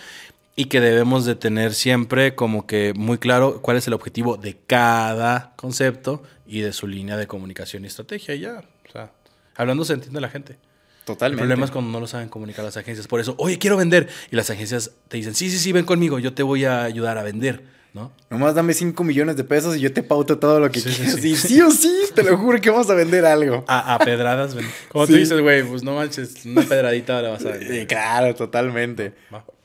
y 0.57 0.67
que 0.67 0.81
debemos 0.81 1.25
de 1.25 1.35
tener 1.35 1.75
siempre 1.75 2.35
como 2.35 2.67
que 2.67 2.93
muy 2.95 3.19
claro 3.19 3.61
cuál 3.61 3.77
es 3.77 3.87
el 3.87 3.93
objetivo 3.93 4.37
de 4.37 4.57
cada 4.67 5.53
concepto 5.57 6.23
y 6.47 6.61
de 6.61 6.73
su 6.73 6.87
línea 6.87 7.17
de 7.17 7.27
comunicación 7.27 7.85
y 7.85 7.89
estrategia. 7.89 8.35
Y 8.35 8.41
ya, 8.41 8.63
o 8.89 8.93
sea, 8.93 9.11
hablando 9.57 9.85
se 9.85 9.95
entiende 9.95 10.21
la 10.21 10.29
gente. 10.29 10.57
Totalmente. 11.05 11.43
El 11.43 11.49
problema 11.49 11.67
es 11.67 11.71
cuando 11.71 11.91
no 11.91 12.01
lo 12.01 12.07
saben 12.07 12.29
comunicar 12.29 12.65
las 12.65 12.77
agencias. 12.77 13.07
Por 13.07 13.21
eso, 13.21 13.35
oye, 13.39 13.59
quiero 13.59 13.77
vender. 13.77 14.09
Y 14.31 14.37
las 14.37 14.49
agencias 14.51 14.93
te 15.09 15.19
dicen, 15.19 15.35
sí, 15.35 15.51
sí, 15.51 15.59
sí, 15.59 15.73
ven 15.73 15.85
conmigo, 15.85 16.19
yo 16.19 16.33
te 16.33 16.43
voy 16.43 16.65
a 16.65 16.85
ayudar 16.85 17.19
a 17.19 17.23
vender. 17.23 17.63
¿no? 17.95 18.11
Nomás 18.29 18.57
dame 18.57 18.75
5 18.75 19.05
millones 19.05 19.37
de 19.37 19.45
pesos 19.45 19.77
y 19.77 19.81
yo 19.81 19.93
te 19.93 20.03
pauto 20.03 20.39
todo 20.39 20.59
lo 20.59 20.69
que 20.71 20.81
sí, 20.81 20.91
quieras. 20.91 21.15
Sí, 21.15 21.37
sí. 21.37 21.61
o 21.61 21.71
sí, 21.71 21.95
te 22.13 22.25
lo 22.25 22.37
juro 22.37 22.61
que 22.61 22.69
vamos 22.69 22.91
a 22.91 22.95
vender 22.95 23.25
algo. 23.25 23.65
A, 23.69 23.99
pedradas, 24.05 24.57
Como 24.89 25.07
tú 25.07 25.15
dices, 25.15 25.41
güey, 25.41 25.63
pues 25.63 25.85
no 25.85 25.95
manches, 25.95 26.45
una 26.45 26.63
pedradita 26.63 27.17
ahora 27.17 27.31
vas 27.31 27.47
a 27.47 27.51
vender. 27.51 27.81
Sí, 27.81 27.87
claro, 27.87 28.35
totalmente. 28.35 29.13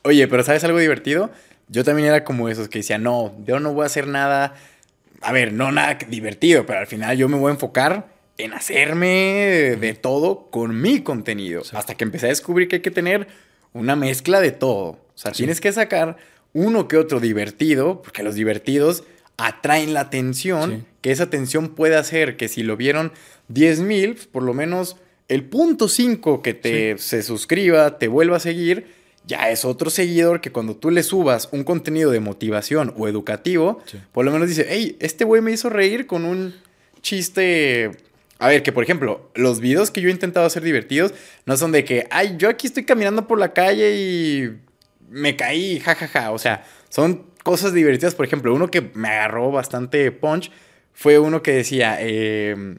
Oye, 0.02 0.28
pero 0.28 0.44
¿sabes 0.44 0.62
algo 0.62 0.78
divertido? 0.78 1.30
Yo 1.68 1.82
también 1.82 2.08
era 2.08 2.22
como 2.22 2.48
esos 2.48 2.68
que 2.68 2.78
decían, 2.78 3.02
no, 3.02 3.34
yo 3.44 3.58
no 3.58 3.72
voy 3.72 3.82
a 3.82 3.86
hacer 3.86 4.06
nada. 4.06 4.54
A 5.22 5.32
ver, 5.32 5.52
no 5.52 5.72
nada 5.72 5.98
divertido, 6.08 6.64
pero 6.66 6.78
al 6.78 6.86
final 6.86 7.16
yo 7.16 7.28
me 7.28 7.36
voy 7.36 7.50
a 7.50 7.54
enfocar 7.54 8.19
en 8.38 8.54
hacerme 8.54 9.76
de 9.80 9.94
todo 9.94 10.50
con 10.50 10.80
mi 10.80 11.02
contenido. 11.02 11.62
Hasta 11.72 11.94
que 11.94 12.04
empecé 12.04 12.26
a 12.26 12.30
descubrir 12.30 12.68
que 12.68 12.76
hay 12.76 12.82
que 12.82 12.90
tener 12.90 13.28
una 13.72 13.96
mezcla 13.96 14.40
de 14.40 14.52
todo. 14.52 14.86
O 14.86 15.12
sea, 15.14 15.32
tienes 15.32 15.60
que 15.60 15.72
sacar 15.72 16.16
uno 16.52 16.88
que 16.88 16.96
otro 16.96 17.20
divertido, 17.20 18.02
porque 18.02 18.22
los 18.22 18.34
divertidos 18.34 19.04
atraen 19.36 19.94
la 19.94 20.00
atención, 20.00 20.86
que 21.00 21.12
esa 21.12 21.24
atención 21.24 21.70
puede 21.70 21.96
hacer 21.96 22.36
que 22.36 22.48
si 22.48 22.62
lo 22.62 22.76
vieron 22.76 23.12
10 23.48 23.80
mil, 23.80 24.14
pues, 24.14 24.26
por 24.26 24.42
lo 24.42 24.54
menos 24.54 24.96
el 25.28 25.44
punto 25.44 25.88
5 25.88 26.42
que 26.42 26.54
te 26.54 26.98
se 26.98 27.22
suscriba, 27.22 27.98
te 27.98 28.08
vuelva 28.08 28.36
a 28.36 28.40
seguir, 28.40 28.86
ya 29.26 29.50
es 29.50 29.64
otro 29.64 29.90
seguidor 29.90 30.40
que 30.40 30.50
cuando 30.50 30.76
tú 30.76 30.90
le 30.90 31.02
subas 31.02 31.48
un 31.52 31.62
contenido 31.62 32.10
de 32.10 32.20
motivación 32.20 32.92
o 32.96 33.06
educativo, 33.06 33.80
por 34.12 34.24
lo 34.24 34.32
menos 34.32 34.48
dice, 34.48 34.66
hey, 34.68 34.96
este 35.00 35.24
güey 35.24 35.40
me 35.40 35.52
hizo 35.52 35.70
reír 35.70 36.06
con 36.06 36.24
un 36.24 36.54
chiste 37.00 37.92
a 38.40 38.48
ver, 38.48 38.62
que 38.62 38.72
por 38.72 38.82
ejemplo, 38.82 39.30
los 39.34 39.60
videos 39.60 39.90
que 39.90 40.00
yo 40.00 40.08
he 40.08 40.12
intentado 40.12 40.46
hacer 40.46 40.62
divertidos 40.62 41.12
no 41.44 41.56
son 41.58 41.72
de 41.72 41.84
que, 41.84 42.06
ay, 42.10 42.36
yo 42.38 42.48
aquí 42.48 42.66
estoy 42.66 42.84
caminando 42.84 43.28
por 43.28 43.38
la 43.38 43.52
calle 43.52 43.94
y 43.96 44.58
me 45.10 45.36
caí, 45.36 45.78
jajaja. 45.78 46.08
Ja, 46.08 46.20
ja. 46.22 46.30
O 46.32 46.38
sea, 46.38 46.64
son 46.88 47.26
cosas 47.42 47.74
divertidas. 47.74 48.14
Por 48.14 48.24
ejemplo, 48.24 48.54
uno 48.54 48.70
que 48.70 48.80
me 48.94 49.08
agarró 49.08 49.50
bastante 49.50 50.10
punch 50.10 50.50
fue 50.94 51.18
uno 51.18 51.42
que 51.42 51.52
decía, 51.52 51.98
eh, 52.00 52.78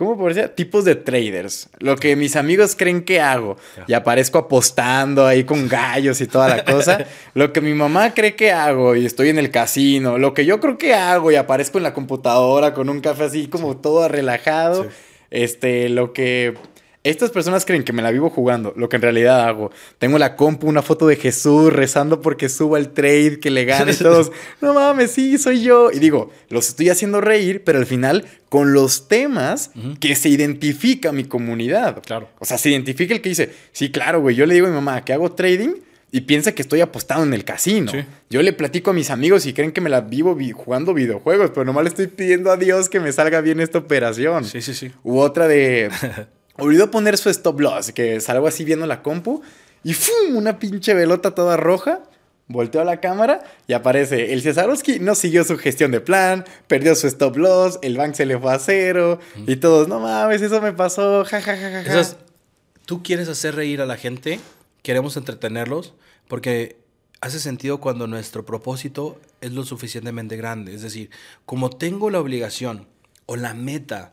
¿cómo 0.00 0.16
parecía? 0.16 0.54
Tipos 0.54 0.86
de 0.86 0.94
traders. 0.94 1.68
Lo 1.78 1.94
que 1.94 2.16
mis 2.16 2.34
amigos 2.34 2.74
creen 2.74 3.04
que 3.04 3.20
hago. 3.20 3.58
Y 3.86 3.92
aparezco 3.92 4.38
apostando 4.38 5.26
ahí 5.26 5.44
con 5.44 5.68
gallos 5.68 6.22
y 6.22 6.26
toda 6.26 6.48
la 6.48 6.64
cosa. 6.64 7.04
lo 7.34 7.52
que 7.52 7.60
mi 7.60 7.74
mamá 7.74 8.14
cree 8.14 8.34
que 8.34 8.50
hago 8.50 8.96
y 8.96 9.04
estoy 9.04 9.28
en 9.28 9.38
el 9.38 9.50
casino. 9.50 10.16
Lo 10.16 10.32
que 10.32 10.46
yo 10.46 10.58
creo 10.58 10.78
que 10.78 10.94
hago 10.94 11.30
y 11.30 11.34
aparezco 11.34 11.76
en 11.76 11.84
la 11.84 11.92
computadora 11.92 12.72
con 12.72 12.88
un 12.88 13.02
café 13.02 13.24
así 13.24 13.48
como 13.48 13.76
todo 13.76 14.08
relajado. 14.08 14.88
Este, 15.30 15.90
lo 15.90 16.14
que 16.14 16.54
estas 17.02 17.30
personas 17.30 17.64
creen 17.64 17.82
que 17.82 17.92
me 17.92 18.02
la 18.02 18.10
vivo 18.10 18.28
jugando, 18.28 18.74
lo 18.76 18.88
que 18.88 18.96
en 18.96 19.02
realidad 19.02 19.48
hago. 19.48 19.70
Tengo 19.98 20.18
la 20.18 20.36
compu, 20.36 20.68
una 20.68 20.82
foto 20.82 21.06
de 21.06 21.16
Jesús 21.16 21.72
rezando 21.72 22.20
porque 22.20 22.48
suba 22.48 22.78
el 22.78 22.90
trade, 22.90 23.40
que 23.40 23.50
le 23.50 23.64
gane 23.64 23.94
todos. 23.96 24.30
No 24.60 24.74
mames, 24.74 25.12
sí, 25.12 25.38
soy 25.38 25.62
yo. 25.62 25.90
Y 25.90 25.98
digo, 25.98 26.30
los 26.50 26.68
estoy 26.68 26.90
haciendo 26.90 27.20
reír, 27.20 27.62
pero 27.64 27.78
al 27.78 27.86
final 27.86 28.26
con 28.50 28.72
los 28.72 29.08
temas 29.08 29.70
que 30.00 30.14
se 30.16 30.28
identifica 30.28 31.12
mi 31.12 31.24
comunidad. 31.24 32.02
Claro. 32.02 32.28
O 32.38 32.44
sea, 32.44 32.58
se 32.58 32.68
identifica 32.68 33.14
el 33.14 33.20
que 33.20 33.28
dice, 33.28 33.50
sí, 33.72 33.90
claro, 33.90 34.20
güey, 34.20 34.36
yo 34.36 34.44
le 34.44 34.54
digo 34.54 34.66
a 34.66 34.70
mi 34.70 34.74
mamá 34.74 35.04
que 35.04 35.12
hago 35.12 35.32
trading 35.32 35.74
y 36.12 36.22
piensa 36.22 36.52
que 36.52 36.62
estoy 36.62 36.80
apostado 36.80 37.22
en 37.22 37.32
el 37.32 37.44
casino. 37.44 37.92
Yo 38.28 38.42
le 38.42 38.52
platico 38.52 38.90
a 38.90 38.92
mis 38.92 39.10
amigos 39.10 39.46
y 39.46 39.52
creen 39.52 39.72
que 39.72 39.80
me 39.80 39.88
la 39.88 40.00
vivo 40.00 40.36
jugando 40.54 40.92
videojuegos, 40.92 41.50
pero 41.50 41.64
nomás 41.64 41.84
le 41.84 41.90
estoy 41.90 42.08
pidiendo 42.08 42.50
a 42.50 42.56
Dios 42.56 42.88
que 42.88 43.00
me 43.00 43.12
salga 43.12 43.40
bien 43.40 43.60
esta 43.60 43.78
operación. 43.78 44.44
Sí, 44.44 44.60
sí, 44.60 44.74
sí. 44.74 44.90
U 45.02 45.18
otra 45.20 45.48
de... 45.48 45.90
olvidó 46.60 46.90
poner 46.90 47.18
su 47.18 47.30
stop 47.30 47.60
loss, 47.60 47.92
que 47.92 48.20
salgo 48.20 48.46
así 48.46 48.64
viendo 48.64 48.86
la 48.86 49.02
compu 49.02 49.42
y 49.82 49.94
¡fum! 49.94 50.36
Una 50.36 50.58
pinche 50.58 50.94
velota 50.94 51.34
toda 51.34 51.56
roja. 51.56 52.00
Volteó 52.46 52.80
a 52.80 52.84
la 52.84 52.98
cámara 52.98 53.44
y 53.68 53.74
aparece 53.74 54.32
el 54.32 54.42
Cesarowski 54.42 54.98
no 54.98 55.14
siguió 55.14 55.44
su 55.44 55.56
gestión 55.56 55.92
de 55.92 56.00
plan, 56.00 56.44
perdió 56.66 56.96
su 56.96 57.06
stop 57.06 57.36
loss, 57.36 57.78
el 57.80 57.96
bank 57.96 58.14
se 58.14 58.26
le 58.26 58.36
fue 58.40 58.52
a 58.52 58.58
cero 58.58 59.20
y 59.46 59.54
todos, 59.56 59.86
no 59.86 60.00
mames, 60.00 60.42
eso 60.42 60.60
me 60.60 60.72
pasó, 60.72 61.24
jajajaja. 61.24 61.84
Ja, 61.84 62.04
ja, 62.04 62.16
Tú 62.86 63.04
quieres 63.04 63.28
hacer 63.28 63.54
reír 63.54 63.80
a 63.80 63.86
la 63.86 63.96
gente, 63.96 64.40
queremos 64.82 65.16
entretenerlos, 65.16 65.94
porque 66.26 66.80
hace 67.20 67.38
sentido 67.38 67.78
cuando 67.78 68.08
nuestro 68.08 68.44
propósito 68.44 69.20
es 69.40 69.52
lo 69.52 69.64
suficientemente 69.64 70.36
grande. 70.36 70.74
Es 70.74 70.82
decir, 70.82 71.10
como 71.46 71.70
tengo 71.70 72.10
la 72.10 72.18
obligación 72.18 72.88
o 73.26 73.36
la 73.36 73.54
meta 73.54 74.10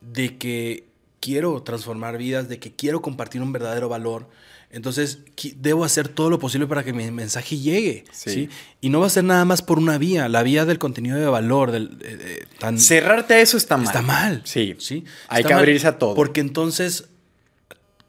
de 0.00 0.38
que 0.38 0.85
quiero 1.20 1.62
transformar 1.62 2.18
vidas, 2.18 2.48
de 2.48 2.58
que 2.58 2.72
quiero 2.72 3.02
compartir 3.02 3.42
un 3.42 3.52
verdadero 3.52 3.88
valor. 3.88 4.28
Entonces, 4.70 5.20
debo 5.56 5.84
hacer 5.84 6.08
todo 6.08 6.28
lo 6.28 6.38
posible 6.38 6.66
para 6.66 6.82
que 6.84 6.92
mi 6.92 7.10
mensaje 7.10 7.56
llegue. 7.56 8.04
Sí. 8.12 8.48
Y 8.80 8.88
no 8.88 9.00
va 9.00 9.06
a 9.06 9.10
ser 9.10 9.24
nada 9.24 9.44
más 9.44 9.62
por 9.62 9.78
una 9.78 9.96
vía, 9.96 10.28
la 10.28 10.42
vía 10.42 10.64
del 10.64 10.78
contenido 10.78 11.16
de 11.16 11.26
valor. 11.26 11.70
Del, 11.70 11.98
eh, 12.02 12.44
tan, 12.58 12.78
Cerrarte 12.78 13.34
a 13.34 13.40
eso 13.40 13.56
está 13.56 13.76
mal. 13.76 13.86
Está 13.86 14.02
mal. 14.02 14.42
Sí. 14.44 14.74
¿sí? 14.78 15.04
Hay 15.28 15.44
que 15.44 15.54
abrirse 15.54 15.86
a 15.86 15.98
todo. 15.98 16.14
Porque 16.14 16.40
entonces 16.40 17.08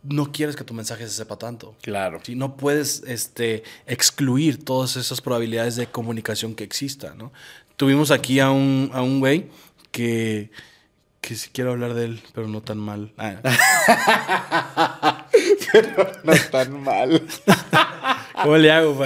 no 0.03 0.31
quieres 0.31 0.55
que 0.55 0.63
tu 0.63 0.73
mensaje 0.73 1.07
se 1.07 1.13
sepa 1.13 1.37
tanto. 1.37 1.75
Claro. 1.81 2.19
¿sí? 2.23 2.35
No 2.35 2.57
puedes 2.57 3.03
este, 3.07 3.63
excluir 3.85 4.63
todas 4.63 4.95
esas 4.95 5.21
probabilidades 5.21 5.75
de 5.75 5.87
comunicación 5.87 6.55
que 6.55 6.63
existan. 6.63 7.17
¿no? 7.17 7.31
Tuvimos 7.75 8.11
aquí 8.11 8.39
a 8.39 8.49
un, 8.49 8.89
a 8.93 9.01
un 9.01 9.19
güey 9.19 9.47
que 9.91 10.51
que 11.27 11.35
sí 11.35 11.49
quiero 11.51 11.71
hablar 11.71 11.93
de 11.93 12.05
él, 12.05 12.21
pero 12.33 12.47
no 12.47 12.61
tan 12.61 12.77
mal. 12.77 13.11
Ah. 13.17 13.35
pero 15.73 16.09
no 16.23 16.33
tan 16.49 16.81
mal. 16.81 17.21
¿Cómo 18.43 18.55
le 18.55 18.71
hago? 18.71 18.97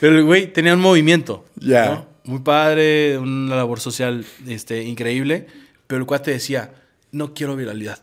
Pero 0.00 0.16
el 0.16 0.24
güey 0.24 0.50
tenía 0.50 0.72
un 0.72 0.80
movimiento. 0.80 1.44
Ya. 1.56 2.06
Muy 2.24 2.38
padre, 2.38 3.18
una 3.18 3.56
labor 3.56 3.78
social 3.78 4.24
este, 4.46 4.84
increíble. 4.84 5.48
Pero 5.86 6.00
el 6.00 6.06
cuate 6.06 6.30
decía, 6.30 6.72
no 7.12 7.34
quiero 7.34 7.56
viralidad. 7.56 7.98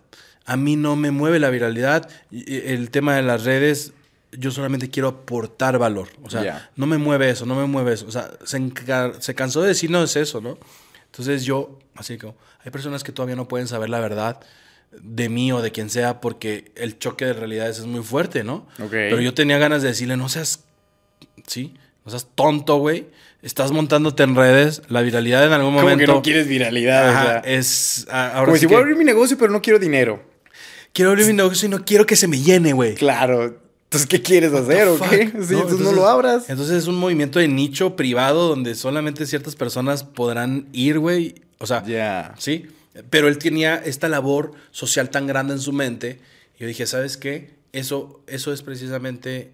A 0.45 0.55
mí 0.55 0.75
no 0.75 0.95
me 0.95 1.09
mueve 1.09 1.39
la 1.39 1.49
viralidad. 1.49 2.07
El 2.31 2.91
tema 2.91 3.15
de 3.15 3.23
las 3.23 3.43
redes, 3.43 3.93
yo 4.33 4.51
solamente 4.51 4.91
quiero 4.91 5.07
aportar 5.07 5.79
valor. 5.79 6.09
O 6.21 6.29
sea, 6.29 6.69
no 6.75 6.85
me 6.85 6.99
mueve 6.99 7.31
eso, 7.31 7.47
no 7.47 7.55
me 7.55 7.65
mueve 7.65 7.93
eso. 7.93 8.05
O 8.05 8.11
sea, 8.11 8.29
se, 8.43 8.71
se 9.19 9.33
cansó 9.33 9.63
de 9.63 9.69
decir, 9.69 9.89
no 9.89 10.03
es 10.03 10.15
eso, 10.15 10.41
¿no? 10.41 10.59
Entonces 11.07 11.43
yo, 11.43 11.79
así 11.95 12.17
como, 12.17 12.35
hay 12.63 12.71
personas 12.71 13.03
que 13.03 13.11
todavía 13.11 13.35
no 13.35 13.47
pueden 13.47 13.67
saber 13.67 13.89
la 13.89 13.99
verdad 13.99 14.39
de 15.01 15.29
mí 15.29 15.51
o 15.51 15.61
de 15.61 15.71
quien 15.71 15.89
sea 15.89 16.21
porque 16.21 16.71
el 16.75 16.99
choque 16.99 17.25
de 17.25 17.33
realidades 17.33 17.79
es 17.79 17.85
muy 17.85 18.03
fuerte, 18.03 18.43
¿no? 18.43 18.67
Pero 18.89 19.19
yo 19.19 19.33
tenía 19.33 19.57
ganas 19.57 19.81
de 19.81 19.89
decirle, 19.89 20.17
no 20.17 20.29
seas, 20.29 20.63
sí, 21.47 21.73
no 22.05 22.11
seas 22.11 22.27
tonto, 22.35 22.77
güey. 22.77 23.07
Estás 23.41 23.71
montándote 23.71 24.23
en 24.23 24.35
redes, 24.35 24.83
la 24.87 25.01
viralidad 25.01 25.45
en 25.45 25.51
algún 25.51 25.73
momento. 25.73 25.91
Como 25.91 25.99
que 25.99 26.07
no 26.07 26.21
quieres 26.21 26.47
viralidad. 26.47 27.45
es. 27.45 28.07
Ahora 28.09 28.45
Como 28.45 28.57
si 28.57 28.67
voy 28.67 28.75
a 28.75 28.79
abrir 28.79 28.95
mi 28.95 29.03
negocio, 29.03 29.37
pero 29.37 29.51
no 29.51 29.61
quiero 29.61 29.79
dinero. 29.79 30.23
Quiero 30.93 31.11
abrir 31.11 31.27
mi 31.27 31.33
negocio 31.33 31.67
y 31.67 31.69
no 31.69 31.83
quiero 31.83 32.05
que 32.05 32.15
se 32.15 32.27
me 32.27 32.39
llene, 32.39 32.71
güey. 32.71 32.95
Claro. 32.95 33.59
Entonces, 33.85 34.07
¿qué 34.07 34.21
quieres 34.21 34.53
hacer 34.53 34.87
o 34.87 34.97
qué? 34.97 35.29
Sí, 35.41 35.55
entonces, 35.55 35.79
no 35.81 35.91
lo 35.91 36.07
abras. 36.07 36.49
Entonces 36.49 36.77
es 36.77 36.87
un 36.87 36.95
movimiento 36.95 37.37
de 37.39 37.47
nicho 37.47 37.95
privado 37.95 38.47
donde 38.47 38.75
solamente 38.75 39.25
ciertas 39.25 39.55
personas 39.55 40.03
podrán 40.03 40.67
ir, 40.71 40.99
güey. 40.99 41.35
O 41.63 41.65
sea, 41.65 42.35
sí. 42.39 42.67
Pero 43.09 43.29
él 43.29 43.37
tenía 43.37 43.75
esta 43.75 44.09
labor 44.09 44.51
social 44.71 45.09
tan 45.09 45.27
grande 45.27 45.53
en 45.53 45.61
su 45.61 45.71
mente. 45.71 46.19
Y 46.57 46.59
yo 46.59 46.67
dije, 46.67 46.85
¿sabes 46.85 47.15
qué? 47.15 47.55
Eso, 47.71 48.21
eso 48.27 48.51
es 48.51 48.61
precisamente 48.63 49.53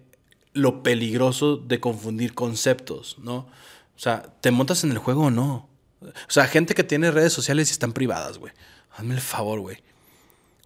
lo 0.52 0.82
peligroso 0.82 1.56
de 1.56 1.78
confundir 1.78 2.34
conceptos, 2.34 3.16
¿no? 3.22 3.36
O 3.36 3.98
sea, 3.98 4.22
¿te 4.40 4.50
montas 4.50 4.82
en 4.82 4.90
el 4.90 4.98
juego 4.98 5.26
o 5.26 5.30
no? 5.30 5.68
O 6.02 6.08
sea, 6.26 6.48
gente 6.48 6.74
que 6.74 6.82
tiene 6.82 7.12
redes 7.12 7.32
sociales 7.32 7.68
y 7.68 7.72
están 7.74 7.92
privadas, 7.92 8.38
güey. 8.38 8.52
Hazme 8.90 9.14
el 9.14 9.20
favor, 9.20 9.60
güey. 9.60 9.76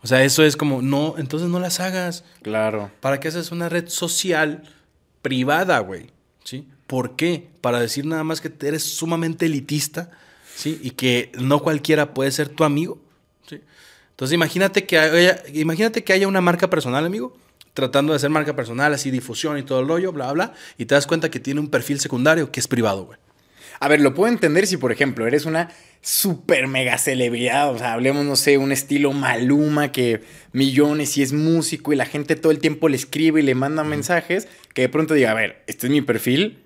O 0.03 0.07
sea, 0.07 0.25
eso 0.25 0.45
es 0.45 0.57
como, 0.57 0.81
no, 0.81 1.17
entonces 1.19 1.51
no 1.51 1.61
las 1.61 1.79
hagas. 1.79 2.25
Claro. 2.41 2.91
¿Para 3.01 3.21
qué 3.21 3.29
haces 3.29 3.53
una 3.53 3.69
red 3.69 3.91
social 3.91 4.63
privada, 5.21 5.79
güey? 5.81 6.07
¿Sí? 6.43 6.67
¿Por 6.87 7.17
qué? 7.17 7.51
Para 7.61 7.81
decir 7.81 8.07
nada 8.07 8.25
más 8.25 8.41
que 8.41 8.51
eres 8.67 8.83
sumamente 8.83 9.45
elitista, 9.45 10.11
¿sí? 10.55 10.79
Y 10.83 10.91
que 10.91 11.31
no 11.39 11.61
cualquiera 11.61 12.15
puede 12.15 12.31
ser 12.31 12.49
tu 12.49 12.65
amigo, 12.65 13.01
¿sí? 13.49 13.61
Entonces 14.11 14.35
imagínate 14.35 14.85
que 14.85 14.99
haya, 14.99 15.43
imagínate 15.53 16.05
que 16.05 16.13
haya 16.13 16.29
una 16.29 16.41
marca 16.41 16.71
personal, 16.71 17.05
amigo, 17.05 17.37
tratando 17.73 18.13
de 18.13 18.17
hacer 18.17 18.31
marca 18.31 18.55
personal, 18.55 18.95
así 18.95 19.11
difusión 19.11 19.59
y 19.59 19.63
todo 19.63 19.81
el 19.81 19.89
rollo, 19.89 20.13
bla, 20.13 20.33
bla, 20.33 20.53
y 20.79 20.87
te 20.87 20.95
das 20.95 21.07
cuenta 21.07 21.31
que 21.31 21.41
tiene 21.41 21.61
un 21.61 21.69
perfil 21.69 22.01
secundario 22.01 22.53
que 22.53 22.61
es 22.61 22.69
privado, 22.69 23.07
güey. 23.07 23.19
A 23.81 23.89
ver, 23.89 24.01
lo 24.01 24.15
puedo 24.15 24.33
entender 24.33 24.67
si, 24.67 24.77
por 24.77 24.93
ejemplo, 24.93 25.27
eres 25.27 25.47
una 25.47 25.71
super 26.01 26.69
mega 26.69 26.97
celebridad. 26.97 27.73
O 27.73 27.79
sea, 27.79 27.93
hablemos, 27.93 28.25
no 28.25 28.37
sé, 28.37 28.57
un 28.57 28.73
estilo 28.73 29.13
Maluma 29.13 29.91
que 29.91 30.23
millones 30.53 31.17
y 31.19 31.23
es 31.23 31.33
músico 31.33 31.93
y 31.93 31.97
la 31.97 32.07
gente 32.07 32.37
todo 32.37 32.53
el 32.53 32.61
tiempo 32.61 32.89
le 32.89 32.97
escribe 32.97 33.41
y 33.41 33.43
le 33.43 33.55
manda 33.55 33.85
mensajes. 33.85 34.49
Que 34.75 34.83
de 34.83 34.89
pronto 34.89 35.15
diga, 35.15 35.33
a 35.33 35.35
ver, 35.35 35.65
este 35.67 35.89
es 35.89 35.91
mi 35.91 36.01
perfil 36.03 36.64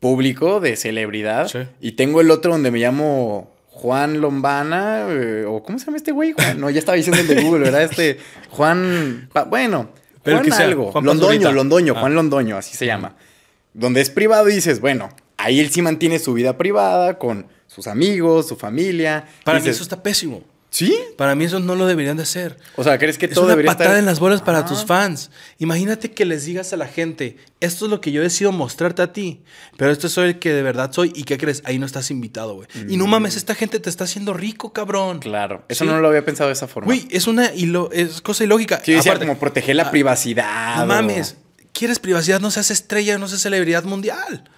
público 0.00 0.60
de 0.60 0.76
celebridad. 0.76 1.48
Sí. 1.48 1.58
Y 1.80 1.92
tengo 1.92 2.20
el 2.20 2.30
otro 2.30 2.52
donde 2.52 2.70
me 2.70 2.78
llamo 2.78 3.50
Juan 3.68 4.20
Lombana. 4.20 5.06
eh, 5.10 5.44
o 5.46 5.62
¿cómo 5.62 5.78
se 5.78 5.86
llama 5.86 5.98
este 5.98 6.12
güey? 6.12 6.32
Juan- 6.32 6.58
no, 6.60 6.70
ya 6.70 6.78
estaba 6.78 6.96
diciendo 6.96 7.20
el 7.20 7.28
de 7.28 7.42
Google, 7.42 7.60
¿verdad? 7.64 7.82
Este 7.84 8.18
Juan. 8.50 9.28
pa- 9.32 9.44
Bueno, 9.44 9.90
Pero 10.22 10.38
Juan 10.38 10.44
que 10.46 10.52
sea, 10.52 10.66
algo. 10.66 10.90
Juan 10.92 11.04
Londoño. 11.04 11.52
Londoño, 11.52 11.94
Ah. 11.96 12.00
Juan 12.00 12.14
Londoño, 12.14 12.56
así 12.56 12.76
se 12.76 12.86
llama. 12.86 13.14
Donde 13.74 14.00
es 14.00 14.10
privado 14.10 14.48
y 14.48 14.54
dices, 14.54 14.80
bueno, 14.80 15.10
ahí 15.36 15.60
él 15.60 15.70
sí 15.70 15.80
mantiene 15.82 16.18
su 16.18 16.32
vida 16.34 16.58
privada 16.58 17.18
con 17.18 17.46
sus 17.66 17.86
amigos, 17.86 18.48
su 18.48 18.56
familia. 18.56 19.26
Para 19.44 19.58
mí 19.58 19.62
dices, 19.62 19.76
eso 19.76 19.84
está 19.84 20.02
pésimo. 20.02 20.42
¿Sí? 20.72 20.96
Para 21.16 21.34
mí 21.34 21.44
eso 21.46 21.58
no 21.58 21.74
lo 21.74 21.84
deberían 21.86 22.16
de 22.16 22.22
hacer. 22.22 22.56
O 22.76 22.84
sea, 22.84 22.96
¿crees 22.96 23.18
que 23.18 23.26
Es 23.26 23.32
todo 23.32 23.46
una 23.46 23.50
debería 23.54 23.72
patada 23.72 23.90
estar... 23.90 23.98
en 23.98 24.06
las 24.06 24.20
bolas 24.20 24.40
para 24.40 24.64
tus 24.64 24.84
fans. 24.84 25.30
Imagínate 25.58 26.12
que 26.12 26.24
les 26.24 26.44
digas 26.44 26.72
a 26.72 26.76
la 26.76 26.86
gente, 26.86 27.38
esto 27.58 27.86
es 27.86 27.90
lo 27.90 28.00
que 28.00 28.12
yo 28.12 28.22
decido 28.22 28.52
mostrarte 28.52 29.02
a 29.02 29.12
ti, 29.12 29.42
pero 29.76 29.90
esto 29.90 30.08
soy 30.08 30.28
el 30.28 30.38
que 30.38 30.52
de 30.52 30.62
verdad 30.62 30.92
soy 30.92 31.12
y 31.16 31.24
¿qué 31.24 31.38
crees? 31.38 31.62
Ahí 31.64 31.80
no 31.80 31.86
estás 31.86 32.12
invitado, 32.12 32.54
güey. 32.54 32.68
Y 32.88 32.96
no 32.96 33.08
mames, 33.08 33.34
esta 33.34 33.56
gente 33.56 33.80
te 33.80 33.90
está 33.90 34.04
haciendo 34.04 34.32
rico, 34.32 34.72
cabrón. 34.72 35.16
Mm. 35.16 35.20
Claro, 35.20 35.64
eso 35.68 35.84
Sí. 35.84 35.90
no 35.90 35.98
lo 35.98 36.06
había 36.06 36.24
pensado 36.24 36.46
de 36.48 36.52
esa 36.54 36.68
forma. 36.68 36.86
Güey, 36.86 37.08
es 37.10 37.26
una 37.26 37.52
ilo- 37.52 37.90
es 37.92 38.20
cosa 38.20 38.44
ilógica. 38.44 38.80
sí, 38.84 38.94
Aparte, 38.94 39.26
como 39.26 39.38
proteger 39.40 39.74
la 39.74 39.88
ah, 39.88 39.90
privacidad. 39.90 40.76
No 40.76 40.86
mames, 40.86 41.36
¿quieres 41.72 41.98
privacidad? 41.98 42.38
No 42.40 42.52
seas 42.52 42.70
estrella, 42.70 43.18
no 43.18 43.26
seas 43.26 43.42
celebridad 43.42 43.82
mundial. 43.82 44.48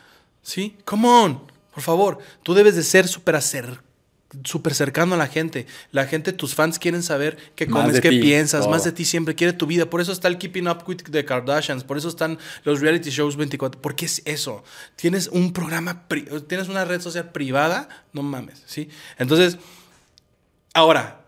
¿Sí? 0.43 0.77
Come 0.85 1.09
on, 1.09 1.43
por 1.73 1.83
favor. 1.83 2.19
Tú 2.43 2.53
debes 2.53 2.77
de 2.77 2.83
ser 2.83 3.09
súper 3.09 3.37
acer- 3.37 3.81
súper 4.45 4.75
cercano 4.75 5.15
a 5.15 5.19
la 5.19 5.27
gente. 5.27 5.67
La 5.91 6.07
gente, 6.07 6.33
tus 6.33 6.55
fans 6.55 6.79
quieren 6.79 7.03
saber 7.03 7.37
qué 7.55 7.67
Más 7.67 7.85
comes, 7.85 8.01
qué 8.01 8.11
ti, 8.11 8.21
piensas, 8.21 8.63
todo. 8.63 8.71
más 8.71 8.85
de 8.85 8.93
ti 8.93 9.05
siempre, 9.05 9.35
quiere 9.35 9.53
tu 9.53 9.67
vida. 9.67 9.89
Por 9.89 10.01
eso 10.01 10.13
está 10.13 10.29
el 10.29 10.39
Keeping 10.39 10.69
Up 10.69 10.85
with 10.87 10.99
the 11.11 11.25
Kardashians, 11.25 11.85
por 11.85 11.97
eso 11.97 12.09
están 12.09 12.39
los 12.65 12.81
reality 12.81 13.11
shows 13.11 13.37
24. 13.37 13.81
¿Por 13.81 13.95
qué 13.95 14.07
es 14.07 14.23
eso? 14.25 14.65
Tienes 14.97 15.29
un 15.29 15.53
programa, 15.53 16.07
tienes 16.49 16.69
una 16.69 16.85
red 16.85 17.01
social 17.01 17.31
privada, 17.31 17.89
no 18.13 18.23
mames, 18.23 18.63
¿sí? 18.67 18.89
Entonces, 19.19 19.59
ahora, 20.75 21.25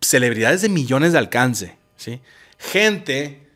celebridades 0.00 0.62
de 0.62 0.68
millones 0.68 1.12
de 1.12 1.18
alcance, 1.18 1.76
¿sí? 1.96 2.20
Gente 2.58 3.46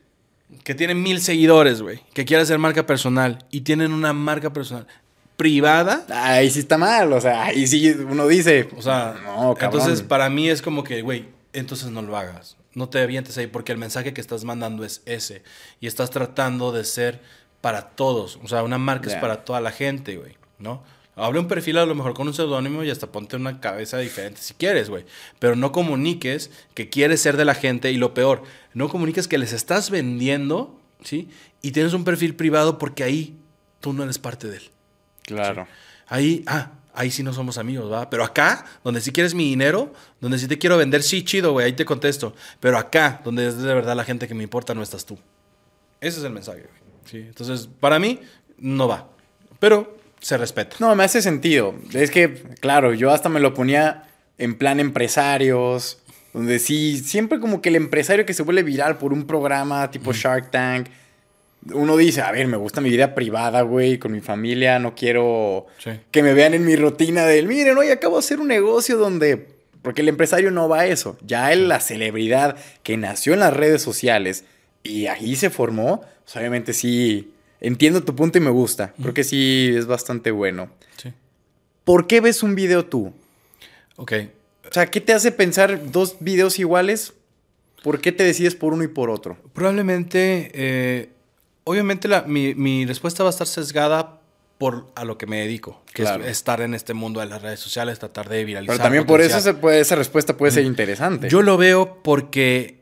que 0.63 0.75
tiene 0.75 0.95
mil 0.95 1.21
seguidores, 1.21 1.81
güey, 1.81 2.01
que 2.13 2.25
quiere 2.25 2.43
hacer 2.43 2.59
marca 2.59 2.85
personal 2.85 3.45
y 3.51 3.61
tienen 3.61 3.91
una 3.91 4.13
marca 4.13 4.53
personal 4.53 4.87
privada. 5.37 6.05
Ahí 6.09 6.49
sí 6.49 6.59
está 6.59 6.77
mal, 6.77 7.11
o 7.13 7.21
sea, 7.21 7.45
ahí 7.45 7.67
sí 7.67 7.89
uno 7.89 8.27
dice... 8.27 8.69
O 8.77 8.81
sea, 8.81 9.15
no, 9.23 9.53
cabrón. 9.55 9.81
entonces 9.81 10.01
para 10.01 10.29
mí 10.29 10.49
es 10.49 10.61
como 10.61 10.83
que, 10.83 11.01
güey, 11.01 11.25
entonces 11.53 11.89
no 11.89 12.01
lo 12.01 12.17
hagas. 12.17 12.57
No 12.73 12.89
te 12.89 12.99
avientes 12.99 13.37
ahí 13.37 13.47
porque 13.47 13.71
el 13.71 13.77
mensaje 13.77 14.13
que 14.13 14.21
estás 14.21 14.43
mandando 14.43 14.83
es 14.83 15.01
ese. 15.05 15.43
Y 15.79 15.87
estás 15.87 16.09
tratando 16.09 16.71
de 16.71 16.83
ser 16.83 17.21
para 17.61 17.89
todos. 17.89 18.39
O 18.43 18.47
sea, 18.47 18.63
una 18.63 18.77
marca 18.77 19.09
es 19.09 19.15
para 19.15 19.45
toda 19.45 19.61
la 19.61 19.71
gente, 19.71 20.17
güey, 20.17 20.37
¿no? 20.59 20.83
Habla 21.15 21.39
un 21.39 21.47
perfil 21.47 21.77
a 21.77 21.85
lo 21.85 21.95
mejor 21.95 22.13
con 22.13 22.27
un 22.27 22.33
seudónimo 22.33 22.83
y 22.83 22.89
hasta 22.89 23.11
ponte 23.11 23.37
una 23.37 23.61
cabeza 23.61 23.97
diferente 23.97 24.41
si 24.41 24.53
quieres, 24.53 24.89
güey. 24.89 25.05
Pero 25.39 25.55
no 25.55 25.71
comuniques 25.71 26.51
que 26.73 26.89
quieres 26.89 27.21
ser 27.21 27.37
de 27.37 27.45
la 27.45 27.55
gente 27.55 27.91
y 27.91 27.97
lo 27.97 28.13
peor, 28.13 28.43
no 28.73 28.89
comuniques 28.89 29.29
que 29.29 29.37
les 29.37 29.53
estás 29.53 29.89
vendiendo, 29.89 30.77
¿sí? 31.03 31.29
Y 31.61 31.71
tienes 31.71 31.93
un 31.93 32.03
perfil 32.03 32.35
privado 32.35 32.77
porque 32.77 33.05
ahí 33.05 33.37
tú 33.79 33.93
no 33.93 34.03
eres 34.03 34.19
parte 34.19 34.49
de 34.49 34.57
él. 34.57 34.69
Claro. 35.25 35.67
Ahí, 36.07 36.43
ah, 36.47 36.71
ahí 36.93 37.11
sí 37.11 37.23
no 37.23 37.33
somos 37.33 37.57
amigos, 37.57 37.91
¿va? 37.91 38.09
Pero 38.09 38.23
acá, 38.23 38.65
donde 38.83 39.01
sí 39.01 39.11
quieres 39.11 39.33
mi 39.33 39.49
dinero, 39.49 39.93
donde 40.21 40.39
sí 40.39 40.47
te 40.47 40.57
quiero 40.57 40.77
vender, 40.77 41.03
sí, 41.03 41.23
chido, 41.23 41.51
güey, 41.51 41.65
ahí 41.65 41.73
te 41.73 41.85
contesto. 41.85 42.33
Pero 42.59 42.77
acá, 42.77 43.21
donde 43.23 43.47
es 43.47 43.57
de 43.57 43.73
verdad 43.73 43.95
la 43.95 44.03
gente 44.03 44.27
que 44.27 44.33
me 44.33 44.43
importa, 44.43 44.73
no 44.73 44.83
estás 44.83 45.05
tú. 45.05 45.17
Ese 46.01 46.19
es 46.19 46.25
el 46.25 46.31
mensaje, 46.31 46.61
güey. 46.61 46.85
Sí, 47.05 47.17
entonces, 47.17 47.69
para 47.79 47.99
mí, 47.99 48.19
no 48.57 48.87
va. 48.87 49.09
Pero 49.59 49.97
se 50.19 50.37
respeta. 50.37 50.77
No, 50.79 50.95
me 50.95 51.03
hace 51.03 51.21
sentido. 51.21 51.75
Es 51.93 52.09
que, 52.11 52.43
claro, 52.59 52.93
yo 52.93 53.11
hasta 53.11 53.29
me 53.29 53.39
lo 53.39 53.53
ponía 53.53 54.03
en 54.37 54.57
plan 54.57 54.79
empresarios, 54.79 55.99
donde 56.33 56.59
sí, 56.59 56.97
siempre 56.97 57.39
como 57.39 57.61
que 57.61 57.69
el 57.69 57.75
empresario 57.75 58.25
que 58.25 58.33
se 58.33 58.43
vuelve 58.43 58.63
viral 58.63 58.97
por 58.97 59.13
un 59.13 59.25
programa 59.25 59.89
tipo 59.91 60.11
Shark 60.13 60.51
Tank, 60.51 60.87
uno 61.73 61.97
dice, 61.97 62.21
a 62.21 62.31
ver, 62.31 62.47
me 62.47 62.57
gusta 62.57 62.81
mi 62.81 62.89
vida 62.89 63.15
privada, 63.15 63.61
güey, 63.61 63.97
con 63.97 64.11
mi 64.11 64.21
familia, 64.21 64.79
no 64.79 64.93
quiero 64.95 65.65
Sí. 65.79 65.91
que 66.11 66.21
me 66.23 66.33
vean 66.33 66.53
en 66.53 66.65
mi 66.65 66.75
rutina 66.75 67.25
del, 67.25 67.47
miren, 67.47 67.77
hoy 67.77 67.89
acabo 67.89 68.15
de 68.15 68.19
hacer 68.19 68.39
un 68.39 68.47
negocio 68.47 68.97
donde... 68.97 69.47
Porque 69.81 70.01
el 70.01 70.09
empresario 70.09 70.49
no 70.49 70.67
va 70.67 70.81
a 70.81 70.87
eso. 70.87 71.15
Ya 71.23 71.51
él, 71.53 71.67
la 71.67 71.79
celebridad 71.79 72.57
que 72.81 72.97
nació 72.97 73.33
en 73.33 73.39
las 73.41 73.53
redes 73.53 73.83
sociales 73.83 74.43
y 74.83 75.05
ahí 75.07 75.35
se 75.35 75.51
formó, 75.51 76.01
pues 76.23 76.35
obviamente 76.37 76.73
sí, 76.73 77.31
entiendo 77.61 78.03
tu 78.03 78.15
punto 78.15 78.39
y 78.39 78.41
me 78.41 78.49
gusta. 78.49 78.93
Creo 78.99 79.13
que 79.13 79.23
sí 79.23 79.71
es 79.75 79.85
bastante 79.85 80.31
bueno. 80.31 80.69
Sí. 80.97 81.13
¿Por 81.83 82.07
qué 82.07 82.19
ves 82.19 82.41
un 82.41 82.55
video 82.55 82.85
tú? 82.85 83.13
Ok. 83.97 84.13
O 84.67 84.73
sea, 84.73 84.87
¿qué 84.87 85.01
te 85.01 85.13
hace 85.13 85.31
pensar 85.31 85.91
dos 85.91 86.17
videos 86.19 86.57
iguales? 86.57 87.13
¿Por 87.83 88.01
qué 88.01 88.11
te 88.11 88.23
decides 88.23 88.55
por 88.55 88.73
uno 88.73 88.83
y 88.83 88.87
por 88.87 89.11
otro? 89.11 89.37
Probablemente, 89.53 90.49
eh, 90.55 91.09
obviamente 91.65 92.07
la- 92.07 92.21
mi, 92.23 92.55
mi 92.55 92.85
respuesta 92.85 93.23
va 93.23 93.29
a 93.29 93.31
estar 93.31 93.47
sesgada 93.47 94.19
por 94.57 94.87
a 94.95 95.03
lo 95.03 95.17
que 95.17 95.25
me 95.27 95.39
dedico, 95.41 95.81
que 95.93 96.03
Claro. 96.03 96.23
es 96.23 96.31
estar 96.31 96.61
en 96.61 96.73
este 96.73 96.93
mundo 96.93 97.19
de 97.19 97.25
las 97.25 97.41
redes 97.41 97.59
sociales, 97.59 97.99
tratar 97.99 98.29
de 98.29 98.45
viralizar. 98.45 98.75
Pero 98.77 98.83
también 98.83 99.05
por 99.05 99.19
eso 99.19 99.41
se 99.41 99.53
puede- 99.53 99.81
esa 99.81 99.95
respuesta 99.95 100.37
puede 100.37 100.53
ser 100.53 100.63
interesante. 100.63 101.27
Yo 101.29 101.41
lo 101.41 101.57
veo 101.57 101.99
porque, 102.03 102.79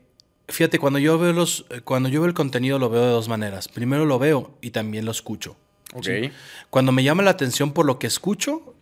fíjate, 0.48 0.78
cuando 0.78 1.00
yo 1.00 1.18
veo 1.18 1.32
los, 1.32 1.64
cuando 1.82 2.08
yo 2.08 2.20
veo 2.20 2.28
el 2.28 2.34
contenido 2.34 2.78
lo 2.78 2.90
veo 2.90 3.02
de 3.02 3.10
dos 3.10 3.28
maneras. 3.28 3.66
Primero 3.66 4.04
lo 4.06 4.20
veo 4.20 4.52
y 4.60 4.70
también 4.70 5.04
lo 5.04 5.10
escucho. 5.10 5.56
Ok. 5.94 6.04
¿sí? 6.04 6.30
Cuando 6.70 6.92
me 6.92 7.02
llama 7.02 7.22
la 7.24 7.30
atención 7.32 7.72
por 7.72 7.86
lo 7.86 7.98
que 7.98 8.06
escucho, 8.06 8.74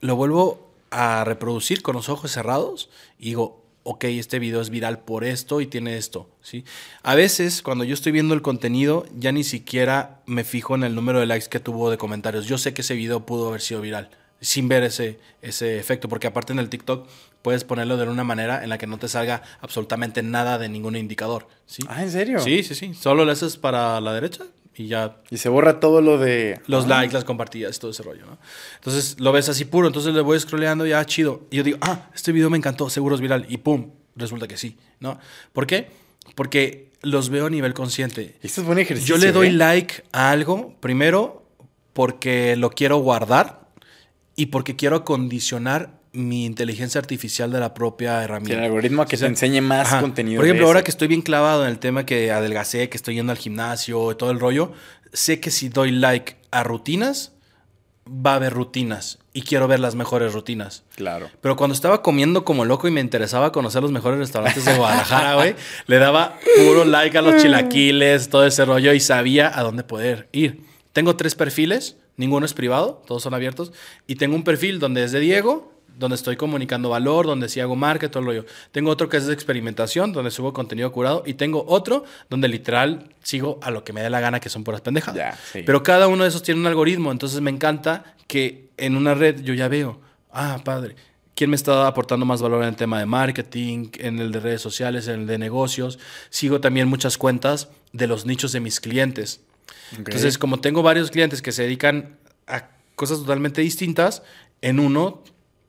lo 0.00 0.14
vuelvo 0.14 0.70
a 0.90 1.24
reproducir 1.24 1.82
con 1.82 1.96
los 1.96 2.08
ojos 2.08 2.30
cerrados 2.30 2.90
y 3.18 3.26
digo, 3.26 3.60
ok, 3.86 4.04
este 4.04 4.38
video 4.38 4.60
es 4.60 4.68
viral 4.68 4.98
por 4.98 5.24
esto 5.24 5.60
y 5.60 5.66
tiene 5.66 5.96
esto, 5.96 6.28
¿sí? 6.42 6.64
A 7.02 7.14
veces, 7.14 7.62
cuando 7.62 7.84
yo 7.84 7.94
estoy 7.94 8.10
viendo 8.10 8.34
el 8.34 8.42
contenido, 8.42 9.06
ya 9.16 9.30
ni 9.30 9.44
siquiera 9.44 10.22
me 10.26 10.42
fijo 10.42 10.74
en 10.74 10.82
el 10.82 10.94
número 10.94 11.20
de 11.20 11.26
likes 11.26 11.48
que 11.48 11.60
tuvo 11.60 11.88
de 11.90 11.96
comentarios. 11.96 12.46
Yo 12.46 12.58
sé 12.58 12.74
que 12.74 12.82
ese 12.82 12.94
video 12.94 13.24
pudo 13.24 13.48
haber 13.48 13.60
sido 13.60 13.80
viral 13.80 14.10
sin 14.40 14.68
ver 14.68 14.82
ese, 14.82 15.18
ese 15.40 15.78
efecto, 15.78 16.08
porque 16.08 16.26
aparte 16.26 16.52
en 16.52 16.58
el 16.58 16.68
TikTok 16.68 17.08
puedes 17.42 17.64
ponerlo 17.64 17.96
de 17.96 18.08
una 18.08 18.24
manera 18.24 18.62
en 18.62 18.68
la 18.68 18.76
que 18.76 18.86
no 18.86 18.98
te 18.98 19.08
salga 19.08 19.42
absolutamente 19.60 20.22
nada 20.22 20.58
de 20.58 20.68
ningún 20.68 20.96
indicador, 20.96 21.48
¿sí? 21.64 21.82
Ah, 21.88 22.02
¿en 22.02 22.10
serio? 22.10 22.40
Sí, 22.40 22.62
sí, 22.62 22.74
sí. 22.74 22.92
Solo 22.92 23.24
le 23.24 23.32
haces 23.32 23.56
para 23.56 24.00
la 24.00 24.12
derecha 24.12 24.44
y 24.76 24.88
ya 24.88 25.16
Y 25.30 25.38
se 25.38 25.48
borra 25.48 25.80
todo 25.80 26.00
lo 26.00 26.18
de... 26.18 26.60
los 26.66 26.84
Ah, 26.84 26.88
likes, 26.88 27.14
las 27.14 27.24
compartidas, 27.24 27.78
todo 27.78 27.90
ese 27.90 28.02
rollo, 28.02 28.26
¿no? 28.26 28.38
Entonces 28.76 29.18
lo 29.18 29.32
ves 29.32 29.48
así 29.48 29.64
puro, 29.64 29.86
entonces 29.86 30.14
le 30.14 30.20
voy 30.20 30.38
scrolleando, 30.38 30.86
ya 30.86 31.04
chido. 31.04 31.46
Y 31.50 31.56
yo 31.56 31.62
digo, 31.62 31.78
ah, 31.80 32.10
este 32.14 32.32
video 32.32 32.50
me 32.50 32.58
encantó, 32.58 32.90
seguro 32.90 33.14
es 33.14 33.20
viral. 33.20 33.46
Y 33.48 33.58
pum, 33.58 33.90
resulta 34.14 34.46
que 34.46 34.56
sí, 34.56 34.76
¿no? 35.00 35.18
¿Por 35.52 35.66
qué? 35.66 35.90
Porque 36.34 36.90
los 37.02 37.30
veo 37.30 37.46
a 37.46 37.50
nivel 37.50 37.72
consciente. 37.72 38.36
Esto 38.42 38.60
es 38.60 38.66
buen 38.66 38.78
ejercicio. 38.78 39.16
Yo 39.16 39.24
le 39.24 39.32
doy 39.32 39.48
¿eh? 39.48 39.52
like 39.52 40.04
a 40.12 40.30
algo, 40.30 40.76
primero, 40.80 41.46
porque 41.92 42.56
lo 42.56 42.70
quiero 42.70 42.98
guardar 42.98 43.68
y 44.34 44.46
porque 44.46 44.76
quiero 44.76 44.96
acondicionar 44.96 45.95
mi 46.16 46.44
inteligencia 46.46 46.98
artificial 47.00 47.50
de 47.52 47.60
la 47.60 47.74
propia 47.74 48.22
herramienta. 48.24 48.58
el 48.58 48.64
algoritmo 48.64 49.06
que 49.06 49.16
O 49.16 49.18
sea, 49.18 49.26
te 49.28 49.32
enseñe 49.32 49.60
más 49.60 49.86
Ajá. 49.88 50.00
contenido. 50.00 50.38
Por 50.38 50.46
ejemplo, 50.46 50.66
ahora 50.66 50.82
que 50.82 50.90
estoy 50.90 51.08
bien 51.08 51.22
clavado 51.22 51.64
en 51.64 51.70
el 51.70 51.78
tema 51.78 52.06
que 52.06 52.30
adelgacé, 52.32 52.88
que 52.88 52.96
estoy 52.96 53.14
yendo 53.14 53.32
al 53.32 53.38
gimnasio 53.38 54.12
y 54.12 54.14
todo 54.16 54.30
el 54.30 54.40
rollo, 54.40 54.72
sé 55.12 55.40
que 55.40 55.50
si 55.50 55.68
doy 55.68 55.90
like 55.92 56.36
a 56.50 56.62
rutinas, 56.64 57.32
va 58.08 58.32
a 58.32 58.36
haber 58.36 58.52
rutinas 58.52 59.18
y 59.32 59.42
quiero 59.42 59.68
ver 59.68 59.80
las 59.80 59.94
mejores 59.94 60.32
rutinas. 60.32 60.84
Claro. 60.94 61.28
Pero 61.40 61.56
cuando 61.56 61.74
estaba 61.74 62.02
comiendo 62.02 62.44
como 62.44 62.64
loco 62.64 62.88
y 62.88 62.90
me 62.90 63.00
interesaba 63.00 63.52
conocer 63.52 63.82
los 63.82 63.92
mejores 63.92 64.18
restaurantes 64.18 64.64
de 64.64 64.74
Guadalajara, 64.76 65.34
güey, 65.34 65.54
le 65.86 65.98
daba 65.98 66.38
puro 66.56 66.84
like 66.84 67.18
a 67.18 67.22
los 67.22 67.42
chilaquiles, 67.42 68.28
todo 68.28 68.46
ese 68.46 68.64
rollo 68.64 68.92
y 68.92 69.00
sabía 69.00 69.50
a 69.58 69.62
dónde 69.62 69.82
poder 69.84 70.28
ir. 70.32 70.62
Tengo 70.92 71.16
tres 71.16 71.34
perfiles, 71.34 71.96
ninguno 72.16 72.46
es 72.46 72.54
privado, 72.54 73.02
todos 73.06 73.22
son 73.22 73.34
abiertos. 73.34 73.72
Y 74.06 74.14
tengo 74.16 74.34
un 74.36 74.44
perfil 74.44 74.78
donde 74.78 75.04
es 75.04 75.12
de 75.12 75.20
Diego, 75.20 75.72
donde 75.98 76.16
estoy 76.16 76.36
comunicando 76.36 76.90
valor, 76.90 77.26
donde 77.26 77.48
sí 77.48 77.60
hago 77.60 77.76
marca, 77.76 78.10
todo 78.10 78.20
el 78.20 78.26
rollo. 78.26 78.46
Tengo 78.72 78.90
otro 78.90 79.08
que 79.08 79.16
es 79.16 79.26
de 79.26 79.32
experimentación, 79.32 80.12
donde 80.12 80.30
subo 80.30 80.52
contenido 80.52 80.92
curado. 80.92 81.22
Y 81.26 81.34
tengo 81.34 81.64
otro 81.66 82.04
donde 82.28 82.48
literal 82.48 83.14
sigo 83.22 83.58
a 83.62 83.70
lo 83.70 83.84
que 83.84 83.92
me 83.92 84.02
dé 84.02 84.10
la 84.10 84.20
gana, 84.20 84.40
que 84.40 84.48
son 84.48 84.64
puras 84.64 84.80
pendejadas. 84.80 85.38
Sí. 85.52 85.62
Pero 85.64 85.82
cada 85.82 86.08
uno 86.08 86.24
de 86.24 86.28
esos 86.28 86.42
tiene 86.42 86.60
un 86.60 86.66
algoritmo, 86.66 87.12
entonces 87.12 87.40
me 87.40 87.50
encanta 87.50 88.14
que 88.26 88.68
en 88.76 88.96
una 88.96 89.14
red 89.14 89.40
yo 89.42 89.54
ya 89.54 89.68
veo, 89.68 90.00
ah, 90.30 90.60
padre, 90.64 90.96
¿quién 91.34 91.50
me 91.50 91.56
está 91.56 91.86
aportando 91.86 92.26
más 92.26 92.42
valor 92.42 92.62
en 92.62 92.68
el 92.68 92.76
tema 92.76 92.98
de 92.98 93.06
marketing, 93.06 93.88
en 93.98 94.18
el 94.18 94.32
de 94.32 94.40
redes 94.40 94.60
sociales, 94.60 95.08
en 95.08 95.20
el 95.20 95.26
de 95.26 95.38
negocios? 95.38 95.98
Sigo 96.30 96.60
también 96.60 96.88
muchas 96.88 97.18
cuentas 97.18 97.68
de 97.92 98.06
los 98.06 98.26
nichos 98.26 98.52
de 98.52 98.60
mis 98.60 98.80
clientes. 98.80 99.40
Entonces, 99.96 100.38
como 100.38 100.60
tengo 100.60 100.82
varios 100.82 101.10
clientes 101.10 101.42
que 101.42 101.52
se 101.52 101.62
dedican 101.62 102.16
a 102.46 102.68
cosas 102.96 103.18
totalmente 103.18 103.60
distintas. 103.60 104.22
En 104.62 104.80
uno, 104.80 105.22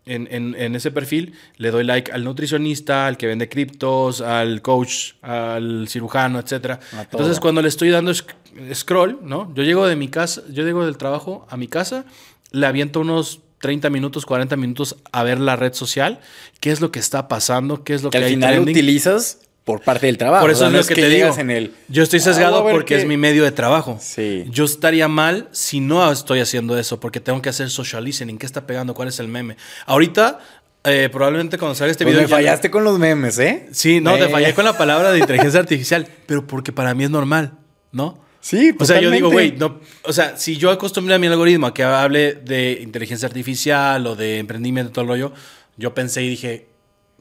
en, 0.08 0.28
en- 0.32 0.56
en 0.58 0.76
ese 0.76 0.92
perfil, 0.92 1.34
le 1.58 1.72
doy 1.72 1.84
like 1.84 2.12
al 2.12 2.24
nutricionista, 2.24 3.08
al 3.08 3.18
que 3.18 3.28
vende 3.28 3.50
criptos, 3.50 4.22
al 4.22 4.62
coach, 4.62 5.14
al 5.22 5.88
cirujano, 5.88 6.40
etc. 6.40 6.80
Entonces, 7.12 7.40
cuando 7.40 7.62
le 7.62 7.68
estoy 7.68 7.90
dando 7.90 8.12
sc- 8.12 8.34
scroll, 8.74 9.20
¿no? 9.24 9.54
Yo 9.54 9.64
llego 9.64 9.86
de 9.88 9.96
mi 9.96 10.08
casa, 10.08 10.42
yo 10.50 10.64
llego 10.64 10.86
del 10.86 10.98
trabajo 10.98 11.46
a 11.50 11.58
mi 11.58 11.68
casa, 11.68 12.06
le 12.52 12.66
aviento 12.66 13.00
unos 13.02 13.42
30 13.60 13.90
minutos, 13.90 14.26
40 14.26 14.56
minutos 14.56 14.98
a 15.12 15.24
ver 15.24 15.40
la 15.40 15.56
red 15.56 15.74
social, 15.74 16.20
qué 16.60 16.72
es 16.72 16.80
lo 16.80 16.92
que 16.92 17.00
está 17.00 17.28
pasando, 17.28 17.84
qué 17.84 17.94
es 17.96 18.04
lo 18.04 18.10
Que 18.12 18.20
que, 18.20 18.24
al 18.24 18.24
hay 18.26 18.34
final 18.36 18.54
trending. 18.54 18.76
utilizas 18.76 19.40
por 19.68 19.82
parte 19.82 20.06
del 20.08 20.18
trabajo. 20.18 20.42
Por 20.44 20.50
o 20.50 20.54
eso 20.54 20.60
sea, 20.62 20.68
es 20.70 20.74
no 20.74 20.80
lo 20.80 20.86
que, 20.88 20.96
te 20.96 21.10
digo. 21.10 21.36
en 21.38 21.52
el. 21.52 21.74
Yo 21.90 22.02
estoy 22.02 22.20
"Ah, 22.20 22.24
sesgado 22.24 22.54
voy 22.54 22.62
a 22.62 22.64
ver 22.68 22.74
porque 22.74 22.96
qué". 22.96 23.02
es 23.02 23.06
mi 23.06 23.18
medio 23.18 23.44
de 23.44 23.52
trabajo. 23.52 24.00
Sí. 24.02 24.46
Yo 24.50 24.64
estaría 24.66 25.08
mal 25.10 25.50
si 25.52 25.82
no 25.82 26.10
estoy 26.12 26.40
haciendo 26.40 26.78
eso, 26.80 27.00
porque 27.00 27.20
tengo 27.20 27.42
que 27.42 27.50
hacer 27.50 27.70
social 27.70 28.04
listening. 28.06 28.38
¿Qué 28.38 28.46
está 28.46 28.66
pegando? 28.66 28.94
¿Cuál 28.96 29.10
es 29.10 29.20
el 29.20 29.28
meme? 29.28 29.58
Ahorita, 29.86 30.40
eh, 30.86 31.10
probablemente 31.12 31.58
cuando 31.58 31.76
salga 31.76 31.92
este 31.92 32.06
Pues 32.06 32.16
video. 32.16 32.28
me 32.28 32.32
ya- 32.32 32.36
fallaste 32.38 32.72
con 32.72 32.86
los 32.86 32.98
memes, 32.98 33.38
¿eh? 33.40 33.68
Sí, 33.74 34.00
no, 34.00 34.16
te 34.16 34.24
Eh. 34.26 34.30
fallé 34.30 34.54
con 34.54 34.64
la 34.64 34.78
palabra 34.78 35.12
de 35.12 35.20
inteligencia 35.20 35.60
artificial, 35.60 36.08
pero 36.26 36.48
porque 36.48 36.72
para 36.72 36.94
mí 36.96 37.04
es 37.04 37.10
normal, 37.10 37.52
¿no? 37.92 38.26
Sí, 38.40 38.74
O 38.80 38.86
sea, 38.86 39.02
yo 39.02 39.12
digo, 39.12 39.30
güey, 39.30 39.52
totalmente. 39.52 39.86
no, 40.04 40.10
o 40.10 40.14
sea, 40.14 40.38
si 40.38 40.56
yo 40.56 40.72
acostumbré 40.72 41.16
a 41.16 41.20
mi 41.20 41.28
algoritmo 41.28 41.68
a 41.68 41.74
que 41.74 41.84
hable 41.84 42.36
de 42.36 42.80
inteligencia 42.82 43.28
artificial 43.28 44.08
o 44.08 44.16
de 44.16 44.38
emprendimiento, 44.38 44.94
todo 44.94 45.02
el 45.02 45.10
rollo, 45.10 45.34
yo 45.76 45.94
pensé 45.94 46.24
y 46.24 46.30
dije, 46.30 46.68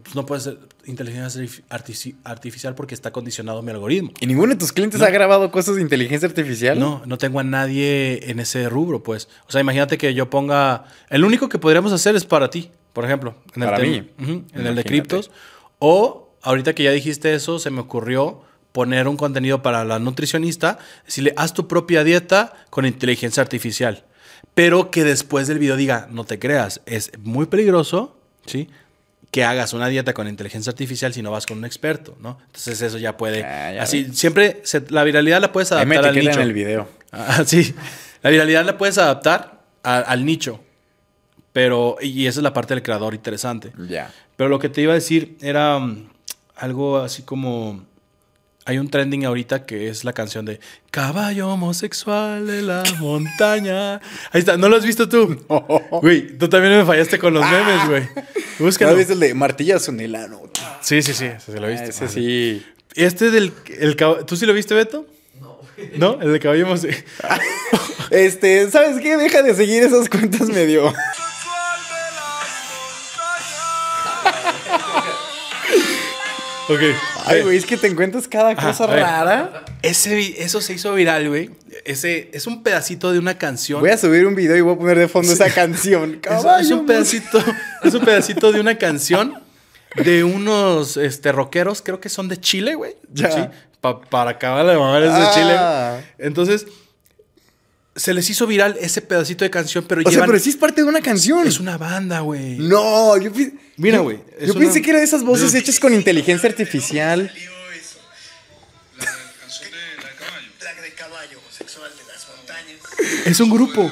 pues 0.06 0.14
no 0.14 0.24
puede 0.24 0.40
ser 0.40 0.58
inteligencia 0.84 1.42
artificial 2.24 2.74
porque 2.76 2.94
está 2.94 3.10
condicionado 3.12 3.60
mi 3.62 3.72
algoritmo. 3.72 4.12
¿Y 4.20 4.26
ninguno 4.26 4.52
de 4.52 4.58
tus 4.58 4.72
clientes 4.72 5.02
ha 5.02 5.10
grabado 5.10 5.50
cosas 5.50 5.74
de 5.76 5.82
inteligencia 5.82 6.28
artificial? 6.28 6.78
No, 6.78 7.02
no 7.06 7.18
tengo 7.18 7.40
a 7.40 7.44
nadie 7.44 8.30
en 8.30 8.38
ese 8.38 8.68
rubro, 8.68 9.02
pues. 9.02 9.28
O 9.48 9.52
sea, 9.52 9.60
imagínate 9.60 9.98
que 9.98 10.14
yo 10.14 10.30
ponga. 10.30 10.84
El 11.10 11.24
único 11.24 11.48
que 11.48 11.58
podríamos 11.58 11.92
hacer 11.92 12.14
es 12.14 12.24
para 12.24 12.50
ti, 12.50 12.70
por 12.92 13.04
ejemplo. 13.04 13.34
En 13.56 13.62
el 13.64 13.68
Para 13.68 13.80
tema- 13.82 14.04
mí. 14.18 14.44
En 14.54 14.66
el 14.66 14.76
de 14.76 14.84
criptos. 14.84 15.30
O 15.80 16.30
ahorita 16.42 16.72
que 16.74 16.84
ya 16.84 16.92
dijiste 16.92 17.34
eso, 17.34 17.58
se 17.58 17.70
me 17.70 17.80
ocurrió 17.80 18.42
poner 18.70 19.08
un 19.08 19.16
contenido 19.16 19.62
para 19.62 19.84
la 19.84 19.98
nutricionista, 19.98 20.78
decirle, 21.04 21.32
haz 21.36 21.52
tu 21.54 21.66
propia 21.66 22.04
dieta 22.04 22.52
con 22.70 22.86
inteligencia 22.86 23.42
artificial. 23.42 24.04
Pero 24.54 24.90
que 24.90 25.02
después 25.02 25.48
del 25.48 25.58
video 25.58 25.76
diga, 25.76 26.08
no 26.10 26.24
te 26.24 26.38
creas, 26.38 26.80
es 26.86 27.10
muy 27.22 27.46
peligroso, 27.46 28.18
¿sí? 28.46 28.68
Que 29.30 29.44
hagas 29.44 29.72
una 29.74 29.88
dieta 29.88 30.14
con 30.14 30.28
inteligencia 30.28 30.70
artificial 30.70 31.12
si 31.12 31.20
no 31.22 31.30
vas 31.30 31.44
con 31.46 31.58
un 31.58 31.64
experto, 31.66 32.16
¿no? 32.20 32.38
Entonces 32.46 32.80
eso 32.80 32.96
ya 32.98 33.16
puede... 33.16 33.44
Ah, 33.44 33.72
ya 33.74 33.82
así, 33.82 34.06
siempre 34.14 34.60
se- 34.64 34.84
la 34.90 35.04
viralidad 35.04 35.40
la 35.40 35.52
puedes 35.52 35.72
Ahí 35.72 35.84
me 35.84 35.96
adaptar 35.96 36.16
al 36.18 36.24
nicho. 36.24 36.40
en 36.40 36.46
el 36.46 36.52
video. 36.54 36.88
Ah, 37.12 37.42
sí. 37.46 37.74
La 38.22 38.30
viralidad 38.30 38.64
la 38.64 38.78
puedes 38.78 38.96
adaptar 38.98 39.60
a- 39.82 39.98
al 39.98 40.24
nicho. 40.24 40.60
Pero, 41.52 41.96
y 42.00 42.26
esa 42.26 42.40
es 42.40 42.44
la 42.44 42.52
parte 42.52 42.74
del 42.74 42.82
creador 42.82 43.14
interesante. 43.14 43.72
Ya. 43.88 44.12
Pero 44.36 44.48
lo 44.48 44.58
que 44.58 44.68
te 44.68 44.80
iba 44.82 44.92
a 44.92 44.94
decir 44.94 45.36
era 45.40 45.78
mm, 45.78 46.08
algo 46.56 46.98
así 46.98 47.22
como. 47.22 47.84
Hay 48.68 48.78
un 48.78 48.90
trending 48.90 49.24
ahorita 49.24 49.64
que 49.64 49.88
es 49.88 50.02
la 50.02 50.12
canción 50.12 50.44
de 50.44 50.58
Caballo 50.90 51.48
homosexual 51.50 52.46
de 52.48 52.62
la 52.62 52.82
montaña. 53.00 53.94
Ahí 54.32 54.40
está, 54.40 54.56
¿no 54.56 54.68
lo 54.68 54.76
has 54.76 54.84
visto 54.84 55.08
tú? 55.08 55.40
Güey, 56.02 56.36
tú 56.36 56.48
también 56.48 56.76
me 56.78 56.84
fallaste 56.84 57.18
con 57.18 57.32
los 57.32 57.44
memes, 57.48 57.88
güey. 57.88 58.02
¿No 58.02 58.22
Búscalo. 58.58 58.96
viste 58.96 59.12
el 59.12 59.20
de 59.20 59.34
martillazo 59.34 59.90
en 59.90 60.00
el 60.00 60.14
ano? 60.14 60.42
Sí, 60.80 61.02
sí, 61.02 61.12
sí, 61.14 61.26
ese 61.26 61.52
sí 61.52 61.58
lo 61.58 61.68
viste. 61.68 61.86
Ah, 61.86 61.88
Ese 61.88 62.08
sí. 62.08 62.66
Este 62.94 63.30
del. 63.30 63.52
El, 63.78 63.96
¿Tú 63.96 64.36
sí 64.36 64.46
lo 64.46 64.52
viste, 64.54 64.74
Beto? 64.74 65.06
No. 65.40 65.58
¿No? 65.96 66.22
El 66.22 66.32
de 66.32 66.40
caballo. 66.40 66.66
Este, 68.10 68.70
¿sabes 68.70 69.00
qué? 69.02 69.16
Deja 69.16 69.42
de 69.42 69.52
seguir 69.52 69.82
esas 69.82 70.08
cuentas 70.08 70.48
medio. 70.48 70.94
ok. 76.68 76.80
Ay, 77.26 77.42
güey, 77.42 77.56
es 77.56 77.66
que 77.66 77.76
te 77.76 77.86
encuentras 77.86 78.28
cada 78.28 78.50
Ajá, 78.50 78.68
cosa 78.68 78.86
rara. 78.86 79.64
Ese, 79.82 80.42
eso 80.42 80.60
se 80.60 80.74
hizo 80.74 80.92
viral, 80.94 81.28
güey. 81.28 81.50
Ese 81.84 82.30
es 82.32 82.46
un 82.46 82.62
pedacito 82.62 83.12
de 83.12 83.18
una 83.18 83.38
canción. 83.38 83.80
Voy 83.80 83.90
a 83.90 83.98
subir 83.98 84.26
un 84.26 84.34
video 84.34 84.56
y 84.56 84.60
voy 84.60 84.74
a 84.74 84.78
poner 84.78 84.98
de 84.98 85.08
fondo 85.08 85.32
esa 85.32 85.50
canción. 85.50 86.14
Es- 86.14 86.20
Caballo, 86.20 86.58
es, 86.64 86.70
un 86.70 86.86
pedacito, 86.86 87.38
es 87.82 87.94
un 87.94 88.04
pedacito 88.04 88.52
de 88.52 88.60
una 88.60 88.76
canción 88.78 89.34
de 89.96 90.24
unos 90.24 90.96
este, 90.96 91.32
rockeros, 91.32 91.80
creo 91.82 92.00
que 92.00 92.08
son 92.08 92.28
de 92.28 92.38
Chile, 92.38 92.74
güey. 92.74 92.96
Ya. 93.12 93.30
Sí, 93.30 93.40
pa- 93.80 94.00
para 94.00 94.32
acabar 94.32 94.66
de 94.66 94.76
mamar 94.76 95.02
es 95.02 95.12
de 95.14 95.20
Ah. 95.22 95.30
Chile. 95.34 96.26
Entonces, 96.26 96.66
se 97.96 98.12
les 98.14 98.28
hizo 98.30 98.46
viral 98.46 98.76
ese 98.80 99.00
pedacito 99.02 99.44
de 99.44 99.50
canción, 99.50 99.84
pero 99.88 100.02
O 100.04 100.10
sea, 100.10 100.26
pero 100.26 100.38
sí 100.38 100.50
es 100.50 100.56
parte 100.56 100.82
de 100.82 100.88
una 100.88 101.00
canción. 101.00 101.46
es 101.46 101.58
una 101.58 101.76
banda, 101.78 102.20
güey. 102.20 102.58
No, 102.58 103.16
yo, 103.16 103.32
pi- 103.32 103.52
Mira, 103.78 103.96
yo- 103.98 104.02
güey, 104.04 104.18
Yo 104.40 104.52
una- 104.52 104.60
pensé 104.60 104.82
que 104.82 104.90
era 104.90 104.98
de 105.00 105.04
esas 105.04 105.24
voces 105.24 105.54
hechas 105.54 105.80
con 105.80 105.92
inteligencia 105.94 106.48
artificial. 106.48 107.32
La 110.62 110.82
de 110.82 110.90
caballo 110.94 111.38
homosexual 111.38 111.90
de 111.90 112.12
las 112.12 112.26
montañas. 112.36 113.26
Es 113.26 113.40
un 113.40 113.50
grupo. 113.50 113.90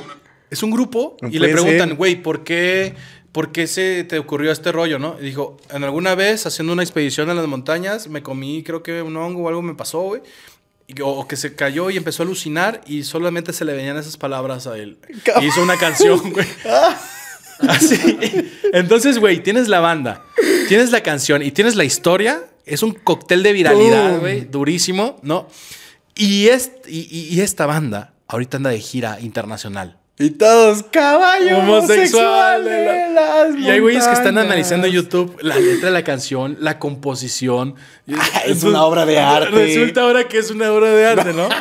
Es 0.51 0.62
un 0.62 0.70
grupo. 0.70 1.16
No 1.20 1.28
y 1.28 1.39
le 1.39 1.48
preguntan, 1.48 1.97
güey, 1.97 2.16
¿por 2.22 2.44
qué, 2.44 2.94
¿por 3.32 3.52
qué 3.52 3.66
se 3.66 4.05
te 4.05 4.18
ocurrió 4.18 4.52
este 4.52 4.72
rollo, 4.72 4.98
no? 4.98 5.16
Y 5.20 5.24
dijo, 5.24 5.56
en 5.70 5.85
alguna 5.85 6.14
vez 6.14 6.47
haciendo 6.47 6.72
una 6.72 6.82
expedición 6.82 7.31
a 7.31 7.35
las 7.35 7.47
montañas, 7.47 8.09
me 8.09 8.22
comí, 8.22 8.62
creo 8.62 8.82
que 8.82 9.02
un 9.02 9.16
hongo 9.16 9.43
o 9.44 9.48
algo 9.48 9.62
me 9.62 9.74
pasó, 9.74 10.01
güey. 10.02 10.22
O, 11.02 11.27
que 11.27 11.36
se 11.36 11.55
cayó 11.55 11.89
y 11.90 11.97
empezó 11.97 12.23
a 12.23 12.27
alucinar 12.27 12.82
y 12.86 13.05
solamente 13.05 13.52
se 13.52 13.65
le 13.65 13.73
venían 13.73 13.97
esas 13.97 14.16
palabras 14.16 14.66
a 14.66 14.77
él. 14.77 14.98
Y 15.40 15.47
hizo 15.47 15.62
una 15.62 15.77
canción, 15.78 16.19
güey. 16.32 16.47
Así. 17.69 18.51
Entonces, 18.73 19.19
güey, 19.19 19.43
tienes 19.43 19.69
la 19.69 19.81
banda, 19.81 20.24
tienes 20.69 20.90
la 20.90 21.02
canción 21.02 21.43
y 21.43 21.52
tienes 21.52 21.77
la 21.77 21.85
historia. 21.85 22.44
Es 22.66 22.82
un 22.82 22.93
cóctel 22.93 23.43
de 23.43 23.52
viralidad, 23.52 24.19
güey, 24.20 24.40
durísimo, 24.43 25.19
¿no? 25.23 25.48
Y- 26.15 26.48
y 26.89 27.40
esta 27.40 27.66
banda 27.66 28.15
ahorita 28.28 28.56
anda 28.59 28.70
de 28.70 28.81
gira 28.81 29.20
internacional. 29.20 29.98
Y 30.16 30.31
todos, 30.31 30.85
caballo 30.93 31.59
Homosexual 31.59 32.61
homosexual 32.61 32.65
de 32.65 32.70
de 32.70 33.15
la- 33.15 33.45
las 33.49 33.59
Y 33.59 33.69
hay 33.69 33.81
güeyes 33.81 34.07
que 34.07 34.12
están 34.15 34.39
analizando 34.39 34.86
YouTube 34.86 35.36
la 35.41 35.57
letra 35.57 35.89
de 35.89 35.93
la 35.93 36.05
canción, 36.05 36.57
la 36.61 36.78
composición. 36.78 37.74
Ah, 38.16 38.43
es 38.47 38.62
una 38.62 38.85
obra 38.85 39.07
de 39.07 39.19
arte. 39.19 39.51
Resulta 39.51 40.03
ahora 40.03 40.28
que 40.28 40.39
es 40.39 40.51
una 40.53 40.70
obra 40.73 40.91
de 40.91 41.07
arte, 41.07 41.32
¿no? 41.32 41.49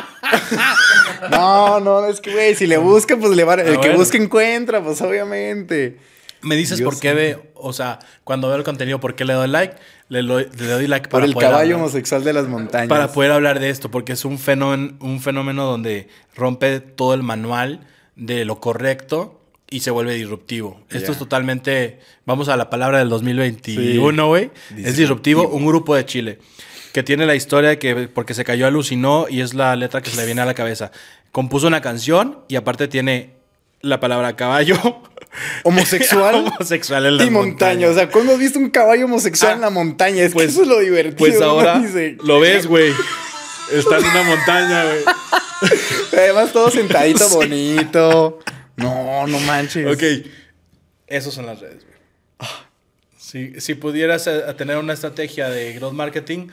No, 1.30 1.80
no, 1.80 2.06
es 2.06 2.20
que, 2.20 2.32
güey, 2.32 2.54
si 2.54 2.66
le 2.66 2.76
busca, 2.76 3.16
pues 3.16 3.34
le 3.34 3.44
va. 3.44 3.54
El 3.54 3.76
Ah, 3.76 3.80
que 3.80 3.90
busca 3.90 4.18
encuentra, 4.18 4.82
pues 4.82 5.00
obviamente. 5.00 5.98
Me 6.42 6.54
dices 6.56 6.82
por 6.82 7.00
qué 7.00 7.14
ve, 7.14 7.50
o 7.54 7.72
sea, 7.72 7.98
cuando 8.24 8.48
veo 8.48 8.58
el 8.58 8.64
contenido, 8.64 9.00
¿por 9.00 9.14
qué 9.14 9.24
le 9.24 9.32
doy 9.32 9.48
like? 9.48 9.74
Le, 10.10 10.22
lo- 10.22 10.38
le 10.40 10.46
doy 10.66 10.86
like 10.86 11.08
Por 11.08 11.20
para 11.20 11.24
el 11.26 11.32
poder 11.32 11.48
caballo 11.48 11.74
hablar. 11.76 11.80
homosexual 11.80 12.22
de 12.22 12.32
las 12.34 12.46
montañas. 12.46 12.88
para 12.88 13.08
poder 13.10 13.32
hablar 13.32 13.58
de 13.58 13.70
esto, 13.70 13.90
porque 13.90 14.12
es 14.12 14.24
un 14.26 14.38
fenómeno, 14.38 14.92
un 15.00 15.20
fenómeno 15.22 15.64
donde 15.64 16.08
rompe 16.36 16.80
todo 16.80 17.14
el 17.14 17.22
manual 17.22 17.80
de 18.16 18.44
lo 18.44 18.60
correcto 18.60 19.40
y 19.70 19.80
se 19.80 19.90
vuelve 19.90 20.14
disruptivo. 20.14 20.80
Esto 20.90 21.12
es 21.12 21.18
totalmente, 21.18 21.98
vamos 22.26 22.48
a 22.48 22.56
la 22.56 22.70
palabra 22.70 22.98
del 22.98 23.08
2021, 23.08 24.26
güey. 24.28 24.50
Es 24.76 24.96
disruptivo, 24.96 25.48
un 25.48 25.66
grupo 25.66 25.94
de 25.94 26.04
Chile 26.06 26.38
que 26.92 27.02
tiene 27.02 27.26
la 27.26 27.34
historia 27.34 27.70
de 27.70 27.78
que 27.80 28.08
porque 28.08 28.34
se 28.34 28.44
cayó 28.44 28.68
alucinó 28.68 29.26
y 29.28 29.40
es 29.40 29.52
la 29.54 29.74
letra 29.74 30.00
que 30.00 30.10
se 30.10 30.16
le 30.16 30.26
viene 30.26 30.42
a 30.42 30.46
la 30.46 30.54
cabeza. 30.54 30.92
Compuso 31.32 31.66
una 31.66 31.80
canción 31.80 32.38
y 32.46 32.54
aparte 32.54 32.86
tiene 32.86 33.32
la 33.80 33.98
palabra 33.98 34.36
caballo 34.36 34.76
Homosexual 35.64 36.34
homosexual 36.56 37.06
en 37.06 37.16
las 37.16 37.26
y 37.26 37.30
montaña. 37.30 37.88
O 37.88 37.94
sea, 37.94 38.08
¿cuándo 38.10 38.32
has 38.34 38.38
visto 38.38 38.60
un 38.60 38.70
caballo 38.70 39.06
homosexual 39.06 39.50
Ah, 39.50 39.54
en 39.56 39.60
la 39.62 39.70
montaña? 39.70 40.22
Es 40.22 40.32
pues- 40.32 40.46
que 40.46 40.52
eso 40.52 40.62
es 40.62 40.68
lo 40.68 40.78
divertido. 40.78 41.16
Pues 41.18 41.40
ahora 41.42 41.80
dice- 41.80 42.16
lo 42.22 42.38
ves, 42.38 42.66
güey. 42.68 42.92
Está 43.72 43.98
en 43.98 44.04
una 44.04 44.22
montaña, 44.22 44.84
güey. 44.84 45.02
Además, 46.16 46.52
todo 46.52 46.70
sentadito 46.70 47.24
Sí. 47.28 47.34
bonito. 47.34 48.38
No, 48.76 49.26
no 49.26 49.38
manches. 49.40 49.86
Ok, 49.86 50.02
esos 51.06 51.32
son 51.34 51.46
las 51.46 51.60
redes, 51.60 51.84
güey. 51.84 51.94
Si, 53.18 53.60
si 53.60 53.74
pudieras 53.74 54.26
eh, 54.26 54.42
tener 54.56 54.76
una 54.78 54.92
estrategia 54.92 55.48
de 55.48 55.72
growth 55.74 55.92
marketing, 55.92 56.48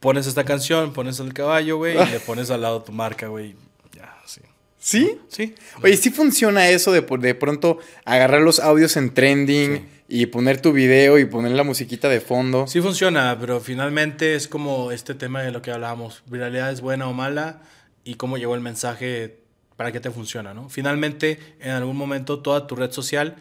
pones 0.00 0.26
esta 0.26 0.44
canción, 0.44 0.92
pones 0.92 1.18
el 1.20 1.32
caballo, 1.34 1.76
güey, 1.76 1.94
y 2.00 2.06
le 2.10 2.20
pones 2.20 2.50
al 2.50 2.62
lado 2.62 2.82
tu 2.82 2.92
marca, 2.92 3.26
güey. 3.28 3.54
Ya, 3.94 4.16
sí. 4.26 4.40
¿Sí? 4.78 5.18
Sí. 5.28 5.54
Oye, 5.82 5.96
¿sí 5.96 6.10
funciona 6.10 6.68
eso 6.68 6.90
de, 6.92 7.02
de 7.02 7.34
pronto 7.34 7.78
agarrar 8.04 8.40
los 8.40 8.60
audios 8.60 8.96
en 8.96 9.12
trending 9.14 9.86
y 10.08 10.26
poner 10.26 10.60
tu 10.60 10.72
video 10.72 11.18
y 11.18 11.24
poner 11.24 11.52
la 11.52 11.64
musiquita 11.64 12.08
de 12.08 12.20
fondo? 12.20 12.66
Sí 12.66 12.80
funciona, 12.80 13.36
pero 13.40 13.60
finalmente 13.60 14.34
es 14.34 14.48
como 14.48 14.90
este 14.90 15.14
tema 15.14 15.42
de 15.42 15.50
lo 15.52 15.60
que 15.62 15.70
hablábamos. 15.70 16.22
Viralidad 16.26 16.70
es 16.72 16.80
buena 16.80 17.08
o 17.08 17.12
mala 17.12 17.60
y 18.04 18.14
cómo 18.14 18.36
llegó 18.36 18.54
el 18.54 18.60
mensaje 18.60 19.38
para 19.76 19.92
qué 19.92 20.00
te 20.00 20.10
funciona, 20.10 20.54
¿no? 20.54 20.68
Finalmente, 20.68 21.38
en 21.60 21.70
algún 21.70 21.96
momento, 21.96 22.40
toda 22.40 22.66
tu 22.66 22.76
red 22.76 22.92
social 22.92 23.36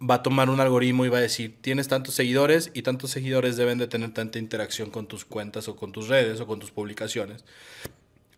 va 0.00 0.16
a 0.16 0.22
tomar 0.22 0.50
un 0.50 0.60
algoritmo 0.60 1.04
y 1.04 1.08
va 1.08 1.18
a 1.18 1.20
decir, 1.20 1.56
tienes 1.60 1.88
tantos 1.88 2.14
seguidores 2.14 2.70
y 2.74 2.82
tantos 2.82 3.10
seguidores 3.10 3.56
deben 3.56 3.78
de 3.78 3.86
tener 3.86 4.12
tanta 4.12 4.38
interacción 4.38 4.90
con 4.90 5.06
tus 5.06 5.24
cuentas 5.24 5.68
o 5.68 5.76
con 5.76 5.92
tus 5.92 6.08
redes 6.08 6.40
o 6.40 6.46
con 6.46 6.58
tus 6.58 6.70
publicaciones. 6.70 7.44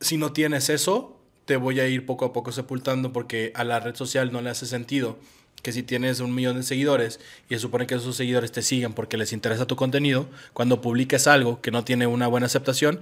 Si 0.00 0.16
no 0.16 0.32
tienes 0.32 0.68
eso, 0.68 1.18
te 1.44 1.56
voy 1.56 1.80
a 1.80 1.88
ir 1.88 2.04
poco 2.06 2.24
a 2.24 2.32
poco 2.32 2.52
sepultando 2.52 3.12
porque 3.12 3.52
a 3.54 3.64
la 3.64 3.80
red 3.80 3.94
social 3.94 4.32
no 4.32 4.42
le 4.42 4.50
hace 4.50 4.66
sentido 4.66 5.18
que 5.62 5.72
si 5.72 5.82
tienes 5.82 6.20
un 6.20 6.34
millón 6.34 6.56
de 6.56 6.62
seguidores 6.62 7.18
y 7.48 7.54
se 7.54 7.60
supone 7.60 7.86
que 7.86 7.96
esos 7.96 8.16
seguidores 8.16 8.52
te 8.52 8.62
siguen 8.62 8.92
porque 8.92 9.16
les 9.16 9.32
interesa 9.32 9.66
tu 9.66 9.74
contenido, 9.74 10.28
cuando 10.52 10.80
publiques 10.80 11.26
algo 11.26 11.60
que 11.60 11.70
no 11.70 11.82
tiene 11.82 12.06
una 12.06 12.28
buena 12.28 12.46
aceptación, 12.46 13.00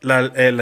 la, 0.00 0.32
eh, 0.36 0.52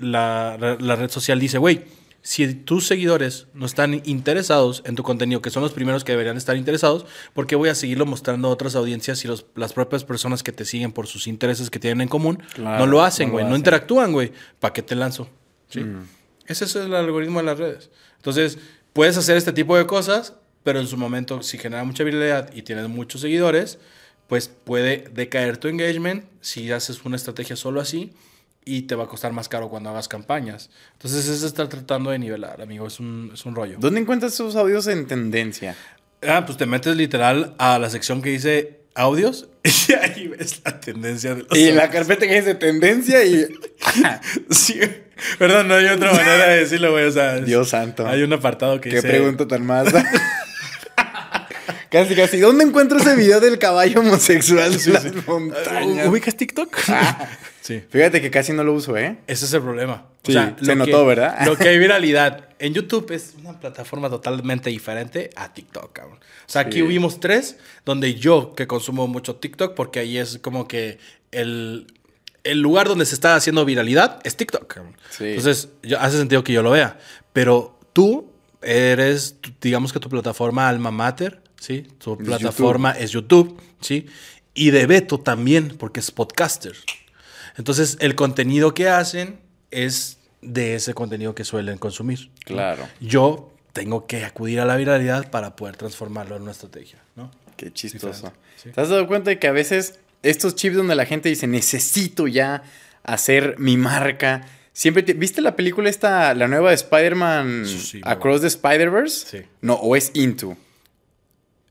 la 0.00 0.56
la- 0.58 0.76
la 0.80 0.96
red 0.96 1.10
social 1.10 1.38
dice, 1.40 1.58
güey, 1.58 1.84
si 2.22 2.52
tus 2.54 2.86
seguidores 2.88 3.46
no 3.54 3.66
están 3.66 4.02
interesados 4.04 4.82
en 4.84 4.96
tu 4.96 5.04
contenido, 5.04 5.40
que 5.40 5.50
son 5.50 5.62
los 5.62 5.72
primeros 5.72 6.02
que 6.02 6.10
deberían 6.12 6.36
estar 6.36 6.56
interesados, 6.56 7.06
¿por 7.34 7.46
qué 7.46 7.54
voy 7.54 7.68
a 7.68 7.74
seguirlo 7.76 8.04
mostrando 8.04 8.48
a 8.48 8.50
otras 8.50 8.74
audiencias 8.74 9.18
si 9.20 9.28
los- 9.28 9.46
las 9.54 9.72
propias 9.72 10.02
personas 10.04 10.42
que 10.42 10.50
te 10.50 10.64
siguen 10.64 10.90
por 10.92 11.06
sus 11.06 11.28
intereses 11.28 11.70
que 11.70 11.78
tienen 11.78 12.00
en 12.00 12.08
común 12.08 12.42
Claro, 12.54 12.80
no 12.80 12.86
lo 12.90 13.02
hacen, 13.04 13.30
güey? 13.30 13.44
No, 13.44 13.54
interactúan, 13.54 14.12
güey. 14.12 14.32
¿Para 14.58 14.72
qué 14.74 14.82
te 14.82 14.96
lanzo? 14.96 15.28
¿Sí? 15.68 15.84
Ese 16.46 16.64
es 16.64 16.74
el 16.76 16.94
algoritmo 16.94 17.38
de 17.40 17.44
las 17.46 17.58
redes. 17.58 17.90
Entonces, 18.16 18.58
puedes 18.92 19.16
hacer 19.16 19.36
este 19.36 19.52
tipo 19.52 19.76
de 19.76 19.86
cosas, 19.86 20.34
pero 20.64 20.80
en 20.80 20.88
su 20.88 20.96
momento, 20.96 21.42
si 21.42 21.58
genera 21.58 21.84
mucha 21.84 22.02
viralidad 22.02 22.52
y 22.54 22.62
tienes 22.62 22.88
muchos 22.88 23.20
seguidores, 23.20 23.78
pues 24.26 24.48
puede 24.48 25.08
decaer 25.14 25.58
tu 25.58 25.68
engagement 25.68 26.24
si 26.40 26.72
haces 26.72 27.04
una 27.04 27.14
estrategia 27.14 27.54
solo 27.54 27.80
así 27.80 28.12
y 28.68 28.82
te 28.82 28.96
va 28.96 29.04
a 29.04 29.06
costar 29.06 29.32
más 29.32 29.48
caro 29.48 29.68
cuando 29.70 29.88
hagas 29.90 30.08
campañas. 30.08 30.70
Entonces, 30.94 31.28
es 31.28 31.42
estar 31.44 31.68
tratando 31.68 32.10
de 32.10 32.18
nivelar, 32.18 32.60
amigo. 32.60 32.86
Es 32.88 32.98
un, 33.00 33.30
es 33.32 33.46
un 33.46 33.54
rollo. 33.54 33.76
¿Dónde 33.78 34.00
encuentras 34.00 34.34
esos 34.34 34.56
audios 34.56 34.88
en 34.88 35.06
tendencia? 35.06 35.76
Ah, 36.26 36.44
pues 36.44 36.58
te 36.58 36.66
metes 36.66 36.96
literal 36.96 37.54
a 37.58 37.78
la 37.78 37.88
sección 37.90 38.20
que 38.22 38.30
dice 38.30 38.80
audios 38.96 39.46
y 39.88 39.92
ahí 39.92 40.26
ves 40.28 40.62
la 40.64 40.80
tendencia 40.80 41.34
de 41.36 41.42
los 41.44 41.56
Y 41.56 41.68
en 41.68 41.76
la 41.76 41.90
carpeta 41.90 42.26
que 42.26 42.34
dice 42.40 42.54
tendencia 42.56 43.24
y... 43.24 43.46
Sí, 44.50 44.80
perdón, 45.38 45.68
no 45.68 45.74
hay 45.74 45.86
otra 45.86 46.12
manera 46.12 46.48
de 46.48 46.56
decirlo, 46.60 46.90
güey. 46.90 47.04
O 47.06 47.12
sea, 47.12 47.36
es- 47.36 47.46
Dios 47.46 47.68
santo. 47.68 48.06
Hay 48.06 48.22
un 48.22 48.32
apartado 48.32 48.80
que 48.80 48.90
Qué 48.90 48.96
dice. 48.96 49.08
pregunta 49.08 49.46
tan 49.46 49.64
más. 49.64 49.92
casi, 51.90 52.14
casi. 52.16 52.38
¿Dónde 52.40 52.64
encuentro 52.64 52.98
ese 52.98 53.14
video 53.14 53.38
del 53.38 53.58
caballo 53.60 54.00
homosexual 54.00 54.72
las 54.72 55.26
montañas? 55.26 56.08
¿Ubicas 56.08 56.36
TikTok? 56.36 56.76
Sí. 57.66 57.82
Fíjate 57.90 58.20
que 58.20 58.30
casi 58.30 58.52
no 58.52 58.62
lo 58.64 58.72
uso, 58.74 58.96
¿eh? 58.96 59.18
Ese 59.26 59.44
es 59.46 59.52
el 59.52 59.62
problema. 59.62 60.06
Sí, 60.24 60.34
se 60.62 60.74
notó, 60.76 61.06
¿verdad? 61.06 61.46
Lo 61.46 61.56
que 61.56 61.68
hay 61.68 61.78
viralidad 61.86 62.48
en 62.58 62.74
YouTube 62.74 63.10
es 63.12 63.34
una 63.38 63.58
plataforma 63.60 64.08
totalmente 64.10 64.70
diferente 64.70 65.30
a 65.36 65.52
TikTok, 65.52 65.92
cabrón. 65.92 66.18
O 66.18 66.48
sea, 66.50 66.62
aquí 66.62 66.78
Sí. 66.78 66.82
hubimos 66.82 67.20
tres, 67.20 67.58
donde 67.84 68.14
yo 68.14 68.54
que 68.54 68.66
consumo 68.66 69.06
mucho 69.06 69.36
TikTok, 69.36 69.74
porque 69.74 70.00
ahí 70.00 70.18
es 70.18 70.38
como 70.38 70.66
que 70.66 70.98
el, 71.32 71.86
el 72.44 72.60
lugar 72.60 72.88
donde 72.88 73.04
se 73.06 73.14
está 73.14 73.34
haciendo 73.36 73.64
viralidad 73.64 74.20
es 74.24 74.36
TikTok, 74.36 74.66
cabrón. 74.66 74.96
Sí. 75.10 75.24
Entonces, 75.26 75.68
yo- 75.82 76.00
hace 76.00 76.16
sentido 76.18 76.42
que 76.42 76.52
yo 76.52 76.62
lo 76.62 76.70
vea. 76.70 76.98
Pero 77.32 77.78
tú 77.92 78.32
eres, 78.62 79.36
digamos 79.60 79.92
que 79.92 80.00
tu 80.00 80.08
plataforma 80.08 80.68
alma 80.68 80.90
mater, 80.90 81.40
¿sí? 81.60 81.86
Tu 81.98 82.14
Es 82.14 82.18
plataforma 82.26 82.92
es 82.92 83.10
YouTube, 83.12 83.60
¿sí? 83.80 84.06
Y 84.54 84.70
de 84.70 84.86
Beto 84.86 85.20
también, 85.20 85.76
porque 85.78 86.00
es 86.00 86.10
podcaster. 86.10 86.74
Entonces, 87.56 87.96
el 88.00 88.14
contenido 88.14 88.74
que 88.74 88.88
hacen 88.88 89.38
es 89.70 90.18
de 90.42 90.74
ese 90.74 90.94
contenido 90.94 91.34
que 91.34 91.44
suelen 91.44 91.78
consumir. 91.78 92.28
¿no? 92.28 92.34
Claro. 92.44 92.88
Yo 93.00 93.52
tengo 93.72 94.06
que 94.06 94.24
acudir 94.24 94.60
a 94.60 94.64
la 94.64 94.76
viralidad 94.76 95.30
para 95.30 95.56
poder 95.56 95.76
transformarlo 95.76 96.36
en 96.36 96.42
una 96.42 96.52
estrategia, 96.52 96.98
¿no? 97.16 97.30
Qué 97.56 97.72
chistoso. 97.72 98.32
Sí. 98.56 98.70
¿Te 98.70 98.80
has 98.80 98.88
dado 98.90 99.06
cuenta 99.06 99.30
de 99.30 99.38
que 99.38 99.48
a 99.48 99.52
veces 99.52 99.98
estos 100.22 100.54
chips 100.54 100.76
donde 100.76 100.94
la 100.94 101.06
gente 101.06 101.28
dice, 101.28 101.46
necesito 101.46 102.26
ya 102.26 102.62
hacer 103.02 103.56
mi 103.58 103.76
marca? 103.76 104.46
Siempre 104.72 105.02
te- 105.02 105.14
¿Viste 105.14 105.40
la 105.40 105.56
película 105.56 105.88
esta, 105.88 106.34
la 106.34 106.48
nueva 106.48 106.68
de 106.68 106.74
Spider-Man 106.76 107.64
Sí, 107.66 108.00
Across 108.04 108.42
the 108.42 108.46
Spider-Verse? 108.48 109.26
Sí. 109.42 109.46
No, 109.62 109.74
o 109.74 109.96
es 109.96 110.10
Into. 110.14 110.56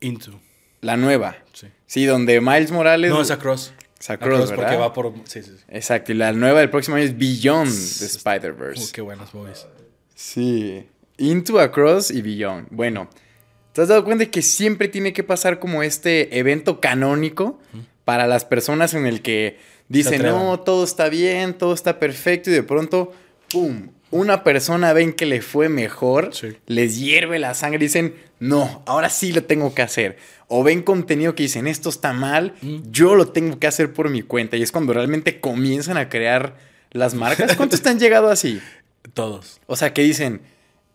Into. 0.02 0.40
La 0.82 0.98
nueva. 0.98 1.36
Sí. 1.54 1.68
Sí, 1.86 2.06
donde 2.06 2.42
Miles 2.42 2.72
Morales... 2.72 3.12
No, 3.12 3.22
es 3.22 3.32
Across. 3.32 3.74
Es 4.06 4.10
Across, 4.12 4.52
porque 4.52 4.62
¿verdad? 4.62 4.82
va 4.82 4.94
por... 4.94 5.14
Sí, 5.24 5.42
sí, 5.42 5.52
sí. 5.58 5.64
Exacto, 5.68 6.12
y 6.12 6.16
la 6.16 6.32
nueva 6.32 6.60
del 6.60 6.70
próximo 6.70 6.96
año 6.96 7.06
es 7.06 7.18
Beyond 7.18 7.72
the 7.72 8.06
Spider-Verse. 8.06 8.84
Uy, 8.84 8.90
qué 8.94 9.02
buenas 9.02 9.34
movies. 9.34 9.66
Sí. 10.14 10.88
Into, 11.18 11.60
Across 11.60 12.12
y 12.12 12.22
Beyond. 12.22 12.68
Bueno, 12.70 13.10
¿te 13.74 13.82
has 13.82 13.88
dado 13.88 14.04
cuenta 14.04 14.26
de 14.26 14.30
que 14.30 14.44
siempre 14.44 14.90
tiene 14.90 15.12
que 15.12 15.24
pasar 15.24 15.58
como 15.58 15.82
este 15.82 16.38
evento 16.38 16.80
canónico 16.80 17.60
para 18.04 18.28
las 18.28 18.46
personas 18.46 18.94
en 18.94 19.08
el 19.08 19.24
que 19.24 19.58
dicen, 19.90 20.22
no, 20.22 20.60
todo 20.60 20.84
está 20.84 21.10
bien, 21.10 21.56
todo 21.56 21.74
está 21.74 21.98
perfecto 21.98 22.52
y 22.52 22.54
de 22.54 22.64
pronto, 22.64 23.12
¡pum! 23.52 23.90
Una 24.16 24.44
persona 24.44 24.94
ven 24.94 25.12
que 25.14 25.26
le 25.26 25.42
fue 25.42 25.68
mejor, 25.68 26.30
Sí. 26.34 26.56
les 26.68 26.98
hierve 27.00 27.38
la 27.38 27.54
sangre 27.54 27.78
y 27.80 27.88
dicen, 27.88 28.16
no, 28.40 28.82
ahora 28.86 29.10
sí 29.10 29.34
lo 29.34 29.44
tengo 29.44 29.74
que 29.76 29.82
hacer. 29.82 30.18
O 30.48 30.64
ven 30.64 30.84
contenido 30.84 31.36
que 31.36 31.44
dicen, 31.44 31.68
esto 31.68 31.90
está 31.90 32.14
mal, 32.14 32.54
yo 32.92 33.16
lo 33.16 33.28
tengo 33.30 33.60
que 33.60 33.68
hacer 33.68 33.92
por 33.94 34.10
mi 34.10 34.22
cuenta. 34.22 34.56
Y 34.58 34.62
es 34.62 34.72
cuando 34.72 34.94
realmente 34.94 35.40
comienzan 35.42 35.98
a 35.98 36.08
crear 36.08 36.56
las 36.92 37.14
marcas. 37.14 37.56
¿Cuántos 37.58 37.82
te 37.82 37.90
han 37.90 38.00
llegado 38.00 38.30
así? 38.30 38.62
Todos. 39.14 39.60
O 39.68 39.76
sea, 39.76 39.92
que 39.94 40.02
dicen, 40.04 40.42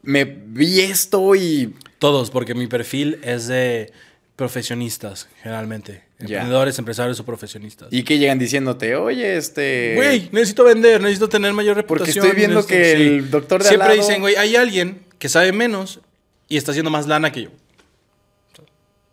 me 0.03 0.25
vi 0.25 0.81
esto 0.81 1.35
y... 1.35 1.75
Todos, 1.99 2.31
porque 2.31 2.55
mi 2.55 2.67
perfil 2.69 3.19
es 3.23 3.47
de 3.49 3.93
profesionistas, 4.41 5.29
generalmente. 5.43 6.03
Emprendedores, 6.19 6.79
empresarios 6.79 7.21
o 7.21 7.27
profesionistas. 7.27 7.89
Y 7.91 8.05
que 8.05 8.17
llegan 8.17 8.39
diciéndote, 8.39 8.97
oye, 8.97 9.37
este... 9.37 9.93
Güey, 9.97 10.31
necesito 10.33 10.65
vender, 10.65 11.03
necesito 11.03 11.29
tener 11.29 11.53
mayor 11.53 11.75
Porque 11.85 12.05
reputación. 12.05 12.25
estoy 12.25 12.39
viendo 12.39 12.61
necesito- 12.61 12.69
que 12.69 12.93
el 12.93 13.31
doctor 13.31 13.63
de 13.63 13.69
al 13.69 13.69
Siempre 13.69 13.89
lado- 13.97 14.01
dicen, 14.01 14.23
güey, 14.23 14.37
hay 14.37 14.57
alguien 14.57 15.03
que 15.19 15.29
sabe 15.29 15.53
menos 15.53 16.01
y 16.49 16.57
está 16.57 16.71
haciendo 16.71 16.91
más 16.91 17.07
lana 17.07 17.31
que 17.33 17.43
yo. 17.43 17.51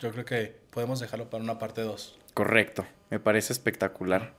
Yo 0.00 0.10
creo 0.12 0.24
que 0.24 0.56
podemos 0.70 0.98
dejarlo 0.98 1.28
para 1.28 1.44
una 1.44 1.58
parte 1.58 1.82
2. 1.82 2.16
Correcto, 2.32 2.86
me 3.10 3.20
parece 3.20 3.52
espectacular. 3.52 4.32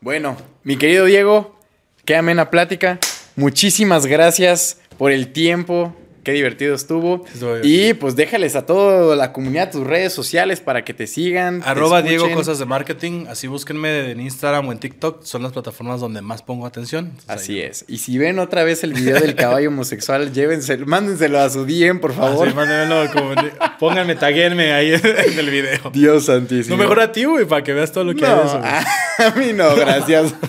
Bueno, 0.00 0.36
mi 0.62 0.76
querido 0.76 1.04
Diego, 1.06 1.58
qué 2.04 2.14
amena 2.14 2.48
plática. 2.50 3.00
Muchísimas 3.34 4.06
gracias 4.06 4.78
por 4.98 5.10
el 5.10 5.32
tiempo. 5.32 5.96
Qué 6.22 6.32
divertido 6.32 6.74
estuvo. 6.74 7.24
Y 7.62 7.94
pues 7.94 8.14
déjales 8.14 8.54
a 8.54 8.66
toda 8.66 9.16
la 9.16 9.32
comunidad 9.32 9.70
tus 9.70 9.86
redes 9.86 10.12
sociales 10.12 10.60
para 10.60 10.84
que 10.84 10.92
te 10.92 11.06
sigan. 11.06 11.62
te 11.62 11.68
Arroba 11.68 12.02
Diego. 12.02 12.30
Cosas 12.34 12.58
de 12.58 12.66
Marketing. 12.66 13.24
Así 13.28 13.46
búsquenme 13.46 14.10
en 14.10 14.20
Instagram 14.20 14.68
o 14.68 14.72
en 14.72 14.78
TikTok. 14.78 15.22
Son 15.24 15.42
las 15.42 15.52
plataformas 15.52 16.00
donde 16.00 16.20
más 16.20 16.42
pongo 16.42 16.66
atención. 16.66 17.06
Entonces, 17.06 17.30
Así 17.30 17.52
ahí- 17.54 17.60
es. 17.62 17.84
Y 17.88 17.98
si 17.98 18.18
ven 18.18 18.38
otra 18.38 18.64
vez 18.64 18.84
el 18.84 18.92
video 18.92 19.18
del 19.18 19.34
caballo 19.34 19.68
homosexual, 19.70 20.32
llévenselo, 20.32 20.84
mándenselo 20.86 21.40
a 21.40 21.48
su 21.48 21.64
DM, 21.64 22.00
por 22.00 22.10
Ah, 22.12 22.14
favor. 22.14 22.48
sí, 22.48 22.54
mándenmelo 22.54 23.10
como- 23.12 23.34
pónganme, 23.78 24.14
taguenme 24.14 24.72
ahí 24.74 24.92
en 24.92 25.38
el 25.38 25.50
video. 25.50 25.90
Dios 25.92 26.26
santísimo. 26.26 26.76
No, 26.76 26.82
mejor 26.82 27.00
a 27.00 27.12
ti, 27.12 27.24
güey, 27.24 27.46
para 27.46 27.62
que 27.64 27.72
veas 27.72 27.92
todo 27.92 28.04
lo 28.04 28.14
que 28.14 28.20
No, 28.20 28.26
hay 28.28 28.34
de 28.40 28.44
eso. 28.46 28.60
a 28.62 29.30
mí 29.36 29.52
no, 29.54 29.74
gracias. 29.74 30.34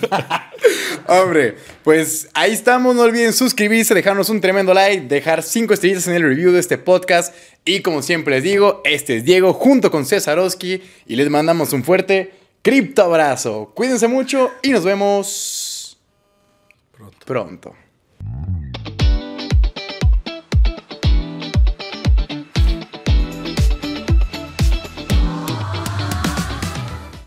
Hombre, 1.08 1.56
pues 1.84 2.28
ahí 2.34 2.52
estamos. 2.52 2.94
No 2.94 3.02
olviden 3.02 3.32
suscribirse, 3.32 3.94
dejarnos 3.94 4.28
un 4.30 4.40
tremendo 4.40 4.74
like, 4.74 5.06
dejar 5.06 5.42
cinco 5.42 5.74
estrellitas 5.74 6.06
en 6.08 6.14
el 6.14 6.22
review 6.22 6.52
de 6.52 6.60
este 6.60 6.78
podcast. 6.78 7.34
Y 7.64 7.80
como 7.82 8.02
siempre 8.02 8.34
les 8.36 8.44
digo, 8.44 8.82
este 8.84 9.16
es 9.18 9.24
Diego 9.24 9.52
junto 9.52 9.90
con 9.90 10.06
Cesarowski 10.06 10.82
y 11.06 11.16
les 11.16 11.30
mandamos 11.30 11.72
un 11.72 11.84
fuerte 11.84 12.32
cripto 12.62 13.02
abrazo. 13.02 13.72
Cuídense 13.74 14.08
mucho 14.08 14.50
y 14.62 14.70
nos 14.70 14.84
vemos 14.84 15.98
Pronto. 16.92 17.26
pronto. 17.26 17.74